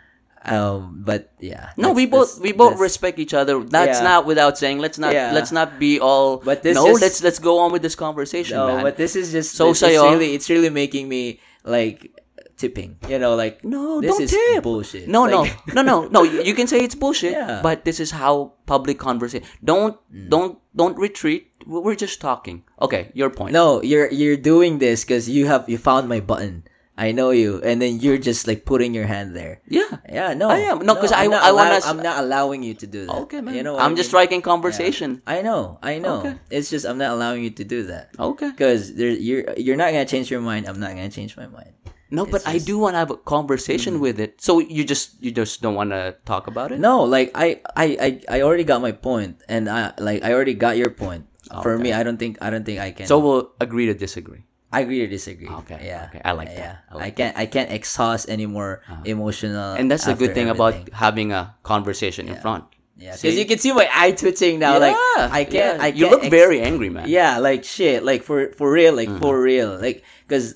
Um, 0.43 1.01
but 1.07 1.31
yeah. 1.39 1.71
No, 1.75 1.91
we 1.95 2.05
both 2.05 2.35
that's- 2.37 2.43
we 2.43 2.51
both 2.53 2.75
that's- 2.77 2.85
respect 2.85 3.17
each 3.17 3.33
other. 3.33 3.63
That's 3.65 3.99
Yeah. 3.99 4.07
not 4.15 4.29
without 4.29 4.61
saying. 4.61 4.77
Let's 4.77 4.99
not 5.01 5.11
Yeah. 5.15 5.33
let's 5.33 5.49
not 5.51 5.79
be 5.81 5.97
all. 5.99 6.37
But 6.37 6.61
this 6.63 6.75
no, 6.77 6.87
just- 6.93 7.01
let's 7.01 7.19
let's 7.25 7.39
go 7.41 7.59
on 7.65 7.71
with 7.73 7.81
this 7.81 7.95
conversation, 7.97 8.61
No, 8.61 8.77
man. 8.77 8.83
but 8.85 8.95
this 8.99 9.15
is 9.17 9.31
just 9.33 9.55
So 9.57 9.71
it's, 9.73 9.81
it's 9.81 9.89
sa'yo- 9.89 10.13
really 10.13 10.35
it's 10.37 10.53
really 10.53 10.69
making 10.69 11.09
me 11.09 11.39
like 11.65 12.11
tipping. 12.57 12.97
You 13.09 13.19
know, 13.19 13.35
like 13.35 13.63
No, 13.63 13.99
this 14.01 14.11
don't 14.11 14.21
is 14.23 14.31
tip. 14.31 14.63
bullshit. 14.63 15.07
No, 15.07 15.23
Like- 15.23 15.53
no, 15.73 15.81
no, 15.81 16.07
no, 16.07 16.07
no. 16.07 16.23
You 16.23 16.53
can 16.53 16.67
say 16.67 16.79
it's 16.83 16.95
bullshit, 16.95 17.33
Yeah. 17.39 17.59
but 17.63 17.83
this 17.85 17.99
is 17.99 18.11
how 18.11 18.53
public 18.65 18.99
conversation. 18.99 19.47
Don't, 19.63 19.97
mm. 20.13 20.29
don't, 20.29 20.59
don't 20.75 20.97
retreat. 20.97 21.51
We- 21.65 21.79
We're 21.79 21.95
just 21.99 22.21
talking. 22.21 22.63
Okay, 22.81 23.11
your 23.13 23.29
point. 23.29 23.53
No, 23.53 23.81
you're 23.81 24.11
you're 24.11 24.37
doing 24.37 24.79
this 24.79 25.03
because 25.03 25.29
you 25.29 25.47
have 25.47 25.67
you 25.69 25.77
found 25.77 26.07
my 26.09 26.19
button. 26.19 26.63
I 26.93 27.09
know 27.09 27.31
you, 27.33 27.57
and 27.65 27.81
then 27.81 27.97
you're 28.05 28.21
just 28.21 28.45
like 28.45 28.69
putting 28.69 28.93
your 28.93 29.09
hand 29.09 29.33
there. 29.33 29.65
Yeah. 29.65 29.97
Yeah, 30.05 30.37
no, 30.37 30.45
I 30.53 30.59
am. 30.69 30.85
No, 30.85 30.93
'cause 30.93 31.09
I- 31.11 31.25
I'm 31.25 31.31
not 31.33 31.41
I 31.41 31.49
wanna- 31.51 31.81
I'm 31.89 31.97
not 32.05 32.21
allowing 32.21 32.61
you 32.61 32.75
to 32.77 32.85
do 32.85 33.07
that. 33.09 33.15
Okay, 33.25 33.41
man. 33.41 33.55
You 33.57 33.63
know, 33.65 33.73
what 33.73 33.81
I'm 33.81 33.93
I 33.93 33.97
just 33.97 34.13
mean? 34.13 34.21
striking 34.29 34.41
conversation. 34.45 35.21
I 35.25 35.41
know, 35.41 35.79
I 35.81 35.97
know. 35.97 36.19
Okay. 36.21 36.35
It's 36.53 36.69
just 36.69 36.85
I'm 36.85 36.99
not 37.01 37.09
allowing 37.17 37.41
you 37.43 37.49
to 37.57 37.63
do 37.65 37.89
that 37.89 38.13
Okay. 38.19 38.51
because 38.53 38.91
you're 38.93 39.57
you're 39.57 39.75
not 39.75 39.89
gonna 39.89 40.05
change 40.05 40.29
your 40.29 40.41
mind. 40.45 40.69
I'm 40.69 40.77
not 40.79 40.93
gonna 40.93 41.09
change 41.09 41.33
my 41.33 41.47
mind. 41.49 41.73
No, 42.13 42.29
but 42.29 42.45
I 42.45 42.61
do 42.61 42.77
want 42.77 42.93
to 42.93 42.99
have 43.01 43.09
a 43.09 43.17
conversation 43.17 43.97
with 43.99 44.19
it. 44.21 44.37
So 44.37 44.61
you 44.61 44.85
just 44.85 45.17
you 45.17 45.33
just 45.33 45.65
don't 45.65 45.73
want 45.73 45.89
to 45.97 46.13
talk 46.29 46.45
about 46.45 46.69
it? 46.71 46.77
No, 46.79 47.01
like 47.09 47.33
I, 47.33 47.59
I, 47.75 47.85
I, 48.29 48.37
I 48.37 48.41
already 48.45 48.63
got 48.63 48.85
my 48.85 48.93
point, 48.93 49.41
and 49.49 49.65
I 49.65 49.97
like 49.97 50.21
I 50.21 50.29
already 50.31 50.53
got 50.53 50.77
your 50.77 50.93
point. 50.93 51.25
For 51.65 51.73
me, 51.81 51.89
I 51.91 52.05
don't 52.05 52.17
think 52.21 52.37
I 52.39 52.53
don't 52.53 52.63
think 52.63 52.77
I 52.79 52.93
can. 52.93 53.05
So 53.09 53.17
we'll 53.17 53.51
agree 53.59 53.87
to 53.89 53.93
disagree. 53.97 54.45
I 54.73 54.81
agree 54.81 54.99
to 55.05 55.07
disagree. 55.07 55.49
Okay, 55.65 55.77
Yeah. 55.85 56.09
okay. 56.09 56.21
I 56.25 56.31
like 56.33 56.49
that. 56.53 56.57
Yeah. 56.57 56.75
I 56.89 56.93
like 56.95 57.03
I 57.05 57.11
can't. 57.11 57.33
I 57.37 57.45
can't 57.45 57.69
exhaust 57.73 58.29
any 58.29 58.45
more 58.45 58.81
emotional. 59.05 59.73
And 59.73 59.89
that's 59.89 60.05
the 60.05 60.13
good 60.15 60.33
thing 60.33 60.49
about 60.49 60.73
having 60.93 61.31
a 61.31 61.53
conversation 61.63 62.29
in 62.29 62.37
front. 62.41 62.65
Yeah. 62.97 63.13
Because 63.17 63.35
you 63.37 63.45
can 63.45 63.57
see 63.57 63.73
my 63.73 63.89
eye 63.93 64.13
twitching 64.13 64.57
now. 64.59 64.77
Like 64.79 64.95
I 65.17 65.43
can't. 65.45 65.53
yeah. 65.53 65.77
I 65.77 65.89
can't. 65.91 65.97
you 65.97 66.09
look 66.09 66.23
ex- 66.25 66.29
very 66.33 66.61
angry, 66.61 66.89
man. 66.89 67.05
Yeah. 67.09 67.37
Like 67.37 67.63
shit. 67.65 68.01
Like 68.05 68.21
for 68.23 68.53
for 68.53 68.69
real. 68.71 68.93
Like 68.93 69.09
for 69.21 69.33
Mm-hmm. 69.37 69.49
real. 69.49 69.71
Like 69.81 70.03
because. 70.27 70.55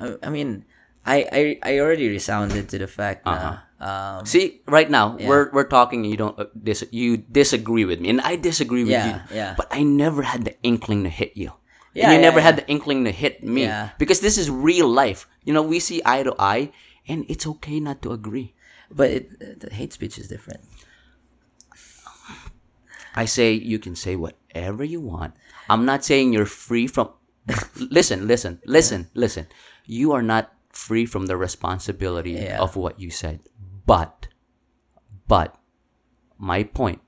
I, 0.00 0.16
I 0.24 0.28
mean, 0.30 0.64
I, 1.04 1.16
I 1.32 1.42
I 1.62 1.72
already 1.80 2.08
resounded 2.08 2.68
to 2.72 2.78
the 2.78 2.88
fact 2.88 3.22
Uh-huh. 3.28 3.56
that 3.56 3.64
um 3.80 4.26
See, 4.26 4.60
right 4.68 4.88
now 4.90 5.16
we're 5.16 5.48
we're 5.52 5.68
talking, 5.68 6.04
and 6.04 6.10
you 6.10 6.16
don't 6.20 6.36
uh, 6.38 6.48
dis- 6.52 6.88
you 6.92 7.16
disagree 7.16 7.84
with 7.84 8.00
me, 8.00 8.08
and 8.10 8.20
I 8.20 8.36
disagree 8.36 8.84
with 8.84 8.92
Yeah, 8.92 9.24
you. 9.28 9.36
yeah. 9.36 9.52
But 9.56 9.68
I 9.72 9.82
never 9.84 10.20
had 10.22 10.44
the 10.44 10.56
inkling 10.62 11.04
to 11.04 11.12
hit 11.12 11.32
you. 11.36 11.52
Yeah, 11.96 12.04
and 12.06 12.12
you 12.14 12.18
yeah, 12.20 12.28
never 12.28 12.40
had 12.40 12.56
the 12.60 12.66
inkling 12.68 13.04
to 13.08 13.12
hit 13.12 13.42
me 13.42 13.64
Yeah. 13.64 13.90
because 13.98 14.20
this 14.20 14.36
is 14.38 14.48
real 14.52 14.86
life. 14.86 15.26
You 15.44 15.52
know, 15.56 15.62
we 15.64 15.80
see 15.80 16.00
eye 16.04 16.22
to 16.22 16.36
eye, 16.38 16.70
and 17.08 17.24
it's 17.28 17.46
okay 17.58 17.80
not 17.80 18.00
to 18.04 18.12
agree. 18.12 18.52
but 18.90 19.06
it, 19.10 19.24
the 19.62 19.70
hate 19.70 19.94
speech 19.94 20.18
is 20.18 20.26
different. 20.28 20.60
I 23.14 23.24
say 23.24 23.52
you 23.54 23.78
can 23.78 23.96
say 23.96 24.14
whatever 24.16 24.84
you 24.84 25.00
want. 25.00 25.34
I'm 25.68 25.84
not 25.84 26.04
saying 26.04 26.32
you're 26.32 26.46
free 26.46 26.86
from. 26.86 27.10
listen, 27.90 28.26
listen, 28.26 28.60
listen, 28.66 29.08
listen. 29.14 29.46
You 29.90 30.12
are 30.14 30.22
not 30.22 30.54
free 30.70 31.02
from 31.02 31.26
the 31.26 31.34
responsibility 31.36 32.38
Yeah. 32.38 32.62
of 32.62 32.78
what 32.78 33.02
you 33.02 33.10
said. 33.10 33.42
But, 33.86 34.28
but, 35.26 35.58
my 36.38 36.62
point, 36.62 37.02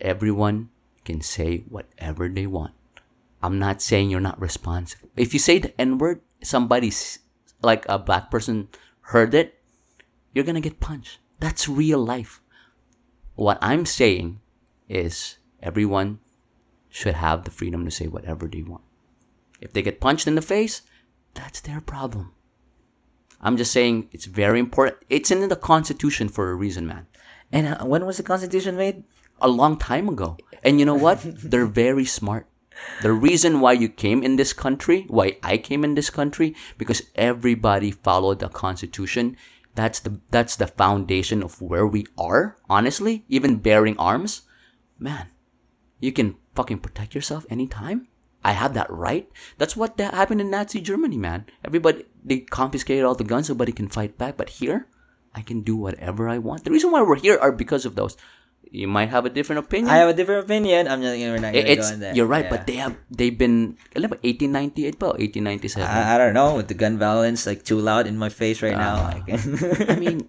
everyone 0.00 0.70
can 1.06 1.22
say 1.22 1.62
whatever 1.70 2.26
they 2.26 2.50
want. 2.50 2.74
I'm 3.40 3.62
not 3.62 3.78
saying 3.80 4.10
you're 4.10 4.18
not 4.18 4.40
responsible. 4.42 5.08
If 5.14 5.34
you 5.34 5.38
say 5.38 5.62
the 5.62 5.70
N 5.80 5.98
word, 5.98 6.18
somebody's 6.42 7.20
like 7.62 7.86
a 7.88 7.94
black 7.96 8.26
person 8.28 8.74
heard 9.14 9.30
it, 9.30 9.62
you're 10.34 10.44
gonna 10.44 10.60
get 10.60 10.80
punched. 10.82 11.22
That's 11.38 11.68
real 11.68 12.02
life. 12.02 12.42
What 13.36 13.58
I'm 13.62 13.86
saying 13.86 14.40
is 14.88 15.38
everyone 15.62 16.18
should 16.90 17.14
have 17.14 17.44
the 17.44 17.54
freedom 17.54 17.84
to 17.84 17.90
say 17.94 18.08
whatever 18.08 18.48
they 18.48 18.62
want. 18.66 18.82
If 19.60 19.72
they 19.72 19.82
get 19.82 20.00
punched 20.00 20.26
in 20.26 20.34
the 20.34 20.42
face, 20.42 20.82
that's 21.36 21.60
their 21.60 21.80
problem. 21.80 22.32
I'm 23.40 23.56
just 23.56 23.72
saying 23.72 24.08
it's 24.12 24.24
very 24.24 24.58
important. 24.58 24.98
It's 25.08 25.30
in 25.30 25.46
the 25.48 25.56
Constitution 25.56 26.28
for 26.28 26.50
a 26.50 26.54
reason, 26.54 26.86
man. 26.86 27.06
And 27.52 27.66
uh, 27.66 27.84
when 27.84 28.06
was 28.06 28.16
the 28.16 28.22
Constitution 28.22 28.76
made? 28.76 29.04
A 29.40 29.48
long 29.48 29.76
time 29.76 30.08
ago. 30.08 30.36
And 30.64 30.80
you 30.80 30.86
know 30.86 30.94
what? 30.94 31.20
They're 31.24 31.66
very 31.66 32.04
smart. 32.04 32.48
The 33.02 33.12
reason 33.12 33.60
why 33.60 33.72
you 33.72 33.88
came 33.88 34.22
in 34.22 34.36
this 34.36 34.52
country, 34.52 35.06
why 35.08 35.38
I 35.42 35.56
came 35.58 35.84
in 35.84 35.94
this 35.94 36.10
country, 36.10 36.54
because 36.76 37.02
everybody 37.14 37.90
followed 37.90 38.40
the 38.40 38.48
Constitution. 38.48 39.36
That's 39.74 40.00
the 40.00 40.20
that's 40.30 40.56
the 40.56 40.66
foundation 40.66 41.42
of 41.42 41.60
where 41.60 41.86
we 41.86 42.06
are. 42.18 42.56
Honestly, 42.68 43.24
even 43.28 43.58
bearing 43.58 43.96
arms, 43.98 44.42
man, 44.98 45.28
you 46.00 46.12
can 46.12 46.36
fucking 46.54 46.80
protect 46.80 47.14
yourself 47.14 47.46
anytime. 47.48 48.08
I 48.46 48.54
have 48.54 48.78
that 48.78 48.86
right. 48.86 49.26
That's 49.58 49.74
what 49.74 49.98
that 49.98 50.14
happened 50.14 50.38
in 50.38 50.54
Nazi 50.54 50.78
Germany, 50.78 51.18
man. 51.18 51.50
Everybody 51.66 52.06
they 52.22 52.46
confiscated 52.46 53.02
all 53.02 53.18
the 53.18 53.26
guns, 53.26 53.50
nobody 53.50 53.74
can 53.74 53.90
fight 53.90 54.14
back. 54.14 54.38
But 54.38 54.62
here, 54.62 54.86
I 55.34 55.42
can 55.42 55.66
do 55.66 55.74
whatever 55.74 56.30
I 56.30 56.38
want. 56.38 56.62
The 56.62 56.70
reason 56.70 56.94
why 56.94 57.02
we're 57.02 57.18
here 57.18 57.34
are 57.42 57.50
because 57.50 57.82
of 57.82 57.98
those. 57.98 58.14
You 58.66 58.90
might 58.90 59.14
have 59.14 59.22
a 59.26 59.30
different 59.30 59.62
opinion. 59.62 59.94
I 59.94 60.02
have 60.02 60.10
a 60.10 60.16
different 60.18 60.42
opinion. 60.46 60.90
I'm 60.90 60.98
not 60.98 61.14
we're 61.14 61.38
not 61.38 61.54
gonna 61.54 61.70
it's 61.70 61.86
go 61.86 61.94
in 61.94 62.00
there. 62.02 62.14
you're 62.18 62.26
right, 62.26 62.46
Yeah. 62.46 62.54
but 62.54 62.66
they 62.66 62.78
have 62.82 62.98
they've 63.14 63.34
been 63.34 63.78
alam 63.94 64.10
mo, 64.10 64.18
1898 64.26 64.98
pa 64.98 65.14
1897. 65.14 65.86
I, 65.86 66.14
I 66.14 66.18
don't 66.18 66.34
know 66.34 66.58
with 66.58 66.66
the 66.66 66.74
gun 66.74 66.98
violence 66.98 67.46
like 67.46 67.62
too 67.62 67.78
loud 67.78 68.10
in 68.10 68.18
my 68.18 68.26
face 68.26 68.62
right 68.66 68.74
now. 68.74 69.06
Ah. 69.06 69.22
I, 69.94 69.94
mean, 69.94 70.26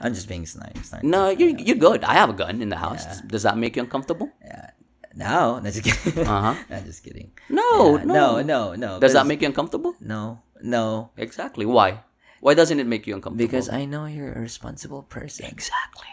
I'm 0.00 0.16
just 0.16 0.32
being 0.32 0.48
sniped. 0.48 0.80
sniped. 0.80 1.04
no, 1.04 1.28
you're 1.28 1.52
you're 1.60 1.76
good. 1.76 2.08
I 2.08 2.16
have 2.16 2.32
a 2.32 2.36
gun 2.36 2.64
in 2.64 2.72
the 2.72 2.80
house. 2.80 3.04
Does 3.28 3.44
that 3.44 3.60
make 3.60 3.76
you 3.76 3.84
uncomfortable? 3.84 4.32
Yeah. 4.40 4.72
No, 5.16 5.58
no, 5.58 5.70
just 5.70 5.82
kidding. 5.82 6.28
Uh-huh. 6.28 6.54
I'm 6.70 6.84
just 6.84 7.02
kidding. 7.02 7.32
No, 7.48 7.96
Yeah, 7.96 8.04
no, 8.04 8.14
no, 8.14 8.42
no, 8.42 8.60
no. 8.76 9.00
Does 9.00 9.14
that 9.14 9.26
make 9.26 9.40
you 9.40 9.48
uncomfortable? 9.48 9.96
no, 10.00 10.42
no? 10.62 11.10
Exactly. 11.16 11.64
Why? 11.64 12.04
Why 12.40 12.52
doesn't 12.54 12.78
it 12.78 12.86
make 12.86 13.06
you 13.08 13.14
uncomfortable? 13.16 13.46
Because 13.48 13.68
I 13.72 13.86
know 13.86 14.04
you're 14.04 14.32
a 14.32 14.40
responsible 14.40 15.02
person. 15.02 15.46
exactly. 15.46 16.06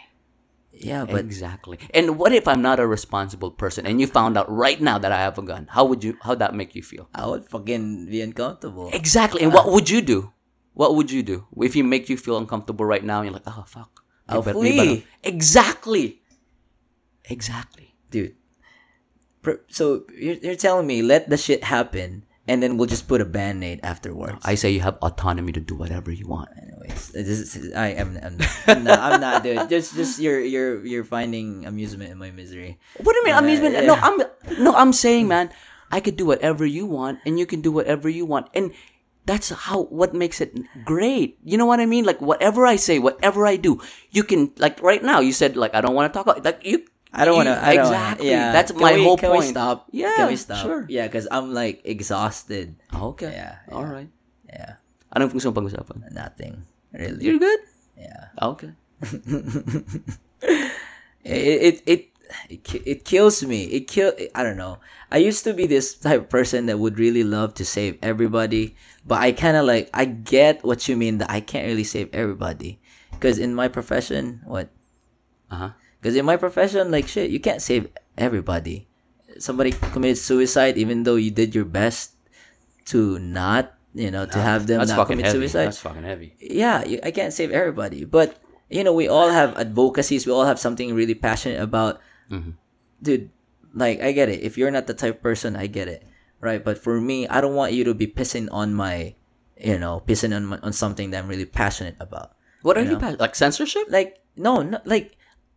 Yeah, 0.72 1.04
but 1.04 1.20
exactly. 1.20 1.78
And 1.94 2.18
what 2.18 2.32
if 2.32 2.48
I'm 2.48 2.60
not 2.60 2.80
a 2.80 2.86
responsible 2.86 3.52
person 3.52 3.86
and 3.86 4.00
you 4.00 4.08
found 4.08 4.36
out 4.36 4.50
right 4.50 4.80
now 4.80 4.98
that 4.98 5.12
I 5.12 5.20
have 5.22 5.38
a 5.38 5.42
gun? 5.42 5.68
How 5.70 5.84
would 5.84 6.02
you 6.02 6.18
how 6.20 6.34
that 6.34 6.52
make 6.52 6.74
you 6.74 6.82
feel? 6.82 7.06
I 7.14 7.28
would 7.30 7.46
fucking 7.46 8.06
be 8.10 8.20
uncomfortable. 8.20 8.90
Exactly. 8.92 9.42
And 9.46 9.52
what 9.54 9.70
would 9.70 9.88
you 9.88 10.02
do? 10.02 10.32
What 10.74 10.96
would 10.96 11.12
you 11.14 11.22
do 11.22 11.46
if 11.62 11.76
you 11.76 11.84
make 11.84 12.08
you 12.10 12.16
feel 12.18 12.36
uncomfortable 12.42 12.84
right 12.84 13.04
now 13.04 13.20
and 13.22 13.26
you're 13.30 13.38
like, 13.38 13.46
"Oh 13.46 13.62
fuck." 13.68 14.02
I'll 14.28 14.42
May 14.42 14.52
ba- 14.52 14.58
may 14.58 14.72
flee. 14.76 15.06
Exactly. 15.22 16.22
Exactly. 17.30 17.94
Dude. 18.10 18.34
So 19.68 20.04
you're, 20.16 20.36
you're 20.36 20.56
telling 20.56 20.86
me 20.86 21.02
let 21.02 21.28
the 21.28 21.36
shit 21.36 21.64
happen 21.64 22.24
and 22.46 22.62
then 22.62 22.76
we'll 22.76 22.88
just 22.88 23.08
put 23.08 23.20
a 23.20 23.24
band-aid 23.24 23.80
afterwards. 23.82 24.38
I 24.44 24.54
say 24.54 24.70
you 24.70 24.80
have 24.80 24.98
autonomy 25.00 25.52
to 25.52 25.60
do 25.60 25.74
whatever 25.74 26.12
you 26.12 26.26
want. 26.26 26.50
Anyways, 26.60 27.08
this 27.12 27.56
is, 27.56 27.72
I 27.72 27.96
am 27.96 28.18
I'm, 28.22 28.38
I'm, 28.66 28.84
not, 28.84 28.98
I'm 28.98 29.20
not 29.20 29.42
dude. 29.42 29.68
Just 29.72 29.94
just 29.94 30.20
you're 30.20 30.40
you're 30.40 30.84
you're 30.84 31.04
finding 31.04 31.64
amusement 31.64 32.12
in 32.12 32.18
my 32.18 32.30
misery. 32.30 32.78
What 33.00 33.14
do 33.14 33.18
you 33.20 33.24
mean? 33.24 33.34
amusement? 33.34 33.74
yeah. 33.74 33.88
No, 33.88 33.94
I'm 33.94 34.16
no, 34.60 34.74
I'm 34.74 34.92
saying, 34.92 35.28
man, 35.28 35.50
I 35.90 36.00
could 36.00 36.16
do 36.16 36.26
whatever 36.26 36.66
you 36.66 36.84
want, 36.84 37.20
and 37.24 37.38
you 37.38 37.46
can 37.46 37.62
do 37.62 37.72
whatever 37.72 38.08
you 38.08 38.26
want, 38.26 38.48
and 38.52 38.72
that's 39.24 39.48
how 39.48 39.88
what 39.88 40.12
makes 40.12 40.40
it 40.40 40.52
great. 40.84 41.38
You 41.42 41.56
know 41.56 41.66
what 41.66 41.80
I 41.80 41.86
mean? 41.86 42.04
Like 42.04 42.20
whatever 42.20 42.66
I 42.66 42.76
say, 42.76 42.98
whatever 42.98 43.46
I 43.46 43.56
do, 43.56 43.80
you 44.10 44.22
can 44.22 44.52
like 44.58 44.82
right 44.82 45.02
now. 45.02 45.20
You 45.20 45.32
said 45.32 45.56
like 45.56 45.74
I 45.74 45.80
don't 45.80 45.94
want 45.94 46.12
to 46.12 46.16
talk 46.16 46.26
about 46.26 46.44
like 46.44 46.60
you. 46.64 46.84
I 47.14 47.24
don't 47.24 47.36
want 47.38 47.46
to. 47.46 47.54
I 47.56 47.78
exactly. 47.78 48.28
yeah, 48.28 48.50
That's 48.52 48.72
Can 48.74 48.80
my 48.82 48.94
we- 48.98 49.04
whole 49.06 49.16
can 49.16 49.30
point. 49.30 49.46
We 49.46 49.54
stop? 49.54 49.86
Yeah, 49.94 50.14
Can 50.18 50.28
we 50.28 50.36
stop? 50.36 50.62
sure. 50.66 50.82
Yeah, 50.90 51.06
because 51.06 51.28
I'm 51.30 51.54
like 51.54 51.80
exhausted. 51.86 52.74
Okay. 52.92 53.30
Yeah, 53.30 53.58
All 53.70 53.86
right. 53.86 54.10
Yeah. 54.50 54.82
Anong 55.14 55.30
gusto 55.30 55.54
mong 55.54 55.70
pag-usapan? 55.70 56.10
Nothing 56.10 56.66
really. 56.90 57.22
You're 57.22 57.38
good. 57.38 57.60
yeah. 57.94 58.34
Okay. 58.42 58.74
it 60.42 60.72
it 61.24 61.76
it 61.86 62.02
it, 62.50 62.60
it 62.86 63.00
kills 63.04 63.44
me. 63.44 63.64
It 63.70 63.86
kill. 63.86 64.12
I 64.34 64.42
don't 64.42 64.56
know. 64.56 64.78
I 65.10 65.18
used 65.18 65.44
to 65.44 65.54
be 65.54 65.66
this 65.66 65.94
type 65.94 66.26
of 66.26 66.28
person 66.30 66.66
that 66.66 66.78
would 66.78 66.98
really 66.98 67.22
love 67.22 67.54
to 67.62 67.64
save 67.64 67.98
everybody, 68.02 68.74
but 69.06 69.22
I 69.22 69.30
kind 69.32 69.56
of 69.56 69.64
like 69.66 69.90
I 69.94 70.04
get 70.04 70.64
what 70.64 70.88
you 70.88 70.96
mean 70.96 71.18
that 71.18 71.30
I 71.30 71.38
can't 71.40 71.66
really 71.66 71.86
save 71.86 72.10
everybody 72.12 72.80
because 73.14 73.38
in 73.38 73.54
my 73.54 73.68
profession, 73.70 74.42
what? 74.44 74.68
Uh 75.50 75.56
huh. 75.56 75.70
Because 76.04 76.20
in 76.20 76.28
my 76.28 76.36
profession, 76.36 76.92
like 76.92 77.08
shit, 77.08 77.32
you 77.32 77.40
can't 77.40 77.64
save 77.64 77.88
everybody. 78.20 78.84
Somebody 79.40 79.72
commits 79.72 80.20
suicide, 80.20 80.76
even 80.76 81.00
though 81.08 81.16
you 81.16 81.30
did 81.32 81.54
your 81.56 81.64
best 81.64 82.12
to 82.92 83.16
not, 83.18 83.72
you 83.96 84.10
know, 84.12 84.28
to 84.28 84.36
have 84.36 84.66
them 84.68 84.84
not 84.84 85.08
commit 85.08 85.24
heavy. 85.24 85.38
suicide 85.48 85.72
That's 85.72 85.80
fucking 85.80 86.04
heavy. 86.04 86.36
yeah, 86.36 86.84
you, 86.84 87.00
I 87.02 87.08
can't 87.10 87.32
save 87.32 87.52
everybody, 87.56 88.04
but 88.04 88.36
you 88.68 88.84
know, 88.84 88.92
we 88.92 89.08
all 89.08 89.30
have 89.32 89.56
advocacies. 89.56 90.26
We 90.28 90.32
all 90.36 90.44
have 90.44 90.60
something 90.60 90.92
really 90.92 91.14
passionate 91.16 91.64
about. 91.64 92.04
Mhm. 92.30 92.60
Dude, 93.00 93.30
like 93.72 94.04
I 94.04 94.12
get 94.12 94.28
it. 94.28 94.44
If 94.44 94.60
you're 94.60 94.70
not 94.70 94.84
the 94.86 94.92
type 94.92 95.16
of 95.16 95.22
person, 95.24 95.56
I 95.56 95.72
get 95.72 95.88
it, 95.88 96.04
right? 96.44 96.60
But 96.62 96.76
for 96.76 97.00
me, 97.00 97.24
I 97.32 97.40
don't 97.40 97.56
want 97.56 97.72
you 97.72 97.82
to 97.88 97.94
be 97.96 98.06
pissing 98.06 98.52
on 98.52 98.76
my, 98.76 99.16
you 99.56 99.78
know, 99.80 100.04
pissing 100.04 100.36
on 100.36 100.44
my, 100.52 100.58
on 100.60 100.76
something 100.76 101.16
that 101.16 101.24
I'm 101.24 101.28
really 101.32 101.48
passionate 101.48 101.96
about. 101.98 102.36
What 102.60 102.76
are 102.76 102.84
You 102.84 102.92
you, 102.92 102.98
pa- 103.00 103.16
like 103.18 103.34
censorship? 103.34 103.88
Like 103.88 104.20
no, 104.36 104.60
no 104.60 104.84
like 104.84 105.16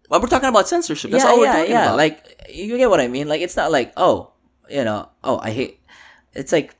Well, 0.09 0.21
we're 0.21 0.31
talking 0.31 0.49
about 0.49 0.67
censorship. 0.67 1.11
That's 1.11 1.23
yeah, 1.23 1.29
all 1.29 1.39
we're 1.39 1.45
yeah, 1.45 1.53
talking 1.53 1.71
yeah. 1.71 1.85
about. 1.91 1.97
Like 1.97 2.47
you 2.49 2.77
get 2.77 2.89
what 2.89 2.99
I 2.99 3.07
mean? 3.07 3.27
Like 3.27 3.41
it's 3.41 3.55
not 3.55 3.71
like 3.71 3.93
oh, 3.97 4.31
you 4.69 4.83
know, 4.83 5.09
oh 5.23 5.39
I 5.39 5.51
hate. 5.51 5.79
It's 6.33 6.51
like 6.51 6.75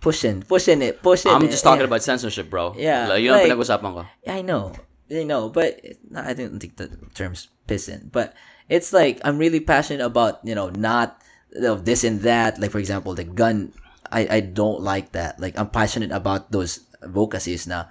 pushing, 0.00 0.42
pushing 0.42 0.82
it, 0.82 1.02
pushing. 1.02 1.32
It. 1.32 1.34
I'm 1.34 1.44
it, 1.44 1.50
just 1.50 1.64
talking 1.64 1.80
yeah. 1.80 1.90
about 1.90 2.02
censorship, 2.02 2.50
bro. 2.50 2.74
Yeah, 2.76 3.08
Like, 3.08 3.22
yun 3.22 3.34
ang 3.34 3.48
like- 3.48 3.58
pinag-usapan 3.58 3.90
ko. 3.94 4.02
I 4.26 4.42
know, 4.42 4.74
I 5.10 5.22
know, 5.24 5.48
but 5.48 5.80
I 6.14 6.34
didn't 6.34 6.60
think 6.60 6.76
the 6.76 6.90
term's 7.14 7.48
pissing. 7.66 8.12
But 8.12 8.34
it's 8.68 8.92
like 8.92 9.20
I'm 9.24 9.38
really 9.38 9.60
passionate 9.60 10.04
about 10.04 10.44
you 10.44 10.54
know 10.54 10.68
not 10.70 11.22
of 11.56 11.84
this 11.84 12.04
and 12.04 12.20
that. 12.22 12.60
Like 12.60 12.70
for 12.70 12.78
example, 12.78 13.14
the 13.14 13.24
gun. 13.24 13.72
I 14.06 14.38
I 14.38 14.40
don't 14.40 14.86
like 14.86 15.12
that. 15.18 15.40
Like 15.40 15.58
I'm 15.58 15.70
passionate 15.70 16.12
about 16.12 16.52
those 16.52 16.86
vocacies 17.02 17.66
now. 17.66 17.90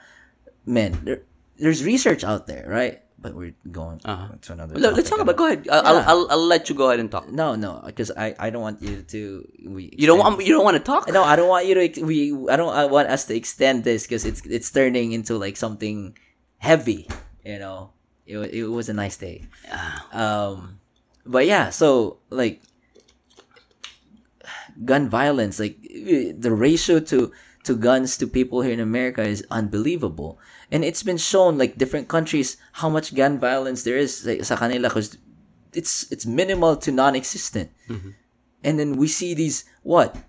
Man, 0.63 0.95
there, 1.03 1.21
there's 1.59 1.83
research 1.83 2.23
out 2.23 2.47
there, 2.47 2.63
right? 2.67 3.04
But 3.25 3.33
we're 3.33 3.57
going 3.73 3.97
Uh-huh. 4.05 4.37
to 4.37 4.49
another. 4.53 4.77
Let- 4.77 4.93
Let's 4.93 5.09
talk 5.09 5.17
about. 5.17 5.33
Go 5.33 5.49
ahead. 5.49 5.65
I'll, 5.65 5.81
I'll, 5.81 6.03
I'll, 6.05 6.23
I'll 6.37 6.45
let 6.45 6.69
you 6.69 6.75
go 6.77 6.93
ahead 6.93 7.01
and 7.01 7.09
talk. 7.09 7.25
No, 7.33 7.55
no, 7.57 7.81
because 7.81 8.13
I, 8.13 8.37
I 8.37 8.53
don't 8.53 8.61
want 8.61 8.85
you 8.85 9.01
to 9.01 9.41
we. 9.65 9.89
You 9.97 10.05
don't 10.05 10.21
want. 10.21 10.45
You 10.45 10.53
don't 10.53 10.61
want 10.63 10.77
to 10.77 10.85
talk. 10.85 11.09
No, 11.09 11.25
I 11.25 11.33
don't 11.33 11.49
want 11.49 11.65
you 11.65 11.73
to. 11.73 12.03
We 12.05 12.29
I 12.45 12.53
don't. 12.53 12.69
I 12.69 12.85
want 12.85 13.09
us 13.09 13.25
to 13.25 13.33
extend 13.33 13.81
this 13.81 14.05
because 14.05 14.29
it's 14.29 14.45
it's 14.45 14.69
turning 14.69 15.09
into 15.17 15.41
like 15.41 15.57
something 15.57 16.13
heavy. 16.61 17.09
You 17.41 17.57
know, 17.57 17.97
it 18.29 18.37
it 18.53 18.69
was 18.69 18.89
a 18.89 18.93
nice 18.93 19.17
day. 19.17 19.49
Um, 20.13 20.77
but 21.25 21.49
yeah, 21.49 21.73
so 21.73 22.21
like 22.29 22.61
gun 24.85 25.09
violence, 25.09 25.57
like 25.59 25.81
the 26.37 26.51
ratio 26.53 26.99
to 27.09 27.31
to 27.65 27.75
guns 27.75 28.17
to 28.21 28.27
people 28.29 28.61
here 28.61 28.73
in 28.73 28.79
America 28.79 29.25
is 29.25 29.41
unbelievable, 29.49 30.37
and 30.75 30.83
it's 30.83 31.07
been 31.07 31.15
shown 31.15 31.55
like 31.55 31.79
different 31.79 32.11
countries 32.11 32.59
how 32.83 32.91
much 32.91 33.15
gun 33.15 33.39
violence 33.39 33.87
there 33.87 33.95
is 33.95 34.27
like, 34.27 34.43
sa 34.43 34.59
kanila 34.59 34.91
because 34.91 35.15
it's 35.71 36.11
it's 36.11 36.27
minimal 36.27 36.75
to 36.75 36.91
non-existent, 36.91 37.71
and 38.67 38.75
then 38.75 38.99
we 38.99 39.07
see 39.07 39.31
these 39.31 39.63
what 39.87 40.19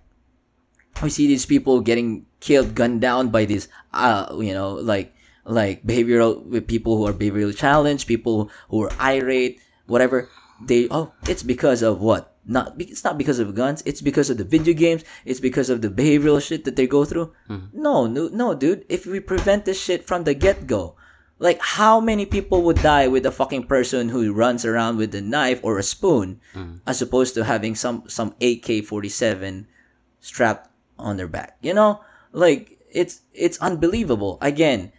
we 1.03 1.09
see 1.09 1.27
these 1.27 1.45
people 1.45 1.81
getting 1.81 2.25
killed, 2.39 2.75
gunned 2.75 3.01
down 3.01 3.29
by 3.29 3.45
these, 3.45 3.67
uh, 3.93 4.31
you 4.39 4.53
know, 4.53 4.73
like 4.79 5.13
like 5.43 5.83
behavioral 5.83 6.43
with 6.45 6.67
people 6.67 6.97
who 6.97 7.07
are 7.07 7.13
behavioral 7.13 7.55
challenged, 7.55 8.07
people 8.07 8.49
who 8.69 8.83
are 8.87 8.93
irate, 8.99 9.59
whatever. 9.85 10.29
They 10.63 10.87
oh, 10.89 11.13
it's 11.27 11.43
because 11.43 11.83
of 11.83 11.99
what? 12.01 12.33
Not 12.47 12.79
it's 12.79 13.03
not 13.03 13.17
because 13.17 13.39
of 13.39 13.53
guns. 13.53 13.83
It's 13.85 14.01
because 14.01 14.29
of 14.29 14.37
the 14.37 14.47
video 14.47 14.73
games. 14.73 15.03
It's 15.25 15.41
because 15.41 15.69
of 15.69 15.81
the 15.81 15.89
behavioral 15.89 16.41
shit 16.41 16.63
that 16.63 16.77
they 16.77 16.87
go 16.87 17.03
through. 17.03 17.35
Hmm. 17.47 17.67
No, 17.73 18.07
no, 18.07 18.29
no, 18.29 18.55
dude. 18.55 18.85
If 18.87 19.05
we 19.05 19.19
prevent 19.19 19.65
this 19.65 19.79
shit 19.79 20.07
from 20.07 20.23
the 20.23 20.33
get 20.33 20.65
go, 20.65 20.95
like 21.39 21.59
how 21.61 21.99
many 21.99 22.25
people 22.25 22.63
would 22.63 22.81
die 22.81 23.07
with 23.07 23.25
a 23.25 23.31
fucking 23.31 23.67
person 23.67 24.09
who 24.09 24.31
runs 24.31 24.63
around 24.63 24.95
with 24.95 25.13
a 25.13 25.21
knife 25.21 25.59
or 25.61 25.77
a 25.77 25.83
spoon, 25.83 26.39
hmm. 26.53 26.79
as 26.87 27.01
opposed 27.01 27.35
to 27.35 27.43
having 27.43 27.75
some 27.75 28.07
some 28.07 28.33
AK 28.39 28.85
forty 28.85 29.09
seven 29.09 29.67
strapped 30.21 30.71
on 30.97 31.17
their 31.17 31.27
back. 31.27 31.57
You 31.61 31.73
know, 31.73 31.99
like 32.31 32.79
it's 32.91 33.21
it's 33.33 33.59
unbelievable. 33.59 34.37
Again, 34.41 34.93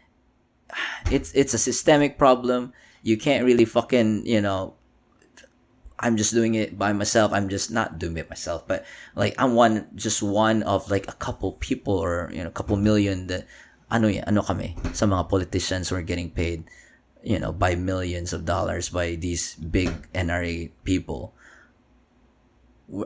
it's 1.11 1.33
it's 1.33 1.55
a 1.55 1.59
systemic 1.59 2.19
problem. 2.19 2.73
You 3.03 3.17
can't 3.17 3.45
really 3.45 3.65
fucking 3.65 4.27
you 4.27 4.41
know. 4.41 4.75
I'm 5.99 6.17
just 6.17 6.33
doing 6.33 6.55
it 6.55 6.79
by 6.79 6.93
myself. 6.93 7.33
I'm 7.33 7.49
just 7.49 7.71
not 7.71 7.99
doing 7.99 8.17
it 8.17 8.31
myself, 8.31 8.67
but 8.67 8.87
like 9.15 9.35
I'm 9.39 9.55
one, 9.55 9.89
just 9.95 10.23
one 10.23 10.63
of 10.63 10.91
like 10.91 11.09
a 11.09 11.19
couple 11.19 11.53
people 11.59 11.99
or 11.99 12.31
you 12.33 12.43
know, 12.43 12.49
a 12.49 12.55
couple 12.55 12.77
million 12.77 13.27
that 13.29 13.47
ano 13.91 14.09
yan, 14.09 14.25
ano 14.27 14.43
kami 14.43 14.77
sa 14.93 15.07
mga 15.07 15.29
politicians 15.29 15.89
who 15.89 15.97
are 15.97 16.07
getting 16.07 16.31
paid 16.31 16.65
you 17.23 17.39
know, 17.39 17.53
by 17.53 17.75
millions 17.75 18.33
of 18.33 18.45
dollars 18.45 18.89
by 18.89 19.15
these 19.15 19.55
big 19.57 19.91
NRA 20.13 20.71
people. 20.85 21.35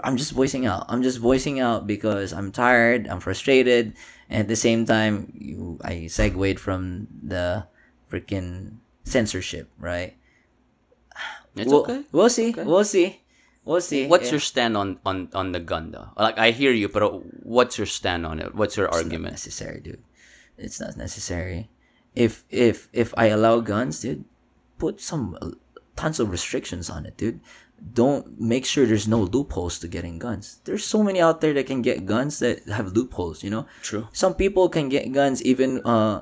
I'm 0.04 0.16
just 0.16 0.32
voicing 0.32 0.66
out. 0.66 0.86
I'm 0.88 1.02
just 1.02 1.18
voicing 1.18 1.58
out 1.58 1.86
because 1.86 2.32
I'm 2.32 2.52
tired. 2.52 3.08
I'm 3.08 3.18
frustrated, 3.18 3.94
and 4.30 4.40
at 4.42 4.48
the 4.48 4.54
same 4.54 4.86
time, 4.86 5.32
you, 5.34 5.78
I 5.82 6.06
segued 6.06 6.60
from 6.60 7.08
the 7.22 7.66
freaking 8.10 8.78
censorship, 9.02 9.70
right? 9.78 10.14
It's 11.56 11.70
we'll, 11.70 11.82
okay. 11.82 12.02
We'll 12.12 12.28
see. 12.30 12.52
We'll 12.56 12.84
see. 12.84 13.20
We'll 13.64 13.80
see. 13.80 14.06
What's 14.08 14.26
Yeah. 14.26 14.30
your 14.32 14.40
stand 14.40 14.76
on, 14.76 14.98
on, 15.06 15.28
on 15.34 15.52
the 15.52 15.60
gun, 15.60 15.92
though? 15.92 16.08
Like, 16.16 16.38
I 16.38 16.50
hear 16.50 16.72
you, 16.72 16.88
but 16.88 17.02
what's 17.44 17.78
your 17.78 17.86
stand 17.86 18.26
on 18.26 18.40
it? 18.40 18.54
What's 18.54 18.76
your 18.76 18.86
It's 18.86 18.96
not 18.96 19.04
argument? 19.04 19.32
necessary, 19.34 19.80
dude. 19.80 20.02
It's 20.58 20.80
not 20.80 20.96
necessary. 20.96 21.70
If 22.14 22.44
if 22.50 22.88
if 22.92 23.14
I 23.16 23.26
allow 23.32 23.60
guns, 23.60 24.00
dude, 24.00 24.24
put 24.78 25.00
some 25.00 25.38
uh, 25.40 25.52
tons 25.96 26.20
of 26.20 26.30
restrictions 26.30 26.90
on 26.90 27.06
it, 27.06 27.16
dude. 27.16 27.40
Don't 27.94 28.38
make 28.38 28.64
sure 28.66 28.84
there's 28.84 29.08
no 29.08 29.22
loopholes 29.22 29.78
to 29.80 29.88
getting 29.88 30.18
guns. 30.18 30.60
There's 30.64 30.84
so 30.84 31.02
many 31.02 31.20
out 31.20 31.40
there 31.40 31.54
that 31.54 31.66
can 31.66 31.80
get 31.82 32.04
guns 32.04 32.38
that 32.40 32.68
have 32.68 32.92
loopholes. 32.92 33.42
You 33.42 33.50
know, 33.50 33.66
True. 33.82 34.06
some 34.12 34.34
people 34.34 34.68
can 34.68 34.88
get 34.90 35.10
guns 35.12 35.40
even 35.42 35.80
uh 35.86 36.20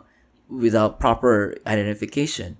without 0.48 1.00
proper 1.00 1.56
identification. 1.66 2.56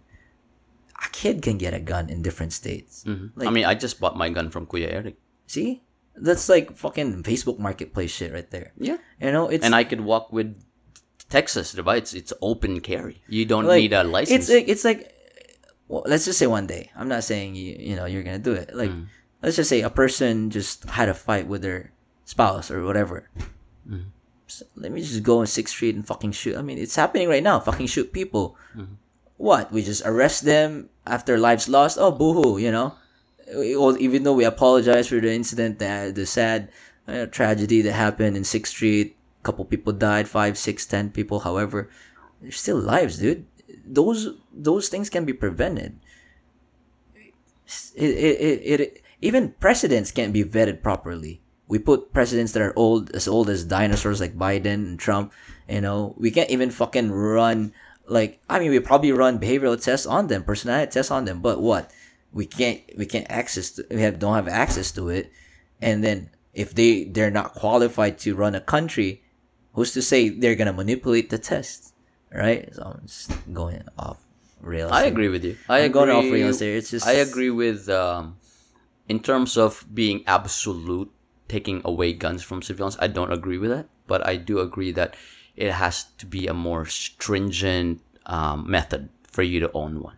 A 1.05 1.09
kid 1.11 1.41
can 1.43 1.57
get 1.59 1.73
a 1.75 1.81
gun 1.81 2.11
in 2.11 2.23
different 2.23 2.53
states. 2.53 3.05
Mhm. 3.07 3.31
Like- 3.35 3.49
I 3.49 3.51
mean, 3.51 3.65
I 3.65 3.75
just 3.75 4.01
bought 4.01 4.17
my 4.17 4.29
gun 4.29 4.51
from 4.51 4.67
Kuya 4.67 4.93
Eric. 4.93 5.17
See, 5.47 5.83
that's 6.15 6.49
like 6.49 6.77
fucking 6.77 7.23
Facebook 7.25 7.59
Marketplace 7.59 8.11
shit 8.11 8.33
right 8.33 8.49
there. 8.51 8.73
Yeah. 8.79 8.99
You 9.21 9.33
know, 9.33 9.49
it's 9.49 9.65
and 9.65 9.75
I 9.75 9.85
could 9.85 10.01
walk 10.03 10.33
with 10.33 10.55
Texas, 11.29 11.75
right? 11.79 11.99
It's, 12.03 12.13
it's 12.13 12.33
open 12.43 12.81
carry. 12.81 13.23
You 13.29 13.45
don't 13.47 13.65
like, 13.65 13.81
need 13.81 13.93
a 13.95 14.05
license. 14.05 14.49
It's 14.49 14.51
like 14.53 14.69
it's 14.69 14.85
like 14.85 15.15
well, 15.89 16.05
let's 16.07 16.25
just 16.25 16.39
say 16.39 16.47
one 16.47 16.67
day. 16.67 16.91
I'm 16.95 17.09
not 17.09 17.25
saying 17.25 17.55
you 17.57 17.75
you 17.79 17.97
know 17.97 18.05
you're 18.05 18.23
gonna 18.23 18.39
do 18.39 18.53
it. 18.53 18.75
Like 18.77 18.91
Mm. 18.91 19.07
let's 19.43 19.57
just 19.57 19.71
say 19.71 19.81
a 19.81 19.91
person 19.91 20.51
just 20.51 20.85
had 20.85 21.09
a 21.09 21.15
fight 21.15 21.47
with 21.49 21.63
their 21.63 21.93
spouse 22.27 22.71
or 22.71 22.85
whatever. 22.85 23.31
Mm. 23.89 24.13
So 24.47 24.67
let 24.77 24.91
me 24.93 25.01
just 25.01 25.23
go 25.23 25.41
on 25.41 25.47
Sixth 25.47 25.75
Street 25.75 25.95
and 25.95 26.05
fucking 26.07 26.33
shoot. 26.33 26.57
I 26.59 26.63
mean, 26.63 26.77
it's 26.79 26.95
happening 26.99 27.29
right 27.29 27.43
now. 27.43 27.59
Fucking 27.61 27.87
shoot 27.87 28.13
people. 28.13 28.59
Mm-hmm. 28.77 28.95
What? 29.41 29.73
We 29.73 29.81
just 29.81 30.05
arrest 30.05 30.45
them 30.45 30.91
after 31.07 31.41
lives 31.41 31.65
lost? 31.65 31.97
Oh, 31.97 32.13
boohoo! 32.13 32.61
You 32.61 32.71
know. 32.71 32.93
Even 33.49 34.23
though 34.23 34.37
we 34.37 34.45
apologize 34.45 35.09
for 35.09 35.19
the 35.19 35.33
incident, 35.33 35.81
that 35.81 36.15
the 36.15 36.27
sad 36.27 36.69
uh, 37.09 37.25
tragedy 37.25 37.81
that 37.83 37.97
happened 37.97 38.37
in 38.37 38.45
Sixth 38.45 38.77
Street, 38.77 39.17
a 39.41 39.43
couple 39.43 39.65
people 39.65 39.95
died, 39.97 40.29
five, 40.29 40.59
six, 40.61 40.85
ten 40.85 41.09
people. 41.09 41.41
However, 41.41 41.89
there's 42.43 42.61
still 42.61 42.77
lives, 42.79 43.17
dude. 43.17 43.49
Those 43.89 44.37
those 44.53 44.93
things 44.93 45.09
can 45.09 45.25
be 45.25 45.33
prevented. 45.33 45.97
It, 47.97 48.13
it, 48.13 48.37
it, 48.45 48.81
it 48.81 49.03
even 49.25 49.57
presidents 49.57 50.13
can't 50.13 50.37
be 50.37 50.45
vetted 50.45 50.85
properly. 50.85 51.41
We 51.67 51.81
put 51.81 52.13
presidents 52.13 52.53
that 52.53 52.63
are 52.63 52.77
old, 52.77 53.11
as 53.17 53.27
old 53.27 53.49
as 53.49 53.65
dinosaurs, 53.65 54.21
like 54.21 54.37
Biden 54.37 54.85
and 54.85 54.99
Trump. 55.01 55.33
You 55.67 55.81
know, 55.81 56.15
we 56.19 56.31
can't 56.31 56.51
even 56.51 56.71
fucking 56.71 57.11
run 57.11 57.73
like. 58.11 58.43
I 58.51 58.59
mean, 58.59 58.71
we 58.71 58.81
probably 58.81 59.13
run 59.13 59.39
behavioral 59.39 59.81
tests 59.81 60.07
on 60.07 60.27
them, 60.27 60.43
personality 60.45 60.91
tests 60.91 61.11
on 61.11 61.25
them, 61.25 61.41
but 61.41 61.63
what? 61.63 61.91
We 62.33 62.47
can't. 62.47 62.83
We 62.99 63.07
can't 63.07 63.27
access. 63.31 63.71
To, 63.73 63.87
we 63.91 64.03
have 64.03 64.19
don't 64.19 64.35
have 64.35 64.49
access 64.49 64.93
to 64.93 65.09
it, 65.09 65.33
and 65.81 66.03
then 66.03 66.31
if 66.53 66.75
they 66.75 67.05
they're 67.05 67.31
not 67.31 67.55
qualified 67.55 68.19
to 68.19 68.35
run 68.35 68.55
a 68.55 68.61
country, 68.61 69.23
who's 69.75 69.93
to 69.95 70.03
say 70.03 70.29
they're 70.29 70.55
gonna 70.55 70.73
manipulate 70.73 71.31
the 71.31 71.39
test, 71.39 71.95
right? 72.35 72.69
So 72.75 72.83
I'm 72.83 73.07
just 73.07 73.33
going 73.53 73.83
off 73.99 74.19
rails. 74.61 74.93
I 74.93 75.05
agree 75.05 75.29
with 75.29 75.45
you. 75.45 75.57
I 75.69 75.79
I'm 75.79 75.85
agree. 75.87 75.93
going 75.93 76.11
off 76.11 76.25
rails 76.33 76.59
there. 76.59 76.77
It's 76.77 76.91
just 76.91 77.07
I 77.07 77.13
agree 77.13 77.51
with 77.51 77.89
um, 77.89 78.37
in 79.09 79.21
terms 79.21 79.57
of 79.57 79.85
being 79.93 80.23
absolute, 80.27 81.11
taking 81.49 81.83
away 81.85 82.13
guns 82.13 82.43
from 82.43 82.63
civilians. 82.63 82.97
I 83.01 83.09
don't 83.09 83.33
agree 83.33 83.59
with 83.59 83.71
that, 83.71 83.89
but 84.07 84.27
I 84.27 84.37
do 84.37 84.61
agree 84.61 84.93
that 84.93 85.17
it 85.61 85.77
has 85.77 86.09
to 86.17 86.25
be 86.25 86.49
a 86.49 86.55
more 86.57 86.89
stringent 86.89 88.01
um, 88.25 88.65
method 88.65 89.13
for 89.29 89.45
you 89.45 89.61
to 89.61 89.69
own 89.77 90.01
one. 90.01 90.17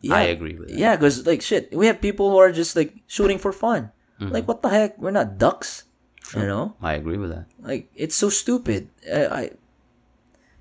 Yeah. 0.00 0.16
I 0.16 0.22
agree 0.32 0.56
with 0.56 0.72
that. 0.72 0.78
Yeah, 0.78 0.96
because 0.96 1.26
like 1.28 1.42
shit, 1.44 1.68
we 1.76 1.86
have 1.92 2.00
people 2.00 2.30
who 2.32 2.38
are 2.40 2.52
just 2.52 2.72
like 2.76 2.96
shooting 3.06 3.36
for 3.36 3.52
fun. 3.52 3.92
Mm-hmm. 4.20 4.32
Like 4.32 4.48
what 4.48 4.62
the 4.64 4.70
heck? 4.72 4.96
We're 4.96 5.12
not 5.12 5.36
ducks, 5.36 5.84
you 6.32 6.46
know. 6.48 6.72
I 6.80 6.94
agree 6.96 7.18
with 7.20 7.30
that. 7.36 7.46
Like 7.60 7.90
it's 7.94 8.16
so 8.16 8.30
stupid. 8.32 8.88
Uh, 9.04 9.28
I, 9.30 9.42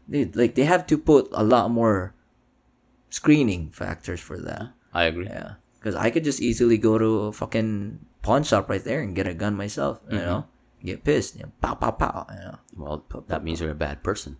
dude, 0.10 0.36
like 0.36 0.56
they 0.60 0.66
have 0.68 0.84
to 0.92 0.98
put 1.00 1.30
a 1.32 1.44
lot 1.44 1.72
more 1.72 2.12
screening 3.10 3.70
factors 3.72 4.20
for 4.20 4.40
that. 4.40 4.72
I 4.94 5.06
agree. 5.08 5.26
Yeah, 5.28 5.56
because 5.80 5.96
I 5.96 6.10
could 6.12 6.24
just 6.24 6.42
easily 6.42 6.78
go 6.78 6.98
to 6.98 7.30
a 7.30 7.32
fucking 7.32 8.00
pawn 8.24 8.44
shop 8.44 8.68
right 8.70 8.84
there 8.84 9.02
and 9.02 9.16
get 9.16 9.28
a 9.28 9.34
gun 9.34 9.56
myself. 9.56 10.00
You 10.10 10.18
Mm-hmm. 10.18 10.26
know, 10.26 10.46
get 10.86 11.04
pissed. 11.04 11.36
You 11.36 11.44
know, 11.44 11.52
pow 11.62 11.76
pow 11.76 11.92
pow. 11.92 12.28
You 12.30 12.40
know, 12.40 12.60
Well, 12.78 13.06
that 13.28 13.44
means 13.44 13.62
you're 13.62 13.72
a 13.72 13.76
bad 13.76 14.04
person. 14.04 14.38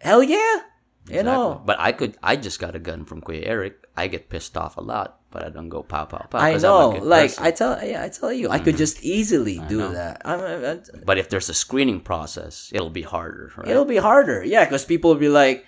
hell 0.00 0.22
yeah. 0.22 0.62
You 1.08 1.22
know, 1.22 1.60
But 1.64 1.78
I 1.78 1.92
could. 1.92 2.16
I 2.22 2.36
just 2.36 2.58
got 2.58 2.74
a 2.74 2.78
gun 2.78 3.04
from 3.04 3.20
Kuya 3.20 3.42
Eric. 3.44 3.84
I 3.96 4.08
get 4.08 4.28
pissed 4.28 4.56
off 4.56 4.76
a 4.76 4.80
lot, 4.80 5.20
but 5.30 5.44
I 5.44 5.50
don't 5.50 5.68
go 5.68 5.82
pow 5.82 6.06
pow 6.06 6.26
pow. 6.30 6.38
I'm 6.38 6.60
know. 6.62 6.88
Like 6.90 7.30
person. 7.30 7.44
I 7.44 7.50
tell, 7.50 7.84
yeah, 7.84 8.02
I 8.02 8.08
tell 8.08 8.32
you, 8.32 8.48
I 8.48 8.58
could 8.58 8.74
mm-hmm. 8.74 8.78
just 8.78 9.04
easily 9.04 9.60
do 9.68 9.78
know. 9.78 9.92
that. 9.92 10.22
I'm, 10.24 10.40
I'm, 10.40 10.82
But 11.04 11.18
if 11.18 11.28
there's 11.28 11.48
a 11.50 11.54
screening 11.54 12.00
process, 12.00 12.70
it'll 12.72 12.90
be 12.90 13.02
harder, 13.02 13.52
right? 13.56 13.68
It'll 13.68 13.84
be 13.84 13.98
harder, 13.98 14.42
yeah, 14.42 14.64
because 14.64 14.84
people 14.84 15.10
will 15.12 15.20
be 15.20 15.28
like, 15.28 15.66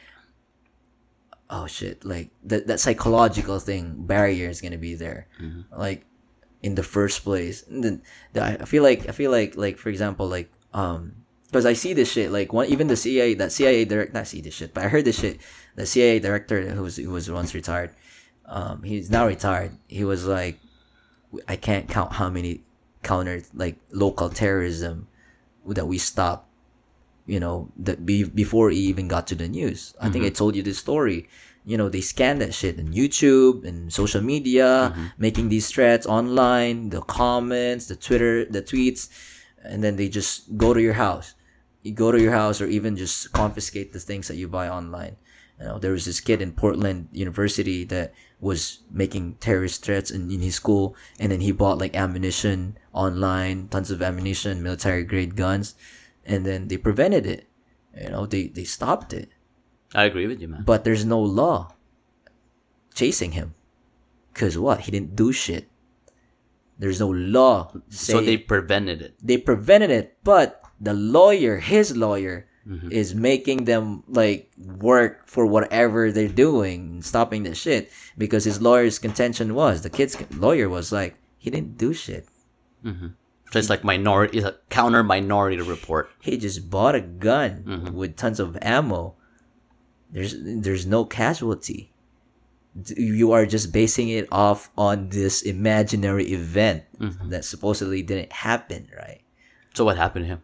"Oh 1.51 1.67
shit!" 1.67 2.05
Like 2.05 2.31
that 2.45 2.67
that 2.67 2.81
psychological 2.81 3.59
thing 3.59 4.07
barrier 4.07 4.49
is 4.49 4.63
gonna 4.63 4.79
be 4.79 4.95
there, 4.95 5.29
mm-hmm. 5.39 5.69
like 5.79 6.07
in 6.63 6.75
the 6.75 6.83
first 6.83 7.23
place. 7.23 7.65
And 7.69 7.85
then 7.85 8.03
the, 8.33 8.43
I 8.43 8.65
feel 8.65 8.83
like 8.83 9.09
I 9.09 9.13
feel 9.13 9.31
like 9.31 9.57
like 9.57 9.79
for 9.79 9.89
example 9.89 10.29
like 10.29 10.51
um 10.73 11.25
because 11.47 11.67
I 11.67 11.75
see 11.75 11.95
this 11.95 12.11
shit 12.11 12.31
like 12.31 12.53
one 12.53 12.67
even 12.67 12.89
the 12.89 12.97
CIA 12.97 13.35
that 13.35 13.53
CIA 13.53 13.85
director 13.85 14.13
not 14.13 14.27
see 14.27 14.41
this 14.41 14.55
shit 14.55 14.75
but 14.75 14.85
I 14.85 14.89
heard 14.89 15.05
this 15.05 15.21
shit. 15.21 15.41
The 15.75 15.87
CIA 15.87 16.19
director 16.19 16.63
who 16.63 16.83
was 16.83 16.97
who 16.97 17.11
was 17.11 17.31
once 17.31 17.55
retired 17.55 17.91
um 18.47 18.83
he's 18.83 19.11
now 19.11 19.27
retired. 19.27 19.73
He 19.89 20.05
was 20.05 20.27
like 20.27 20.59
I 21.49 21.57
can't 21.57 21.89
count 21.89 22.13
how 22.13 22.31
many 22.31 22.63
counter 23.03 23.43
like 23.55 23.77
local 23.93 24.29
terrorism 24.29 25.09
that 25.67 25.87
we 25.87 25.99
stopped 25.99 26.47
you 27.27 27.41
know 27.41 27.69
that 27.77 28.07
be, 28.07 28.25
before 28.25 28.71
he 28.71 28.79
even 28.79 29.09
got 29.09 29.27
to 29.29 29.35
the 29.35 29.49
news. 29.49 29.95
I 30.01 30.09
think 30.11 30.25
i 30.25 30.31
told 30.31 30.57
you 30.57 30.63
this 30.63 30.79
story 30.79 31.29
you 31.67 31.77
know 31.77 31.89
they 31.91 32.01
scan 32.01 32.39
that 32.39 32.55
shit 32.55 32.79
on 32.79 32.87
youtube 32.87 33.67
and 33.67 33.93
social 33.93 34.23
media 34.23 34.93
mm-hmm. 34.95 35.07
making 35.19 35.49
these 35.49 35.69
threats 35.69 36.07
online 36.07 36.89
the 36.91 37.03
comments 37.03 37.87
the 37.87 37.97
twitter 37.97 38.47
the 38.47 38.63
tweets 38.63 39.11
and 39.69 39.83
then 39.83 39.97
they 39.97 40.09
just 40.09 40.57
go 40.57 40.73
to 40.73 40.81
your 40.81 40.95
house. 40.95 41.35
You 41.83 41.93
go 41.93 42.11
to 42.11 42.21
your 42.21 42.33
house 42.33 42.61
or 42.61 42.67
even 42.67 42.97
just 42.97 43.33
confiscate 43.33 43.93
the 43.93 44.01
things 44.01 44.29
that 44.29 44.37
you 44.37 44.49
buy 44.49 44.69
online. 44.69 45.17
You 45.61 45.67
know 45.67 45.79
there 45.79 45.93
was 45.93 46.05
this 46.05 46.21
kid 46.21 46.43
in 46.43 46.53
portland 46.53 47.09
university 47.13 47.85
that 47.85 48.13
was 48.41 48.81
making 48.91 49.37
terrorist 49.41 49.83
threats 49.83 50.11
in, 50.11 50.31
in 50.31 50.41
his 50.41 50.55
school 50.55 50.95
and 51.19 51.33
then 51.33 51.41
he 51.41 51.51
bought 51.51 51.79
like 51.79 51.97
ammunition 51.97 52.77
online 52.93 53.69
tons 53.69 53.91
of 53.91 54.03
ammunition 54.03 54.63
military 54.63 55.03
grade 55.03 55.35
guns 55.35 55.75
and 56.27 56.45
then 56.45 56.69
they 56.69 56.77
prevented 56.77 57.25
it. 57.25 57.49
You 57.99 58.11
know 58.11 58.27
they 58.27 58.49
they 58.49 58.65
stopped 58.65 59.15
it 59.15 59.31
I 59.97 60.05
agree 60.05 60.27
with 60.29 60.41
you, 60.43 60.49
man. 60.49 60.63
but 60.69 60.85
there's 60.85 61.05
no 61.09 61.19
law 61.19 61.73
chasing 62.95 63.33
him 63.33 63.55
because 64.33 64.57
what 64.59 64.81
he 64.83 64.91
didn't 64.93 65.17
do 65.17 65.33
shit 65.33 65.69
there's 66.79 67.01
no 67.01 67.09
law 67.09 67.73
So 67.89 68.21
they 68.21 68.37
prevented 68.37 69.01
it. 69.03 69.15
they 69.23 69.39
prevented 69.39 69.91
it 69.91 70.17
but 70.25 70.61
the 70.81 70.95
lawyer 70.95 71.59
his 71.59 71.97
lawyer 71.97 72.47
Mm-hmm. 72.67 72.91
is 72.91 73.15
making 73.15 73.63
them 73.71 74.03
like 74.11 74.51
work 74.59 75.23
for 75.31 75.47
whatever 75.47 76.11
they're 76.11 76.27
doing 76.27 76.99
and 76.99 77.05
stopping 77.07 77.45
the 77.47 77.55
shit 77.55 77.93
because 78.19 78.43
his 78.43 78.59
lawyer's 78.61 78.99
contention 78.99 79.55
was 79.55 79.83
the 79.87 79.89
kid's 79.89 80.19
lawyer 80.35 80.67
was 80.69 80.91
like 80.91 81.15
he 81.39 81.47
didn't 81.49 81.79
do 81.79 81.95
shit 81.95 82.27
So 82.83 83.55
it's 83.55 83.71
like 83.71 83.85
minority, 83.85 84.39
it's 84.39 84.47
a 84.51 84.59
counter 84.69 85.05
minority 85.07 85.63
report. 85.63 86.11
he 86.19 86.35
just 86.37 86.69
bought 86.69 86.97
a 86.99 87.01
gun 87.01 87.63
Mm-hmm. 87.63 87.95
with 87.95 88.17
tons 88.19 88.41
of 88.43 88.59
ammo 88.61 89.15
there's 90.11 90.35
there's 90.39 90.87
no 90.87 91.05
casualty 91.05 91.93
you 92.97 93.33
are 93.33 93.47
just 93.47 93.73
basing 93.73 94.09
it 94.11 94.29
off 94.31 94.71
on 94.77 95.09
this 95.09 95.43
imaginary 95.43 96.33
event 96.33 96.83
Mm-hmm. 97.01 97.29
that 97.29 97.45
supposedly 97.45 98.01
didn't 98.03 98.33
happen 98.33 98.89
right 98.97 99.21
So 99.75 99.85
what 99.85 99.97
happened 99.99 100.25
to 100.25 100.29
him? 100.37 100.43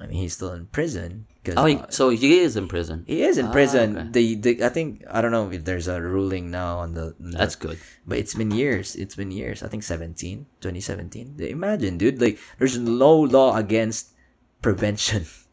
i 0.00 0.06
mean 0.06 0.18
he's 0.18 0.34
still 0.34 0.52
in 0.52 0.66
prison 0.66 1.26
'cause, 1.44 1.54
Oh, 1.56 1.66
he, 1.66 1.76
uh, 1.76 1.86
so 1.90 2.08
he 2.10 2.38
is 2.40 2.56
in 2.56 2.66
prison. 2.68 3.04
He 3.06 3.22
is 3.22 3.36
in 3.38 3.46
Ah, 3.46 3.52
prison. 3.52 4.10
The, 4.12 4.34
the 4.34 4.64
I 4.64 4.70
think 4.70 5.04
I 5.10 5.20
don't 5.20 5.30
know 5.30 5.50
if 5.52 5.62
there's 5.68 5.86
a 5.88 6.00
ruling 6.00 6.50
now 6.50 6.78
on 6.78 6.94
the, 6.94 7.14
on 7.20 7.30
the- 7.30 7.36
That's 7.38 7.54
good. 7.54 7.78
but 8.06 8.16
it's 8.18 8.34
been 8.34 8.50
years. 8.50 8.96
It's 8.96 9.14
been 9.14 9.30
years. 9.30 9.62
I 9.62 9.68
think 9.68 9.82
17, 9.84 10.46
2017. 10.64 11.36
Imagine, 11.38 11.98
dude, 11.98 12.18
like 12.20 12.38
there's 12.58 12.78
no 12.78 13.12
law 13.28 13.54
against 13.60 14.14
prevention 14.62 15.26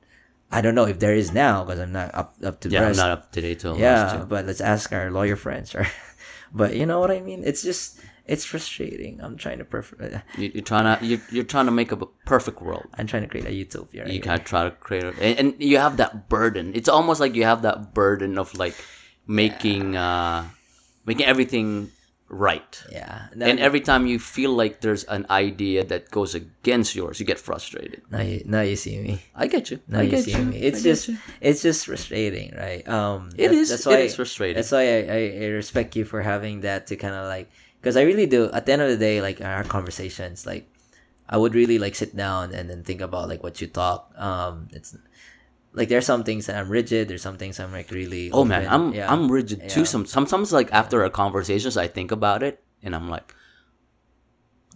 I 0.51 0.61
don't 0.61 0.75
know 0.75 0.85
if 0.85 0.99
there 0.99 1.13
is 1.13 1.31
now 1.31 1.63
because 1.63 1.79
I'm 1.79 1.93
not 1.93 2.13
up 2.13 2.35
up 2.43 2.59
to 2.61 2.69
date. 2.69 2.75
Yeah, 2.75 2.87
I'm 2.89 2.95
not 2.95 3.11
up 3.11 3.31
to 3.31 3.41
date 3.41 3.59
till 3.59 3.77
yeah, 3.77 4.25
but 4.27 4.45
let's 4.45 4.61
ask 4.61 4.91
our 4.91 5.11
lawyer 5.11 5.35
friends. 5.35 5.73
Or, 5.75 5.87
but 6.53 6.75
you 6.75 6.85
know 6.85 6.99
what 6.99 7.11
I 7.11 7.21
mean? 7.21 7.43
It's 7.45 7.63
just 7.63 8.01
it's 8.25 8.43
frustrating. 8.43 9.21
I'm 9.21 9.37
trying 9.37 9.59
to 9.59 9.65
perf- 9.65 9.95
uh, 9.99 10.19
You, 10.37 10.51
you're 10.53 10.63
trying 10.63 10.87
to 10.99 11.05
you're, 11.05 11.21
you're 11.31 11.43
trying 11.45 11.65
to 11.65 11.71
make 11.71 11.91
a 11.91 11.97
perfect 12.25 12.61
world. 12.61 12.87
I'm 12.97 13.07
trying 13.07 13.23
to 13.23 13.29
create 13.29 13.47
a 13.47 13.53
utopia. 13.53 14.05
You 14.05 14.13
Right 14.13 14.23
can't 14.23 14.45
try 14.45 14.63
to 14.65 14.71
create, 14.71 15.03
a, 15.03 15.13
and, 15.23 15.39
and 15.39 15.55
you 15.63 15.77
have 15.77 15.97
that 15.97 16.27
burden. 16.27 16.73
It's 16.75 16.89
almost 16.89 17.19
like 17.21 17.33
you 17.35 17.45
have 17.45 17.61
that 17.61 17.93
burden 17.93 18.37
of 18.37 18.53
like 18.57 18.75
making 19.27 19.95
uh 19.95 20.43
making 21.05 21.25
everything 21.25 21.91
right. 22.31 22.71
yeah. 22.91 23.27
And 23.35 23.59
every 23.59 23.81
time 23.83 24.07
you 24.07 24.17
feel 24.17 24.55
like 24.55 24.79
there's 24.79 25.03
an 25.11 25.25
idea 25.29 25.83
that 25.91 26.09
goes 26.09 26.31
against 26.33 26.95
yours, 26.95 27.19
you 27.19 27.25
get 27.27 27.39
frustrated. 27.39 28.01
now 28.09 28.21
you 28.23 28.41
now 28.45 28.61
you 28.63 28.75
see 28.79 28.97
me. 29.03 29.19
I 29.35 29.47
get 29.51 29.69
you. 29.69 29.77
Now 29.91 29.99
I 29.99 30.03
you 30.07 30.17
see 30.23 30.31
you. 30.31 30.45
me. 30.47 30.57
It's 30.57 30.79
I 30.79 30.83
just 30.83 31.09
it's 31.41 31.61
just 31.61 31.85
frustrating, 31.85 32.55
right? 32.55 32.87
Um, 32.87 33.29
It 33.35 33.49
that's, 33.51 33.59
is- 33.59 33.69
That's 33.69 33.85
it 33.85 33.89
why 33.89 33.99
is 34.07 34.15
frustrating. 34.15 34.55
That's 34.55 34.71
why 34.71 34.83
I, 34.87 34.99
I, 35.19 35.21
I 35.43 35.47
respect 35.59 35.95
you 35.99 36.05
for 36.07 36.21
having 36.23 36.61
that 36.61 36.87
to 36.87 36.95
kind 36.95 37.13
of 37.13 37.27
like 37.27 37.51
because 37.81 37.97
I 37.97 38.03
really 38.03 38.25
do. 38.27 38.49
At 38.53 38.65
the 38.65 38.71
end 38.73 38.81
of 38.81 38.89
the 38.89 38.97
day, 38.97 39.21
like 39.21 39.41
our 39.41 39.63
conversations, 39.67 40.45
like 40.45 40.65
I 41.27 41.35
would 41.37 41.55
really 41.55 41.79
like 41.79 41.95
sit 41.95 42.15
down 42.15 42.53
and 42.53 42.69
then 42.69 42.83
think 42.83 43.01
about 43.01 43.27
like 43.27 43.43
what 43.43 43.59
you 43.59 43.67
talk. 43.67 44.11
Um, 44.17 44.67
it's 44.71 44.95
like 45.73 45.89
there's 45.89 46.05
some 46.05 46.23
things 46.23 46.45
that 46.47 46.55
I'm 46.57 46.69
rigid. 46.69 47.07
There's 47.07 47.21
some 47.21 47.37
things 47.37 47.59
I'm 47.59 47.71
like 47.71 47.91
really. 47.91 48.31
Oh 48.31 48.43
man. 48.43 48.67
I'm 48.67 48.93
Yeah. 48.93 49.11
I'm 49.11 49.31
rigid 49.31 49.69
too. 49.69 49.85
Some 49.85 50.05
sometimes 50.05 50.51
like 50.51 50.71
after 50.71 51.03
our 51.03 51.09
conversations, 51.09 51.77
I 51.77 51.87
think 51.87 52.11
about 52.11 52.43
it 52.43 52.63
and 52.83 52.95
I'm 52.95 53.09
like, 53.09 53.33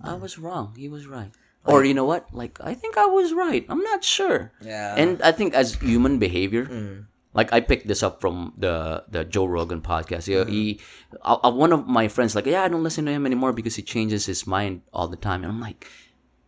I 0.04 0.14
was 0.16 0.38
wrong. 0.38 0.74
He 0.78 0.90
was 0.90 1.08
right. 1.08 1.32
Or 1.66 1.84
you 1.84 1.94
know 1.94 2.06
what? 2.06 2.32
Like 2.34 2.60
I 2.62 2.74
think 2.76 2.98
I 2.98 3.06
was 3.08 3.34
right. 3.34 3.66
I'm 3.70 3.82
not 3.82 4.04
sure. 4.04 4.52
Yeah. 4.62 4.96
And 4.96 5.22
I 5.22 5.32
think 5.32 5.54
as 5.54 5.76
human 5.76 6.20
behavior, 6.20 6.66
Mm. 6.66 7.06
like 7.34 7.52
I 7.52 7.60
picked 7.60 7.88
this 7.88 8.04
up 8.04 8.22
from 8.22 8.54
the 8.56 9.04
the 9.10 9.26
Joe 9.26 9.46
Rogan 9.50 9.82
podcast. 9.82 10.30
Mm-hmm. 10.30 10.48
He, 10.52 10.80
he 10.80 10.82
uh, 11.26 11.52
one 11.52 11.74
of 11.74 11.88
my 11.88 12.08
friends 12.08 12.36
like, 12.36 12.46
yeah, 12.46 12.64
I 12.64 12.70
don't 12.70 12.84
listen 12.86 13.06
to 13.06 13.12
him 13.12 13.26
anymore 13.26 13.52
because 13.52 13.76
he 13.76 13.82
changes 13.82 14.26
his 14.30 14.46
mind 14.46 14.82
all 14.94 15.08
the 15.10 15.18
time. 15.20 15.42
And 15.44 15.52
I'm 15.52 15.60
like, 15.60 15.88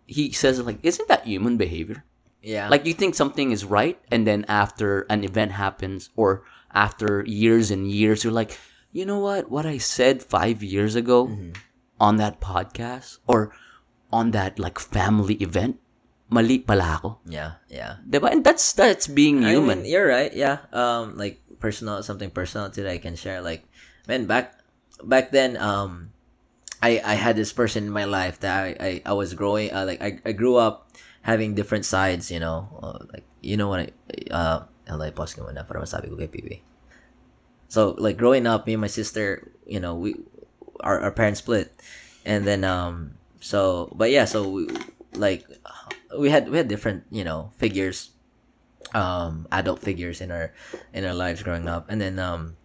he 0.06 0.32
says 0.32 0.62
like, 0.62 0.80
isn't 0.84 1.08
that 1.10 1.26
human 1.26 1.58
behavior? 1.58 2.06
Yeah. 2.48 2.72
Like 2.72 2.88
you 2.88 2.96
think 2.96 3.12
something 3.20 3.52
is 3.52 3.68
right, 3.68 4.00
and 4.08 4.24
then 4.24 4.48
after 4.48 5.04
an 5.12 5.28
event 5.28 5.52
happens, 5.60 6.08
or 6.16 6.48
after 6.72 7.28
years 7.28 7.68
and 7.76 7.92
years, 7.92 8.24
you're 8.24 8.32
like, 8.32 8.56
you 8.96 9.04
know 9.04 9.20
what? 9.20 9.52
What 9.52 9.68
I 9.68 9.78
said 9.84 10.24
five 10.24 10.64
years 10.64 10.96
ago 10.96 11.28
Mm-hmm. 11.28 11.60
on 12.00 12.16
that 12.24 12.40
podcast 12.40 13.20
or 13.28 13.52
on 14.14 14.32
that 14.32 14.56
like 14.62 14.80
family 14.80 15.36
event, 15.44 15.76
mali 16.32 16.62
pala 16.64 16.96
ako. 17.02 17.20
yeah. 17.28 17.60
Yeah. 17.68 18.00
Diba? 18.08 18.32
And 18.32 18.46
that's 18.46 18.72
that's 18.78 19.10
being 19.12 19.44
I 19.44 19.52
human. 19.58 19.84
mean, 19.84 19.92
you're 19.92 20.08
right. 20.08 20.32
Yeah. 20.32 20.64
Um, 20.72 21.18
like 21.18 21.42
personal, 21.60 22.00
something 22.06 22.30
personal 22.32 22.70
that 22.72 22.86
I 22.88 23.02
can 23.02 23.18
share. 23.20 23.42
Like, 23.44 23.66
man, 24.08 24.30
back 24.30 24.56
back 25.04 25.34
then, 25.36 25.58
um, 25.58 26.14
I 26.80 27.02
I 27.04 27.16
had 27.18 27.36
this 27.36 27.52
person 27.52 27.90
in 27.90 27.92
my 27.92 28.06
life 28.06 28.40
that 28.46 28.54
I 28.54 28.70
I, 28.80 28.92
I 29.10 29.14
was 29.18 29.34
growing. 29.34 29.74
Uh, 29.74 29.84
like 29.90 30.00
I 30.00 30.22
I 30.24 30.32
grew 30.38 30.56
up 30.62 30.94
having 31.28 31.54
different 31.54 31.84
sides. 31.84 32.32
You 32.32 32.40
know, 32.40 32.72
uh, 32.80 33.04
like 33.12 33.28
you 33.44 33.60
know 33.60 33.68
what 33.68 33.92
I 33.92 34.32
uh. 34.32 34.60
Muna 34.88 35.68
para 35.68 35.84
masabi 35.84 36.08
ko 36.08 36.16
kay 36.16 36.32
PB. 36.32 36.64
So, 37.68 37.96
like, 38.00 38.16
growing 38.16 38.48
up, 38.48 38.66
me 38.66 38.74
and 38.74 38.82
my 38.82 38.88
sister, 38.88 39.52
you 39.66 39.80
know, 39.80 39.96
we, 39.96 40.16
our, 40.80 41.00
our 41.02 41.12
parents 41.12 41.40
split. 41.40 41.76
And 42.26 42.48
then, 42.48 42.64
um, 42.64 43.20
so, 43.42 43.92
but 43.94 44.12
yeah, 44.12 44.26
so, 44.26 44.48
we, 44.48 44.68
like, 45.14 45.44
we 46.18 46.30
had, 46.30 46.50
we 46.50 46.58
had 46.58 46.68
different, 46.68 47.04
you 47.12 47.24
know, 47.24 47.52
figures 47.58 48.12
um 48.96 49.46
adult 49.52 49.80
figures 49.84 50.22
in 50.22 50.32
our 50.32 50.54
in 50.94 51.04
our 51.04 51.14
lives 51.14 51.44
growing 51.44 51.68
up 51.68 51.92
and 51.92 52.00
then 52.00 52.18
um 52.20 52.56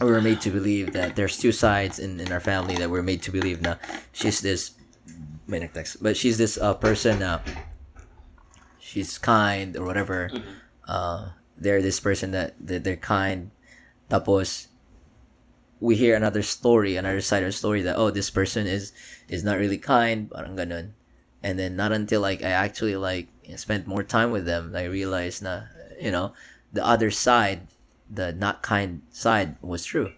we 0.00 0.10
were 0.10 0.22
made 0.22 0.40
to 0.40 0.48
believe 0.48 0.94
that 0.94 1.14
there's 1.14 1.36
two 1.36 1.52
sides 1.52 1.98
in 1.98 2.18
in 2.20 2.32
our 2.32 2.40
family 2.40 2.74
that 2.74 2.88
we're 2.88 3.02
made 3.02 3.20
to 3.20 3.30
believe 3.30 3.60
now 3.60 3.76
she's 4.12 4.40
this 4.40 4.72
may 5.46 5.58
nag-text, 5.58 6.02
but 6.02 6.16
she's 6.16 6.38
this 6.38 6.58
uh 6.58 6.74
person 6.74 7.22
uh 7.22 7.40
she's 8.78 9.18
kind 9.18 9.76
or 9.76 9.84
whatever. 9.84 10.30
Uh 10.86 11.30
they're 11.56 11.80
this 11.80 12.00
person 12.00 12.32
that, 12.32 12.54
that 12.60 12.84
they're 12.84 13.00
kind. 13.00 13.50
Tapos 14.10 14.68
we 15.80 15.96
hear 15.96 16.16
another 16.16 16.42
story 16.42 16.96
another 16.96 17.20
side 17.20 17.42
of 17.42 17.48
the 17.48 17.52
story 17.52 17.82
that 17.82 17.96
oh 17.96 18.10
this 18.10 18.30
person 18.30 18.66
is 18.66 18.92
is 19.28 19.44
not 19.44 19.58
really 19.58 19.78
kind 19.78 20.30
parang 20.30 20.56
ganun. 20.56 20.92
And 21.42 21.58
then 21.58 21.76
not 21.76 21.92
until 21.92 22.20
like 22.20 22.42
I 22.42 22.50
actually 22.50 22.96
like 22.96 23.28
spent 23.56 23.86
more 23.86 24.02
time 24.02 24.30
with 24.30 24.46
them 24.46 24.74
I 24.74 24.84
realized 24.84 25.42
na 25.42 25.68
you 26.00 26.10
know 26.10 26.32
the 26.72 26.84
other 26.84 27.10
side 27.10 27.68
the 28.10 28.32
not 28.32 28.62
kind 28.62 29.02
side 29.10 29.56
was 29.60 29.84
true. 29.84 30.12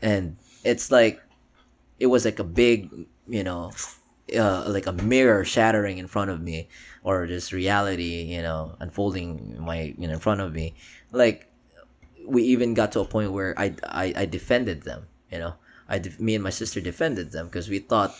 And 0.00 0.36
it's 0.64 0.90
like 0.90 1.20
it 1.98 2.06
was 2.06 2.24
like 2.24 2.38
a 2.38 2.46
big 2.46 2.90
you 3.28 3.44
know 3.44 3.70
uh, 4.36 4.64
like 4.68 4.86
a 4.86 4.92
mirror 4.92 5.44
shattering 5.44 5.98
in 5.98 6.06
front 6.06 6.30
of 6.30 6.40
me 6.40 6.68
or 7.02 7.26
this 7.26 7.52
reality 7.52 8.22
you 8.22 8.42
know 8.42 8.76
unfolding 8.78 9.56
my 9.60 9.94
you 9.98 10.06
know 10.06 10.14
in 10.14 10.20
front 10.20 10.40
of 10.40 10.52
me. 10.52 10.74
Like 11.10 11.48
we 12.26 12.42
even 12.44 12.74
got 12.74 12.92
to 12.92 13.00
a 13.00 13.04
point 13.04 13.32
where 13.32 13.54
I 13.58 13.74
I, 13.84 14.12
I 14.16 14.24
defended 14.26 14.82
them 14.82 15.06
you 15.30 15.38
know. 15.38 15.54
I 15.88 15.98
def- 15.98 16.20
me 16.20 16.34
and 16.34 16.44
my 16.44 16.50
sister 16.50 16.80
defended 16.80 17.32
them 17.32 17.46
because 17.46 17.68
we 17.68 17.78
thought 17.78 18.14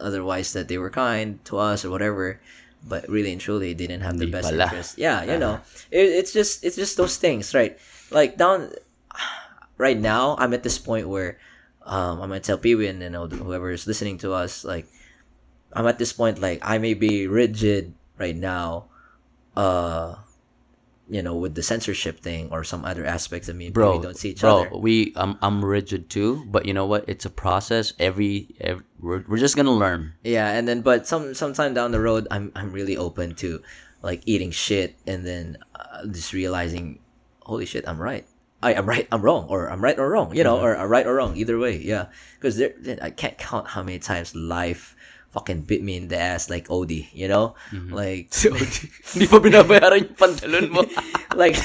otherwise 0.00 0.52
that 0.54 0.68
they 0.68 0.78
were 0.78 0.90
kind 0.90 1.44
to 1.44 1.58
us 1.58 1.84
or 1.84 1.90
whatever 1.90 2.40
but 2.86 3.08
really 3.08 3.32
and 3.32 3.40
truly 3.40 3.74
they 3.74 3.86
didn't 3.86 4.02
have 4.02 4.16
the 4.16 4.30
best 4.30 4.52
interest. 4.52 4.96
Yeah 4.96 5.24
you 5.24 5.38
know. 5.38 5.60
It, 5.90 6.08
it's 6.22 6.32
just 6.32 6.64
it's 6.64 6.76
just 6.76 6.96
those 6.96 7.16
things 7.18 7.52
right? 7.52 7.76
Like 8.10 8.38
down 8.38 8.70
right 9.76 9.98
now 9.98 10.36
I'm 10.38 10.54
at 10.54 10.62
this 10.62 10.78
point 10.78 11.08
where 11.08 11.38
um, 11.84 12.20
I'm 12.20 12.28
gonna 12.28 12.40
tell 12.40 12.58
Pee 12.58 12.86
and 12.86 13.02
you 13.02 13.10
know 13.10 13.26
whoever 13.26 13.70
is 13.70 13.86
listening 13.86 14.18
to 14.18 14.32
us 14.32 14.64
like 14.64 14.86
I'm 15.72 15.86
at 15.86 15.98
this 15.98 16.12
point 16.12 16.40
like 16.40 16.60
I 16.62 16.78
may 16.78 16.94
be 16.94 17.26
rigid 17.26 17.94
right 18.18 18.36
now 18.36 18.86
uh 19.56 20.16
you 21.08 21.22
know 21.22 21.34
with 21.34 21.54
the 21.54 21.62
censorship 21.62 22.20
thing 22.20 22.48
or 22.52 22.62
some 22.64 22.84
other 22.84 23.04
aspects 23.04 23.48
of 23.48 23.56
me 23.56 23.70
bro, 23.70 23.96
we 23.96 24.02
don't 24.02 24.16
see 24.16 24.30
each 24.30 24.40
bro, 24.42 24.66
other 24.68 24.76
we 24.76 25.12
I'm 25.16 25.38
I'm 25.40 25.64
rigid 25.64 26.10
too, 26.10 26.44
but 26.46 26.66
you 26.66 26.74
know 26.74 26.86
what? 26.86 27.08
It's 27.08 27.24
a 27.24 27.30
process. 27.30 27.92
Every, 27.98 28.54
every 28.60 28.84
we're, 29.00 29.24
we're 29.26 29.38
just 29.38 29.56
gonna 29.56 29.72
learn. 29.72 30.12
yeah 30.22 30.52
and 30.52 30.68
then 30.68 30.82
but 30.82 31.06
some 31.06 31.34
sometime 31.34 31.74
down 31.74 31.92
the 31.92 32.00
road 32.00 32.28
I'm 32.30 32.52
I'm 32.54 32.72
really 32.72 32.96
open 32.96 33.34
to 33.36 33.62
like 34.02 34.22
eating 34.26 34.50
shit 34.50 34.96
and 35.06 35.26
then 35.26 35.56
uh, 35.74 36.06
just 36.06 36.32
realizing 36.32 37.00
holy 37.40 37.66
shit 37.66 37.88
I'm 37.88 38.00
right 38.00 38.26
I, 38.62 38.74
I'm 38.74 38.86
right 38.86 39.08
I'm 39.10 39.22
wrong 39.22 39.46
or 39.48 39.70
I'm 39.70 39.80
right 39.82 39.98
or 39.98 40.10
wrong 40.10 40.34
you 40.36 40.44
know 40.44 40.60
or 40.60 40.76
uh, 40.76 40.84
right 40.84 41.06
or 41.06 41.14
wrong 41.14 41.36
either 41.36 41.58
way 41.58 41.78
yeah 41.78 42.06
because 42.38 42.58
there 42.58 42.74
I 43.00 43.10
can't 43.10 43.38
count 43.38 43.66
how 43.68 43.82
many 43.82 43.98
times 43.98 44.34
life 44.34 44.94
fucking 45.30 45.62
bit 45.62 45.82
me 45.82 45.96
in 45.96 46.08
the 46.08 46.18
ass 46.18 46.48
like 46.48 46.68
Odie 46.68 47.08
you 47.12 47.28
know 47.28 47.54
mm-hmm. 47.70 47.92
like 47.92 48.32
Hindi 49.12 49.26
pa 49.28 49.38
binabayaran 49.38 50.08
yung 50.08 50.16
pantalon 50.16 50.66
mo. 50.72 50.80
like 51.36 51.56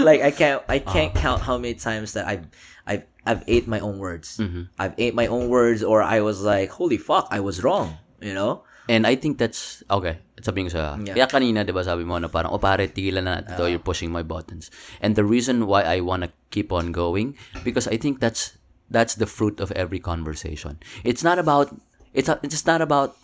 like 0.00 0.20
I 0.24 0.32
can't 0.32 0.62
I 0.68 0.78
can't 0.80 1.12
ah. 1.16 1.20
count 1.20 1.40
how 1.44 1.56
many 1.58 1.74
times 1.74 2.16
that 2.16 2.26
I've 2.26 2.48
I've 2.86 3.04
I've 3.26 3.42
ate 3.48 3.66
my 3.66 3.80
own 3.80 3.98
words. 3.98 4.36
Mm-hmm. 4.36 4.72
I've 4.78 4.94
ate 4.98 5.14
my 5.14 5.26
own 5.26 5.48
words 5.48 5.82
or 5.82 6.02
I 6.02 6.20
was 6.20 6.42
like, 6.42 6.70
holy 6.70 6.98
fuck, 6.98 7.28
I 7.30 7.40
was 7.40 7.64
wrong. 7.64 7.96
You 8.20 8.34
know? 8.34 8.64
And 8.88 9.06
I 9.06 9.16
think 9.16 9.38
that's, 9.38 9.82
okay, 9.88 10.20
sabihin 10.40 10.68
ko 10.68 10.76
sa, 10.76 10.80
ah. 10.92 10.96
Yeah. 11.00 11.16
kaya 11.16 11.28
kanina, 11.40 11.64
di 11.64 11.72
ba 11.72 11.80
sabi 11.80 12.04
mo 12.04 12.20
na 12.20 12.28
parang, 12.28 12.52
o 12.52 12.60
pare, 12.60 12.84
tigilan 12.84 13.24
na 13.24 13.40
natin 13.40 13.56
to, 13.56 13.64
ah. 13.64 13.68
you're 13.68 13.80
pushing 13.80 14.12
my 14.12 14.20
buttons. 14.20 14.68
And 15.00 15.16
the 15.16 15.24
reason 15.24 15.64
why 15.64 15.88
I 15.88 16.04
wanna 16.04 16.28
keep 16.52 16.68
on 16.68 16.92
going, 16.92 17.32
because 17.64 17.88
I 17.88 17.96
think 17.96 18.20
that's, 18.20 18.60
that's 18.92 19.16
the 19.16 19.24
fruit 19.24 19.56
of 19.56 19.72
every 19.72 20.04
conversation. 20.04 20.76
It's 21.00 21.24
not 21.24 21.40
about, 21.40 21.72
it's, 22.14 22.30
a, 22.30 22.38
it's 22.42 22.54
just 22.54 22.66
not 22.66 22.80
about, 22.80 23.18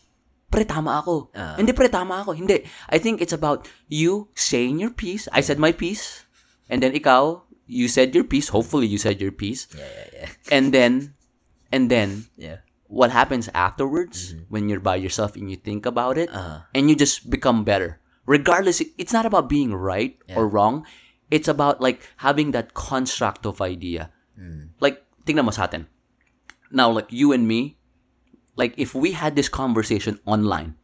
pre, 0.51 0.65
tama 0.67 1.01
ako. 1.01 1.31
Ah. 1.33 1.55
Hindi, 1.57 1.73
pre, 1.73 1.89
tama 1.89 2.21
ako. 2.21 2.35
Hindi. 2.35 2.67
I 2.91 2.99
think 2.99 3.23
it's 3.23 3.33
about 3.33 3.71
you 3.89 4.29
saying 4.35 4.83
your 4.83 4.91
piece. 4.91 5.31
I 5.33 5.41
said 5.41 5.59
my 5.63 5.73
piece. 5.73 6.27
And 6.69 6.83
then 6.83 6.93
ikaw, 6.93 7.43
you 7.67 7.89
said 7.89 8.15
your 8.15 8.25
piece. 8.25 8.51
Hopefully 8.51 8.87
you 8.91 8.99
said 8.99 9.23
your 9.23 9.33
piece. 9.33 9.71
Yeah, 9.73 9.87
yeah, 9.87 10.09
yeah. 10.13 10.29
And 10.51 10.75
then, 10.75 11.15
and 11.71 11.89
then, 11.89 12.27
Yeah. 12.37 12.67
what 12.91 13.15
happens 13.15 13.47
afterwards 13.55 14.35
mm-hmm. 14.35 14.51
when 14.51 14.67
you're 14.67 14.83
by 14.83 14.99
yourself 14.99 15.39
and 15.39 15.47
you 15.47 15.55
think 15.55 15.87
about 15.87 16.19
it 16.19 16.27
Uh-huh. 16.35 16.67
and 16.75 16.91
you 16.91 16.99
just 16.99 17.31
become 17.31 17.63
better 17.63 18.03
regardless 18.27 18.83
it's 18.99 19.15
not 19.15 19.23
about 19.23 19.47
being 19.47 19.71
right 19.71 20.19
or 20.35 20.51
wrong 20.51 20.83
it's 21.31 21.47
about 21.47 21.79
like 21.79 22.03
having 22.19 22.51
that 22.51 22.75
construct 22.75 23.47
of 23.47 23.63
idea 23.63 24.11
mm. 24.35 24.75
like 24.83 25.07
tingnan 25.23 25.47
mo 25.47 25.55
sa 25.55 25.71
atin 25.71 25.87
now 26.75 26.91
like 26.91 27.07
you 27.15 27.31
and 27.31 27.47
me 27.47 27.79
like 28.61 28.77
if 28.77 28.93
we 28.93 29.17
had 29.17 29.33
this 29.35 29.49
conversation 29.49 30.21
online 30.29 30.77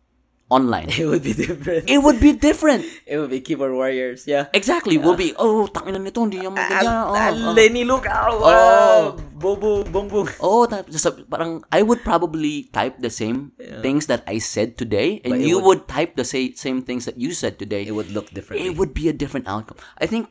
online, 0.46 0.86
It 0.94 1.10
would 1.10 1.26
be 1.26 1.34
different. 1.34 1.90
it 1.90 1.98
would 1.98 2.22
be 2.22 2.30
different. 2.30 2.86
It 3.10 3.18
would 3.18 3.34
be 3.34 3.42
keyboard 3.42 3.74
warriors. 3.74 4.30
Yeah. 4.30 4.46
Exactly. 4.54 4.94
We'll 4.94 5.18
be, 5.18 5.34
oh, 5.42 5.66
tangina 5.66 5.98
nito, 5.98 6.22
hindi 6.22 6.38
niya 6.38 6.54
maganda. 6.54 7.10
Oh, 7.10 7.18
oh. 7.18 7.50
Leni 7.50 7.82
Lugaw. 7.82 8.30
Oh. 8.30 8.46
Wow. 8.46 9.02
Bobo, 9.42 9.82
bongbong. 9.82 10.30
Oh, 10.38 10.62
ta- 10.70 10.86
sa- 10.94 11.18
parang 11.26 11.66
I 11.74 11.82
would 11.82 12.06
probably 12.06 12.70
type 12.70 13.02
the 13.02 13.10
same 13.10 13.58
things 13.82 14.06
that 14.06 14.22
I 14.30 14.38
said 14.38 14.78
today, 14.78 15.18
and 15.26 15.42
you 15.42 15.58
would, 15.58 15.90
type 15.90 16.14
the 16.14 16.22
sa- 16.22 16.54
same 16.54 16.78
things 16.86 17.10
that 17.10 17.18
you 17.18 17.34
said 17.34 17.58
today. 17.58 17.82
It 17.82 17.98
would 17.98 18.14
look 18.14 18.30
different 18.30 18.62
it 18.62 18.78
would 18.78 18.94
be 18.94 19.10
a 19.10 19.16
different 19.18 19.50
outcome. 19.50 19.82
I 19.98 20.06
think 20.06 20.30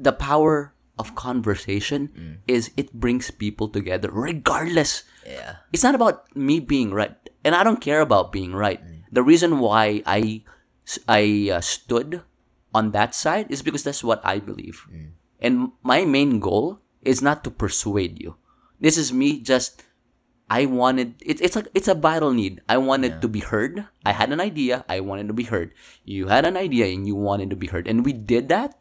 the 0.00 0.16
power 0.16 0.72
of 0.96 1.12
conversation 1.12 2.08
Mm. 2.16 2.34
is 2.48 2.72
it 2.80 2.88
brings 2.96 3.28
people 3.28 3.68
together 3.68 4.08
regardless. 4.08 5.04
Yeah. 5.26 5.56
It's 5.72 5.82
not 5.84 5.94
about 5.94 6.28
me 6.36 6.60
being 6.60 6.90
right, 6.92 7.16
and 7.44 7.54
I 7.54 7.64
don't 7.64 7.80
care 7.80 8.00
about 8.00 8.32
being 8.32 8.54
right. 8.54 8.80
Mm. 8.82 9.04
The 9.12 9.22
reason 9.22 9.58
why 9.60 10.02
I 10.06 10.42
I 11.08 11.50
uh, 11.54 11.60
stood 11.60 12.22
on 12.74 12.90
that 12.92 13.14
side 13.14 13.50
is 13.50 13.62
because 13.62 13.82
that's 13.82 14.02
what 14.04 14.20
I 14.24 14.38
believe, 14.38 14.86
Mm. 14.90 15.10
and 15.40 15.54
my 15.82 16.04
main 16.04 16.38
goal 16.40 16.78
is 17.02 17.22
not 17.22 17.42
to 17.44 17.50
persuade 17.50 18.20
you. 18.20 18.36
This 18.80 18.96
is 18.96 19.12
me 19.12 19.40
just. 19.40 19.84
I 20.50 20.66
wanted 20.66 21.14
it, 21.22 21.38
it's 21.38 21.54
like 21.54 21.70
it's 21.78 21.86
a 21.86 21.94
vital 21.94 22.34
need. 22.34 22.58
I 22.66 22.74
wanted 22.82 23.22
to 23.22 23.28
be 23.30 23.38
heard. 23.38 23.86
I 24.02 24.10
had 24.10 24.34
an 24.34 24.42
idea. 24.42 24.82
I 24.90 24.98
wanted 24.98 25.30
to 25.30 25.36
be 25.36 25.46
heard. 25.46 25.70
You 26.02 26.26
had 26.26 26.42
an 26.42 26.58
idea 26.58 26.90
and 26.90 27.06
you 27.06 27.14
wanted 27.14 27.54
to 27.54 27.56
be 27.56 27.70
heard, 27.70 27.86
and 27.86 28.02
we 28.02 28.10
did 28.10 28.50
that. 28.50 28.74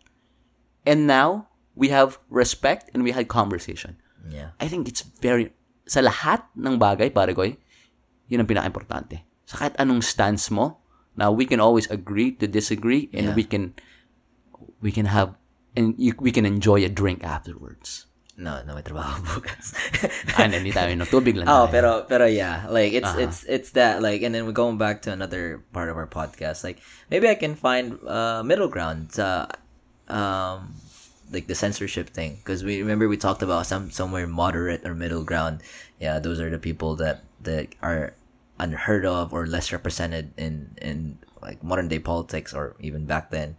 And 0.82 1.06
now 1.06 1.54
we 1.78 1.90
have 1.94 2.18
respect 2.34 2.90
and 2.98 3.06
we 3.06 3.14
had 3.14 3.30
conversation. 3.30 4.02
Yeah. 4.34 4.58
I 4.58 4.66
think 4.66 4.90
it's 4.90 5.06
very, 5.22 5.54
sa 5.90 6.06
lahat 6.06 6.46
ng 6.54 6.78
bagay, 6.78 7.10
pare 7.10 7.34
ko, 7.34 7.50
yun 8.30 8.40
ang 8.40 8.46
pinaka-importante. 8.46 9.26
Sa 9.50 9.58
kahit 9.58 9.74
anong 9.82 10.06
stance 10.06 10.54
mo, 10.54 10.78
now 11.18 11.34
we 11.34 11.44
can 11.44 11.58
always 11.58 11.90
agree 11.90 12.30
to 12.38 12.46
disagree 12.46 13.10
and 13.10 13.34
Yeah. 13.34 13.36
we 13.36 13.42
can, 13.42 13.74
we 14.80 14.94
can 14.94 15.10
have, 15.10 15.34
and 15.74 15.98
you, 15.98 16.14
we 16.22 16.30
can 16.30 16.46
enjoy 16.46 16.86
a 16.86 16.92
drink 16.94 17.26
afterwards. 17.26 18.06
No, 18.40 18.64
no, 18.64 18.72
may 18.72 18.86
trabaho 18.86 19.20
bukas. 19.28 19.76
Ah, 20.40 20.48
hindi 20.48 20.72
tayo, 20.72 20.96
no? 20.96 21.04
Tubig 21.04 21.36
lang 21.36 21.44
Oh, 21.52 21.68
tayo. 21.68 21.74
pero 21.76 21.90
pero 22.08 22.24
yeah, 22.24 22.72
like 22.72 22.96
it's 22.96 23.04
Uh-huh. 23.04 23.20
it's 23.28 23.44
it's 23.52 23.70
that 23.76 24.00
like, 24.00 24.24
and 24.24 24.32
then 24.32 24.48
we're 24.48 24.56
going 24.56 24.80
back 24.80 25.04
to 25.04 25.12
another 25.12 25.60
part 25.76 25.92
of 25.92 26.00
our 26.00 26.08
podcast. 26.08 26.64
Like 26.64 26.80
maybe 27.12 27.28
I 27.28 27.36
can 27.36 27.60
find 27.60 28.00
uh 28.08 28.40
middle 28.48 28.72
ground. 28.72 29.12
Uh, 29.20 29.44
um, 30.08 30.72
like 31.32 31.48
the 31.48 31.56
censorship 31.56 32.10
thing, 32.10 32.38
because 32.42 32.64
we 32.64 32.80
remember 32.80 33.08
we 33.08 33.18
talked 33.18 33.42
about 33.42 33.66
some 33.66 33.92
somewhere 33.92 34.28
moderate 34.28 34.86
or 34.86 34.96
middle 34.96 35.24
ground. 35.24 35.62
Yeah, 36.00 36.20
those 36.20 36.40
are 36.40 36.50
the 36.50 36.60
people 36.60 36.96
that 36.98 37.24
that 37.42 37.74
are 37.82 38.14
unheard 38.60 39.06
of 39.06 39.34
or 39.34 39.48
less 39.48 39.72
represented 39.72 40.34
in 40.38 40.76
in 40.82 41.18
like 41.42 41.64
modern 41.64 41.88
day 41.88 42.00
politics 42.00 42.54
or 42.54 42.76
even 42.80 43.06
back 43.06 43.32
then. 43.32 43.56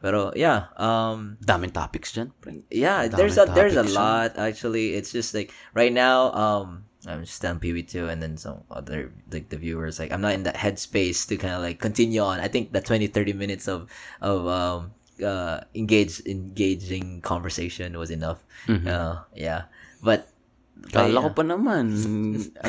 Pero 0.00 0.30
yeah, 0.36 0.68
um, 0.76 1.40
Daming 1.42 1.72
topics 1.72 2.12
dyan. 2.12 2.30
yeah, 2.70 3.08
Ang 3.08 3.16
there's 3.16 3.40
a 3.40 3.48
there's 3.48 3.76
a 3.80 3.82
lot 3.82 4.36
actually. 4.38 4.94
It's 4.94 5.10
just 5.10 5.32
like 5.34 5.50
right 5.72 5.90
now, 5.92 6.30
um, 6.36 6.84
I'm 7.08 7.24
just 7.24 7.42
on 7.44 7.58
PV2 7.58 8.10
and 8.12 8.22
then 8.22 8.36
some 8.36 8.62
other 8.70 9.10
like 9.32 9.48
the 9.48 9.56
viewers 9.56 9.98
like 9.98 10.12
I'm 10.12 10.20
not 10.20 10.34
in 10.34 10.44
that 10.44 10.56
headspace 10.60 11.26
to 11.32 11.36
kind 11.40 11.54
of 11.54 11.62
like 11.64 11.80
continue 11.80 12.20
on. 12.20 12.40
I 12.40 12.48
think 12.48 12.72
the 12.76 12.80
20 12.84 13.08
30 13.08 13.32
minutes 13.32 13.66
of 13.66 13.88
of 14.20 14.46
um 14.46 14.92
uh 15.22 15.64
engage 15.72 16.20
engaging 16.26 17.20
conversation 17.22 17.96
was 17.96 18.10
enough. 18.10 18.42
Uh, 18.68 19.22
yeah. 19.36 19.70
But 20.04 20.28
Kala 20.86 21.18
ko 21.18 21.30
pa 21.34 21.42
naman, 21.42 21.90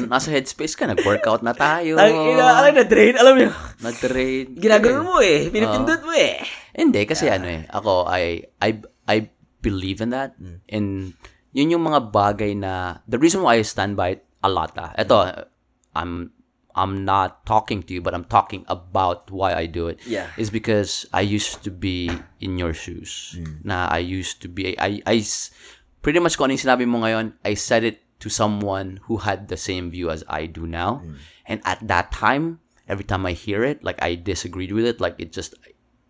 nasa 0.09 0.31
headspace 0.31 0.73
ka, 0.73 0.89
nag-workout 0.89 1.45
na 1.45 1.53
tayo. 1.53 1.99
Ang 1.99 2.33
ina, 2.33 2.55
alam 2.55 2.73
na 2.73 2.85
drain, 2.87 3.13
alam 3.13 3.35
mo. 3.35 3.51
Nag-train. 3.83 4.57
Ginagano 4.57 5.05
mo 5.05 5.15
eh, 5.21 5.51
pinipindot 5.51 6.01
mo 6.01 6.15
eh. 6.15 6.41
Hindi, 6.73 7.03
kasi 7.05 7.29
ano 7.29 7.45
eh, 7.45 7.67
ako, 7.69 8.09
I, 8.09 8.41
I, 8.63 8.69
I 9.05 9.17
believe 9.61 10.01
in 10.01 10.15
that. 10.15 10.33
And 10.71 11.13
yun 11.51 11.77
yung 11.77 11.83
mga 11.85 12.09
bagay 12.09 12.57
na, 12.57 13.03
the 13.05 13.21
reason 13.21 13.43
why 13.43 13.59
I 13.59 13.67
stand 13.67 13.99
by 13.99 14.17
it 14.17 14.25
a 14.41 14.49
lot, 14.49 14.73
ah. 14.79 14.95
Ito, 14.97 15.45
I'm, 15.93 16.31
I'm 16.77 17.03
not 17.03 17.43
talking 17.49 17.81
to 17.83 17.91
you, 17.93 18.01
but 18.05 18.13
I'm 18.13 18.23
talking 18.23 18.63
about 18.69 19.33
why 19.33 19.57
I 19.57 19.65
do 19.65 19.89
it. 19.89 19.97
Yeah. 20.05 20.29
Is 20.37 20.53
because 20.53 21.09
I 21.11 21.25
used 21.25 21.65
to 21.65 21.71
be 21.73 22.13
in 22.39 22.61
your 22.61 22.77
shoes. 22.77 23.35
Mm. 23.35 23.65
Na 23.65 23.89
I 23.89 23.97
used 23.97 24.45
to 24.45 24.47
be, 24.47 24.77
I, 24.77 25.01
I, 25.09 25.25
pretty 26.05 26.21
much 26.21 26.37
kung 26.37 26.47
ano 26.47 26.53
yung 26.53 26.63
sinabi 26.69 26.85
mo 26.85 27.01
ngayon, 27.01 27.33
I 27.43 27.57
said 27.57 27.83
it 27.83 28.05
to 28.21 28.29
someone 28.29 29.01
who 29.09 29.17
had 29.17 29.49
the 29.49 29.57
same 29.57 29.89
view 29.89 30.13
as 30.13 30.23
I 30.29 30.45
do 30.45 30.69
now. 30.69 31.01
Mm. 31.01 31.15
And 31.49 31.57
at 31.65 31.81
that 31.89 32.13
time, 32.13 32.61
every 32.85 33.03
time 33.03 33.25
I 33.25 33.33
hear 33.33 33.65
it, 33.65 33.83
like 33.83 33.97
I 34.01 34.13
disagreed 34.13 34.71
with 34.71 34.85
it, 34.85 35.01
like 35.01 35.17
it 35.17 35.33
just, 35.33 35.57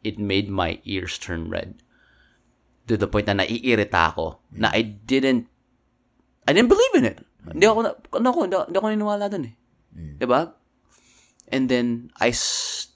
it 0.03 0.19
made 0.19 0.51
my 0.51 0.83
ears 0.83 1.17
turn 1.17 1.49
red. 1.49 1.79
To 2.91 2.95
the 2.95 3.07
point 3.07 3.27
na 3.27 3.39
naiirita 3.39 4.15
ako, 4.15 4.43
mm. 4.51 4.67
na 4.67 4.71
I 4.75 4.83
didn't, 4.83 5.47
I 6.47 6.51
didn't 6.51 6.71
believe 6.71 6.95
in 6.95 7.05
it. 7.07 7.23
Hindi 7.47 7.63
ako, 7.63 7.79
na- 7.87 7.95
ano 8.11 8.27
ako, 8.31 8.39
hindi, 8.43 8.55
hindi 8.59 8.77
ako 8.79 8.87
naniniwala 8.91 9.25
dun 9.31 9.47
eh. 9.47 9.55
Diba? 9.97 10.53
And 11.47 11.69
then, 11.69 12.11
I 12.19 12.29
s- 12.29 12.87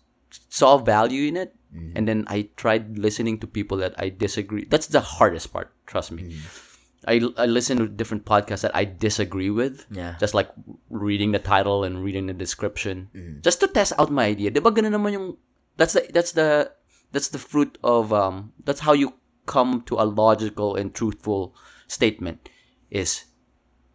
saw 0.49 0.77
value 0.77 1.27
in 1.27 1.37
it. 1.37 1.55
Mm-hmm. 1.75 1.95
And 1.95 2.07
then, 2.07 2.25
I 2.27 2.49
tried 2.57 2.99
listening 2.99 3.39
to 3.39 3.47
people 3.47 3.77
that 3.77 3.95
I 3.97 4.09
disagree. 4.09 4.65
That's 4.65 4.87
the 4.87 4.99
hardest 4.99 5.53
part, 5.53 5.71
trust 5.87 6.11
me. 6.11 6.23
Mm-hmm. 6.23 6.69
I, 7.07 7.17
I 7.37 7.45
listen 7.47 7.77
to 7.79 7.87
different 7.87 8.25
podcasts 8.25 8.61
that 8.61 8.75
I 8.75 8.85
disagree 8.85 9.49
with. 9.49 9.87
Yeah. 9.89 10.15
Just 10.19 10.35
like 10.35 10.51
reading 10.89 11.31
the 11.31 11.39
title 11.39 11.83
and 11.83 12.03
reading 12.03 12.27
the 12.27 12.33
description. 12.33 13.09
Mm-hmm. 13.15 13.41
Just 13.41 13.59
to 13.61 13.67
test 13.67 13.93
out 13.97 14.11
my 14.11 14.25
idea. 14.25 14.51
Diba 14.51 14.69
ganun 14.69 14.93
naman 14.93 15.13
yung, 15.13 15.37
that's 15.77 15.93
the, 15.93 16.05
that's 16.13 16.33
the, 16.33 16.69
that's 17.11 17.29
the 17.29 17.39
fruit 17.39 17.79
of, 17.83 18.13
um, 18.13 18.53
that's 18.65 18.81
how 18.81 18.93
you 18.93 19.13
come 19.47 19.81
to 19.89 19.95
a 19.95 20.05
logical 20.05 20.75
and 20.75 20.93
truthful 20.93 21.55
statement 21.87 22.49
is, 22.91 23.25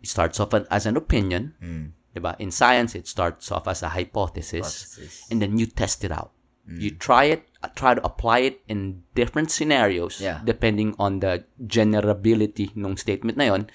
it 0.03 0.09
starts 0.09 0.41
off 0.41 0.53
an- 0.53 0.67
as 0.71 0.85
an 0.87 0.97
opinion. 0.97 1.55
Mm. 1.63 1.93
Diba? 2.17 2.33
In 2.41 2.49
science, 2.51 2.97
it 2.97 3.05
starts 3.07 3.53
off 3.53 3.69
as 3.69 3.85
a 3.85 3.93
hypothesis, 3.93 4.65
Hypothesis. 4.65 5.29
and 5.31 5.37
then 5.43 5.61
you 5.61 5.67
test 5.69 6.01
it 6.03 6.11
out. 6.11 6.33
You 6.67 6.91
try 6.91 7.31
it, 7.31 7.47
uh, 7.63 7.71
try 7.79 7.95
to 7.95 8.03
apply 8.03 8.39
it 8.51 8.59
in 8.67 9.05
different 9.15 9.55
scenarios 9.55 10.19
Yeah. 10.19 10.43
depending 10.43 10.99
on 10.99 11.23
the 11.23 11.47
generability 11.63 12.75
ng 12.75 12.99
statement 12.99 13.39
na 13.39 13.55
yon, 13.55 13.71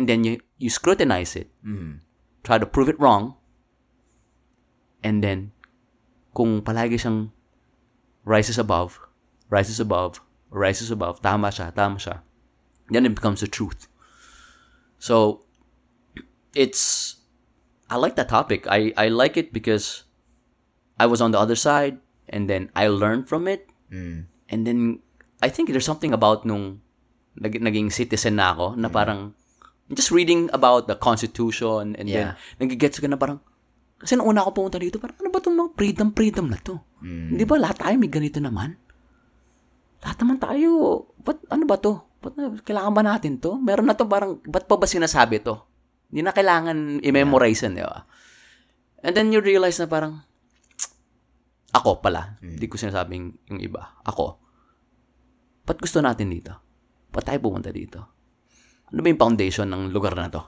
and 0.00 0.08
then 0.08 0.24
you 0.24 0.40
you 0.56 0.72
scrutinize 0.72 1.36
it. 1.36 1.52
Try 2.40 2.56
to 2.56 2.64
prove 2.64 2.88
it 2.88 2.96
wrong. 2.96 3.36
And 5.04 5.20
then 5.20 5.52
kung 6.32 6.64
palagi 6.64 6.96
siyang 6.96 7.28
rises 8.24 8.56
above, 8.56 8.96
rises 9.52 9.76
above, 9.76 10.24
rises 10.48 10.88
above, 10.88 11.20
tama 11.20 11.52
siya, 11.52 11.76
tama 11.76 12.00
siya, 12.00 12.24
then 12.88 13.04
it 13.04 13.12
becomes 13.12 13.44
the 13.44 13.48
truth. 13.52 13.84
So, 14.96 15.44
it's, 16.56 17.19
I 17.90 17.98
like 17.98 18.14
that 18.14 18.30
topic. 18.30 18.70
I, 18.70 18.94
I 18.96 19.10
like 19.10 19.34
it 19.34 19.50
because 19.50 20.06
I 20.96 21.10
was 21.10 21.18
on 21.18 21.34
the 21.34 21.40
other 21.42 21.58
side 21.58 21.98
and 22.30 22.46
then 22.46 22.70
I 22.72 22.86
learned 22.86 23.26
from 23.26 23.50
it. 23.50 23.66
And 24.46 24.62
then, 24.62 25.02
I 25.42 25.50
think 25.50 25.70
there's 25.70 25.86
something 25.86 26.14
about 26.14 26.46
nung 26.46 26.78
nag, 27.34 27.58
naging 27.58 27.90
citizen 27.90 28.38
na 28.38 28.54
ako 28.54 28.78
na 28.78 28.86
parang, 28.88 29.34
just 29.90 30.14
reading 30.14 30.46
about 30.54 30.86
the 30.86 30.94
Constitution 30.94 31.98
and 31.98 32.06
Yeah. 32.06 32.38
then, 32.58 32.70
nagigets 32.70 33.02
ka 33.02 33.10
na 33.10 33.18
parang, 33.18 33.42
kasi 33.98 34.14
nung 34.14 34.30
una 34.30 34.46
ako 34.46 34.50
pumunta 34.54 34.78
dito, 34.78 35.02
parang, 35.02 35.18
ano 35.18 35.28
ba 35.28 35.42
itong 35.42 35.56
mga 35.58 35.70
freedom-freedom 35.74 36.46
na 36.46 36.58
to? 36.62 36.78
Di 37.34 37.42
ba 37.42 37.58
lahat 37.58 37.82
tayo 37.82 37.94
may 37.98 38.06
ganito 38.06 38.38
naman? 38.38 38.78
Lahat 40.00 40.16
naman 40.22 40.38
tayo, 40.38 40.70
ba't, 41.20 41.42
ano 41.50 41.64
ba 41.66 41.76
to? 41.76 41.98
Ba't 42.20 42.34
na, 42.36 42.54
kailangan 42.60 42.92
ba 42.94 43.02
natin 43.02 43.40
to? 43.40 43.56
Meron 43.58 43.88
na 43.88 43.96
to 43.96 44.04
parang, 44.06 44.38
ba't 44.46 44.68
pa 44.68 44.76
ba 44.76 44.86
sinasabi 44.86 45.40
to? 45.42 45.58
Hindi 46.10 46.20
na 46.20 46.34
kailangan 46.34 46.98
i-memorize 47.00 47.64
yan, 47.64 47.78
di 47.78 47.84
ba? 47.86 48.02
And 49.00 49.14
then 49.14 49.30
you 49.30 49.40
realize 49.40 49.78
na 49.78 49.86
parang, 49.86 50.20
ako 51.70 52.02
pala, 52.02 52.34
hindi 52.42 52.66
ko 52.66 52.74
sinasabing 52.74 53.46
yung 53.48 53.60
iba, 53.62 53.96
ako, 54.02 54.36
ba't 55.62 55.78
gusto 55.78 56.02
natin 56.02 56.28
dito? 56.28 56.52
Ba't 57.08 57.24
tayo 57.24 57.38
pumunta 57.38 57.70
dito? 57.70 57.98
Ano 58.90 59.00
ba 59.00 59.08
yung 59.08 59.22
foundation 59.22 59.70
ng 59.70 59.94
lugar 59.94 60.18
na 60.18 60.26
to? 60.28 60.42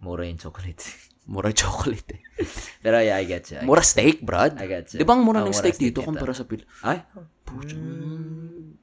Mura 0.00 0.22
yung 0.22 0.38
chocolate. 0.38 0.86
Mura 1.34 1.52
chocolate 1.52 2.08
eh. 2.16 2.22
Pero 2.86 3.02
yeah, 3.02 3.18
I 3.20 3.26
get 3.28 3.44
you. 3.52 3.60
I 3.60 3.66
Mura 3.66 3.84
steak, 3.84 4.22
brad. 4.24 4.56
I 4.56 4.64
get 4.64 4.94
you. 4.96 5.02
Di 5.02 5.04
ba 5.04 5.12
ang 5.12 5.26
mura 5.26 5.42
Oh, 5.42 5.44
ng 5.44 5.52
mura 5.52 5.60
steak 5.60 5.76
steak 5.76 5.92
dito 5.92 6.00
kumpara 6.00 6.32
sa 6.32 6.48
Pil... 6.48 6.64
Ay, 6.80 7.04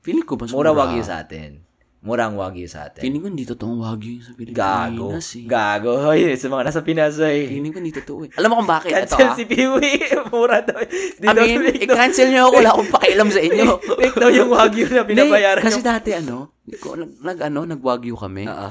Feeling 0.06 0.28
ko 0.28 0.38
ba 0.38 0.46
mura 0.54 0.70
wagyu 0.70 1.02
sa 1.02 1.26
atin. 1.26 1.65
Mura 2.06 2.30
ang 2.30 2.38
wagyu 2.38 2.70
sa 2.70 2.86
atin. 2.86 3.02
Feeling 3.02 3.18
ko 3.18 3.28
hindi 3.34 3.50
totoong 3.50 3.82
wagyu 3.82 4.22
sa 4.22 4.38
Gago. 4.38 5.10
Pilipinas 5.10 5.28
eh. 5.34 5.46
Gago. 5.50 5.92
Hoy, 6.06 6.38
sa 6.38 6.48
mga 6.54 6.64
nasa 6.70 6.82
Pinas 6.86 7.18
ay. 7.18 7.50
Feeling 7.50 7.74
ko 7.74 7.82
hindi 7.82 7.96
totoo 7.98 8.30
eh. 8.30 8.30
Alam 8.38 8.54
mo 8.54 8.56
kung 8.62 8.70
bakit? 8.70 8.94
Ito 8.94 9.18
Cancel 9.18 9.34
ah. 9.34 9.34
si 9.34 9.44
Piwi. 9.50 9.92
Mura 10.30 10.62
daw. 10.62 10.86
Di 10.86 11.26
I 11.26 11.58
mean, 11.58 11.82
i-cancel 11.82 12.30
nyo 12.30 12.54
ako. 12.54 12.62
Wala 12.62 12.70
akong 12.78 12.92
pakialam 12.94 13.30
sa 13.34 13.42
inyo. 13.42 13.66
fake 13.98 14.18
daw 14.22 14.30
yung 14.30 14.54
wagyu 14.54 14.86
na 14.86 15.02
pinabayaran 15.10 15.66
kasi 15.66 15.82
yung... 15.82 15.90
dati 15.90 16.10
ano, 16.14 16.54
ko, 16.78 16.94
nag, 16.94 17.12
nag, 17.26 17.38
ano, 17.42 17.60
nag-wagyu 17.74 18.14
kami. 18.14 18.46
Oo. 18.46 18.70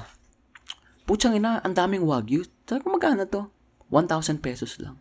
Putsang 1.03 1.35
ina, 1.35 1.59
ang 1.67 1.75
daming 1.75 2.07
wagyu. 2.07 2.47
Ko, 2.71 2.87
magkano 2.87 3.27
to? 3.27 3.51
1,000 3.91 4.39
pesos 4.39 4.79
lang. 4.79 4.95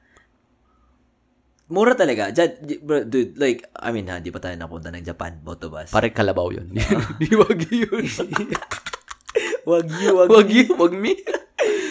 Mura 1.73 1.97
talaga. 1.97 2.29
Dyan, 2.29 2.49
bro, 2.85 3.01
dude, 3.01 3.33
like, 3.41 3.65
I 3.73 3.89
mean, 3.89 4.05
ha, 4.13 4.21
di 4.21 4.29
pa 4.29 4.37
tayo 4.37 4.53
napunta 4.53 4.93
ng 4.93 5.01
Japan, 5.01 5.41
both 5.41 5.65
of 5.65 5.73
us. 5.73 5.89
Pare 5.89 6.13
kalabaw 6.13 6.53
yun. 6.53 6.69
Di 7.21 7.33
wagyu 7.33 7.89
yun. 7.89 8.05
Wagyu, 9.63 10.11
wagyu. 10.11 10.35
wagyu, 10.35 10.63
wag 10.75 10.93
me. 10.93 11.15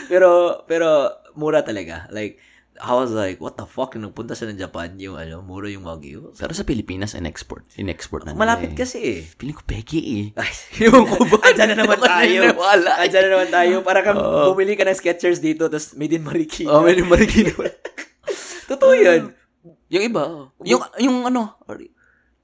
pero, 0.06 0.60
pero, 0.68 1.08
mura 1.34 1.64
talaga. 1.64 2.04
Like, 2.12 2.36
I 2.78 2.92
was 2.92 3.10
like, 3.10 3.40
what 3.40 3.56
the 3.56 3.64
fuck? 3.64 3.96
Nung 3.96 4.12
nagpunta 4.12 4.36
siya 4.36 4.52
ng 4.52 4.60
Japan, 4.60 4.94
yung 5.00 5.16
ano, 5.16 5.40
mura 5.40 5.72
yung 5.72 5.82
Wagyu. 5.88 6.36
Pero 6.36 6.52
sa 6.52 6.68
Pilipinas, 6.68 7.16
in-export. 7.16 7.64
In-export 7.80 8.28
na 8.28 8.36
Malapit 8.36 8.72
eh. 8.72 8.78
kasi 8.78 8.98
eh. 9.00 9.20
Piling 9.24 9.56
ko 9.56 9.64
peki 9.64 10.00
eh. 10.00 10.24
Ay, 10.36 10.52
Ewan 10.84 11.08
ko 11.08 11.24
ba? 11.26 11.42
Andyan 11.48 11.74
na 11.74 11.76
naman 11.80 11.98
tayo. 11.98 12.38
naniniwala. 12.44 12.90
Andyan 13.00 13.22
na 13.24 13.30
naman 13.32 13.50
tayo. 13.50 13.74
Para 13.80 14.00
kang 14.04 14.20
bumili 14.52 14.76
ka 14.76 14.84
ng 14.84 14.98
Skechers 14.98 15.40
dito, 15.40 15.66
tapos 15.72 15.96
made 15.96 16.12
in 16.12 16.24
Marikina. 16.28 16.76
Oh, 16.76 16.84
may 16.84 16.96
marikina. 17.00 17.56
Totoo 18.68 18.94
yan. 18.94 19.41
Yung 19.90 20.04
iba. 20.04 20.22
oh. 20.26 20.46
Yung, 20.66 20.82
yung 20.98 21.16
ano, 21.26 21.58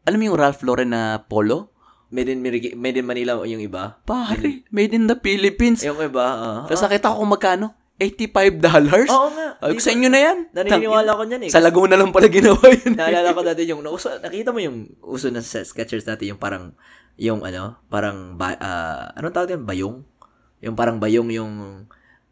alam 0.07 0.19
mo 0.19 0.25
yung 0.25 0.39
Ralph 0.39 0.63
Lauren 0.63 0.91
na 0.95 1.23
polo? 1.27 1.75
Made 2.09 2.33
in, 2.33 2.41
made 2.81 2.97
in 2.97 3.05
Manila 3.05 3.45
yung 3.45 3.61
iba. 3.61 4.01
Pare, 4.09 4.65
made 4.73 4.97
in 4.97 5.05
the 5.05 5.19
Philippines. 5.21 5.85
Yung 5.85 6.01
iba, 6.01 6.25
ah. 6.25 6.61
Tapos 6.65 6.81
nakita 6.81 7.13
ko 7.13 7.21
kung 7.21 7.33
magkano. 7.37 7.67
$85 7.99 8.63
dollars? 8.63 9.11
Oo 9.11 9.29
nga. 9.35 9.59
Ay, 9.59 9.75
sa 9.83 9.91
inyo 9.91 10.07
na 10.07 10.21
yan. 10.23 10.39
Naniniwala 10.55 11.19
ko 11.19 11.23
niyan 11.27 11.43
eh. 11.45 11.51
Sa 11.51 11.59
Laguna 11.59 11.99
lang 11.99 12.15
pala 12.15 12.31
ginawa 12.31 12.63
yun. 12.71 12.95
Naalala 12.95 13.35
ko 13.35 13.43
dati 13.43 13.67
yung, 13.67 13.83
nauso, 13.83 14.15
nakita 14.23 14.55
mo 14.55 14.63
yung 14.63 14.87
uso 15.03 15.35
ng 15.35 15.43
sa 15.43 15.67
Skechers 15.67 16.07
dati, 16.07 16.31
yung 16.31 16.39
parang, 16.39 16.79
yung 17.19 17.43
ano, 17.43 17.83
parang, 17.91 18.39
ba, 18.39 18.55
ah, 18.55 19.11
anong 19.19 19.35
tawag 19.35 19.51
yan? 19.59 19.67
Bayong? 19.67 19.97
Yung 20.63 20.79
parang 20.79 21.03
bayong 21.03 21.27
yung, 21.35 21.53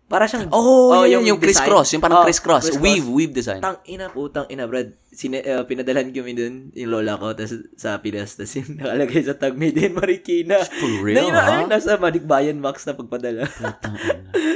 para 0.07 0.31
siyang, 0.31 0.47
Oh, 0.55 1.03
yun, 1.03 1.27
yung, 1.27 1.43
design. 1.43 1.67
criss-cross. 1.67 1.89
Yung 1.99 2.03
parang 2.03 2.23
Oh, 2.23 2.27
criss-cross. 2.27 2.71
criss-cross. 2.71 2.83
Weave, 2.83 3.07
weave 3.11 3.35
design. 3.35 3.59
Tang 3.59 3.83
ina 3.91 4.07
po, 4.07 4.31
tang 4.31 4.47
ina, 4.47 4.71
Brad. 4.71 4.95
Sine, 5.11 5.43
uh, 5.43 5.67
pinadalhan 5.67 6.15
kami 6.15 6.37
dun, 6.39 6.71
yung 6.79 6.95
lola 6.95 7.19
ko, 7.19 7.35
tas, 7.35 7.51
sa 7.75 7.99
Pinas, 7.99 8.39
tas 8.39 8.55
yung 8.55 8.75
nakalagay 8.79 9.27
sa 9.27 9.35
tag 9.35 9.59
made 9.59 9.75
in 9.75 9.99
Marikina. 9.99 10.63
For 10.63 11.03
real, 11.03 11.19
na, 11.19 11.23
yun, 11.27 11.35
ay, 11.35 11.65
nasa 11.67 11.99
Manikbayan 11.99 12.63
Max 12.63 12.87
na 12.87 12.95
pagpadala. 12.95 13.51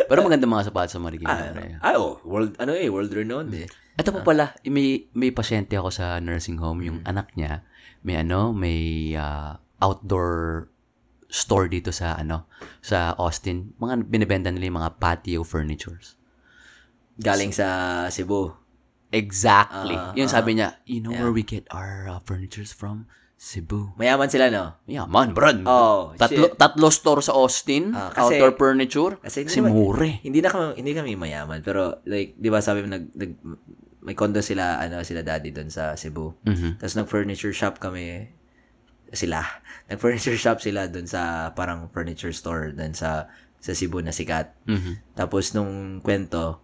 Pero 0.06 0.18
maganda 0.22 0.46
mga 0.46 0.70
sapatos 0.70 0.94
sa 0.94 1.02
Marikina. 1.02 1.34
ah, 1.82 1.82
ah, 1.82 1.98
oh, 1.98 2.22
world, 2.22 2.54
ano 2.62 2.78
eh, 2.78 2.86
world 2.86 3.10
renowned 3.10 3.50
eh. 3.58 3.66
Ito 3.98 4.14
pa 4.14 4.22
pala, 4.22 4.54
may, 4.62 5.10
may 5.12 5.34
pasyente 5.34 5.74
ako 5.74 5.90
sa 5.90 6.22
nursing 6.22 6.62
home. 6.62 6.86
Yung 6.86 6.98
anak 7.02 7.34
niya, 7.34 7.66
may 8.06 8.22
ano, 8.22 8.54
may 8.54 9.12
ah, 9.18 9.58
outdoor 9.82 10.69
store 11.30 11.70
dito 11.70 11.94
sa 11.94 12.18
ano, 12.18 12.50
sa 12.82 13.14
Austin. 13.16 13.72
Mga 13.78 14.10
binibenta 14.10 14.50
nila 14.50 14.66
yung 14.68 14.78
mga 14.82 14.92
patio 14.98 15.46
furnitures. 15.46 16.18
Galing 17.16 17.54
sa 17.54 17.66
Cebu. 18.10 18.52
Exactly. 19.10 19.94
Ah, 19.98 20.14
yung 20.14 20.30
ah. 20.30 20.34
sabi 20.34 20.58
niya, 20.58 20.78
you 20.86 21.02
know 21.02 21.10
where 21.10 21.34
we 21.34 21.42
get 21.42 21.66
our 21.74 22.06
uh, 22.06 22.18
furnitures 22.22 22.70
from? 22.70 23.10
Cebu. 23.40 23.96
Mayaman 23.96 24.28
sila, 24.28 24.52
no? 24.52 24.76
Yeah, 24.84 25.08
man, 25.08 25.32
brad. 25.32 25.64
Oh, 25.64 26.12
tatlo, 26.12 26.52
shit. 26.52 26.60
tatlo 26.60 26.92
store 26.92 27.24
sa 27.24 27.32
Austin, 27.32 27.96
Ah, 27.96 28.12
kasi- 28.12 28.36
outdoor 28.36 28.52
furniture. 28.60 29.16
Kasi 29.16 29.48
naman- 29.48 29.72
mure. 29.72 30.20
Hindi 30.20 30.44
na 30.44 30.52
kami, 30.52 30.76
hindi 30.76 30.92
kami 30.92 31.16
mayaman, 31.16 31.64
pero 31.64 32.04
like, 32.04 32.36
'di 32.36 32.48
ba 32.52 32.60
sabi 32.60 32.84
mo 32.84 32.92
nag, 32.92 33.08
nag 33.16 33.32
may 34.04 34.16
condo 34.16 34.40
sila 34.40 34.80
ano 34.80 35.00
sila 35.04 35.24
daddy 35.24 35.52
doon 35.52 35.72
sa 35.72 35.96
Cebu. 35.96 36.36
Mhm. 36.44 36.80
Tapos 36.80 36.96
nag-furniture 36.96 37.52
shop 37.52 37.80
kami 37.80 38.32
sila. 39.12 39.42
Nag-furniture 39.86 40.36
shop 40.36 40.58
sila 40.58 40.86
doon 40.86 41.04
sa 41.04 41.22
parang 41.50 41.86
furniture 41.88 42.30
store 42.30 42.70
doon 42.70 42.92
sa 42.92 43.26
sa 43.56 43.70
Cebu 43.70 44.00
na 44.00 44.10
sikat. 44.10 44.54
Mhm. 44.64 45.14
Tapos 45.14 45.52
nung 45.52 45.98
kwento, 45.98 46.62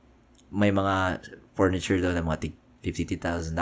may 0.48 0.70
mga 0.70 1.20
furniture 1.52 1.98
daw 1.98 2.10
na 2.10 2.20
mga 2.20 2.40
tig 2.40 2.54
$50,000, 2.80 3.52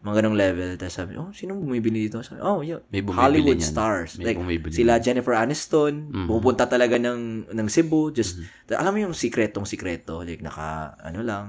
mga 0.00 0.14
ganong 0.16 0.34
level. 0.34 0.70
Tapos 0.74 0.94
sabi, 0.94 1.14
oh, 1.14 1.30
sino 1.30 1.54
bumibili 1.54 2.08
dito? 2.08 2.20
Sabi, 2.20 2.40
oh, 2.40 2.60
yeah, 2.60 2.80
May 2.88 3.00
Hollywood 3.00 3.60
niyan. 3.60 3.70
stars. 3.70 4.16
May 4.16 4.32
like, 4.32 4.38
bumibili 4.38 4.72
sila 4.72 4.96
Jennifer 4.98 5.32
Aniston, 5.32 6.08
Mhm. 6.10 6.26
pupunta 6.26 6.64
talaga 6.64 6.96
ng, 6.96 7.48
ng 7.48 7.68
Cebu. 7.68 8.10
Just, 8.10 8.36
Mm-hmm. 8.36 8.76
alam 8.76 8.90
mo 8.90 8.98
yung 9.00 9.14
sikretong 9.14 9.64
sikreto. 9.64 10.20
Like, 10.20 10.40
naka, 10.40 10.96
ano 10.98 11.20
lang. 11.20 11.44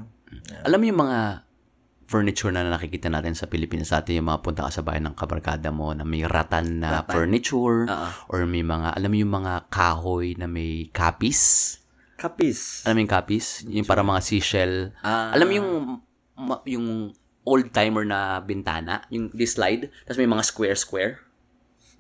Alam 0.64 0.77
mo 0.77 0.85
yung 0.85 1.02
mga 1.02 1.19
furniture 2.11 2.51
na 2.51 2.67
nakikita 2.67 3.07
natin 3.07 3.31
sa 3.31 3.47
Pilipinas 3.47 3.95
dati, 3.95 4.19
yung 4.19 4.27
mga 4.27 4.43
punta 4.43 4.67
ka 4.67 4.71
sa 4.75 4.83
bahay 4.83 4.99
ng 4.99 5.15
kabarkada 5.15 5.71
mo 5.71 5.95
na 5.95 6.03
may 6.03 6.27
ratan 6.27 6.83
na 6.83 6.99
Ratan. 6.99 7.15
furniture 7.15 7.88
Oo. 7.88 8.07
or 8.27 8.43
may 8.43 8.59
mga, 8.61 8.91
alam 8.99 9.07
mo 9.07 9.17
yung 9.17 9.31
mga 9.31 9.71
kahoy 9.71 10.35
na 10.35 10.51
may 10.51 10.91
kapis? 10.91 11.79
Kapis. 12.19 12.83
Alam 12.83 12.99
mo 12.99 13.01
yung 13.07 13.13
kapis? 13.15 13.45
Yung 13.65 13.88
para 13.88 14.03
mga 14.03 14.19
seashell. 14.19 14.91
Ah. 14.99 15.31
Alam 15.31 15.45
mo 15.47 15.53
yung 15.55 15.71
yung 16.67 16.88
old-timer 17.41 18.05
na 18.05 18.43
bintana, 18.43 19.01
yung 19.09 19.31
this 19.31 19.55
slide, 19.57 19.89
tapos 20.05 20.19
may 20.19 20.29
mga 20.29 20.43
square-square 20.43 21.31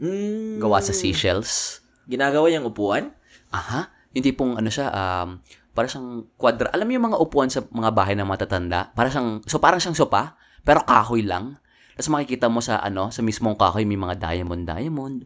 Mm, 0.01 0.57
gawa 0.57 0.81
sa 0.81 0.97
seashells. 0.97 1.77
Ginagawa 2.09 2.49
yung 2.49 2.65
upuan? 2.65 3.13
Aha. 3.53 3.93
Yung 4.17 4.25
tipong 4.25 4.57
ano 4.57 4.65
siya, 4.65 4.89
um, 4.89 5.37
para 5.71 5.87
siyang 5.87 6.27
quadra. 6.35 6.67
Alam 6.75 6.87
mo 6.87 6.93
yung 6.95 7.05
mga 7.11 7.17
upuan 7.19 7.47
sa 7.47 7.63
mga 7.67 7.91
bahay 7.95 8.13
ng 8.15 8.27
matatanda? 8.27 8.91
Para 8.91 9.07
siyang, 9.07 9.39
so 9.47 9.57
parang 9.57 9.79
siyang 9.79 9.95
sopa, 9.95 10.35
pero 10.61 10.83
kahoy 10.83 11.23
lang. 11.23 11.57
Tapos 11.95 12.11
makikita 12.11 12.51
mo 12.51 12.59
sa 12.59 12.79
ano, 12.79 13.11
sa 13.11 13.23
mismong 13.23 13.55
kahoy 13.55 13.87
may 13.87 13.99
mga 13.99 14.19
diamond 14.19 14.63
diamond. 14.67 15.17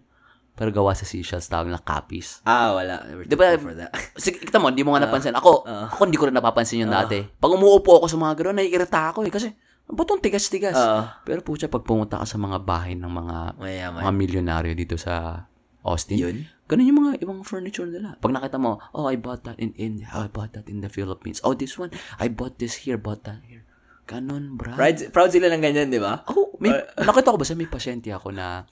Pero 0.55 0.71
gawa 0.71 0.95
sa 0.95 1.03
seashells, 1.03 1.51
tawag 1.51 1.67
na 1.67 1.83
kapis. 1.83 2.39
Ah, 2.47 2.71
wala. 2.71 3.03
We're 3.11 3.27
Di 3.27 3.35
too 3.35 3.39
ba- 3.43 3.59
poor 3.59 3.59
for 3.59 3.75
that. 3.75 3.91
Sige, 4.15 4.39
kita 4.39 4.55
mo, 4.55 4.71
hindi 4.71 4.87
mo 4.87 4.95
nga 4.95 5.03
napansin. 5.03 5.35
Ako, 5.35 5.67
ah. 5.67 5.91
ako 5.91 6.07
hindi 6.07 6.15
ko 6.15 6.31
rin 6.31 6.35
napapansin 6.39 6.87
yun 6.87 6.91
dati. 6.95 7.19
Pag 7.27 7.51
umuupo 7.59 7.99
ako 7.99 8.07
sa 8.07 8.15
mga 8.15 8.33
gano'n, 8.39 8.63
naiirita 8.63 9.11
ako 9.11 9.27
eh. 9.27 9.31
Kasi, 9.35 9.51
ba't 9.91 10.07
itong 10.07 10.23
tigas-tigas? 10.23 10.71
Oo. 10.79 11.01
Pero 11.27 11.43
pucha, 11.43 11.67
pag 11.67 11.83
pumunta 11.83 12.23
ka 12.23 12.25
sa 12.25 12.39
mga 12.39 12.63
bahay 12.63 12.95
ng 12.95 13.11
mga 13.11 13.37
Mayaman. 13.59 13.99
mga 13.99 14.13
milyonaryo 14.15 14.73
dito 14.79 14.95
sa 14.95 15.43
Austin, 15.83 16.17
Yun? 16.23 16.37
Ganun 16.65 16.89
yung 16.89 16.99
mga 17.01 17.13
ibang 17.21 17.41
furniture 17.45 17.85
nila. 17.85 18.17
Pag 18.17 18.33
nakita 18.33 18.57
mo, 18.57 18.81
oh, 18.97 19.05
I 19.05 19.17
bought 19.17 19.45
that 19.45 19.57
in 19.61 19.73
India, 19.77 20.09
oh, 20.13 20.25
I 20.25 20.29
bought 20.29 20.57
that 20.57 20.65
in 20.65 20.81
the 20.81 20.89
Philippines. 20.89 21.41
Oh, 21.45 21.53
this 21.53 21.77
one, 21.77 21.93
I 22.17 22.29
bought 22.29 22.57
this 22.57 22.85
here, 22.85 22.97
bought 22.97 23.25
that 23.29 23.45
here. 23.45 23.65
Ganun, 24.05 24.57
bro. 24.57 24.73
Proud, 24.77 24.97
proud 25.09 25.29
sila 25.33 25.49
ng 25.49 25.61
ganyan, 25.61 25.89
di 25.89 26.01
ba? 26.01 26.25
Oh, 26.29 26.57
may, 26.61 26.73
nakita 27.09 27.33
ko 27.33 27.37
ba 27.37 27.45
sa 27.45 27.57
may 27.57 27.69
pasyente 27.69 28.09
ako 28.09 28.33
na, 28.33 28.65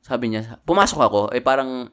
sabi 0.00 0.32
niya, 0.32 0.60
pumasok 0.64 1.00
ako, 1.00 1.20
eh 1.32 1.44
parang, 1.44 1.88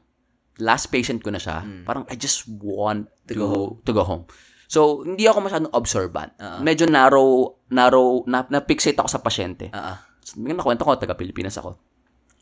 last 0.58 0.90
patient 0.90 1.22
ko 1.22 1.32
na 1.32 1.40
siya, 1.40 1.64
parang, 1.84 2.08
I 2.08 2.16
just 2.16 2.48
want 2.48 3.12
to, 3.28 3.36
go 3.36 3.48
home. 3.48 3.72
to 3.84 3.92
go 3.92 4.04
home. 4.04 4.26
So, 4.68 5.04
hindi 5.04 5.24
ako 5.24 5.48
masyadong 5.48 5.72
observant. 5.72 6.36
Oo. 6.44 6.60
Medyo 6.60 6.92
narrow, 6.92 7.56
narrow, 7.72 8.28
na, 8.28 8.44
na-fixate 8.52 9.00
ako 9.00 9.08
sa 9.08 9.24
pasyente. 9.24 9.72
Ah, 9.72 9.96
ah. 9.96 9.98
Biglang 10.36 10.60
nakwento 10.60 10.84
ko, 10.84 11.00
taga-Pilipinas 11.00 11.56
ako. 11.56 11.80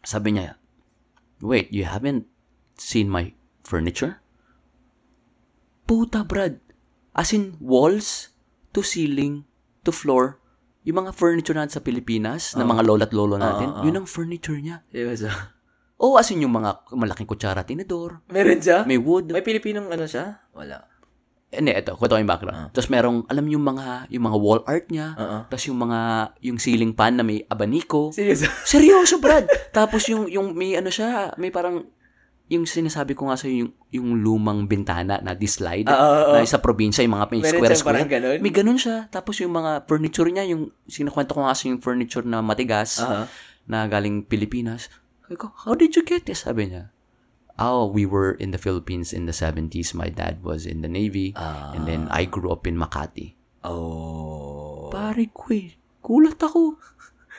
Sabi 0.02 0.34
niya, 0.34 0.57
wait, 1.45 1.70
you 1.70 1.86
haven't 1.86 2.26
seen 2.77 3.07
my 3.07 3.31
furniture? 3.64 4.19
Puta, 5.85 6.26
Brad. 6.26 6.57
As 7.15 7.31
in, 7.31 7.56
walls 7.61 8.34
to 8.73 8.81
ceiling 8.81 9.45
to 9.85 9.93
floor. 9.93 10.41
Yung 10.85 11.02
mga 11.02 11.18
furniture 11.18 11.57
natin 11.57 11.73
sa 11.73 11.81
Pilipinas, 11.81 12.53
na 12.53 12.61
mga 12.61 12.85
lola't 12.85 13.14
lolo 13.14 13.41
natin, 13.41 13.73
Oo, 13.73 13.77
oo. 13.81 13.85
yun 13.89 13.97
ang 13.97 14.07
furniture 14.10 14.57
niya. 14.61 14.85
Seryoso. 14.93 15.30
Oo, 15.97 16.19
as 16.19 16.30
in 16.30 16.43
yung 16.43 16.53
mga 16.53 16.85
malaking 16.93 17.26
kutsara, 17.26 17.64
tinidor, 17.65 18.22
Meron 18.30 18.60
siya? 18.61 18.84
may 18.85 18.99
wood. 18.99 19.31
May 19.31 19.41
Pilipinong 19.41 19.89
ano 19.89 20.06
siya? 20.06 20.45
Wala. 20.53 20.85
Hindi, 21.56 21.72
ito, 21.72 21.95
kwento 21.95 22.14
ko 22.14 22.22
yung 22.22 22.27
background. 22.27 22.76
Tapos 22.76 22.89
merong, 22.91 23.23
alam 23.31 23.45
yung 23.47 23.64
mga, 23.64 24.11
yung 24.11 24.27
mga 24.27 24.38
wall 24.38 24.61
art 24.68 24.91
niya, 24.91 25.15
Oo. 25.15 25.38
tapos 25.47 25.65
yung 25.72 25.80
mga, 25.80 25.99
yung 26.43 26.57
ceiling 26.60 26.91
fan 26.91 27.15
na 27.15 27.23
may 27.23 27.47
abaniko. 27.47 28.11
Seryoso? 28.11 28.52
Seryoso, 28.68 29.15
Brad. 29.23 29.47
Tapos 29.72 30.03
yung 30.11 30.27
yung 30.27 30.52
may 30.52 30.76
ano 30.76 30.91
siya, 30.91 31.31
may 31.39 31.49
parang 31.49 31.88
yung 32.46 32.70
sinasabi 32.70 33.18
ko 33.18 33.26
nga 33.26 33.38
sa 33.38 33.50
yung 33.50 33.74
yung 33.90 34.22
lumang 34.22 34.70
bintana 34.70 35.18
na 35.18 35.34
dislide 35.34 35.90
Ah, 35.90 35.98
oo, 35.98 36.14
oo. 36.30 36.34
na 36.38 36.46
sa 36.46 36.62
probinsya 36.62 37.02
yung 37.02 37.18
mga 37.18 37.26
square 37.42 37.74
square. 37.74 38.06
ganun? 38.06 38.38
May 38.38 38.54
ganun 38.54 38.78
siya. 38.78 39.10
Tapos 39.10 39.42
yung 39.42 39.50
mga 39.52 39.90
furniture 39.90 40.30
niya, 40.30 40.46
yung 40.46 40.70
sinakwento 40.86 41.34
ko 41.34 41.42
nga 41.42 41.58
sa 41.58 41.66
yung 41.66 41.82
furniture 41.82 42.22
na 42.22 42.46
matigas 42.46 43.02
Aha. 43.02 43.26
na 43.66 43.90
galing 43.90 44.22
Pilipinas. 44.22 44.94
Sabi 45.26 45.42
ko, 45.42 45.50
how 45.58 45.74
did 45.74 45.98
you 45.98 46.06
get 46.06 46.30
this? 46.30 46.46
Sabi 46.46 46.70
niya. 46.70 46.94
Oh, 47.56 47.88
we 47.88 48.04
were 48.06 48.36
in 48.36 48.52
the 48.52 48.60
Philippines 48.60 49.10
in 49.10 49.26
the 49.26 49.34
70s. 49.34 49.96
My 49.96 50.12
dad 50.12 50.44
was 50.44 50.68
in 50.68 50.84
the 50.84 50.92
Navy. 50.92 51.32
Ah. 51.40 51.72
And 51.74 51.88
then 51.88 52.06
I 52.12 52.28
grew 52.28 52.52
up 52.52 52.68
in 52.68 52.76
Makati. 52.76 53.34
Oh. 53.64 54.92
Pare 54.92 55.32
ko 55.34 55.50
eh. 55.50 55.74
Kulat 56.04 56.38
ako. 56.38 56.78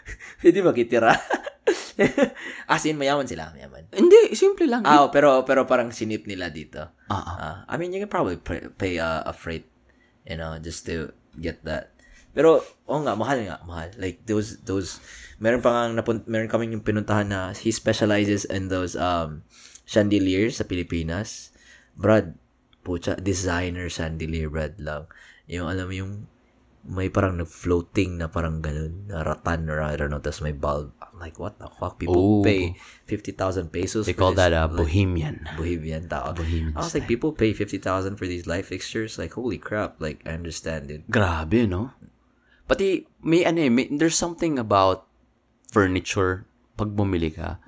Hindi 0.45 0.59
makitira. 0.62 1.15
As 2.73 2.85
in, 2.87 3.01
mayaman 3.01 3.27
sila. 3.27 3.51
Mayaman. 3.57 3.91
Hindi, 3.91 4.37
simple 4.37 4.69
lang. 4.69 4.85
Ah, 4.87 5.07
oh, 5.07 5.09
pero 5.11 5.43
pero 5.43 5.65
parang 5.65 5.91
sinip 5.91 6.28
nila 6.28 6.53
dito. 6.53 6.93
Ah, 7.09 7.16
ah. 7.16 7.37
Ah, 7.41 7.57
I 7.66 7.74
mean, 7.81 7.91
you 7.91 8.01
can 8.03 8.12
probably 8.12 8.39
pay, 8.39 8.69
pay 8.77 9.01
uh, 9.01 9.24
a 9.27 9.33
freight, 9.33 9.66
you 10.28 10.37
know, 10.37 10.55
just 10.61 10.87
to 10.87 11.11
get 11.41 11.65
that. 11.65 11.97
Pero, 12.37 12.61
oh 12.85 13.01
nga, 13.01 13.16
mahal 13.16 13.41
nga, 13.49 13.65
mahal. 13.65 13.89
Like, 13.97 14.28
those, 14.28 14.61
those, 14.69 15.01
meron 15.41 15.65
pa 15.65 15.73
nga, 15.73 15.83
napun, 15.97 16.20
meron 16.28 16.53
kaming 16.53 16.77
yung 16.77 16.85
pinuntahan 16.85 17.33
na 17.33 17.57
he 17.57 17.73
specializes 17.73 18.45
in 18.45 18.69
those, 18.69 18.93
um, 18.93 19.41
chandeliers 19.89 20.61
sa 20.61 20.69
Pilipinas. 20.69 21.49
Brad, 21.97 22.37
pucha, 22.85 23.16
designer 23.16 23.89
chandelier, 23.89 24.53
Brad 24.53 24.77
lang. 24.77 25.09
Yung, 25.49 25.65
alam 25.65 25.89
mo 25.89 25.95
yung, 25.97 26.12
may 26.86 27.10
parang 27.10 27.42
nag-floating 27.42 28.22
na 28.22 28.30
parang 28.30 28.62
ganun, 28.62 29.10
na 29.10 29.26
ratan 29.26 29.66
or 29.66 29.82
I 29.82 29.98
don't 29.98 30.14
know, 30.14 30.22
tapos 30.22 30.40
may 30.40 30.54
bulb. 30.54 30.94
I'm 31.02 31.18
like, 31.18 31.38
what 31.42 31.58
the 31.58 31.66
fuck? 31.66 31.98
Ooh. 31.98 32.06
People 32.06 32.46
pay 32.46 32.78
50,000 33.10 33.74
pesos 33.74 34.06
They 34.06 34.14
call 34.14 34.30
this, 34.30 34.46
that 34.46 34.54
a 34.54 34.70
like, 34.70 34.78
bohemian. 34.78 35.42
Bohemian 35.58 36.08
tao. 36.08 36.32
Bohemian 36.32 36.78
I 36.78 36.86
was 36.86 36.94
like, 36.94 37.10
people 37.10 37.34
pay 37.34 37.52
50,000 37.52 38.16
for 38.16 38.26
these 38.26 38.46
light 38.46 38.64
fixtures? 38.64 39.18
Like, 39.18 39.34
holy 39.34 39.58
crap. 39.58 39.98
Like, 39.98 40.22
I 40.24 40.38
understand, 40.38 40.88
dude. 40.88 41.06
Grabe, 41.10 41.68
no? 41.68 41.90
Pati, 42.66 43.06
may 43.22 43.46
ano 43.46 43.62
eh, 43.62 43.70
may, 43.70 43.86
there's 43.90 44.18
something 44.18 44.58
about 44.58 45.06
furniture, 45.70 46.46
pag 46.74 46.94
bumili 46.94 47.30
ka, 47.30 47.62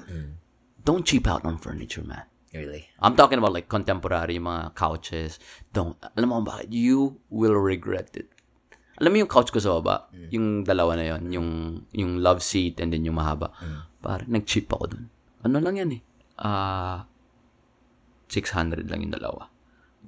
don't 0.82 1.06
cheap 1.06 1.26
out 1.26 1.44
on 1.44 1.58
furniture, 1.58 2.02
man. 2.02 2.26
Really. 2.54 2.88
I'm 2.98 3.14
talking 3.14 3.38
about 3.38 3.52
like 3.52 3.68
contemporary, 3.68 4.40
mga 4.40 4.74
couches. 4.74 5.38
Don't, 5.72 5.94
alam 6.16 6.32
mo 6.32 6.40
bakit? 6.40 6.72
You 6.72 7.20
will 7.30 7.54
regret 7.54 8.10
it. 8.16 8.26
Alam 8.98 9.10
mo 9.14 9.16
yung 9.22 9.30
couch 9.30 9.54
ko 9.54 9.62
sa 9.62 9.78
baba? 9.78 10.10
Yung 10.34 10.66
dalawa 10.66 10.98
na 10.98 11.04
yon 11.06 11.22
yung, 11.30 11.48
yung 11.94 12.18
love 12.18 12.42
seat 12.42 12.82
and 12.82 12.90
then 12.90 13.06
yung 13.06 13.14
mahaba. 13.14 13.54
Pare, 14.02 14.26
nag-cheap 14.26 14.66
ako 14.70 14.84
dun. 14.90 15.04
Ano 15.46 15.62
lang 15.62 15.78
yan 15.78 15.90
eh? 15.94 16.00
Ah, 16.38 17.06
600 18.30 18.84
lang 18.90 19.06
yung 19.06 19.14
dalawa. 19.14 19.48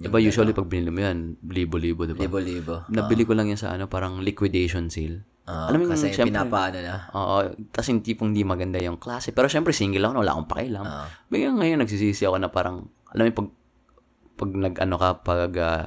Diba 0.00 0.16
usually 0.16 0.54
pag 0.56 0.70
binili 0.70 0.88
mo 0.88 1.00
yan, 1.02 1.36
libo-libo, 1.44 2.06
diba? 2.08 2.24
Libo-libo. 2.24 2.88
Nabili 2.88 3.26
ko 3.26 3.34
lang 3.36 3.50
yan 3.52 3.58
sa 3.60 3.74
ano, 3.74 3.90
parang 3.90 4.22
liquidation 4.22 4.88
sale. 4.88 5.26
Ah, 5.50 5.66
Alam 5.66 5.82
mo 5.82 5.82
yung 5.90 5.94
kasi 5.98 6.14
syempre- 6.14 6.30
pinapaano 6.30 6.78
na. 6.78 6.94
Oo, 7.10 7.36
tas 7.74 7.90
yung 7.90 8.00
tipong 8.00 8.30
di 8.30 8.46
maganda 8.46 8.78
yung 8.78 9.02
klase. 9.02 9.34
Pero 9.34 9.50
syempre, 9.50 9.74
single 9.74 10.06
ako 10.06 10.22
wala 10.22 10.32
akong 10.32 10.48
pakialam. 10.48 10.84
Ah. 10.86 11.06
Bigyan 11.26 11.58
ngayon, 11.58 11.78
nagsisisi 11.82 12.22
ako 12.22 12.38
na 12.38 12.48
parang, 12.48 12.86
alam 13.10 13.22
mo, 13.22 13.28
yung 13.28 13.38
pag, 13.38 13.48
pag 14.38 14.50
nag-ano 14.54 14.96
ka, 14.96 15.08
pag 15.20 15.52
ah, 15.58 15.84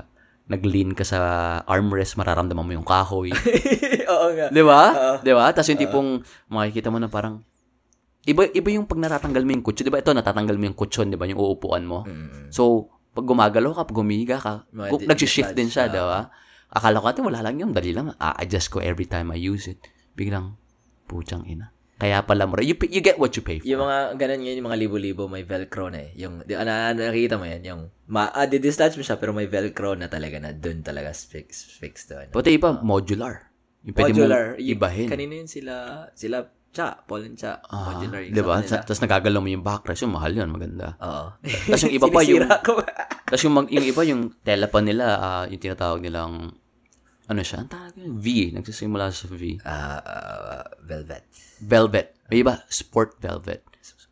nag-lean 0.47 0.91
ka 0.91 1.07
sa 1.07 1.19
armrest, 1.63 2.19
mararamdaman 2.19 2.63
mo 2.67 2.71
yung 2.75 2.87
kahoy. 2.87 3.31
Oo 4.11 4.27
nga. 4.35 4.47
Di 4.51 4.63
ba? 4.63 4.81
Di 5.23 5.31
ba? 5.31 5.49
Tapos 5.55 5.71
yung 5.71 5.81
tipong, 5.81 6.09
makikita 6.51 6.91
mo 6.91 6.99
na 6.99 7.07
parang, 7.07 7.39
iba 8.27 8.47
iba 8.51 8.69
yung 8.71 8.87
pag 8.87 8.99
natatanggal 8.99 9.43
mo 9.43 9.51
yung 9.55 9.65
kutsyon. 9.65 9.87
Di 9.87 9.93
ba? 9.93 9.99
Ito, 10.03 10.11
natatanggal 10.11 10.55
mo 10.59 10.63
yung 10.67 10.77
kutsyon, 10.77 11.07
di 11.11 11.17
ba? 11.19 11.27
Yung 11.27 11.39
uupuan 11.39 11.87
mo. 11.87 12.03
Mm. 12.03 12.51
So, 12.51 12.91
pag 13.15 13.25
gumagalaw 13.27 13.71
ka, 13.71 13.81
pag 13.87 13.97
gumiga 13.97 14.37
ka, 14.39 14.53
Mga 14.71 15.09
nag-shift 15.09 15.53
din 15.55 15.71
siya, 15.71 15.87
dislodge, 15.87 15.95
di 15.95 16.01
ba? 16.01 16.21
Akala 16.73 16.97
ko 16.97 17.05
ate, 17.09 17.19
wala 17.21 17.39
lang 17.45 17.61
yun. 17.61 17.69
Dali 17.71 17.93
lang. 17.93 18.11
A-adjust 18.17 18.73
ko 18.73 18.81
every 18.81 19.05
time 19.05 19.29
I 19.29 19.37
use 19.37 19.69
it. 19.69 19.79
Biglang, 20.17 20.57
puchang 21.05 21.45
ina. 21.45 21.72
Kaya 22.01 22.25
pala 22.25 22.49
mo. 22.49 22.57
You, 22.59 22.75
you 22.89 22.99
get 22.99 23.15
what 23.15 23.31
you 23.37 23.43
pay 23.45 23.61
for. 23.61 23.67
Yung 23.69 23.85
mga 23.85 24.17
ganun 24.17 24.41
yun, 24.43 24.55
yung 24.59 24.67
mga 24.67 24.79
libo-libo, 24.81 25.23
may 25.29 25.45
velcro 25.45 25.87
na 25.87 26.03
eh. 26.03 26.11
Yung, 26.19 26.41
di, 26.43 26.57
na, 26.57 26.91
nakikita 26.91 27.37
mo 27.37 27.45
yan, 27.47 27.61
yung, 27.63 27.81
ma, 28.09 28.27
ah, 28.33 28.49
dislodge 28.49 28.97
mo 28.97 29.03
siya, 29.05 29.15
pero 29.21 29.31
may 29.31 29.47
velcro 29.47 29.95
na 29.95 30.09
talaga 30.09 30.41
na 30.41 30.51
dun 30.51 30.81
talaga 30.83 31.13
fix, 31.13 31.63
fixed 31.79 32.11
to. 32.11 32.19
Ano. 32.19 32.33
Pati 32.33 32.57
iba, 32.57 32.75
modular. 32.81 33.47
Yung 33.83 33.95
pwede 33.95 34.11
Modular. 34.15 34.43
mo 34.55 34.63
ibahin. 34.63 35.07
Kanina 35.11 35.33
yun 35.43 35.49
sila, 35.51 35.73
sila, 36.15 36.47
Cha, 36.73 36.97
Paul 37.05 37.29
and 37.29 37.37
Cha, 37.37 37.61
Ah, 37.69 37.93
modular. 37.93 38.25
yung 38.25 38.33
di 38.33 38.41
ba? 38.41 38.57
sa. 38.65 38.81
Tapos 38.81 38.97
nagagalaw 38.97 39.39
mo 39.39 39.49
yung 39.53 39.61
backrest, 39.61 40.01
yung 40.09 40.17
mahal 40.17 40.33
yun, 40.33 40.49
maganda. 40.49 40.97
Oo. 40.97 41.37
Tapos 41.69 41.81
yung 41.85 41.93
iba 42.01 42.07
pa 42.09 42.19
yung, 42.25 42.49
tapos 42.49 43.41
yung, 43.45 43.55
yung 43.69 43.85
iba 43.85 44.01
yung 44.09 44.21
tela 44.41 44.65
pa 44.65 44.81
nila, 44.81 45.05
ah, 45.21 45.43
yung 45.45 45.61
tinatawag 45.61 46.01
nilang, 46.01 46.49
ano 47.33 47.41
siya, 47.41 47.59
ang 47.59 47.69
tawag? 47.69 47.93
V, 47.97 48.25
nagsisimula 48.53 49.09
sa 49.09 49.25
V. 49.27 49.57
Ah, 49.61 49.99
ah, 49.99 50.63
velvet. 50.79 51.25
Velvet. 51.59 52.07
May 52.29 52.39
iba, 52.39 52.61
sport 52.67 53.17
velvet. 53.17 53.65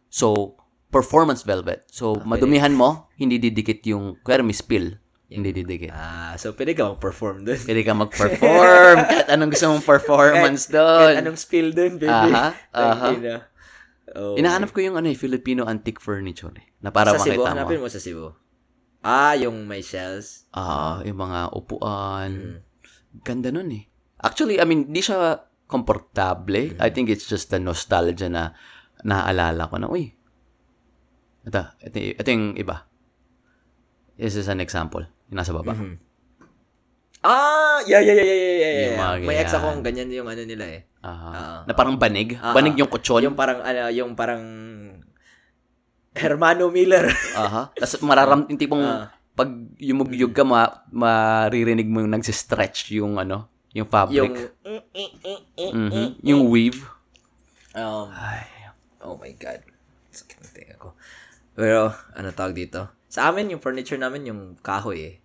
So, 0.10 0.58
performance 0.90 1.42
velvet. 1.42 1.88
So, 1.88 2.20
madumihan 2.22 2.74
mo, 2.74 3.08
hindi 3.16 3.38
didikit 3.38 3.80
yung, 3.86 4.20
kaya 4.20 4.42
may 4.42 4.52
spill, 4.52 4.98
hindi 5.32 5.56
didikit. 5.56 5.96
Ah, 5.96 6.36
so 6.36 6.52
pwede 6.52 6.76
ka 6.76 6.92
mag-perform 6.92 7.48
dun. 7.48 7.56
Pwede 7.56 7.82
ka 7.82 7.96
mag-perform, 8.04 8.96
kahit 9.08 9.32
anong 9.32 9.56
gusto 9.56 9.72
mong 9.72 9.86
performance 9.88 10.68
Kahit 10.68 10.76
doon. 10.76 11.14
anong 11.24 11.40
spill 11.40 11.72
dun, 11.72 11.96
baby. 11.96 12.12
Aha, 12.12 12.52
aha. 12.76 13.08
Oh. 14.12 14.36
Inahanap 14.36 14.76
ko 14.76 14.84
yung 14.84 15.00
ano 15.00 15.08
eh, 15.08 15.16
Filipino 15.16 15.64
antique 15.64 16.04
furniture 16.04 16.52
eh, 16.52 16.68
na 16.84 16.92
para 16.92 17.16
sa 17.16 17.24
Cebu, 17.24 17.40
makita 17.40 17.48
mo. 17.48 17.52
hanapin 17.56 17.80
mo 17.80 17.88
sa 17.88 17.96
Cebu. 17.96 18.36
Ah, 19.00 19.34
yung 19.34 19.64
may 19.64 19.80
shells. 19.80 20.46
Ah, 20.52 21.00
yung 21.02 21.16
mga 21.18 21.48
Hmm. 21.48 21.56
upuan. 21.56 22.32
Ganda 23.20 23.52
nun 23.52 23.70
eh. 23.76 23.84
Actually, 24.24 24.62
I 24.62 24.66
mean, 24.66 24.88
di 24.88 25.04
siya 25.04 25.36
komportable. 25.68 26.76
I 26.80 26.90
think 26.92 27.12
it's 27.12 27.28
just 27.28 27.52
the 27.52 27.60
nostalgia 27.60 28.32
na 28.32 28.56
naaalala 29.02 29.68
ko 29.68 29.76
na, 29.76 29.88
uy, 29.90 30.14
ito, 31.42 31.62
ito, 31.82 31.98
ito 31.98 32.28
yung 32.30 32.54
iba. 32.56 32.86
This 34.16 34.38
is 34.38 34.46
an 34.48 34.62
example. 34.62 35.02
Yung 35.32 35.38
nasa 35.42 35.52
baba. 35.52 35.74
Mhm. 35.74 35.98
Ah, 37.22 37.82
yeah, 37.86 38.02
yeah, 38.02 38.18
yeah, 38.18 38.26
yeah, 38.26 38.38
yeah, 38.38 38.72
yeah. 38.98 39.14
Yung 39.22 39.30
May 39.30 39.38
ex 39.38 39.54
akong 39.54 39.86
ganyan 39.86 40.10
yung 40.10 40.26
ano 40.26 40.42
nila 40.42 40.66
eh. 40.66 40.82
Aha. 41.06 41.30
Ah, 41.34 41.60
na 41.66 41.74
parang 41.74 41.98
banig. 41.98 42.34
Ah, 42.38 42.54
banig 42.54 42.78
yung 42.78 42.90
kutsyon. 42.90 43.26
Yung 43.26 43.38
parang, 43.38 43.62
ano, 43.62 43.90
yung 43.94 44.14
parang 44.14 44.42
Hermano 46.14 46.70
Miller. 46.70 47.08
Aha. 47.38 47.72
Tapos 47.74 48.02
mararam, 48.04 48.46
yung 48.50 48.60
tipong, 48.60 48.82
Ah. 48.82 49.14
Pag 49.32 49.50
yumugyug 49.78 50.32
ka, 50.32 50.44
ma, 50.44 50.68
maririnig 50.88 51.88
mo 51.88 52.00
yung 52.00 52.12
nagsistretch 52.12 52.92
yung 52.92 53.16
ano, 53.16 53.48
yung 53.72 53.88
fabric. 53.88 54.20
yung, 54.20 54.36
Mhm. 55.58 56.06
Yung 56.22 56.42
weave. 56.48 56.84
um, 57.72 58.12
Ay. 58.12 58.44
oh 59.02 59.16
my 59.16 59.32
God. 59.34 59.64
Sakit 60.10 60.38
ng 60.38 60.52
tinga 60.52 60.76
ko. 60.76 60.92
Pero, 61.54 61.88
ano 62.12 62.28
tawag 62.32 62.52
dito? 62.54 62.92
Sa 63.08 63.28
amin, 63.28 63.50
yung 63.50 63.64
furniture 63.64 63.96
namin, 63.96 64.28
yung 64.28 64.42
kahoy 64.60 65.00
eh. 65.02 65.16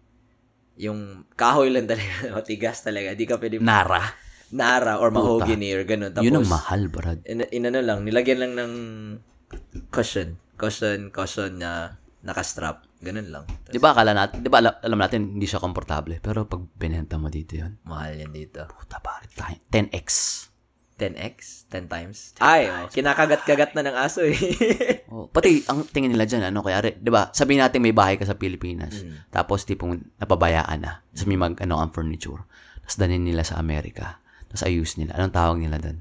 Yung 0.78 1.26
kahoy 1.32 1.68
lang 1.68 1.84
talaga, 1.84 2.06
matigas 2.38 2.80
talaga. 2.80 3.12
Di 3.12 3.26
ka 3.26 3.36
pwede 3.36 3.58
Nara. 3.58 4.14
nara 4.46 4.96
or 4.96 5.10
mahogany 5.10 5.74
or 5.74 5.82
ganun. 5.82 6.14
Tapos, 6.14 6.22
Yun 6.22 6.38
ang 6.38 6.46
mahal, 6.46 6.86
brad. 6.86 7.18
in, 7.26 7.42
inano 7.50 7.82
lang, 7.82 8.06
nilagyan 8.06 8.38
lang 8.38 8.52
ng 8.54 8.72
cushion. 9.90 10.38
Cushion, 10.54 11.10
cushion 11.10 11.58
na 11.58 11.98
nakastrap. 12.22 12.85
Ganun 12.96 13.28
lang. 13.28 13.44
Di 13.64 13.76
ba 13.76 13.92
akala 13.92 14.12
natin, 14.12 14.40
di 14.40 14.48
ba 14.48 14.58
alam, 14.58 14.72
alam 14.80 14.98
natin 14.98 15.20
hindi 15.36 15.44
siya 15.44 15.60
komportable, 15.60 16.16
pero 16.18 16.48
pag 16.48 16.64
binenta 16.74 17.20
mo 17.20 17.28
dito 17.28 17.54
yun, 17.54 17.76
Mahal 17.84 18.16
yan 18.16 18.32
dito. 18.32 18.64
puta 18.72 18.96
tayo? 18.98 19.56
10x. 19.68 20.08
10x? 20.96 21.68
10 21.68 21.92
times? 21.92 22.18
Ay, 22.40 22.72
oh, 22.72 22.88
kinakagat-kagat 22.88 23.76
na 23.76 23.84
ng 23.84 23.96
aso 24.00 24.24
eh. 24.24 24.32
Oh, 25.12 25.28
pati 25.28 25.60
ang 25.68 25.84
tingin 25.84 26.12
nila 26.12 26.24
dyan, 26.24 26.48
ano, 26.48 26.64
kaya, 26.64 26.80
di 26.92 27.10
ba, 27.12 27.28
sabihin 27.30 27.60
natin 27.60 27.84
may 27.84 27.92
bahay 27.92 28.16
ka 28.16 28.24
sa 28.24 28.36
Pilipinas, 28.36 29.04
Mm. 29.04 29.28
tapos 29.28 29.64
tipong 29.64 29.96
napabayaan 30.16 30.80
na, 30.80 31.04
tapos 31.12 31.24
may 31.28 31.36
mag, 31.36 31.52
ano, 31.60 31.76
ang 31.76 31.92
furniture, 31.92 32.44
tapos 32.80 32.96
danin 32.96 33.24
nila 33.24 33.44
sa 33.44 33.60
Amerika, 33.60 34.20
tapos 34.48 34.64
ayus 34.64 34.96
nila. 34.96 35.12
Anong 35.16 35.36
tawag 35.36 35.58
nila 35.60 35.76
doon? 35.76 36.00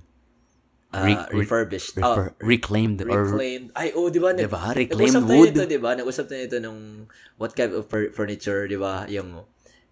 Ah, 0.93 1.03
Re- 1.03 1.17
re- 1.17 1.43
refurbished. 1.43 1.97
Refer, 1.97 2.31
oh, 2.31 2.45
reclaimed, 2.45 3.01
or, 3.03 3.27
reclaimed. 3.27 3.67
Ay, 3.75 3.91
oh, 3.93 4.07
di 4.07 4.19
ba? 4.19 4.31
di 4.31 4.47
ba, 4.47 4.71
reclaimed 4.71 5.11
Nag-usap 5.11 5.23
wood. 5.27 5.51
nito, 5.51 5.63
di 5.67 5.79
ba? 5.81 5.91
Nag-usap 5.91 6.25
tayo 6.29 6.39
nito 6.45 6.57
nung 6.63 6.79
what 7.35 7.51
kind 7.51 7.75
of 7.75 7.89
fur- 7.91 8.13
furniture, 8.15 8.63
di 8.63 8.79
ba? 8.79 9.03
Yung 9.11 9.43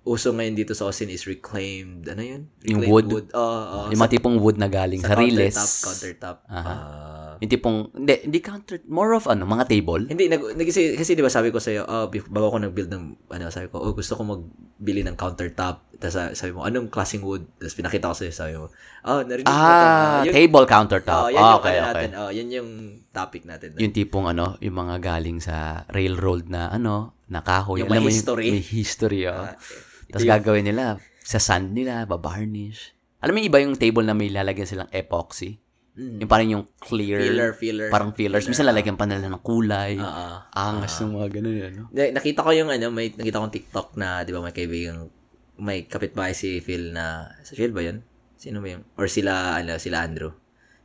uso 0.03 0.31
ngayon 0.31 0.55
dito 0.55 0.71
sa 0.75 0.87
Austin 0.87 1.07
is 1.07 1.27
reclaimed. 1.27 2.07
Ano 2.07 2.23
yun? 2.23 2.41
Yung 2.63 2.79
Reclaimed 2.83 3.11
wood. 3.11 3.27
Oh, 3.31 3.39
oh, 3.39 3.85
yung 3.87 3.99
mga 3.99 4.13
tipong 4.15 4.35
wood 4.39 4.55
na 4.55 4.67
galing 4.67 4.99
sa, 4.99 5.15
riles. 5.15 5.55
countertop, 5.55 5.79
countertop. 5.83 6.37
Aha. 6.47 6.71
Ah, 6.71 7.22
Yung 7.43 7.51
tipong, 7.51 7.91
hindi, 7.91 8.15
hindi 8.23 8.39
counter, 8.39 8.79
more 8.87 9.11
of 9.11 9.27
ano, 9.27 9.43
mga 9.43 9.67
table. 9.67 10.07
hindi, 10.07 10.31
nag, 10.31 10.55
nag 10.55 10.63
kasi, 10.63 10.95
kasi 10.95 11.11
di 11.11 11.19
ba 11.19 11.27
sabi 11.27 11.51
ko 11.51 11.59
sa'yo, 11.59 11.83
oh, 11.83 12.07
bef- 12.07 12.31
bago 12.31 12.47
ako 12.47 12.63
nag-build 12.63 12.87
ng, 12.87 13.03
ano, 13.27 13.51
sabi 13.51 13.67
ko, 13.67 13.83
oh, 13.83 13.91
gusto 13.91 14.15
ko 14.15 14.23
magbili 14.23 15.03
ng 15.03 15.19
countertop. 15.19 15.83
Tapos 15.93 16.15
sa- 16.15 16.31
sabi 16.31 16.55
mo, 16.55 16.63
anong 16.63 16.87
klaseng 16.87 17.19
wood? 17.19 17.43
Tapos 17.57 17.75
pinakita 17.75 18.07
ko 18.07 18.15
sa'yo, 18.15 18.31
sabi 18.31 18.55
mo, 18.55 18.71
oh, 19.03 19.19
narinig 19.21 19.43
ko 19.43 19.51
to. 19.51 19.59
Ah, 19.59 20.23
yun- 20.23 20.31
table 20.33 20.65
countertop. 20.65 21.19
Oh, 21.19 21.27
yan 21.27 21.37
Ah, 21.37 21.43
yung 21.45 21.59
okay, 21.59 21.67
ano 21.69 21.83
okay. 21.83 21.87
natin. 21.91 22.09
Oh, 22.15 22.31
yan 22.31 22.47
yung 22.49 22.69
topic 23.09 23.43
natin. 23.43 23.67
Yung 23.75 23.91
tipong 23.91 24.25
ano, 24.25 24.55
yung 24.57 24.79
mga 24.79 24.95
galing 24.97 25.43
sa 25.43 25.83
railroad 25.91 26.47
na 26.47 26.71
ano, 26.71 27.19
na 27.27 27.43
kahoy. 27.43 27.83
Yung 27.83 27.91
Alam 27.91 28.07
may 28.07 28.15
history. 28.15 28.47
may 28.49 28.63
history, 28.63 29.27
oh. 29.27 29.35
Ah, 29.35 29.59
Tapos 30.07 30.23
gagawin 30.23 30.63
nila, 30.63 30.95
sa 31.19 31.39
sand 31.39 31.71
nila, 31.71 32.05
babarnish. 32.05 32.95
Alam 33.19 33.33
mo 33.33 33.39
yung 33.39 33.49
iba 33.49 33.59
yung 33.59 33.75
table 33.75 34.03
na 34.03 34.11
may 34.11 34.27
lalagyan 34.27 34.67
silang 34.67 34.91
epoxy? 34.91 35.62
Mm. 35.93 36.25
Yung 36.25 36.31
parang 36.31 36.49
yung 36.49 36.65
clear, 36.81 37.21
Filler, 37.21 37.51
filler. 37.53 37.89
parang 37.93 38.17
fillers. 38.17 38.49
Minsan 38.49 38.65
lalagyan 38.65 38.97
pa 38.97 39.05
nila 39.05 39.29
ng 39.29 39.45
kulay. 39.45 40.01
Oo. 40.01 40.25
Angas 40.49 40.97
ng 40.97 41.13
mga 41.13 41.27
ganun 41.29 41.55
yan, 41.55 41.73
no? 41.77 41.85
Na- 41.93 42.13
nakita 42.17 42.41
ko 42.41 42.49
yung 42.49 42.73
ano, 42.73 42.89
may 42.89 43.13
nakita 43.13 43.37
kong 43.37 43.53
TikTok 43.53 43.87
na, 43.93 44.25
'di 44.25 44.33
ba, 44.33 44.41
may 44.41 44.49
kaibigang 44.51 45.13
may 45.53 45.85
kapitbahay 45.85 46.33
si 46.33 46.57
Phil 46.65 46.89
na 46.89 47.29
sa 47.45 47.53
Phil 47.53 47.69
ba 47.69 47.85
'yun? 47.85 48.01
Sino 48.33 48.57
ba 48.57 48.73
'yung 48.73 48.81
or 48.97 49.05
sila 49.05 49.53
ano, 49.53 49.77
sila 49.77 50.01
Andrew 50.01 50.33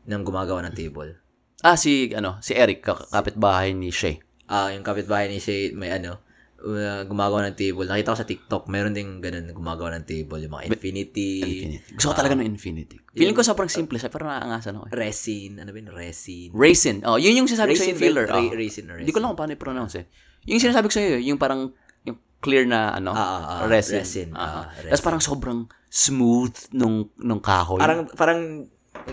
nang 0.04 0.28
gumagawa 0.28 0.60
ng 0.64 0.76
table. 0.76 1.16
Ah, 1.58 1.74
si, 1.74 2.12
ano, 2.12 2.36
si 2.38 2.52
Eric, 2.52 2.84
ka- 2.84 3.08
kapitbahay 3.08 3.72
ni 3.72 3.88
Shay. 3.88 4.20
Ah, 4.46 4.70
yung 4.70 4.84
kapitbahay 4.84 5.26
ni 5.26 5.40
Shay 5.40 5.72
may 5.72 5.88
ano, 5.88 6.20
uh, 6.60 7.02
gumagawa 7.04 7.46
ng 7.46 7.54
table. 7.54 7.84
Nakita 7.84 8.10
ko 8.10 8.18
sa 8.18 8.26
TikTok, 8.26 8.62
meron 8.66 8.90
ding 8.90 9.18
ganun 9.18 9.50
gumagawa 9.50 9.94
ng 9.94 10.04
table, 10.04 10.38
yung 10.38 10.52
mga 10.52 10.64
infinity, 10.66 11.30
Infinity. 11.40 11.94
Gusto 11.94 12.06
ko 12.08 12.14
talaga 12.14 12.34
ng 12.34 12.48
Infinity. 12.48 12.96
Feeling 13.10 13.32
ko 13.32 13.42
sobrang 13.42 13.66
simple 13.68 13.96
siya, 13.96 14.08
pero 14.08 14.26
naaangasan 14.26 14.74
ako. 14.74 14.84
eh. 14.86 14.92
resin, 14.92 15.56
ano 15.56 15.68
ba 15.68 15.78
yun? 15.78 15.88
Resin. 15.88 16.48
Raisin. 16.52 16.96
Oh, 17.02 17.16
yun 17.16 17.34
yung 17.34 17.46
sinasabi 17.46 17.72
ko 17.72 17.78
sa 17.78 17.86
Raisin, 17.86 17.96
filler. 17.96 18.24
ra- 18.24 18.36
Oh. 18.36 18.50
raisin 18.50 18.86
or 18.86 18.96
Hindi 18.96 19.10
ko 19.10 19.18
lang 19.18 19.32
kung 19.32 19.40
paano 19.40 19.52
i-pronounce 19.52 19.94
eh. 19.96 20.06
Yung 20.44 20.58
sinasabi 20.58 20.86
ko 20.86 20.94
sa'yo, 20.94 21.18
yung 21.20 21.36
parang 21.36 21.70
yung 22.02 22.16
clear 22.38 22.62
na 22.64 22.92
ano, 22.92 23.10
Ah, 23.10 23.20
ah, 23.20 23.42
ah, 23.44 23.66
resin. 23.66 24.00
resin. 24.00 24.28
Ah, 24.32 24.66
Ah, 24.66 24.86
Tapos 24.86 25.02
parang 25.02 25.20
sobrang 25.20 25.58
smooth 25.88 26.54
nung 26.70 27.08
nung 27.16 27.38
kahoy. 27.38 27.76
Parang, 27.76 28.06
parang 28.10 28.68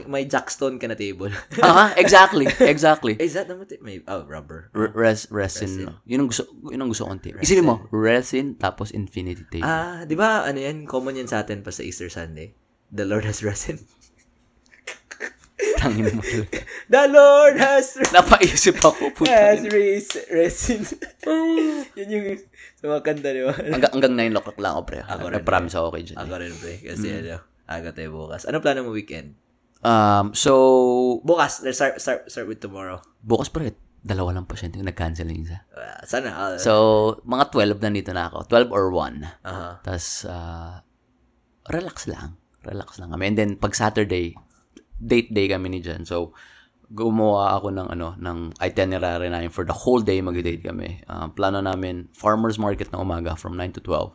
may 0.06 0.24
jackstone 0.24 0.76
ka 0.76 0.86
na 0.86 0.94
table. 0.94 1.32
Ah, 1.62 1.94
exactly. 1.95 2.45
Exactly. 2.60 3.16
Is 3.16 3.34
that 3.34 3.45
naman? 3.45 3.66
May, 3.80 4.02
oh, 4.06 4.26
rubber. 4.26 4.70
R- 4.72 4.91
res, 4.91 5.26
resin. 5.30 5.90
Yun 6.03 6.20
ang 6.20 6.30
gusto, 6.30 6.44
yun 6.66 6.80
ang 6.80 6.90
gusto 6.90 7.03
kong 7.03 7.20
tip. 7.20 7.36
Isipin 7.38 7.64
mo, 7.64 7.88
resin 7.90 8.56
tapos 8.56 8.91
infinity 8.91 9.45
tape. 9.45 9.64
Ah, 9.64 10.03
di 10.03 10.14
ba, 10.14 10.44
ano 10.44 10.57
yan, 10.57 10.84
common 10.86 11.16
yan 11.16 11.26
sa 11.26 11.41
atin 11.41 11.62
pa 11.62 11.70
sa 11.70 11.82
Easter 11.82 12.07
Sunday. 12.07 12.53
The 12.90 13.03
Lord 13.03 13.24
has 13.24 13.41
resin. 13.41 13.80
Tangin 15.78 16.12
mo 16.12 16.22
talaga. 16.22 16.60
The 16.94 17.03
Lord 17.07 17.56
has 17.57 17.95
Napaisip 18.12 18.76
ako. 18.78 19.10
Puta. 19.16 19.32
has 19.32 19.64
res- 19.66 20.28
resin. 20.30 20.84
Yun 21.95 22.07
yung 22.10 22.26
sa 22.76 22.86
mga 22.86 23.02
kanta, 23.02 23.32
di 23.32 23.41
ba? 23.41 23.56
hanggang, 23.56 23.91
hanggang 23.95 24.16
9 24.36 24.38
o'clock 24.38 24.60
lang 24.60 24.72
ako, 24.76 24.82
pre. 24.84 24.99
Ako 25.02 25.24
rin, 25.26 25.36
Nag-promise 25.40 25.76
ako 25.76 25.88
kay 25.95 26.03
Jen. 26.03 26.18
Ako 26.20 26.34
rin, 26.36 26.53
pre. 26.53 26.74
Kasi 26.84 27.07
Mm. 27.07 27.18
ano, 27.18 27.38
aga 27.66 27.90
tayo 27.91 28.10
bukas. 28.14 28.44
Ano 28.45 28.60
plano 28.60 28.84
mo 28.84 28.91
weekend? 28.91 29.34
Um, 29.86 30.34
so, 30.34 31.22
Bukas, 31.22 31.62
let's 31.62 31.78
start, 31.78 32.02
start, 32.02 32.26
start 32.26 32.49
with 32.49 32.57
tomorrow. 32.57 32.98
bukas 33.22 33.53
pre, 33.53 33.78
dalawa 34.02 34.34
lang 34.34 34.49
pasyente 34.49 34.82
yung 34.82 34.90
nag-cancel 34.90 35.30
yung 35.30 35.45
isa. 35.45 35.62
Uh, 35.70 36.02
sana. 36.10 36.30
Uh, 36.34 36.57
So, 36.57 36.74
mga 37.22 37.53
12 37.53 37.86
na 37.86 37.90
dito 37.94 38.10
na 38.10 38.34
ako. 38.34 38.49
12 38.49 38.74
or 38.74 38.90
1. 38.90 39.45
Aha. 39.45 39.86
Tapos, 39.86 40.26
ah, 40.26 40.82
relax 41.70 42.10
lang. 42.10 42.34
Relax 42.66 42.98
lang 42.98 43.14
kami. 43.14 43.30
And 43.30 43.38
then, 43.38 43.52
pag 43.62 43.78
Saturday, 43.78 44.34
date 44.98 45.30
day 45.30 45.45
kami 45.45 45.70
ni 45.70 45.86
Jen. 45.86 46.02
So, 46.02 46.34
gumawa 46.86 47.57
ako 47.57 47.74
ng 47.74 47.88
ano 47.98 48.14
ng 48.14 48.62
itinerary 48.62 49.26
namin 49.26 49.49
for 49.49 49.66
the 49.66 49.74
whole 49.74 50.02
day 50.02 50.22
mag-date 50.22 50.62
kami. 50.66 51.02
Ah, 51.10 51.30
plano 51.30 51.62
namin 51.62 52.10
farmers 52.14 52.57
market 52.57 52.90
na 52.90 53.02
umaga 53.02 53.38
from 53.38 53.57
9 53.57 53.78
to 53.78 53.82
12. 53.82 54.14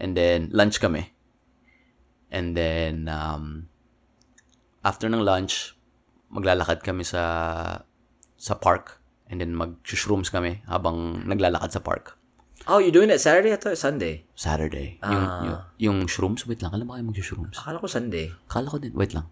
And 0.00 0.16
then 0.16 0.48
lunch 0.52 0.80
kami. 0.80 1.12
And 2.32 2.56
then 2.56 3.08
um 3.12 3.68
after 4.88 5.12
ng 5.12 5.20
lunch 5.20 5.76
maglalakad 6.32 6.80
kami 6.80 7.04
sa 7.04 7.22
sa 8.40 8.54
park 8.56 9.00
and 9.28 9.44
then 9.44 9.52
mag-shrooms 9.52 10.32
kami 10.32 10.64
habang 10.64 11.20
naglalakad 11.28 11.68
sa 11.68 11.84
park. 11.84 12.16
Oh, 12.68 12.80
you 12.80 12.92
doing 12.92 13.08
it 13.08 13.20
Saturday 13.20 13.52
ato 13.52 13.72
Sunday? 13.72 14.24
Saturday. 14.36 15.00
Yung, 15.04 15.24
Ah. 15.24 15.40
yung, 15.44 15.58
yung 15.78 15.98
shrooms, 16.04 16.44
wait 16.44 16.60
lang, 16.60 16.72
alam 16.72 16.84
ba 16.84 16.96
kayo 16.96 17.08
mag-shrooms? 17.08 17.56
Akala 17.56 17.80
ko 17.80 17.88
Sunday. 17.88 18.28
Kala 18.44 18.68
ko 18.68 18.76
din, 18.76 18.92
wait 18.92 19.16
lang. 19.16 19.28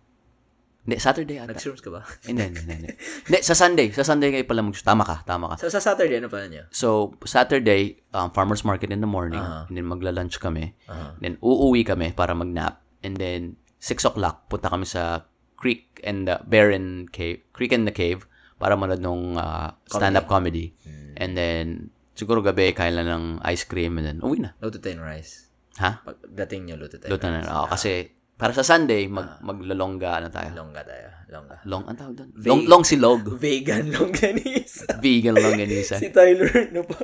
Hindi, 0.86 0.96
Saturday 1.02 1.36
ata. 1.42 1.50
Nag-shrooms 1.52 1.82
ka 1.82 1.90
ba? 1.90 2.00
Hindi, 2.24 2.46
hindi, 2.46 2.62
hindi. 2.62 2.90
Hindi, 3.26 3.38
sa 3.42 3.58
Sunday. 3.58 3.90
Sa 3.90 4.06
Sunday 4.06 4.30
kayo 4.30 4.46
pala 4.46 4.62
mag 4.62 4.72
Tama 4.78 5.02
ka, 5.02 5.16
tama 5.26 5.52
ka. 5.52 5.54
so, 5.58 5.68
sa 5.68 5.82
Saturday, 5.82 6.22
ano 6.22 6.30
pa 6.30 6.46
niyo? 6.46 6.64
So, 6.70 7.12
Saturday, 7.26 7.98
um, 8.14 8.30
farmer's 8.30 8.62
market 8.62 8.94
in 8.94 9.02
the 9.02 9.10
morning. 9.10 9.42
Aha. 9.42 9.66
And 9.66 9.74
then 9.74 9.84
magla-lunch 9.90 10.38
kami. 10.38 10.78
Aha. 10.86 11.18
Then 11.18 11.36
uuwi 11.42 11.82
kami 11.82 12.14
para 12.14 12.32
mag-nap. 12.38 12.86
And 13.02 13.18
then, 13.18 13.58
6 13.82 14.06
o'clock, 14.06 14.46
punta 14.48 14.70
kami 14.70 14.86
sa 14.86 15.26
Creek 15.56 16.00
and 16.04 16.28
the 16.28 16.36
and 16.70 17.08
Cave. 17.10 17.40
Creek 17.50 17.72
and 17.72 17.84
the 17.84 17.92
Cave 17.92 18.24
para 18.56 18.76
manood 18.76 19.00
nung 19.00 19.36
uh, 19.36 19.72
stand-up 19.84 20.28
comedy. 20.28 20.72
And 21.16 21.32
then, 21.32 21.90
siguro 22.12 22.40
gabi, 22.40 22.72
kain 22.72 22.92
lang 22.92 23.08
ng 23.08 23.24
ice 23.44 23.64
cream 23.64 23.96
and 23.96 24.04
then 24.04 24.18
uwi 24.20 24.44
na. 24.44 24.52
Luto 24.60 24.76
ng 24.78 25.00
rice. 25.00 25.48
Ha? 25.76 26.00
Pagdating 26.00 26.68
niyo, 26.68 26.76
luto 26.80 26.96
tayo 26.96 27.12
Luto 27.12 27.28
ng 27.28 27.32
na. 27.32 27.40
rice. 27.40 27.52
Oo, 27.52 27.66
kasi 27.68 27.92
para 28.36 28.52
sa 28.52 28.60
Sunday, 28.60 29.08
mag, 29.08 29.40
maglalongga 29.40 30.20
ano 30.20 30.28
tayo. 30.28 30.52
Longga 30.52 30.84
tayo. 30.84 31.08
Longga. 31.32 31.56
Long, 31.64 31.84
ang 31.88 31.96
tawag 31.96 32.14
doon? 32.16 32.28
Vegan. 32.36 32.48
Long, 32.52 32.62
long 32.68 32.84
silog. 32.84 33.20
Vegan 33.40 33.84
longganisa. 33.92 34.86
Vegan 35.04 35.36
longganisa. 35.36 35.96
si 35.96 36.12
Tyler, 36.12 36.48
ano 36.68 36.84
pa? 36.84 37.00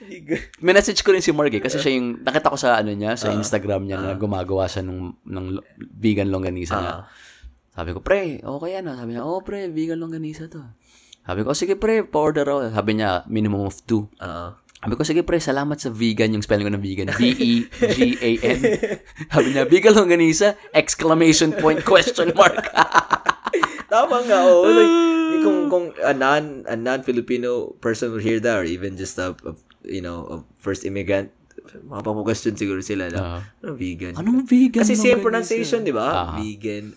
Vegan. 0.00 0.40
Minessage 0.60 1.00
ko 1.04 1.12
rin 1.12 1.24
si 1.24 1.32
Mark 1.32 1.52
eh, 1.52 1.60
kasi 1.60 1.76
siya 1.76 1.92
yung, 1.96 2.20
nakita 2.20 2.52
ko 2.52 2.56
sa 2.56 2.80
ano 2.80 2.92
niya, 2.92 3.16
Ah. 3.16 3.20
sa 3.20 3.32
Instagram 3.32 3.84
niya 3.84 4.00
na 4.00 4.16
gumagawa 4.16 4.64
siya 4.64 4.84
ng 4.84 5.16
lo- 5.60 5.64
vegan 5.78 6.28
longganisa 6.28 6.74
niya. 6.76 6.94
Ah. 7.00 7.04
Sabi 7.76 7.92
ko, 7.92 8.00
pre, 8.00 8.40
okay 8.40 8.70
yan 8.72 8.88
ah. 8.88 8.96
Sabi 8.96 9.12
niya, 9.12 9.22
oh 9.22 9.44
pre, 9.44 9.68
vegan 9.68 10.00
longganisa 10.00 10.48
to. 10.48 10.64
Sabi 11.22 11.44
ko, 11.44 11.52
oh, 11.52 11.58
sige 11.58 11.76
pre, 11.76 12.08
pa-order 12.08 12.48
ako. 12.48 12.72
Sabi 12.72 12.90
niya, 12.96 13.28
minimum 13.28 13.68
of 13.68 13.76
two. 13.84 14.08
Oo. 14.16 14.48
Sabi 14.76 14.94
ko, 14.94 15.02
sige 15.04 15.20
pre, 15.20 15.36
salamat 15.36 15.76
sa 15.76 15.92
vegan, 15.92 16.32
yung 16.32 16.40
spelling 16.40 16.64
ko 16.64 16.72
ng 16.72 16.80
vegan. 16.80 17.12
V-E-G-A-N. 17.12 18.58
Sabi 19.34 19.48
niya, 19.52 19.68
vegan 19.68 19.92
longganisa, 19.92 20.56
exclamation 20.72 21.52
point, 21.52 21.84
question 21.84 22.32
mark. 22.32 22.70
Tama 23.92 24.24
nga, 24.24 24.38
oo. 24.46 24.64
Like, 24.64 24.94
kung, 25.44 25.58
kung 25.68 25.86
a 26.00 26.16
non, 26.16 26.64
a 26.64 26.74
non-Filipino 26.74 27.76
person 27.78 28.08
will 28.14 28.22
hear 28.22 28.40
that 28.40 28.56
or 28.56 28.64
even 28.64 28.96
just 28.96 29.18
a, 29.18 29.36
a 29.44 29.52
you 29.84 30.00
know, 30.00 30.24
a 30.30 30.36
first 30.58 30.86
immigrant, 30.86 31.28
mapapag-question 31.84 32.54
siguro 32.54 32.80
sila 32.80 33.10
na, 33.10 33.18
Ah. 33.18 33.40
ano 33.60 33.74
vegan? 33.74 34.14
Anong 34.14 34.46
vegan 34.46 34.80
Kasi 34.80 34.94
same 34.94 35.18
pronunciation, 35.20 35.82
di 35.82 35.90
ba? 35.90 36.06
Ah. 36.06 36.38
Vegan, 36.38 36.94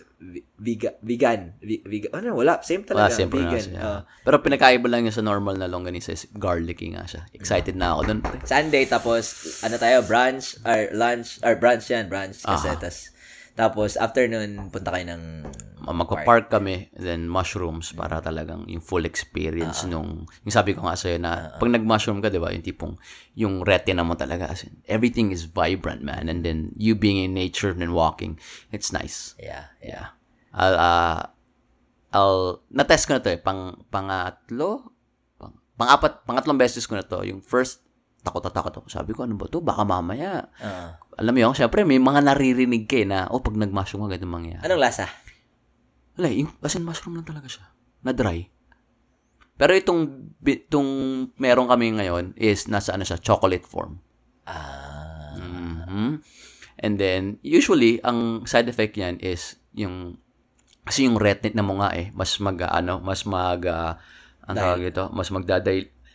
vegan, 0.60 0.92
vegan, 1.00 1.40
vegan, 1.64 2.10
ano, 2.12 2.36
wala, 2.36 2.60
same 2.60 2.84
Wala, 2.84 3.08
talaga, 3.08 3.16
siyempre 3.16 3.40
vegan. 3.40 3.52
nga 3.56 3.60
siya. 3.64 3.80
Ah. 3.80 4.00
Pero 4.20 4.36
pinakaiba 4.44 4.86
lang 4.92 5.08
niya 5.08 5.16
sa 5.16 5.24
normal 5.24 5.56
na 5.56 5.64
longganisa 5.64 6.12
is 6.12 6.28
garlicky 6.36 6.92
nga 6.92 7.08
siya. 7.08 7.24
Excited 7.32 7.72
na 7.72 7.96
ako 7.96 8.00
doon. 8.04 8.20
Sunday, 8.44 8.84
tapos, 8.84 9.32
ano 9.64 9.80
tayo, 9.80 10.04
brunch, 10.04 10.60
or 10.62 10.92
lunch, 10.92 11.40
or 11.40 11.56
brunch 11.56 11.88
yan, 11.88 12.12
brunch, 12.12 12.44
kasi, 12.44 12.68
Ah. 12.68 12.76
tas, 12.76 13.08
tapos, 13.56 13.96
afternoon, 13.96 14.68
punta 14.68 14.92
kayo 14.92 15.08
ng, 15.08 15.48
Magpa-park 15.84 16.52
kami, 16.52 16.92
then 16.96 17.30
mushrooms 17.30 17.92
para 17.96 18.20
talagang 18.20 18.68
yung 18.68 18.84
full 18.84 19.06
experience 19.08 19.84
nung, 19.88 20.28
yung 20.44 20.54
sabi 20.54 20.76
ko 20.76 20.84
nga 20.84 20.98
sa'yo 20.98 21.16
na, 21.16 21.56
pag 21.56 21.70
nag-mushroom 21.72 22.20
ka, 22.20 22.28
di 22.28 22.36
ba, 22.36 22.52
yung 22.52 22.64
tipong, 22.64 22.94
yung 23.36 23.64
retina 23.64 24.04
mo 24.04 24.18
talaga, 24.18 24.52
as 24.52 24.68
in, 24.68 24.76
everything 24.90 25.32
is 25.32 25.48
vibrant, 25.48 26.04
man. 26.04 26.28
And 26.28 26.44
then, 26.44 26.74
you 26.76 26.92
being 26.92 27.16
in 27.20 27.32
nature 27.32 27.72
and 27.72 27.94
walking, 27.96 28.36
it's 28.74 28.92
nice. 28.92 29.34
yeah, 29.40 29.72
Yeah. 29.80 30.12
I'll, 30.50 30.76
uh, 30.76 31.20
I'll, 32.10 32.66
na-test 32.74 33.06
ko 33.06 33.14
na 33.16 33.22
to 33.22 33.30
eh, 33.30 33.38
pang, 33.38 33.86
pangatlo, 33.86 34.90
pang, 35.38 35.54
pangapat, 35.78 36.26
pangatlong 36.26 36.58
beses 36.58 36.84
ko 36.90 36.98
na 36.98 37.06
to. 37.06 37.22
Yung 37.22 37.38
first, 37.38 37.86
takot 38.20 38.42
na 38.44 38.52
takot 38.52 38.74
ako. 38.82 38.86
Sabi 38.90 39.14
ko, 39.14 39.24
ano 39.24 39.38
ba 39.38 39.46
to? 39.46 39.62
Baka 39.62 39.86
mamaya. 39.86 40.50
Ah. 40.60 40.98
Alam 41.16 41.32
mo 41.36 41.40
yun, 41.40 41.54
syempre, 41.56 41.86
may 41.86 42.02
mga 42.02 42.20
naririnig 42.26 42.84
ka 42.90 42.96
eh 43.00 43.06
na, 43.08 43.30
oh, 43.30 43.40
pag 43.40 43.56
nag-mushroom 43.56 44.10
ka, 44.10 44.18
ganun 44.18 44.42
mangyayari. 44.42 44.64
anong 44.66 44.82
lasa? 44.82 45.06
Wala, 46.18 46.28
yung, 46.32 46.50
as 46.62 46.74
in, 46.74 46.82
mushroom 46.86 47.18
lang 47.18 47.28
talaga 47.28 47.46
siya. 47.46 47.66
Na 48.02 48.10
dry. 48.10 48.48
Pero 49.60 49.76
itong, 49.76 50.32
itong 50.40 50.90
meron 51.36 51.68
kami 51.68 51.92
ngayon 51.92 52.32
is 52.40 52.64
nasa 52.64 52.96
ano 52.96 53.04
siya, 53.04 53.20
chocolate 53.20 53.66
form. 53.68 54.00
Ah, 54.48 55.36
Mhm. 55.90 56.22
And 56.80 56.94
then, 56.96 57.36
usually, 57.44 58.00
ang 58.00 58.48
side 58.48 58.70
effect 58.72 58.96
yan 58.96 59.20
is 59.20 59.60
yung, 59.76 60.16
kasi 60.86 61.04
yung 61.04 61.20
retina 61.20 61.60
mo 61.60 61.76
nga 61.76 61.92
eh, 61.92 62.08
mas 62.16 62.40
mag, 62.40 62.56
ano, 62.64 63.04
mas 63.04 63.28
mag, 63.28 63.60
uh, 63.68 64.00
ang 64.48 64.56
tawag 64.56 64.88
ito, 64.88 65.12
mas 65.12 65.28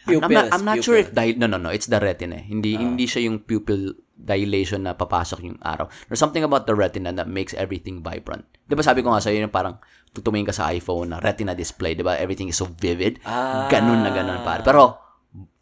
magdadil. 0.05 0.21
I'm 0.21 0.31
not, 0.31 0.45
Pupils, 0.45 0.53
I'm 0.53 0.65
not 0.65 0.77
sure 0.85 0.97
if 0.97 1.09
pupil. 1.09 1.17
dahil, 1.17 1.33
no, 1.41 1.45
no, 1.49 1.57
no, 1.57 1.69
it's 1.73 1.89
the 1.89 1.99
retina. 1.99 2.37
Hindi, 2.37 2.77
hindi 2.77 3.05
siya 3.09 3.25
yung 3.25 3.41
pupil 3.41 3.97
dilation 4.15 4.87
na 4.87 4.95
papasok 4.95 5.43
yung 5.43 5.59
araw. 5.59 5.91
There's 6.07 6.21
something 6.21 6.45
about 6.45 6.65
the 6.65 6.73
retina 6.73 7.11
that 7.13 7.27
makes 7.27 7.51
everything 7.53 7.99
vibrant. 7.99 8.47
Di 8.63 8.73
ba 8.73 8.81
sabi 8.81 9.03
ko 9.03 9.11
nga 9.11 9.19
sa'yo, 9.19 9.43
yung 9.43 9.51
parang 9.51 9.77
tutumingin 10.15 10.47
ka 10.47 10.55
sa 10.55 10.71
iPhone 10.71 11.11
na 11.11 11.19
retina 11.19 11.51
display, 11.51 11.93
di 11.93 12.01
ba? 12.01 12.15
Everything 12.15 12.47
is 12.47 12.55
so 12.55 12.65
vivid. 12.79 13.19
Ah. 13.27 13.67
Ganun 13.67 14.01
na 14.01 14.15
ganun, 14.15 14.39
pare. 14.41 14.63
Pero, 14.63 14.95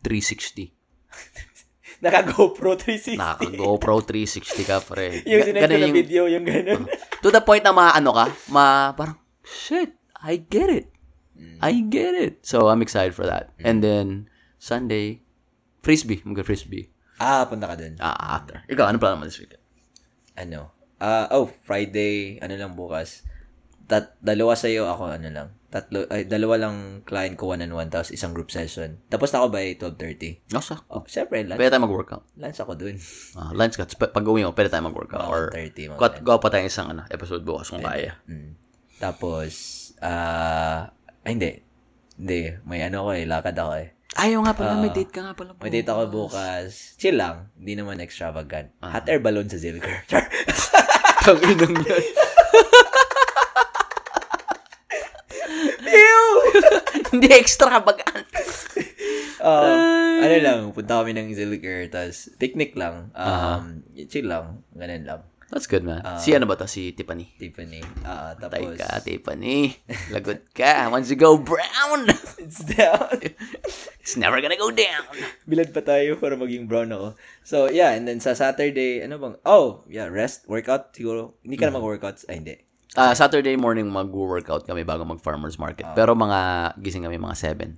360. 0.06 0.70
naka-GoPro 2.04 2.78
360. 2.78 3.18
Naka-GoPro 3.18 3.96
360 4.06 4.70
ka, 4.70 4.78
pre. 4.86 5.20
yung 5.30 5.42
sinend 5.42 5.66
ko 5.66 5.68
na 5.74 5.80
yung- 5.82 5.96
video, 5.98 6.22
yung 6.30 6.46
ganun. 6.46 6.86
To 7.24 7.32
the 7.32 7.42
point 7.42 7.64
na 7.64 7.72
maano 7.72 8.12
ka, 8.14 8.26
ma, 8.52 8.92
parang, 8.94 9.18
shit, 9.42 9.96
I 10.20 10.38
get 10.38 10.70
it. 10.70 10.88
I 11.64 11.80
get 11.88 12.12
it. 12.16 12.44
So, 12.44 12.68
I'm 12.68 12.84
excited 12.84 13.16
for 13.16 13.24
that. 13.24 13.56
And 13.60 13.80
then, 13.80 14.28
Sunday, 14.64 15.20
frisbee. 15.84 16.24
Mag-frisbee. 16.24 16.88
ah, 17.20 17.44
punta 17.52 17.68
ka 17.68 17.76
dun. 17.76 18.00
Ah, 18.00 18.40
after. 18.40 18.64
Ikaw, 18.72 18.88
ano 18.88 18.96
plano 18.96 19.20
mo 19.20 19.28
this 19.28 19.44
weekend? 19.44 19.60
Ano? 20.40 20.72
Ah, 21.04 21.28
oh, 21.36 21.52
Friday, 21.68 22.40
ano 22.40 22.56
lang 22.56 22.72
bukas. 22.72 23.28
Tat, 23.92 24.16
dalawa 24.24 24.56
sa'yo, 24.56 24.88
ako 24.88 25.20
ano 25.20 25.28
lang. 25.28 25.48
Tatlo, 25.68 26.08
ay, 26.08 26.24
dalawa 26.32 26.56
lang 26.64 27.04
client 27.04 27.36
ko 27.36 27.52
one-on-one, 27.52 27.92
tapos 27.92 28.16
isang 28.16 28.32
group 28.32 28.56
session. 28.56 29.04
Tapos 29.12 29.36
na 29.36 29.44
ako 29.44 29.52
by 29.52 29.76
12.30. 29.76 30.56
Nosa. 30.56 30.80
Oh, 30.88 31.04
syempre, 31.12 31.44
lunch, 31.44 31.60
Pwede 31.60 31.76
tayo 31.76 31.84
mag-workout. 31.84 32.24
lunch 32.40 32.60
ako 32.64 32.72
dun. 32.80 32.96
Ah, 33.36 33.52
lunch 33.52 33.76
ka. 33.76 33.84
Pag 33.84 34.24
uwi 34.24 34.48
mo, 34.48 34.56
pwede 34.56 34.72
tayo 34.72 34.88
mag-workout. 34.88 35.28
Or, 35.28 35.52
1:30 35.52 35.92
mga 35.92 36.00
got, 36.00 36.14
gawa 36.24 36.40
pa 36.40 36.48
tayo 36.48 36.64
isang 36.64 36.88
ano, 36.88 37.04
episode 37.12 37.44
bukas 37.44 37.68
kung 37.68 37.84
kaya. 37.84 38.16
Mm. 38.32 38.56
Tapos, 38.96 39.52
ah, 40.00 40.88
ay, 41.28 41.36
hindi. 41.36 41.52
Hindi, 42.16 42.64
may 42.64 42.80
ano 42.88 43.10
ko 43.10 43.12
eh, 43.12 43.28
lakad 43.28 43.60
ako 43.60 43.74
eh. 43.76 43.92
Ayaw 44.14 44.40
nga 44.46 44.54
pala, 44.54 44.78
may 44.78 44.94
date 44.94 45.10
ka 45.10 45.22
nga 45.26 45.34
pala. 45.34 45.58
May 45.58 45.74
date 45.74 45.90
ako 45.90 46.02
bukas. 46.10 46.94
Chill 47.02 47.18
lang, 47.18 47.50
hindi 47.58 47.74
naman 47.74 47.98
extravagant. 47.98 48.70
Ah. 48.80 49.00
Hot 49.00 49.10
air 49.10 49.20
balloon 49.20 49.50
sa 49.50 49.58
Zilker. 49.58 50.06
Tanginang 51.26 51.78
yan. 51.88 52.04
Hindi 57.14 57.30
extra 57.30 57.78
bagaan. 57.82 58.26
Um, 59.44 60.24
ano 60.24 60.36
lang, 60.40 60.60
punta 60.72 61.04
kami 61.04 61.12
ng 61.20 61.36
Zilker, 61.36 61.92
tapos 61.92 62.32
picnic 62.40 62.80
lang. 62.80 63.12
Um, 63.12 63.84
chill 64.08 64.32
lang, 64.32 64.64
ganun 64.72 65.04
lang. 65.04 65.22
That's 65.54 65.70
good, 65.70 65.86
man. 65.86 66.02
si 66.18 66.34
ano 66.34 66.50
ba 66.50 66.58
to? 66.58 66.66
Si 66.66 66.98
Tiffany. 66.98 67.30
Tiffany. 67.38 67.86
Ah, 68.02 68.34
Tay 68.34 68.66
tapos, 68.66 68.74
ka, 68.82 69.06
Tiffany. 69.06 69.78
Lagot 70.14 70.50
ka. 70.50 70.90
Once 70.90 71.14
you 71.14 71.18
go 71.18 71.38
brown, 71.38 72.10
it's 72.42 72.66
down. 72.66 73.22
it's 74.02 74.18
never 74.18 74.42
gonna 74.42 74.58
go 74.58 74.74
down. 74.74 75.06
Bilad 75.46 75.70
pa 75.70 75.86
tayo 75.86 76.18
para 76.18 76.34
maging 76.34 76.66
brown 76.66 76.90
ako. 76.90 77.14
So, 77.46 77.70
yeah, 77.70 77.94
and 77.94 78.10
then 78.10 78.18
sa 78.18 78.34
Saturday, 78.34 79.06
ano 79.06 79.22
bang, 79.22 79.36
oh, 79.46 79.86
yeah, 79.86 80.10
rest, 80.10 80.50
workout, 80.50 80.98
siguro. 80.98 81.38
Hindi 81.46 81.62
ka 81.62 81.70
na 81.70 81.78
mag-workouts? 81.78 82.26
Ay, 82.26 82.42
hindi. 82.42 82.58
Ah, 82.98 83.14
Saturday 83.14 83.54
morning 83.54 83.86
mag-workout 83.94 84.66
kami 84.66 84.82
bago 84.82 85.06
mag-farmer's 85.06 85.62
market. 85.62 85.86
Pero 85.94 86.18
mga 86.18 86.74
gising 86.82 87.06
kami 87.06 87.22
mga 87.22 87.38
7. 87.38 87.78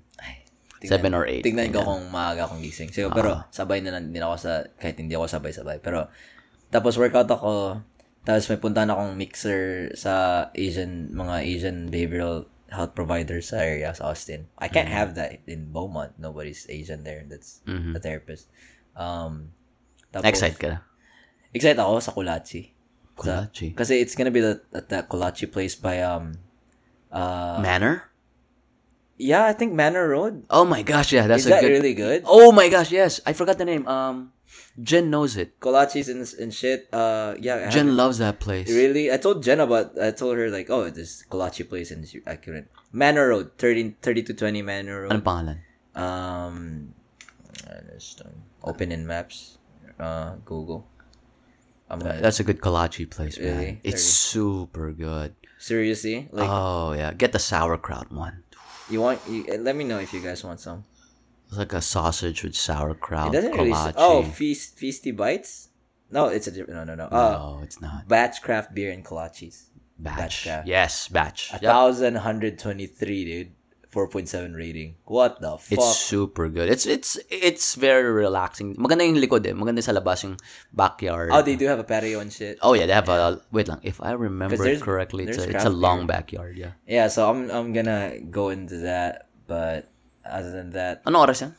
7 0.85 1.11
or 1.17 1.25
8. 1.27 1.43
Tingnan 1.43 1.73
ko 1.73 1.81
kung 1.83 2.07
maaga 2.13 2.45
akong 2.45 2.61
gising. 2.61 2.93
So, 2.93 3.09
pero 3.11 3.43
sabay 3.51 3.81
na 3.81 3.95
lang 3.95 4.13
din 4.13 4.21
ako 4.21 4.35
sa, 4.37 4.51
kahit 4.77 4.95
hindi 5.01 5.17
ako 5.17 5.27
sabay-sabay. 5.27 5.81
Pero, 5.81 6.07
tapos 6.75 6.99
workout 6.99 7.31
ako, 7.31 7.79
tapos 8.27 8.51
may 8.51 8.59
puntahan 8.59 8.91
akong 8.91 9.15
mixer 9.15 9.95
sa 9.95 10.45
Asian, 10.51 11.15
mga 11.15 11.35
Asian 11.47 11.77
behavioral 11.87 12.51
health 12.67 12.91
providers 12.91 13.55
sa 13.55 13.63
area 13.63 13.95
sa 13.95 14.11
Austin. 14.11 14.51
I 14.59 14.67
can't 14.67 14.91
have 14.91 15.15
that 15.15 15.39
in 15.47 15.71
Beaumont. 15.71 16.19
Nobody's 16.19 16.67
Asian 16.67 17.07
there. 17.07 17.23
That's 17.23 17.63
a 17.95 18.01
therapist. 18.03 18.51
Um, 18.99 19.55
tapos, 20.11 20.27
Excited 20.27 20.59
ka 20.59 20.67
na? 20.67 20.79
Excited 21.55 21.79
ako 21.79 22.03
sa 22.03 22.11
Kulachi. 22.11 22.75
Kulachi. 23.15 23.71
Kasi 23.71 24.03
it's 24.03 24.19
gonna 24.19 24.35
be 24.35 24.43
the, 24.43 24.59
at 24.75 24.91
that 24.91 25.07
Kulachi 25.07 25.47
place 25.47 25.79
by, 25.79 26.03
um, 26.03 26.35
uh, 27.15 27.63
Manor? 27.63 28.11
yeah, 29.15 29.47
I 29.47 29.53
think 29.55 29.71
Manor 29.71 30.11
Road. 30.11 30.43
Oh 30.51 30.65
my 30.67 30.83
gosh, 30.83 31.15
yeah. 31.15 31.27
That's 31.27 31.47
Is 31.47 31.47
a 31.47 31.55
that 31.55 31.63
good... 31.63 31.71
really 31.71 31.95
good? 31.95 32.23
Oh 32.27 32.51
my 32.51 32.67
gosh, 32.67 32.91
yes. 32.91 33.23
I 33.23 33.31
forgot 33.31 33.55
the 33.55 33.63
name. 33.63 33.87
Um, 33.87 34.34
Jen 34.81 35.09
knows 35.09 35.37
it. 35.37 35.59
Kolaches 35.59 36.09
and, 36.09 36.27
and 36.39 36.53
shit. 36.53 36.89
Uh, 36.91 37.35
yeah. 37.39 37.67
I 37.67 37.69
Jen 37.71 37.95
loves 37.95 38.17
that 38.17 38.39
place. 38.39 38.67
Really? 38.69 39.11
I 39.11 39.17
told 39.17 39.41
Jen 39.41 39.59
about, 39.59 39.97
I 39.99 40.11
told 40.11 40.37
her 40.37 40.49
like, 40.49 40.69
oh, 40.69 40.89
this 40.89 41.23
kolache 41.29 41.67
place 41.67 41.91
and 41.91 42.07
she, 42.07 42.21
I 42.27 42.35
couldn't. 42.35 42.67
Manor 42.91 43.29
Road, 43.29 43.51
30, 43.57 43.95
30 44.01 44.23
to 44.23 44.33
20 44.33 44.61
Manor 44.61 45.01
Road. 45.03 45.11
Anong 45.11 45.23
pangalan? 45.23 45.57
Um, 45.95 46.93
just, 47.93 48.21
open 48.63 48.91
in 48.91 49.07
maps, 49.07 49.57
uh, 49.99 50.35
Google. 50.43 50.85
I'm 51.89 51.99
gonna, 51.99 52.19
That's 52.19 52.39
a 52.39 52.43
good 52.43 52.59
kolache 52.59 53.09
place, 53.09 53.39
man. 53.39 53.57
Really? 53.57 53.81
It's 53.83 54.03
super 54.03 54.91
good. 54.91 55.35
seriously, 55.57 56.27
like, 56.31 56.49
oh, 56.49 56.91
yeah. 56.93 57.13
Get 57.13 57.31
the 57.31 57.39
sauerkraut 57.39 58.11
one. 58.11 58.43
you 58.89 59.01
want, 59.01 59.21
you, 59.29 59.45
let 59.59 59.75
me 59.75 59.83
know 59.83 59.99
if 59.99 60.13
you 60.13 60.19
guys 60.19 60.43
want 60.43 60.59
some. 60.59 60.83
It's 61.47 61.57
like 61.57 61.73
a 61.73 61.81
sausage 61.81 62.43
with 62.43 62.55
sauerkraut, 62.55 63.29
It 63.33 63.37
doesn't 63.37 63.51
really, 63.53 63.71
kolache. 63.71 63.93
oh, 63.97 64.23
feast, 64.23 64.77
feasty 64.77 65.15
bites? 65.15 65.69
No, 66.11 66.27
it's 66.27 66.47
a 66.47 66.51
different, 66.51 66.85
no, 66.85 66.95
no, 66.95 66.95
no. 66.95 67.07
Uh, 67.11 67.31
no, 67.37 67.59
it's 67.63 67.81
not. 67.81 68.07
batch 68.07 68.41
craft 68.41 68.73
beer 68.73 68.91
and 68.91 69.03
kolaches. 69.05 69.69
Batch. 69.97 70.45
yeah. 70.45 70.63
Yes, 70.65 71.07
batch. 71.07 71.53
A 71.53 71.59
thousand 71.59 72.15
hundred 72.19 72.59
twenty 72.59 72.85
three, 72.85 73.23
dude. 73.25 73.51
Four 73.87 74.09
point 74.11 74.27
seven 74.27 74.51
rating. 74.51 74.95
What 75.07 75.39
the 75.39 75.55
fuck? 75.55 75.71
It's 75.71 75.95
super 75.95 76.49
good. 76.51 76.67
It's 76.67 76.83
it's 76.85 77.15
it's 77.31 77.79
very 77.79 78.11
relaxing. 78.11 78.75
Maganda 78.75 79.07
yung 79.07 79.15
likod 79.15 79.47
eh. 79.47 79.55
Maganda 79.55 79.79
sa 79.81 79.95
labas 79.95 80.19
yung 80.27 80.35
backyard. 80.75 81.31
oh, 81.31 81.39
they 81.41 81.55
do 81.55 81.63
have 81.71 81.79
a 81.79 81.87
patio 81.87 82.19
and 82.19 82.27
shit. 82.27 82.59
Oh, 82.61 82.75
yeah, 82.75 82.85
they 82.85 82.91
have 82.91 83.07
a 83.07 83.39
wait 83.55 83.71
lang. 83.71 83.79
If 83.87 84.03
I 84.03 84.11
remember 84.19 84.59
there's- 84.59 84.83
correctly, 84.83 85.31
it's 85.31 85.39
a, 85.39 85.47
it's 85.47 85.63
a 85.63 85.71
long 85.71 86.07
backyard, 86.11 86.59
yeah. 86.59 86.75
Yeah, 86.83 87.07
so 87.07 87.31
I'm 87.31 87.47
I'm 87.47 87.71
gonna 87.71 88.19
go 88.19 88.51
into 88.51 88.83
that, 88.83 89.31
but 89.47 89.87
other 90.29 90.51
than 90.51 90.71
that, 90.71 91.01
Ano 91.05 91.25
oras 91.25 91.41
yan? 91.41 91.55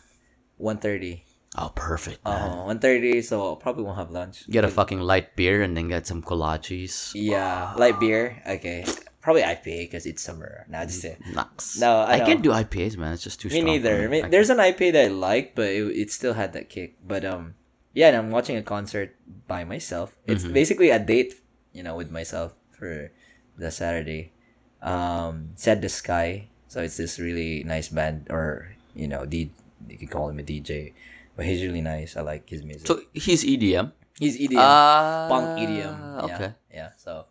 one 0.58 0.78
thirty. 0.78 1.24
Oh, 1.56 1.72
perfect. 1.74 2.20
man. 2.24 2.50
Uh, 2.50 2.64
one 2.66 2.78
thirty. 2.78 3.22
So 3.22 3.54
I 3.54 3.60
probably 3.60 3.84
won't 3.84 3.96
have 3.96 4.10
lunch. 4.10 4.44
Get 4.50 4.64
a 4.64 4.68
fucking 4.68 5.00
light 5.00 5.36
beer 5.36 5.62
and 5.62 5.76
then 5.76 5.88
get 5.88 6.06
some 6.06 6.20
kolaches. 6.22 7.12
Yeah, 7.14 7.72
light 7.80 7.96
beer. 7.98 8.42
Okay, 8.44 8.84
probably 9.24 9.40
IPA 9.42 9.88
because 9.88 10.04
it's 10.04 10.20
summer. 10.22 10.66
Now 10.68 10.84
just 10.84 11.00
say. 11.00 11.16
Nuts. 11.32 11.80
No, 11.80 12.04
I 12.04 12.20
I 12.20 12.26
can't 12.28 12.42
do 12.44 12.50
IPAs, 12.52 12.96
man. 13.00 13.12
It's 13.16 13.24
just 13.24 13.40
too 13.40 13.48
Me 13.48 13.60
strong. 13.60 13.64
for 13.64 13.72
neither. 13.72 14.04
I 14.04 14.08
mean, 14.08 14.24
I- 14.26 14.28
there's 14.28 14.50
an 14.50 14.58
IPA 14.60 14.92
that 14.92 15.04
I 15.06 15.08
like, 15.08 15.54
but 15.56 15.68
it, 15.72 15.84
it 15.96 16.08
still 16.12 16.34
had 16.36 16.52
that 16.52 16.68
kick. 16.68 16.96
But 17.00 17.24
um, 17.24 17.54
yeah, 17.96 18.08
and 18.12 18.16
I'm 18.20 18.30
watching 18.30 18.56
a 18.60 18.62
concert 18.66 19.16
by 19.48 19.64
myself. 19.64 20.12
It's 20.28 20.44
Mm-hmm. 20.44 20.52
basically 20.52 20.90
a 20.92 21.00
date, 21.00 21.40
you 21.72 21.80
know, 21.82 21.96
with 21.96 22.10
myself 22.12 22.52
for 22.76 23.10
the 23.56 23.70
Saturday. 23.72 24.32
Um, 24.84 25.56
Said 25.56 25.80
the 25.80 25.88
Sky. 25.88 26.48
So 26.68 26.82
it's 26.82 26.96
this 26.96 27.18
really 27.18 27.62
nice 27.64 27.88
band, 27.88 28.26
or 28.30 28.74
you 28.94 29.06
know, 29.08 29.24
D. 29.24 29.50
You 29.88 29.98
could 29.98 30.10
call 30.10 30.28
him 30.28 30.40
a 30.40 30.42
DJ, 30.42 30.92
but 31.36 31.44
he's 31.46 31.62
really 31.62 31.82
nice. 31.84 32.16
I 32.16 32.22
like 32.22 32.48
his 32.48 32.64
music. 32.64 32.86
so 32.88 33.00
he's 33.12 33.44
EDM. 33.44 33.92
he's 34.18 34.40
EDM, 34.40 34.56
Ah, 34.58 35.26
punk 35.28 35.60
EDM. 35.60 35.94
Yeah, 35.94 36.24
Okay. 36.26 36.50
Yeah. 36.72 36.90
So 36.96 37.26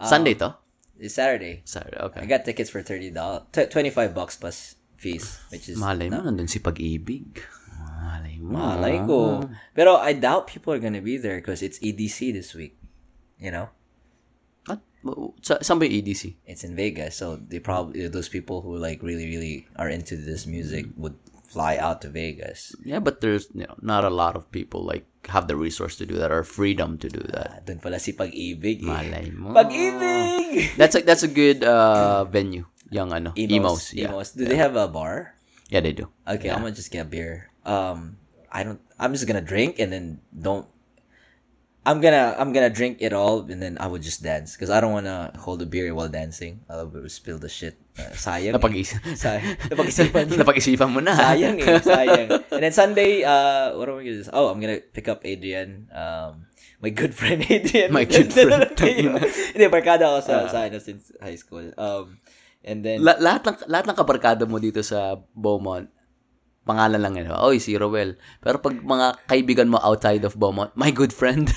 um, 0.00 0.08
Sunday 0.08 0.34
to? 0.40 0.56
It's 0.98 1.14
Saturday. 1.14 1.62
Saturday. 1.64 1.96
Okay. 1.96 2.20
I 2.20 2.26
got 2.26 2.44
tickets 2.44 2.68
for 2.68 2.82
thirty 2.82 3.10
dollars, 3.12 3.44
twenty 3.52 3.90
five 3.92 4.12
bucks 4.16 4.36
plus 4.36 4.74
fees, 5.00 5.38
which 5.52 5.68
is 5.68 5.78
Malay 5.80 6.08
mo, 6.12 6.20
nandun 6.24 6.48
si 6.50 6.58
pag-ibig. 6.60 7.40
Malay 8.00 8.36
mo. 8.40 8.52
Malay 8.58 8.96
ko. 9.06 9.48
Pero 9.76 9.96
I 9.96 10.12
doubt 10.12 10.48
people 10.48 10.72
are 10.76 10.82
gonna 10.82 11.00
be 11.04 11.16
there 11.16 11.36
because 11.40 11.62
it's 11.64 11.78
EDC 11.80 12.32
this 12.36 12.52
week. 12.56 12.76
You 13.40 13.48
know, 13.52 13.68
What? 15.02 15.40
Sa, 15.40 15.56
saan 15.64 15.80
ba 15.80 15.88
yung 15.88 15.96
E 15.96 16.02
EDC? 16.04 16.22
it's 16.44 16.64
in 16.64 16.76
Vegas, 16.76 17.16
so 17.16 17.40
they 17.40 17.58
probably 17.58 18.04
those 18.08 18.28
people 18.28 18.60
who 18.60 18.76
like 18.76 19.00
really 19.00 19.26
really 19.28 19.64
are 19.80 19.88
into 19.88 20.16
this 20.16 20.44
music 20.44 20.86
would 21.00 21.16
fly 21.50 21.80
out 21.80 21.98
to 22.04 22.08
Vegas. 22.12 22.76
Yeah, 22.84 23.00
but 23.00 23.20
there's 23.24 23.48
you 23.56 23.64
know 23.66 23.74
not 23.80 24.04
a 24.04 24.12
lot 24.12 24.36
of 24.36 24.46
people 24.52 24.84
like 24.84 25.08
have 25.28 25.48
the 25.48 25.56
resource 25.56 25.96
to 26.00 26.06
do 26.06 26.16
that 26.20 26.30
or 26.30 26.44
freedom 26.44 26.96
to 27.00 27.08
do 27.08 27.20
that. 27.32 27.48
Ah, 27.48 27.60
Doon 27.66 27.80
pala 27.80 27.98
si 27.98 28.12
Pag-ibig. 28.12 28.84
Eh. 28.84 28.86
Malay 28.86 29.28
mo. 29.34 29.52
Pag-ibig. 29.52 30.74
That's 30.80 30.94
a 30.96 31.00
that's 31.02 31.24
a 31.24 31.30
good 31.32 31.64
uh 31.64 32.24
venue. 32.28 32.64
Young 32.90 33.14
ano, 33.14 33.30
emos. 33.38 33.54
Emos. 33.54 33.82
Yeah. 33.94 34.10
Emos. 34.10 34.34
Do 34.34 34.42
they 34.46 34.58
have 34.58 34.74
a 34.74 34.90
bar? 34.90 35.38
Yeah, 35.70 35.78
they 35.78 35.94
do. 35.94 36.10
Okay, 36.26 36.50
I'm 36.50 36.66
gonna 36.66 36.74
just 36.74 36.90
get 36.90 37.06
a 37.06 37.08
beer. 37.08 37.46
Um, 37.62 38.18
I 38.50 38.66
don't. 38.66 38.82
I'm 38.98 39.14
just 39.14 39.30
gonna 39.30 39.44
drink 39.44 39.78
and 39.78 39.94
then 39.94 40.18
don't. 40.34 40.66
I'm 41.80 42.04
gonna 42.04 42.36
I'm 42.36 42.52
gonna 42.52 42.68
drink 42.68 43.00
it 43.00 43.16
all 43.16 43.40
and 43.48 43.56
then 43.56 43.80
I 43.80 43.88
would 43.88 44.04
just 44.04 44.20
dance 44.20 44.52
because 44.52 44.68
I 44.68 44.84
don't 44.84 44.92
wanna 44.92 45.32
hold 45.40 45.64
a 45.64 45.66
beer 45.66 45.88
while 45.96 46.12
dancing. 46.12 46.60
I 46.68 46.84
would 46.84 47.08
spill 47.08 47.40
the 47.40 47.48
shit. 47.48 47.80
Uh, 47.96 48.12
sayang. 48.12 48.52
eh. 48.52 48.56
Napag-isip. 48.56 49.00
Sayang. 49.24 49.56
Napag-isipan. 49.72 50.24
Napag-isipan 50.40 50.88
mo 50.92 51.00
na. 51.00 51.16
sayang 51.16 51.56
eh. 51.56 51.80
Sayang. 51.84 52.28
And 52.52 52.60
then 52.60 52.72
Sunday, 52.72 53.24
uh, 53.24 53.72
what 53.80 53.88
am 53.88 53.96
I 53.96 54.04
gonna 54.04 54.20
do? 54.20 54.28
Oh, 54.32 54.52
I'm 54.52 54.60
gonna 54.60 54.80
pick 54.80 55.08
up 55.08 55.24
Adrian. 55.24 55.88
Um, 55.88 56.44
my 56.84 56.92
good 56.92 57.16
friend 57.16 57.40
Adrian. 57.48 57.92
My 57.92 58.04
good 58.04 58.28
friend. 58.28 58.76
Hindi, 58.76 59.64
barkada 59.72 60.04
ako 60.04 60.18
sa, 60.20 60.34
sa 60.52 60.58
ano, 60.68 60.80
since 60.80 61.12
high 61.16 61.36
school. 61.36 61.64
Um, 61.76 62.20
and 62.60 62.84
then, 62.84 63.00
La- 63.04 63.20
lahat 63.20 63.44
ng 63.48 63.56
lahat 63.72 63.84
ng 63.88 63.96
kabarkada 63.96 64.44
mo 64.44 64.60
dito 64.60 64.84
sa 64.84 65.16
Beaumont, 65.32 65.88
pangalan 66.62 67.00
lang 67.00 67.14
yun. 67.16 67.30
Oy, 67.32 67.58
si 67.58 67.74
Roel. 67.74 68.16
Pero 68.38 68.60
pag 68.60 68.76
mga 68.76 69.20
kaibigan 69.26 69.68
mo 69.68 69.80
outside 69.80 70.22
of 70.22 70.36
Beaumont, 70.36 70.70
my 70.74 70.90
good 70.90 71.10
friend. 71.10 71.50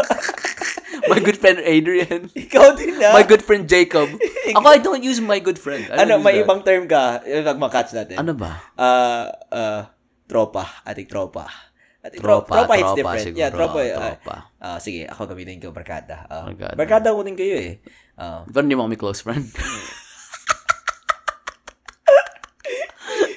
my 1.12 1.20
good 1.20 1.36
friend 1.36 1.60
Adrian. 1.60 2.32
ikaw 2.32 2.72
din 2.74 2.96
na. 2.96 3.12
My 3.12 3.24
good 3.24 3.44
friend 3.44 3.68
Jacob. 3.68 4.08
Ako, 4.56 4.66
I 4.68 4.80
don't 4.80 5.04
use 5.04 5.20
my 5.20 5.40
good 5.40 5.60
friend. 5.60 5.88
Ano, 5.92 6.20
may 6.20 6.40
that. 6.40 6.48
ibang 6.48 6.60
term 6.64 6.88
ka. 6.88 7.20
Pag 7.22 7.60
makatch 7.60 7.92
natin. 7.92 8.16
Ano 8.16 8.32
ba? 8.32 8.60
Uh, 8.76 9.24
uh, 9.52 9.80
tropa. 10.24 10.64
Ating 10.84 11.08
tropa. 11.08 11.48
Ating 12.04 12.20
Tropa, 12.20 12.52
tropa, 12.52 12.76
tropa 12.76 12.92
different. 13.00 13.24
siguro. 13.24 13.40
Yeah, 13.40 13.48
tropa. 13.48 13.80
uh, 13.80 13.96
Tropa. 13.96 14.36
ah, 14.60 14.76
sige, 14.76 15.08
ako 15.08 15.24
gamitin 15.24 15.56
ko 15.56 15.72
barkada. 15.72 16.28
Uh, 16.28 16.52
Barkada. 16.52 16.76
barkada 16.76 17.08
ko 17.16 17.24
din 17.24 17.32
kayo 17.32 17.56
eh. 17.56 17.80
Uh, 18.20 18.44
Pero 18.44 18.60
hindi 18.60 18.76
mo 18.76 18.84
kami 18.84 19.00
close 19.00 19.24
friend. 19.24 19.48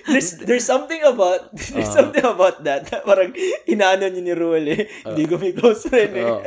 there's 0.08 0.40
there's 0.42 0.64
something 0.64 1.04
about 1.04 1.52
there's 1.76 1.92
something 1.92 2.24
about 2.24 2.64
that. 2.64 2.88
Parang 3.04 3.36
inaano 3.68 4.08
niyo 4.08 4.22
ni 4.24 4.34
Ruel 4.34 4.66
eh. 4.72 4.84
Hindi 5.04 5.24
ko 5.28 5.36
may 5.38 5.52
close 5.52 5.86
friend 5.86 6.14
eh. 6.16 6.26
Oo. 6.26 6.42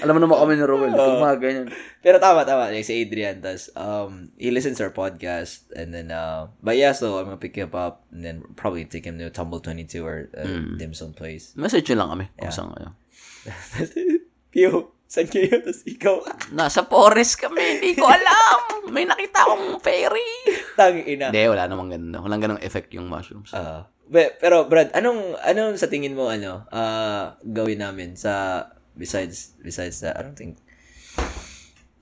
Alam 0.00 0.16
mo 0.16 0.20
naman 0.24 0.36
kami 0.38 0.52
ni 0.56 0.64
Roel. 0.64 0.90
Kung 0.94 1.20
mga 1.20 1.36
ganyan. 1.42 1.66
Pero 2.00 2.16
tama, 2.16 2.48
tama. 2.48 2.72
Like 2.72 2.86
si 2.86 3.04
Adrian, 3.04 3.44
tas, 3.44 3.68
um, 3.76 4.32
he 4.40 4.48
listens 4.48 4.80
to 4.80 4.88
our 4.88 4.94
podcast, 4.94 5.68
and 5.76 5.92
then, 5.92 6.08
uh, 6.08 6.48
but 6.64 6.80
yeah, 6.80 6.96
so 6.96 7.20
I'm 7.20 7.28
gonna 7.28 7.36
pick 7.36 7.52
him 7.52 7.68
up, 7.76 8.08
and 8.08 8.24
then 8.24 8.40
probably 8.56 8.88
take 8.88 9.04
him 9.04 9.20
to 9.20 9.28
Tumble 9.28 9.60
22 9.60 10.00
or 10.00 10.32
uh, 10.32 10.48
Hmm. 10.48 10.80
dim 10.80 10.96
sum 10.96 11.12
place. 11.12 11.52
Message 11.60 11.92
lang 11.92 12.08
kami 12.08 12.26
kung 12.40 12.48
saan 12.48 12.72
kayo. 12.72 12.96
Pio, 14.52 14.96
saan 15.10 15.26
kayo? 15.26 15.58
Tapos 15.58 15.82
ikaw, 15.82 16.22
Nasa 16.54 16.86
forest 16.86 17.34
kami. 17.36 17.82
Hindi 17.82 17.98
ko 17.98 18.06
alam. 18.06 18.86
May 18.88 19.02
nakita 19.02 19.42
akong 19.42 19.82
fairy. 19.82 20.30
tang 20.78 21.02
ina. 21.02 21.34
Hindi, 21.34 21.42
wala 21.50 21.66
namang 21.66 21.90
ganun. 21.90 22.22
Walang 22.22 22.38
ganung 22.40 22.62
effect 22.62 22.94
yung 22.94 23.10
mushrooms. 23.10 23.50
Uh, 23.50 23.82
pero 24.38 24.66
Brad, 24.66 24.94
anong 24.94 25.34
anong 25.42 25.74
sa 25.76 25.86
tingin 25.86 26.14
mo 26.14 26.30
ano 26.30 26.62
uh, 26.70 27.34
gawin 27.42 27.82
namin 27.82 28.14
sa 28.14 28.64
besides 28.94 29.58
besides 29.58 29.98
that? 30.00 30.14
I 30.14 30.22
don't 30.22 30.38
think. 30.38 30.62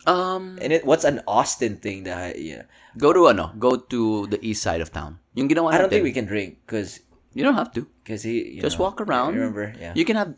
Um, 0.09 0.56
And 0.62 0.72
it, 0.72 0.89
what's 0.89 1.05
an 1.05 1.20
Austin 1.28 1.76
thing 1.76 2.05
that 2.09 2.40
yeah. 2.40 2.64
go 2.97 3.12
to 3.12 3.28
ano, 3.28 3.52
go 3.60 3.76
to 3.76 4.24
the 4.28 4.40
east 4.40 4.64
side 4.64 4.80
of 4.80 4.89
town. 4.89 5.20
Yung 5.36 5.48
ginawa 5.48 5.68
I 5.68 5.76
don't 5.78 5.93
natin. 5.93 6.01
think 6.01 6.09
we 6.09 6.16
can 6.16 6.24
drink 6.24 6.64
because 6.64 7.01
You 7.36 7.44
don't 7.44 7.55
have 7.60 7.70
to. 7.76 7.85
because 8.02 8.24
he 8.24 8.56
you 8.56 8.64
Just 8.64 8.80
know, 8.80 8.89
walk 8.89 9.05
around. 9.05 9.36
I 9.36 9.44
remember 9.44 9.76
yeah. 9.76 9.93
You 9.93 10.09
can 10.09 10.16
have, 10.16 10.32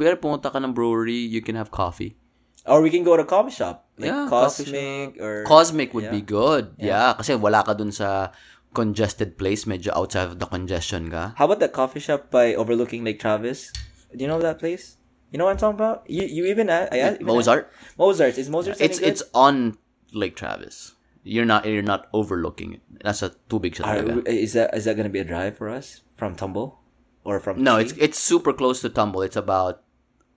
pwede 0.00 0.16
pumunta 0.16 0.48
ka 0.48 0.56
ng 0.56 0.72
brewery, 0.72 1.20
you 1.20 1.44
can 1.44 1.54
have 1.60 1.68
coffee. 1.68 2.16
Or 2.64 2.80
we 2.80 2.88
can 2.88 3.04
go 3.04 3.16
to 3.20 3.24
coffee 3.24 3.52
shop. 3.52 3.88
Like 4.00 4.08
Yeah, 4.12 4.28
Cosmic 4.28 5.20
or... 5.20 5.44
Cosmic 5.44 5.92
would 5.92 6.08
Yeah. 6.08 6.16
be 6.16 6.24
good. 6.24 6.72
Yeah. 6.80 7.12
Kasi 7.20 7.36
wala 7.36 7.60
ka 7.64 7.76
dun 7.76 7.92
sa 7.92 8.32
congested 8.72 9.36
place. 9.36 9.64
Medyo 9.68 9.92
outside 9.96 10.28
of 10.28 10.40
the 10.40 10.48
congestion 10.48 11.08
ka. 11.12 11.36
How 11.36 11.44
about 11.48 11.60
that 11.60 11.72
coffee 11.76 12.00
shop 12.00 12.28
by 12.32 12.52
overlooking 12.56 13.04
Lake 13.04 13.20
Travis? 13.20 13.72
Do 14.12 14.20
you 14.20 14.28
know 14.28 14.40
that 14.40 14.60
place? 14.60 14.96
You 15.32 15.38
know 15.38 15.46
what 15.48 15.56
I'm 15.56 15.62
talking 15.62 15.78
about? 15.80 16.04
You 16.10 16.24
you 16.26 16.46
even 16.52 16.68
uh, 16.68 16.88
I, 16.90 17.16
even 17.16 17.24
Mozart? 17.24 17.70
Mozart's. 17.96 18.36
Is 18.36 18.50
Mozart's 18.50 18.80
It's 18.80 18.98
good? 18.98 19.08
it's 19.08 19.22
on 19.32 19.78
Lake 20.12 20.34
Travis. 20.36 20.96
You're 21.22 21.46
not 21.48 21.64
you're 21.68 21.86
not 21.86 22.08
overlooking 22.12 22.80
it. 22.80 22.82
Nasa 23.04 23.32
tubig 23.48 23.76
siya 23.78 23.84
Are- 23.86 24.00
talaga. 24.04 24.26
is 24.26 24.52
that 24.58 24.74
is 24.76 24.84
that 24.88 24.96
gonna 25.00 25.12
be 25.12 25.20
a 25.22 25.28
drive 25.28 25.56
for 25.56 25.68
us 25.72 26.02
from 26.20 26.34
Tumble 26.36 26.80
or 27.24 27.38
from? 27.40 27.62
No, 27.62 27.76
it's 27.80 27.92
it's 27.96 28.18
super 28.18 28.52
close 28.52 28.80
to 28.84 28.90
Tumble. 28.90 29.22
It's 29.22 29.36
about 29.38 29.84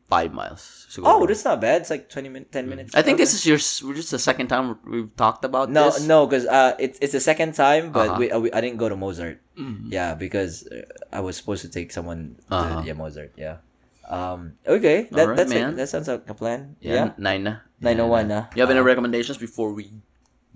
five 0.10 0.34
miles. 0.34 0.86
siguro. 0.92 1.06
oh, 1.08 1.26
that's 1.26 1.44
not 1.46 1.60
bad. 1.62 1.82
It's 1.82 1.90
like 1.90 2.10
twenty 2.10 2.30
minutes, 2.30 2.52
ten 2.52 2.70
minutes. 2.70 2.94
I 2.94 3.02
think 3.02 3.18
this 3.18 3.34
is 3.34 3.46
your 3.48 3.58
just 3.58 4.12
the 4.12 4.20
second 4.22 4.48
time 4.48 4.78
we've 4.86 5.10
talked 5.16 5.44
about 5.46 5.70
no, 5.72 5.90
this. 5.90 6.06
no, 6.06 6.28
because 6.28 6.46
uh, 6.46 6.76
it's 6.78 7.00
it's 7.02 7.14
the 7.14 7.24
second 7.24 7.54
time, 7.58 7.92
but 7.92 8.10
Uh-huh. 8.14 8.20
we, 8.20 8.26
uh, 8.30 8.40
we 8.40 8.48
I 8.54 8.62
didn't 8.62 8.78
go 8.78 8.90
to 8.90 8.96
Mozart. 9.00 9.42
Mhm. 9.58 9.90
Yeah, 9.90 10.14
because 10.14 10.68
uh, 10.70 10.86
I 11.12 11.22
was 11.22 11.38
supposed 11.38 11.62
to 11.66 11.70
take 11.72 11.90
someone 11.92 12.38
to 12.50 12.56
Uh-huh. 12.56 12.82
yeah 12.86 12.94
Mozart. 12.94 13.34
Yeah. 13.40 13.64
Um. 14.06 14.60
Okay. 14.68 15.08
That 15.16 15.32
Alright, 15.32 15.38
that's 15.40 15.50
man. 15.56 15.74
A, 15.74 15.78
that 15.80 15.88
sounds 15.90 16.12
like 16.12 16.28
a 16.28 16.36
plan. 16.36 16.76
Yeah, 16.84 16.94
Yeah. 16.94 17.08
nine 17.18 17.42
na. 17.48 17.54
901 17.80 18.28
Yeah. 18.28 18.28
na. 18.28 18.40
You 18.54 18.62
have 18.62 18.70
any 18.70 18.84
recommendations 18.84 19.40
before 19.40 19.72
we 19.74 19.96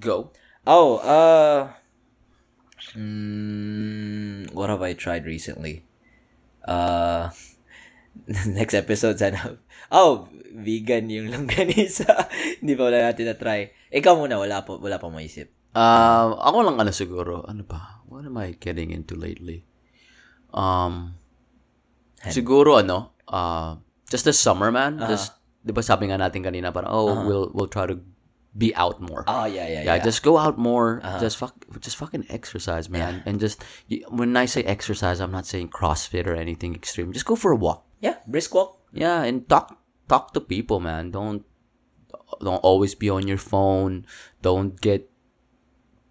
go? 0.03 0.35
Oh. 0.67 0.99
Uh. 0.99 1.71
Mm, 2.93 4.53
what 4.53 4.69
have 4.69 4.81
I 4.81 4.93
tried 4.93 5.25
recently? 5.25 5.83
Uh. 6.67 7.29
next 8.57 8.73
episode 8.73 9.19
sana. 9.19 9.59
Oh, 9.93 10.27
vegan 10.57 11.11
yung 11.11 11.29
longganisa. 11.33 12.27
Hindi 12.59 12.73
pa 12.73 12.83
wala 12.89 13.11
natin 13.11 13.29
na-try. 13.29 13.71
Ikaw 13.93 14.13
muna, 14.17 14.41
wala 14.41 14.63
pa, 14.65 14.75
wala 14.75 14.97
pa 14.97 15.07
maisip. 15.11 15.53
Uh, 15.77 16.33
ako 16.41 16.57
lang 16.65 16.77
ano 16.81 16.91
siguro. 16.91 17.45
Ano 17.45 17.61
ba? 17.63 18.01
What 18.09 18.25
am 18.25 18.39
I 18.39 18.57
getting 18.57 18.89
into 18.89 19.13
lately? 19.13 19.67
Um, 20.55 21.13
siguro 22.33 22.81
ano, 22.81 23.13
uh, 23.29 23.77
just 24.09 24.25
this 24.25 24.41
summer, 24.41 24.73
man. 24.73 24.97
Uh-huh. 24.97 25.11
Just, 25.13 25.37
di 25.61 25.75
ba 25.75 25.83
sabi 25.83 26.09
nga 26.09 26.17
natin 26.17 26.41
kanina, 26.41 26.73
parang, 26.73 26.91
oh, 26.91 27.27
we'll, 27.27 27.51
we'll 27.53 27.69
try 27.69 27.85
to 27.85 27.99
be 28.57 28.73
out 28.75 28.99
more. 28.99 29.23
Oh, 29.27 29.45
yeah, 29.45 29.67
yeah, 29.67 29.83
yeah, 29.83 29.95
yeah. 29.95 30.03
just 30.03 30.23
go 30.23 30.37
out 30.37 30.57
more. 30.57 30.99
Uh-huh. 31.03 31.19
Just 31.19 31.37
fuck, 31.37 31.53
just 31.79 31.95
fucking 31.97 32.25
exercise, 32.29 32.89
man. 32.89 33.21
And 33.25 33.39
just 33.39 33.63
when 34.09 34.35
I 34.35 34.45
say 34.45 34.63
exercise, 34.63 35.19
I'm 35.21 35.31
not 35.31 35.45
saying 35.45 35.69
CrossFit 35.69 36.25
or 36.25 36.33
anything 36.35 36.73
extreme. 36.73 37.13
Just 37.13 37.25
go 37.25 37.35
for 37.35 37.51
a 37.51 37.55
walk. 37.55 37.85
yeah, 38.01 38.15
brisk 38.25 38.53
walk. 38.55 38.81
Yeah, 38.93 39.21
and 39.23 39.47
talk 39.47 39.77
talk 40.09 40.33
to 40.33 40.41
people, 40.41 40.79
man. 40.79 41.11
Don't 41.11 41.45
don't 42.41 42.63
always 42.65 42.95
be 42.95 43.09
on 43.09 43.27
your 43.27 43.37
phone. 43.37 44.05
Don't 44.41 44.79
get 44.81 45.09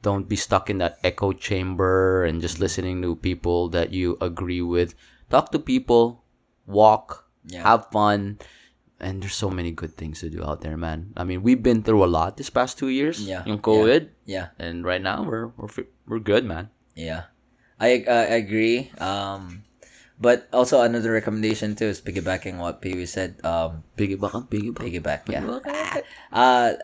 don't 0.02 0.28
be 0.28 0.36
stuck 0.36 0.70
in 0.70 0.78
that 0.78 0.98
echo 1.02 1.32
chamber 1.32 2.23
and 2.24 2.40
just 2.40 2.60
listening 2.60 3.02
to 3.02 3.16
people 3.16 3.68
that 3.70 3.90
you 3.93 4.16
agree 4.20 4.62
with. 4.62 4.94
Talk 5.31 5.51
to 5.51 5.59
people, 5.59 6.23
walk, 6.66 7.27
Yeah. 7.47 7.62
have 7.66 7.90
fun. 7.90 8.39
And 8.98 9.20
there's 9.20 9.36
so 9.36 9.51
many 9.51 9.73
good 9.73 9.97
things 9.97 10.20
to 10.20 10.31
do 10.31 10.43
out 10.43 10.62
there, 10.62 10.77
man. 10.77 11.12
I 11.16 11.24
mean, 11.24 11.43
we've 11.43 11.62
been 11.62 11.82
through 11.82 12.05
a 12.05 12.09
lot 12.09 12.36
this 12.40 12.48
past 12.48 12.78
two 12.78 12.89
years. 12.89 13.20
Yeah, 13.20 13.44
Yung 13.44 13.60
COVID. 13.60 14.09
Yeah. 14.24 14.56
And 14.59 14.85
right 14.85 15.02
now, 15.02 15.23
we're, 15.23 15.52
we're, 15.56 15.68
we're 16.09 16.18
good, 16.18 16.44
man. 16.48 16.70
Yeah, 16.97 17.28
I 17.78 18.05
uh, 18.09 18.27
agree. 18.32 18.90
Um, 18.97 19.64
but 20.18 20.48
also 20.52 20.81
another 20.81 21.12
recommendation 21.12 21.77
too 21.77 21.93
is 21.93 22.01
piggybacking 22.01 22.56
what 22.56 22.81
Pee 22.81 22.94
Wee 22.94 23.05
said. 23.05 23.36
Um, 23.44 23.85
Piggyback 23.98 24.48
piggyback. 24.48 24.81
piggyback, 24.81 25.20
yeah. 25.28 25.44
Okay. 25.44 26.02
Uh, 26.32 26.74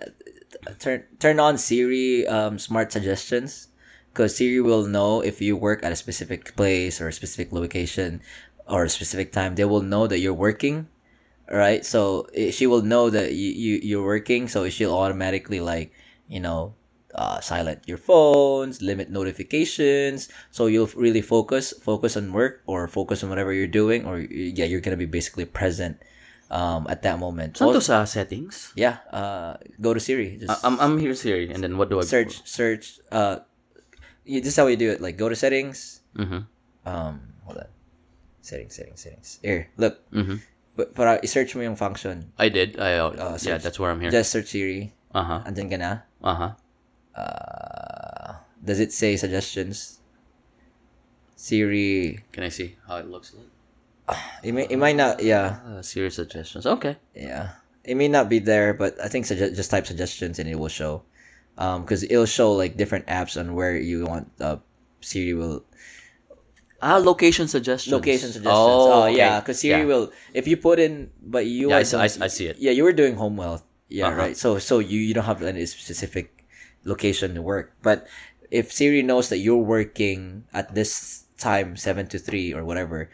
turn 0.78 1.04
turn 1.18 1.40
on 1.40 1.58
Siri 1.58 2.26
um, 2.26 2.58
smart 2.58 2.92
suggestions 2.92 3.68
because 4.12 4.36
Siri 4.36 4.60
will 4.60 4.86
know 4.86 5.20
if 5.20 5.40
you 5.40 5.56
work 5.56 5.84
at 5.84 5.92
a 5.92 5.96
specific 5.96 6.56
place 6.56 7.00
or 7.00 7.08
a 7.08 7.12
specific 7.12 7.52
location 7.52 8.20
or 8.68 8.84
a 8.84 8.88
specific 8.88 9.32
time. 9.32 9.56
They 9.56 9.64
will 9.64 9.82
know 9.82 10.06
that 10.06 10.20
you're 10.20 10.36
working, 10.36 10.88
right? 11.50 11.84
So 11.84 12.26
she 12.50 12.66
will 12.66 12.82
know 12.82 13.10
that 13.10 13.32
you, 13.32 13.50
you 13.50 13.80
you're 13.82 14.04
working, 14.04 14.48
so 14.48 14.68
she'll 14.68 14.94
automatically 14.94 15.60
like 15.60 15.92
you 16.28 16.40
know 16.40 16.74
uh, 17.14 17.40
silent 17.40 17.82
your 17.86 17.98
phones, 17.98 18.82
limit 18.82 19.10
notifications, 19.10 20.28
so 20.50 20.66
you'll 20.66 20.90
really 20.94 21.22
focus 21.22 21.72
focus 21.82 22.16
on 22.16 22.32
work 22.32 22.62
or 22.66 22.88
focus 22.88 23.22
on 23.22 23.30
whatever 23.30 23.52
you're 23.52 23.70
doing, 23.70 24.06
or 24.06 24.20
yeah, 24.20 24.64
you're 24.64 24.80
gonna 24.80 24.96
be 24.96 25.06
basically 25.08 25.44
present 25.44 25.98
um, 26.52 26.86
at 26.86 27.02
that 27.02 27.18
moment. 27.18 27.56
Saan 27.56 27.72
to 27.72 27.80
sa 27.80 28.04
settings? 28.04 28.70
yeah, 28.76 29.00
uh, 29.10 29.56
go 29.80 29.96
to 29.96 29.98
Siri. 29.98 30.36
Just 30.36 30.60
I'm, 30.62 30.78
I'm 30.78 31.00
here, 31.00 31.16
Siri. 31.16 31.50
And 31.50 31.64
then 31.64 31.80
what 31.80 31.88
do 31.88 31.98
I 31.98 32.04
search, 32.04 32.44
search. 32.46 33.00
Uh, 33.10 33.40
you, 34.24 34.40
this 34.40 34.52
is 34.52 34.56
how 34.56 34.68
you 34.68 34.76
do 34.76 34.92
it. 34.92 35.00
Like, 35.00 35.16
go 35.16 35.28
to 35.28 35.34
settings. 35.34 36.04
Mm-hmm. 36.14 36.44
Um, 36.86 37.20
hold 37.42 37.58
on. 37.58 37.70
Settings, 38.42 38.76
settings, 38.76 39.00
settings. 39.00 39.40
Here, 39.42 39.72
look. 39.80 39.98
Mm-hmm. 40.12 40.36
But 40.76 40.94
para 40.94 41.20
i-search 41.22 41.54
mo 41.54 41.60
yung 41.62 41.76
function. 41.76 42.32
I 42.38 42.48
did. 42.48 42.80
I 42.80 42.96
uh, 42.96 43.12
Uh, 43.12 43.38
yeah, 43.42 43.58
that's 43.58 43.78
where 43.78 43.90
I'm 43.92 44.00
here. 44.00 44.10
Just 44.10 44.32
search 44.32 44.48
Siri. 44.56 44.92
uh 45.14 45.22
huh. 45.24 45.40
Andyan 45.44 45.68
ka 45.68 45.76
na. 45.76 45.92
Uh 46.24 46.34
huh. 46.34 46.52
Uh, 47.12 48.40
does 48.64 48.80
it 48.80 48.92
say 48.92 49.16
suggestions? 49.20 50.00
Siri. 51.36 52.20
Can 52.32 52.44
I 52.44 52.48
see 52.48 52.76
how 52.88 52.96
it 52.96 53.08
looks 53.08 53.34
like? 53.34 53.48
It 54.44 54.52
may, 54.52 54.66
it 54.66 54.78
might 54.78 54.96
not. 54.96 55.22
Yeah, 55.22 55.60
Uh, 55.66 55.82
Siri's 55.82 56.14
suggestions. 56.16 56.66
Okay. 56.66 56.96
yeah. 57.14 57.60
It 57.84 57.96
may 57.96 58.06
not 58.08 58.28
be 58.30 58.38
there, 58.38 58.74
but 58.74 58.94
I 59.02 59.08
think 59.08 59.26
sugge- 59.26 59.54
just 59.58 59.70
type 59.70 59.86
suggestions 59.86 60.38
and 60.38 60.48
it 60.48 60.54
will 60.58 60.70
show. 60.70 61.02
Um, 61.58 61.82
because 61.82 62.02
it'll 62.06 62.26
show 62.30 62.52
like 62.54 62.76
different 62.78 63.06
apps 63.06 63.34
on 63.38 63.54
where 63.54 63.76
you 63.76 64.06
want. 64.06 64.30
Uh, 64.40 64.56
Siri 65.02 65.34
will 65.34 65.64
Ah, 66.82 66.98
location 66.98 67.46
suggestions. 67.46 67.92
location 67.94 68.34
suggestions. 68.34 68.50
Oh, 68.58 69.06
okay. 69.06 69.16
yeah, 69.16 69.38
because 69.38 69.62
Siri 69.62 69.80
Yeah. 69.80 69.86
will 69.86 70.10
if 70.34 70.50
you 70.50 70.56
put 70.58 70.82
in, 70.82 71.14
but 71.22 71.46
you 71.46 71.70
Yeah, 71.70 71.78
I 71.78 71.80
I 71.80 71.82
doing- 71.86 72.08
see- 72.10 72.20
I 72.20 72.26
see 72.28 72.46
it. 72.50 72.58
Yeah, 72.58 72.74
you 72.74 72.82
were 72.82 72.92
doing 72.92 73.14
home 73.14 73.38
wealth. 73.38 73.62
Yeah, 73.88 74.08
Uh-huh. 74.10 74.18
right. 74.18 74.36
So 74.36 74.58
so 74.58 74.82
you 74.82 74.98
you 74.98 75.14
don't 75.14 75.30
have 75.30 75.42
any 75.46 75.62
specific 75.66 76.42
location 76.82 77.38
to 77.38 77.42
work, 77.42 77.78
but 77.86 78.10
if 78.50 78.72
Siri 78.74 79.00
knows 79.06 79.30
that 79.30 79.38
you're 79.38 79.62
working 79.62 80.44
at 80.52 80.74
this 80.74 81.22
time 81.38 81.76
seven 81.78 82.10
to 82.10 82.18
three 82.18 82.50
or 82.52 82.64
whatever, 82.66 83.08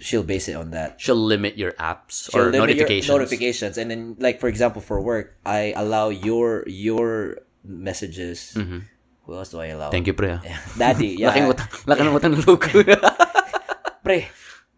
she'll 0.00 0.24
base 0.24 0.48
it 0.48 0.56
on 0.56 0.72
that. 0.72 0.96
She'll 0.96 1.20
limit 1.20 1.58
your 1.60 1.72
apps 1.76 2.32
She'll 2.32 2.48
or 2.48 2.50
notifications. 2.50 3.12
notifications, 3.12 3.76
and 3.76 3.90
then 3.92 4.16
like 4.18 4.40
for 4.40 4.48
example 4.48 4.80
for 4.80 4.98
work, 5.04 5.36
I 5.44 5.74
allow 5.76 6.08
your 6.08 6.64
your 6.66 7.44
messages. 7.62 8.54
Mhm. 8.56 8.88
Who 9.24 9.34
else 9.34 9.50
do 9.50 9.62
I 9.62 9.70
allow? 9.70 9.90
Thank 9.90 10.06
you, 10.06 10.14
pre. 10.14 10.34
ah. 10.34 10.40
Daddy. 10.80 11.14
Yeah. 11.22 11.30
Laking 11.30 11.46
utang, 11.48 11.68
laki 11.86 12.00
ng 12.02 12.14
utang 12.14 12.32
ng 12.34 12.42
logo. 12.42 12.66
pre, 14.02 14.26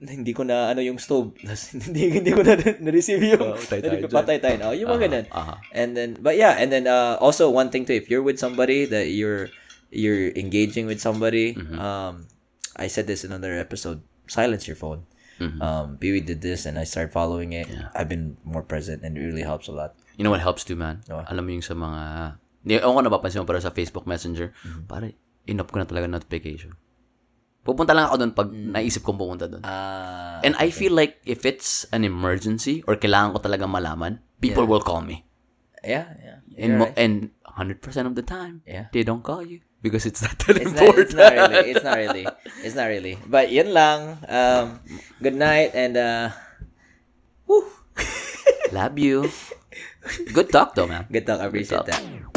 hindi 0.05 0.33
ko 0.37 0.45
na 0.45 0.69
ano 0.69 0.85
yung 0.85 1.01
stove. 1.01 1.33
hindi 1.89 2.21
hindi 2.21 2.31
ko 2.31 2.45
na 2.45 2.61
na-receive 2.61 3.25
yung 3.25 3.41
Oh, 3.41 3.57
tay 3.57 3.81
hindi 3.81 4.05
tayo 4.05 4.05
ko 4.05 4.09
patay 4.13 4.37
tayo. 4.39 4.57
Oh, 4.69 4.75
yung 4.77 4.91
mga 4.93 5.03
ganun. 5.09 5.25
aha. 5.33 5.55
And 5.73 5.97
then 5.97 6.21
but 6.21 6.37
yeah, 6.37 6.61
and 6.61 6.69
then 6.69 6.85
uh 6.85 7.17
also 7.25 7.49
one 7.49 7.73
thing 7.73 7.89
too 7.89 7.97
if 7.97 8.13
you're 8.13 8.21
with 8.25 8.37
somebody 8.37 8.85
that 8.85 9.09
you're 9.17 9.49
you're 9.89 10.29
engaging 10.37 10.85
with 10.85 11.01
somebody, 11.01 11.57
Mm-hmm. 11.57 11.79
um 11.81 12.29
I 12.77 12.91
said 12.91 13.07
this 13.07 13.23
in 13.25 13.31
another 13.33 13.57
episode, 13.57 14.03
silence 14.29 14.67
your 14.69 14.77
phone. 14.77 15.07
Mhm. 15.41 15.59
Um 15.63 15.87
Pee 15.97 16.13
Wee 16.13 16.21
did 16.21 16.45
this 16.45 16.67
and 16.69 16.77
I 16.77 16.85
started 16.85 17.15
following 17.15 17.57
it. 17.57 17.71
Yeah. 17.71 17.89
I've 17.97 18.11
been 18.13 18.37
more 18.45 18.63
present 18.67 19.01
and 19.07 19.17
it 19.17 19.23
really 19.25 19.47
helps 19.47 19.71
a 19.71 19.75
lot. 19.75 19.97
You 20.21 20.23
know 20.23 20.31
what 20.31 20.45
helps 20.45 20.63
too, 20.69 20.77
man? 20.77 21.01
What? 21.09 21.27
Alam 21.27 21.43
mo 21.43 21.51
yung 21.59 21.67
sa 21.67 21.75
mga... 21.75 22.03
Hindi, 22.65 22.81
ako 22.81 23.05
napapansin 23.05 23.41
mo, 23.41 23.47
pero 23.47 23.61
sa 23.61 23.71
Facebook 23.71 24.09
Messenger, 24.09 24.51
Mm-hmm. 24.51 24.85
pare, 24.89 25.15
in-off 25.45 25.69
ko 25.69 25.77
na 25.77 25.85
talaga 25.85 26.09
notification. 26.09 26.73
Pupunta 27.61 27.93
lang 27.93 28.09
ako 28.09 28.17
doon 28.21 28.33
pag 28.33 28.49
Mm. 28.49 28.73
naisip 28.73 29.01
kong 29.01 29.17
pumunta 29.17 29.45
doon. 29.45 29.61
Uh 29.61 30.41
And 30.41 30.53
I 30.57 30.69
feel 30.69 30.93
like 30.93 31.21
if 31.25 31.45
it's 31.45 31.85
an 31.93 32.05
emergency 32.05 32.85
or 32.85 32.97
kailangan 32.97 33.33
ko 33.33 33.41
talaga 33.41 33.65
malaman, 33.65 34.21
people 34.39 34.65
Yeah. 34.65 34.73
will 34.73 34.85
call 34.85 35.01
me. 35.01 35.25
yeah, 35.81 36.09
yeah. 36.21 36.39
And 36.57 36.69
You're 36.77 36.81
mo- 36.81 36.89
right. 36.93 36.97
and 37.01 37.15
100% 37.45 37.81
of 38.05 38.17
the 38.17 38.25
time, 38.25 38.61
Yeah. 38.65 38.89
they 38.93 39.05
don't 39.05 39.21
call 39.21 39.41
you 39.41 39.61
because 39.81 40.05
it's 40.05 40.21
not 40.25 40.37
that 40.45 40.57
It's 40.57 40.73
not, 40.73 40.81
important. 40.81 41.13
it's 41.13 41.17
not 41.17 41.33
really. 41.33 41.61
It's 41.69 41.85
not 41.85 41.97
really. 42.01 42.25
It's 42.65 42.77
not 42.77 42.89
really. 42.89 43.15
But 43.25 43.53
yun 43.53 43.73
lang. 43.73 44.01
Um, 44.25 44.81
good 45.21 45.37
night 45.37 45.73
and 45.73 45.97
uh, 45.97 46.27
woo. 47.45 47.65
Love 48.73 48.97
you. 48.97 49.29
Good 50.33 50.53
talk 50.53 50.73
though, 50.77 50.89
man. 50.89 51.05
Good 51.09 51.25
talk. 51.25 51.41
I 51.41 51.49
appreciate 51.49 51.85
talk. 51.85 51.89
that. 51.89 52.33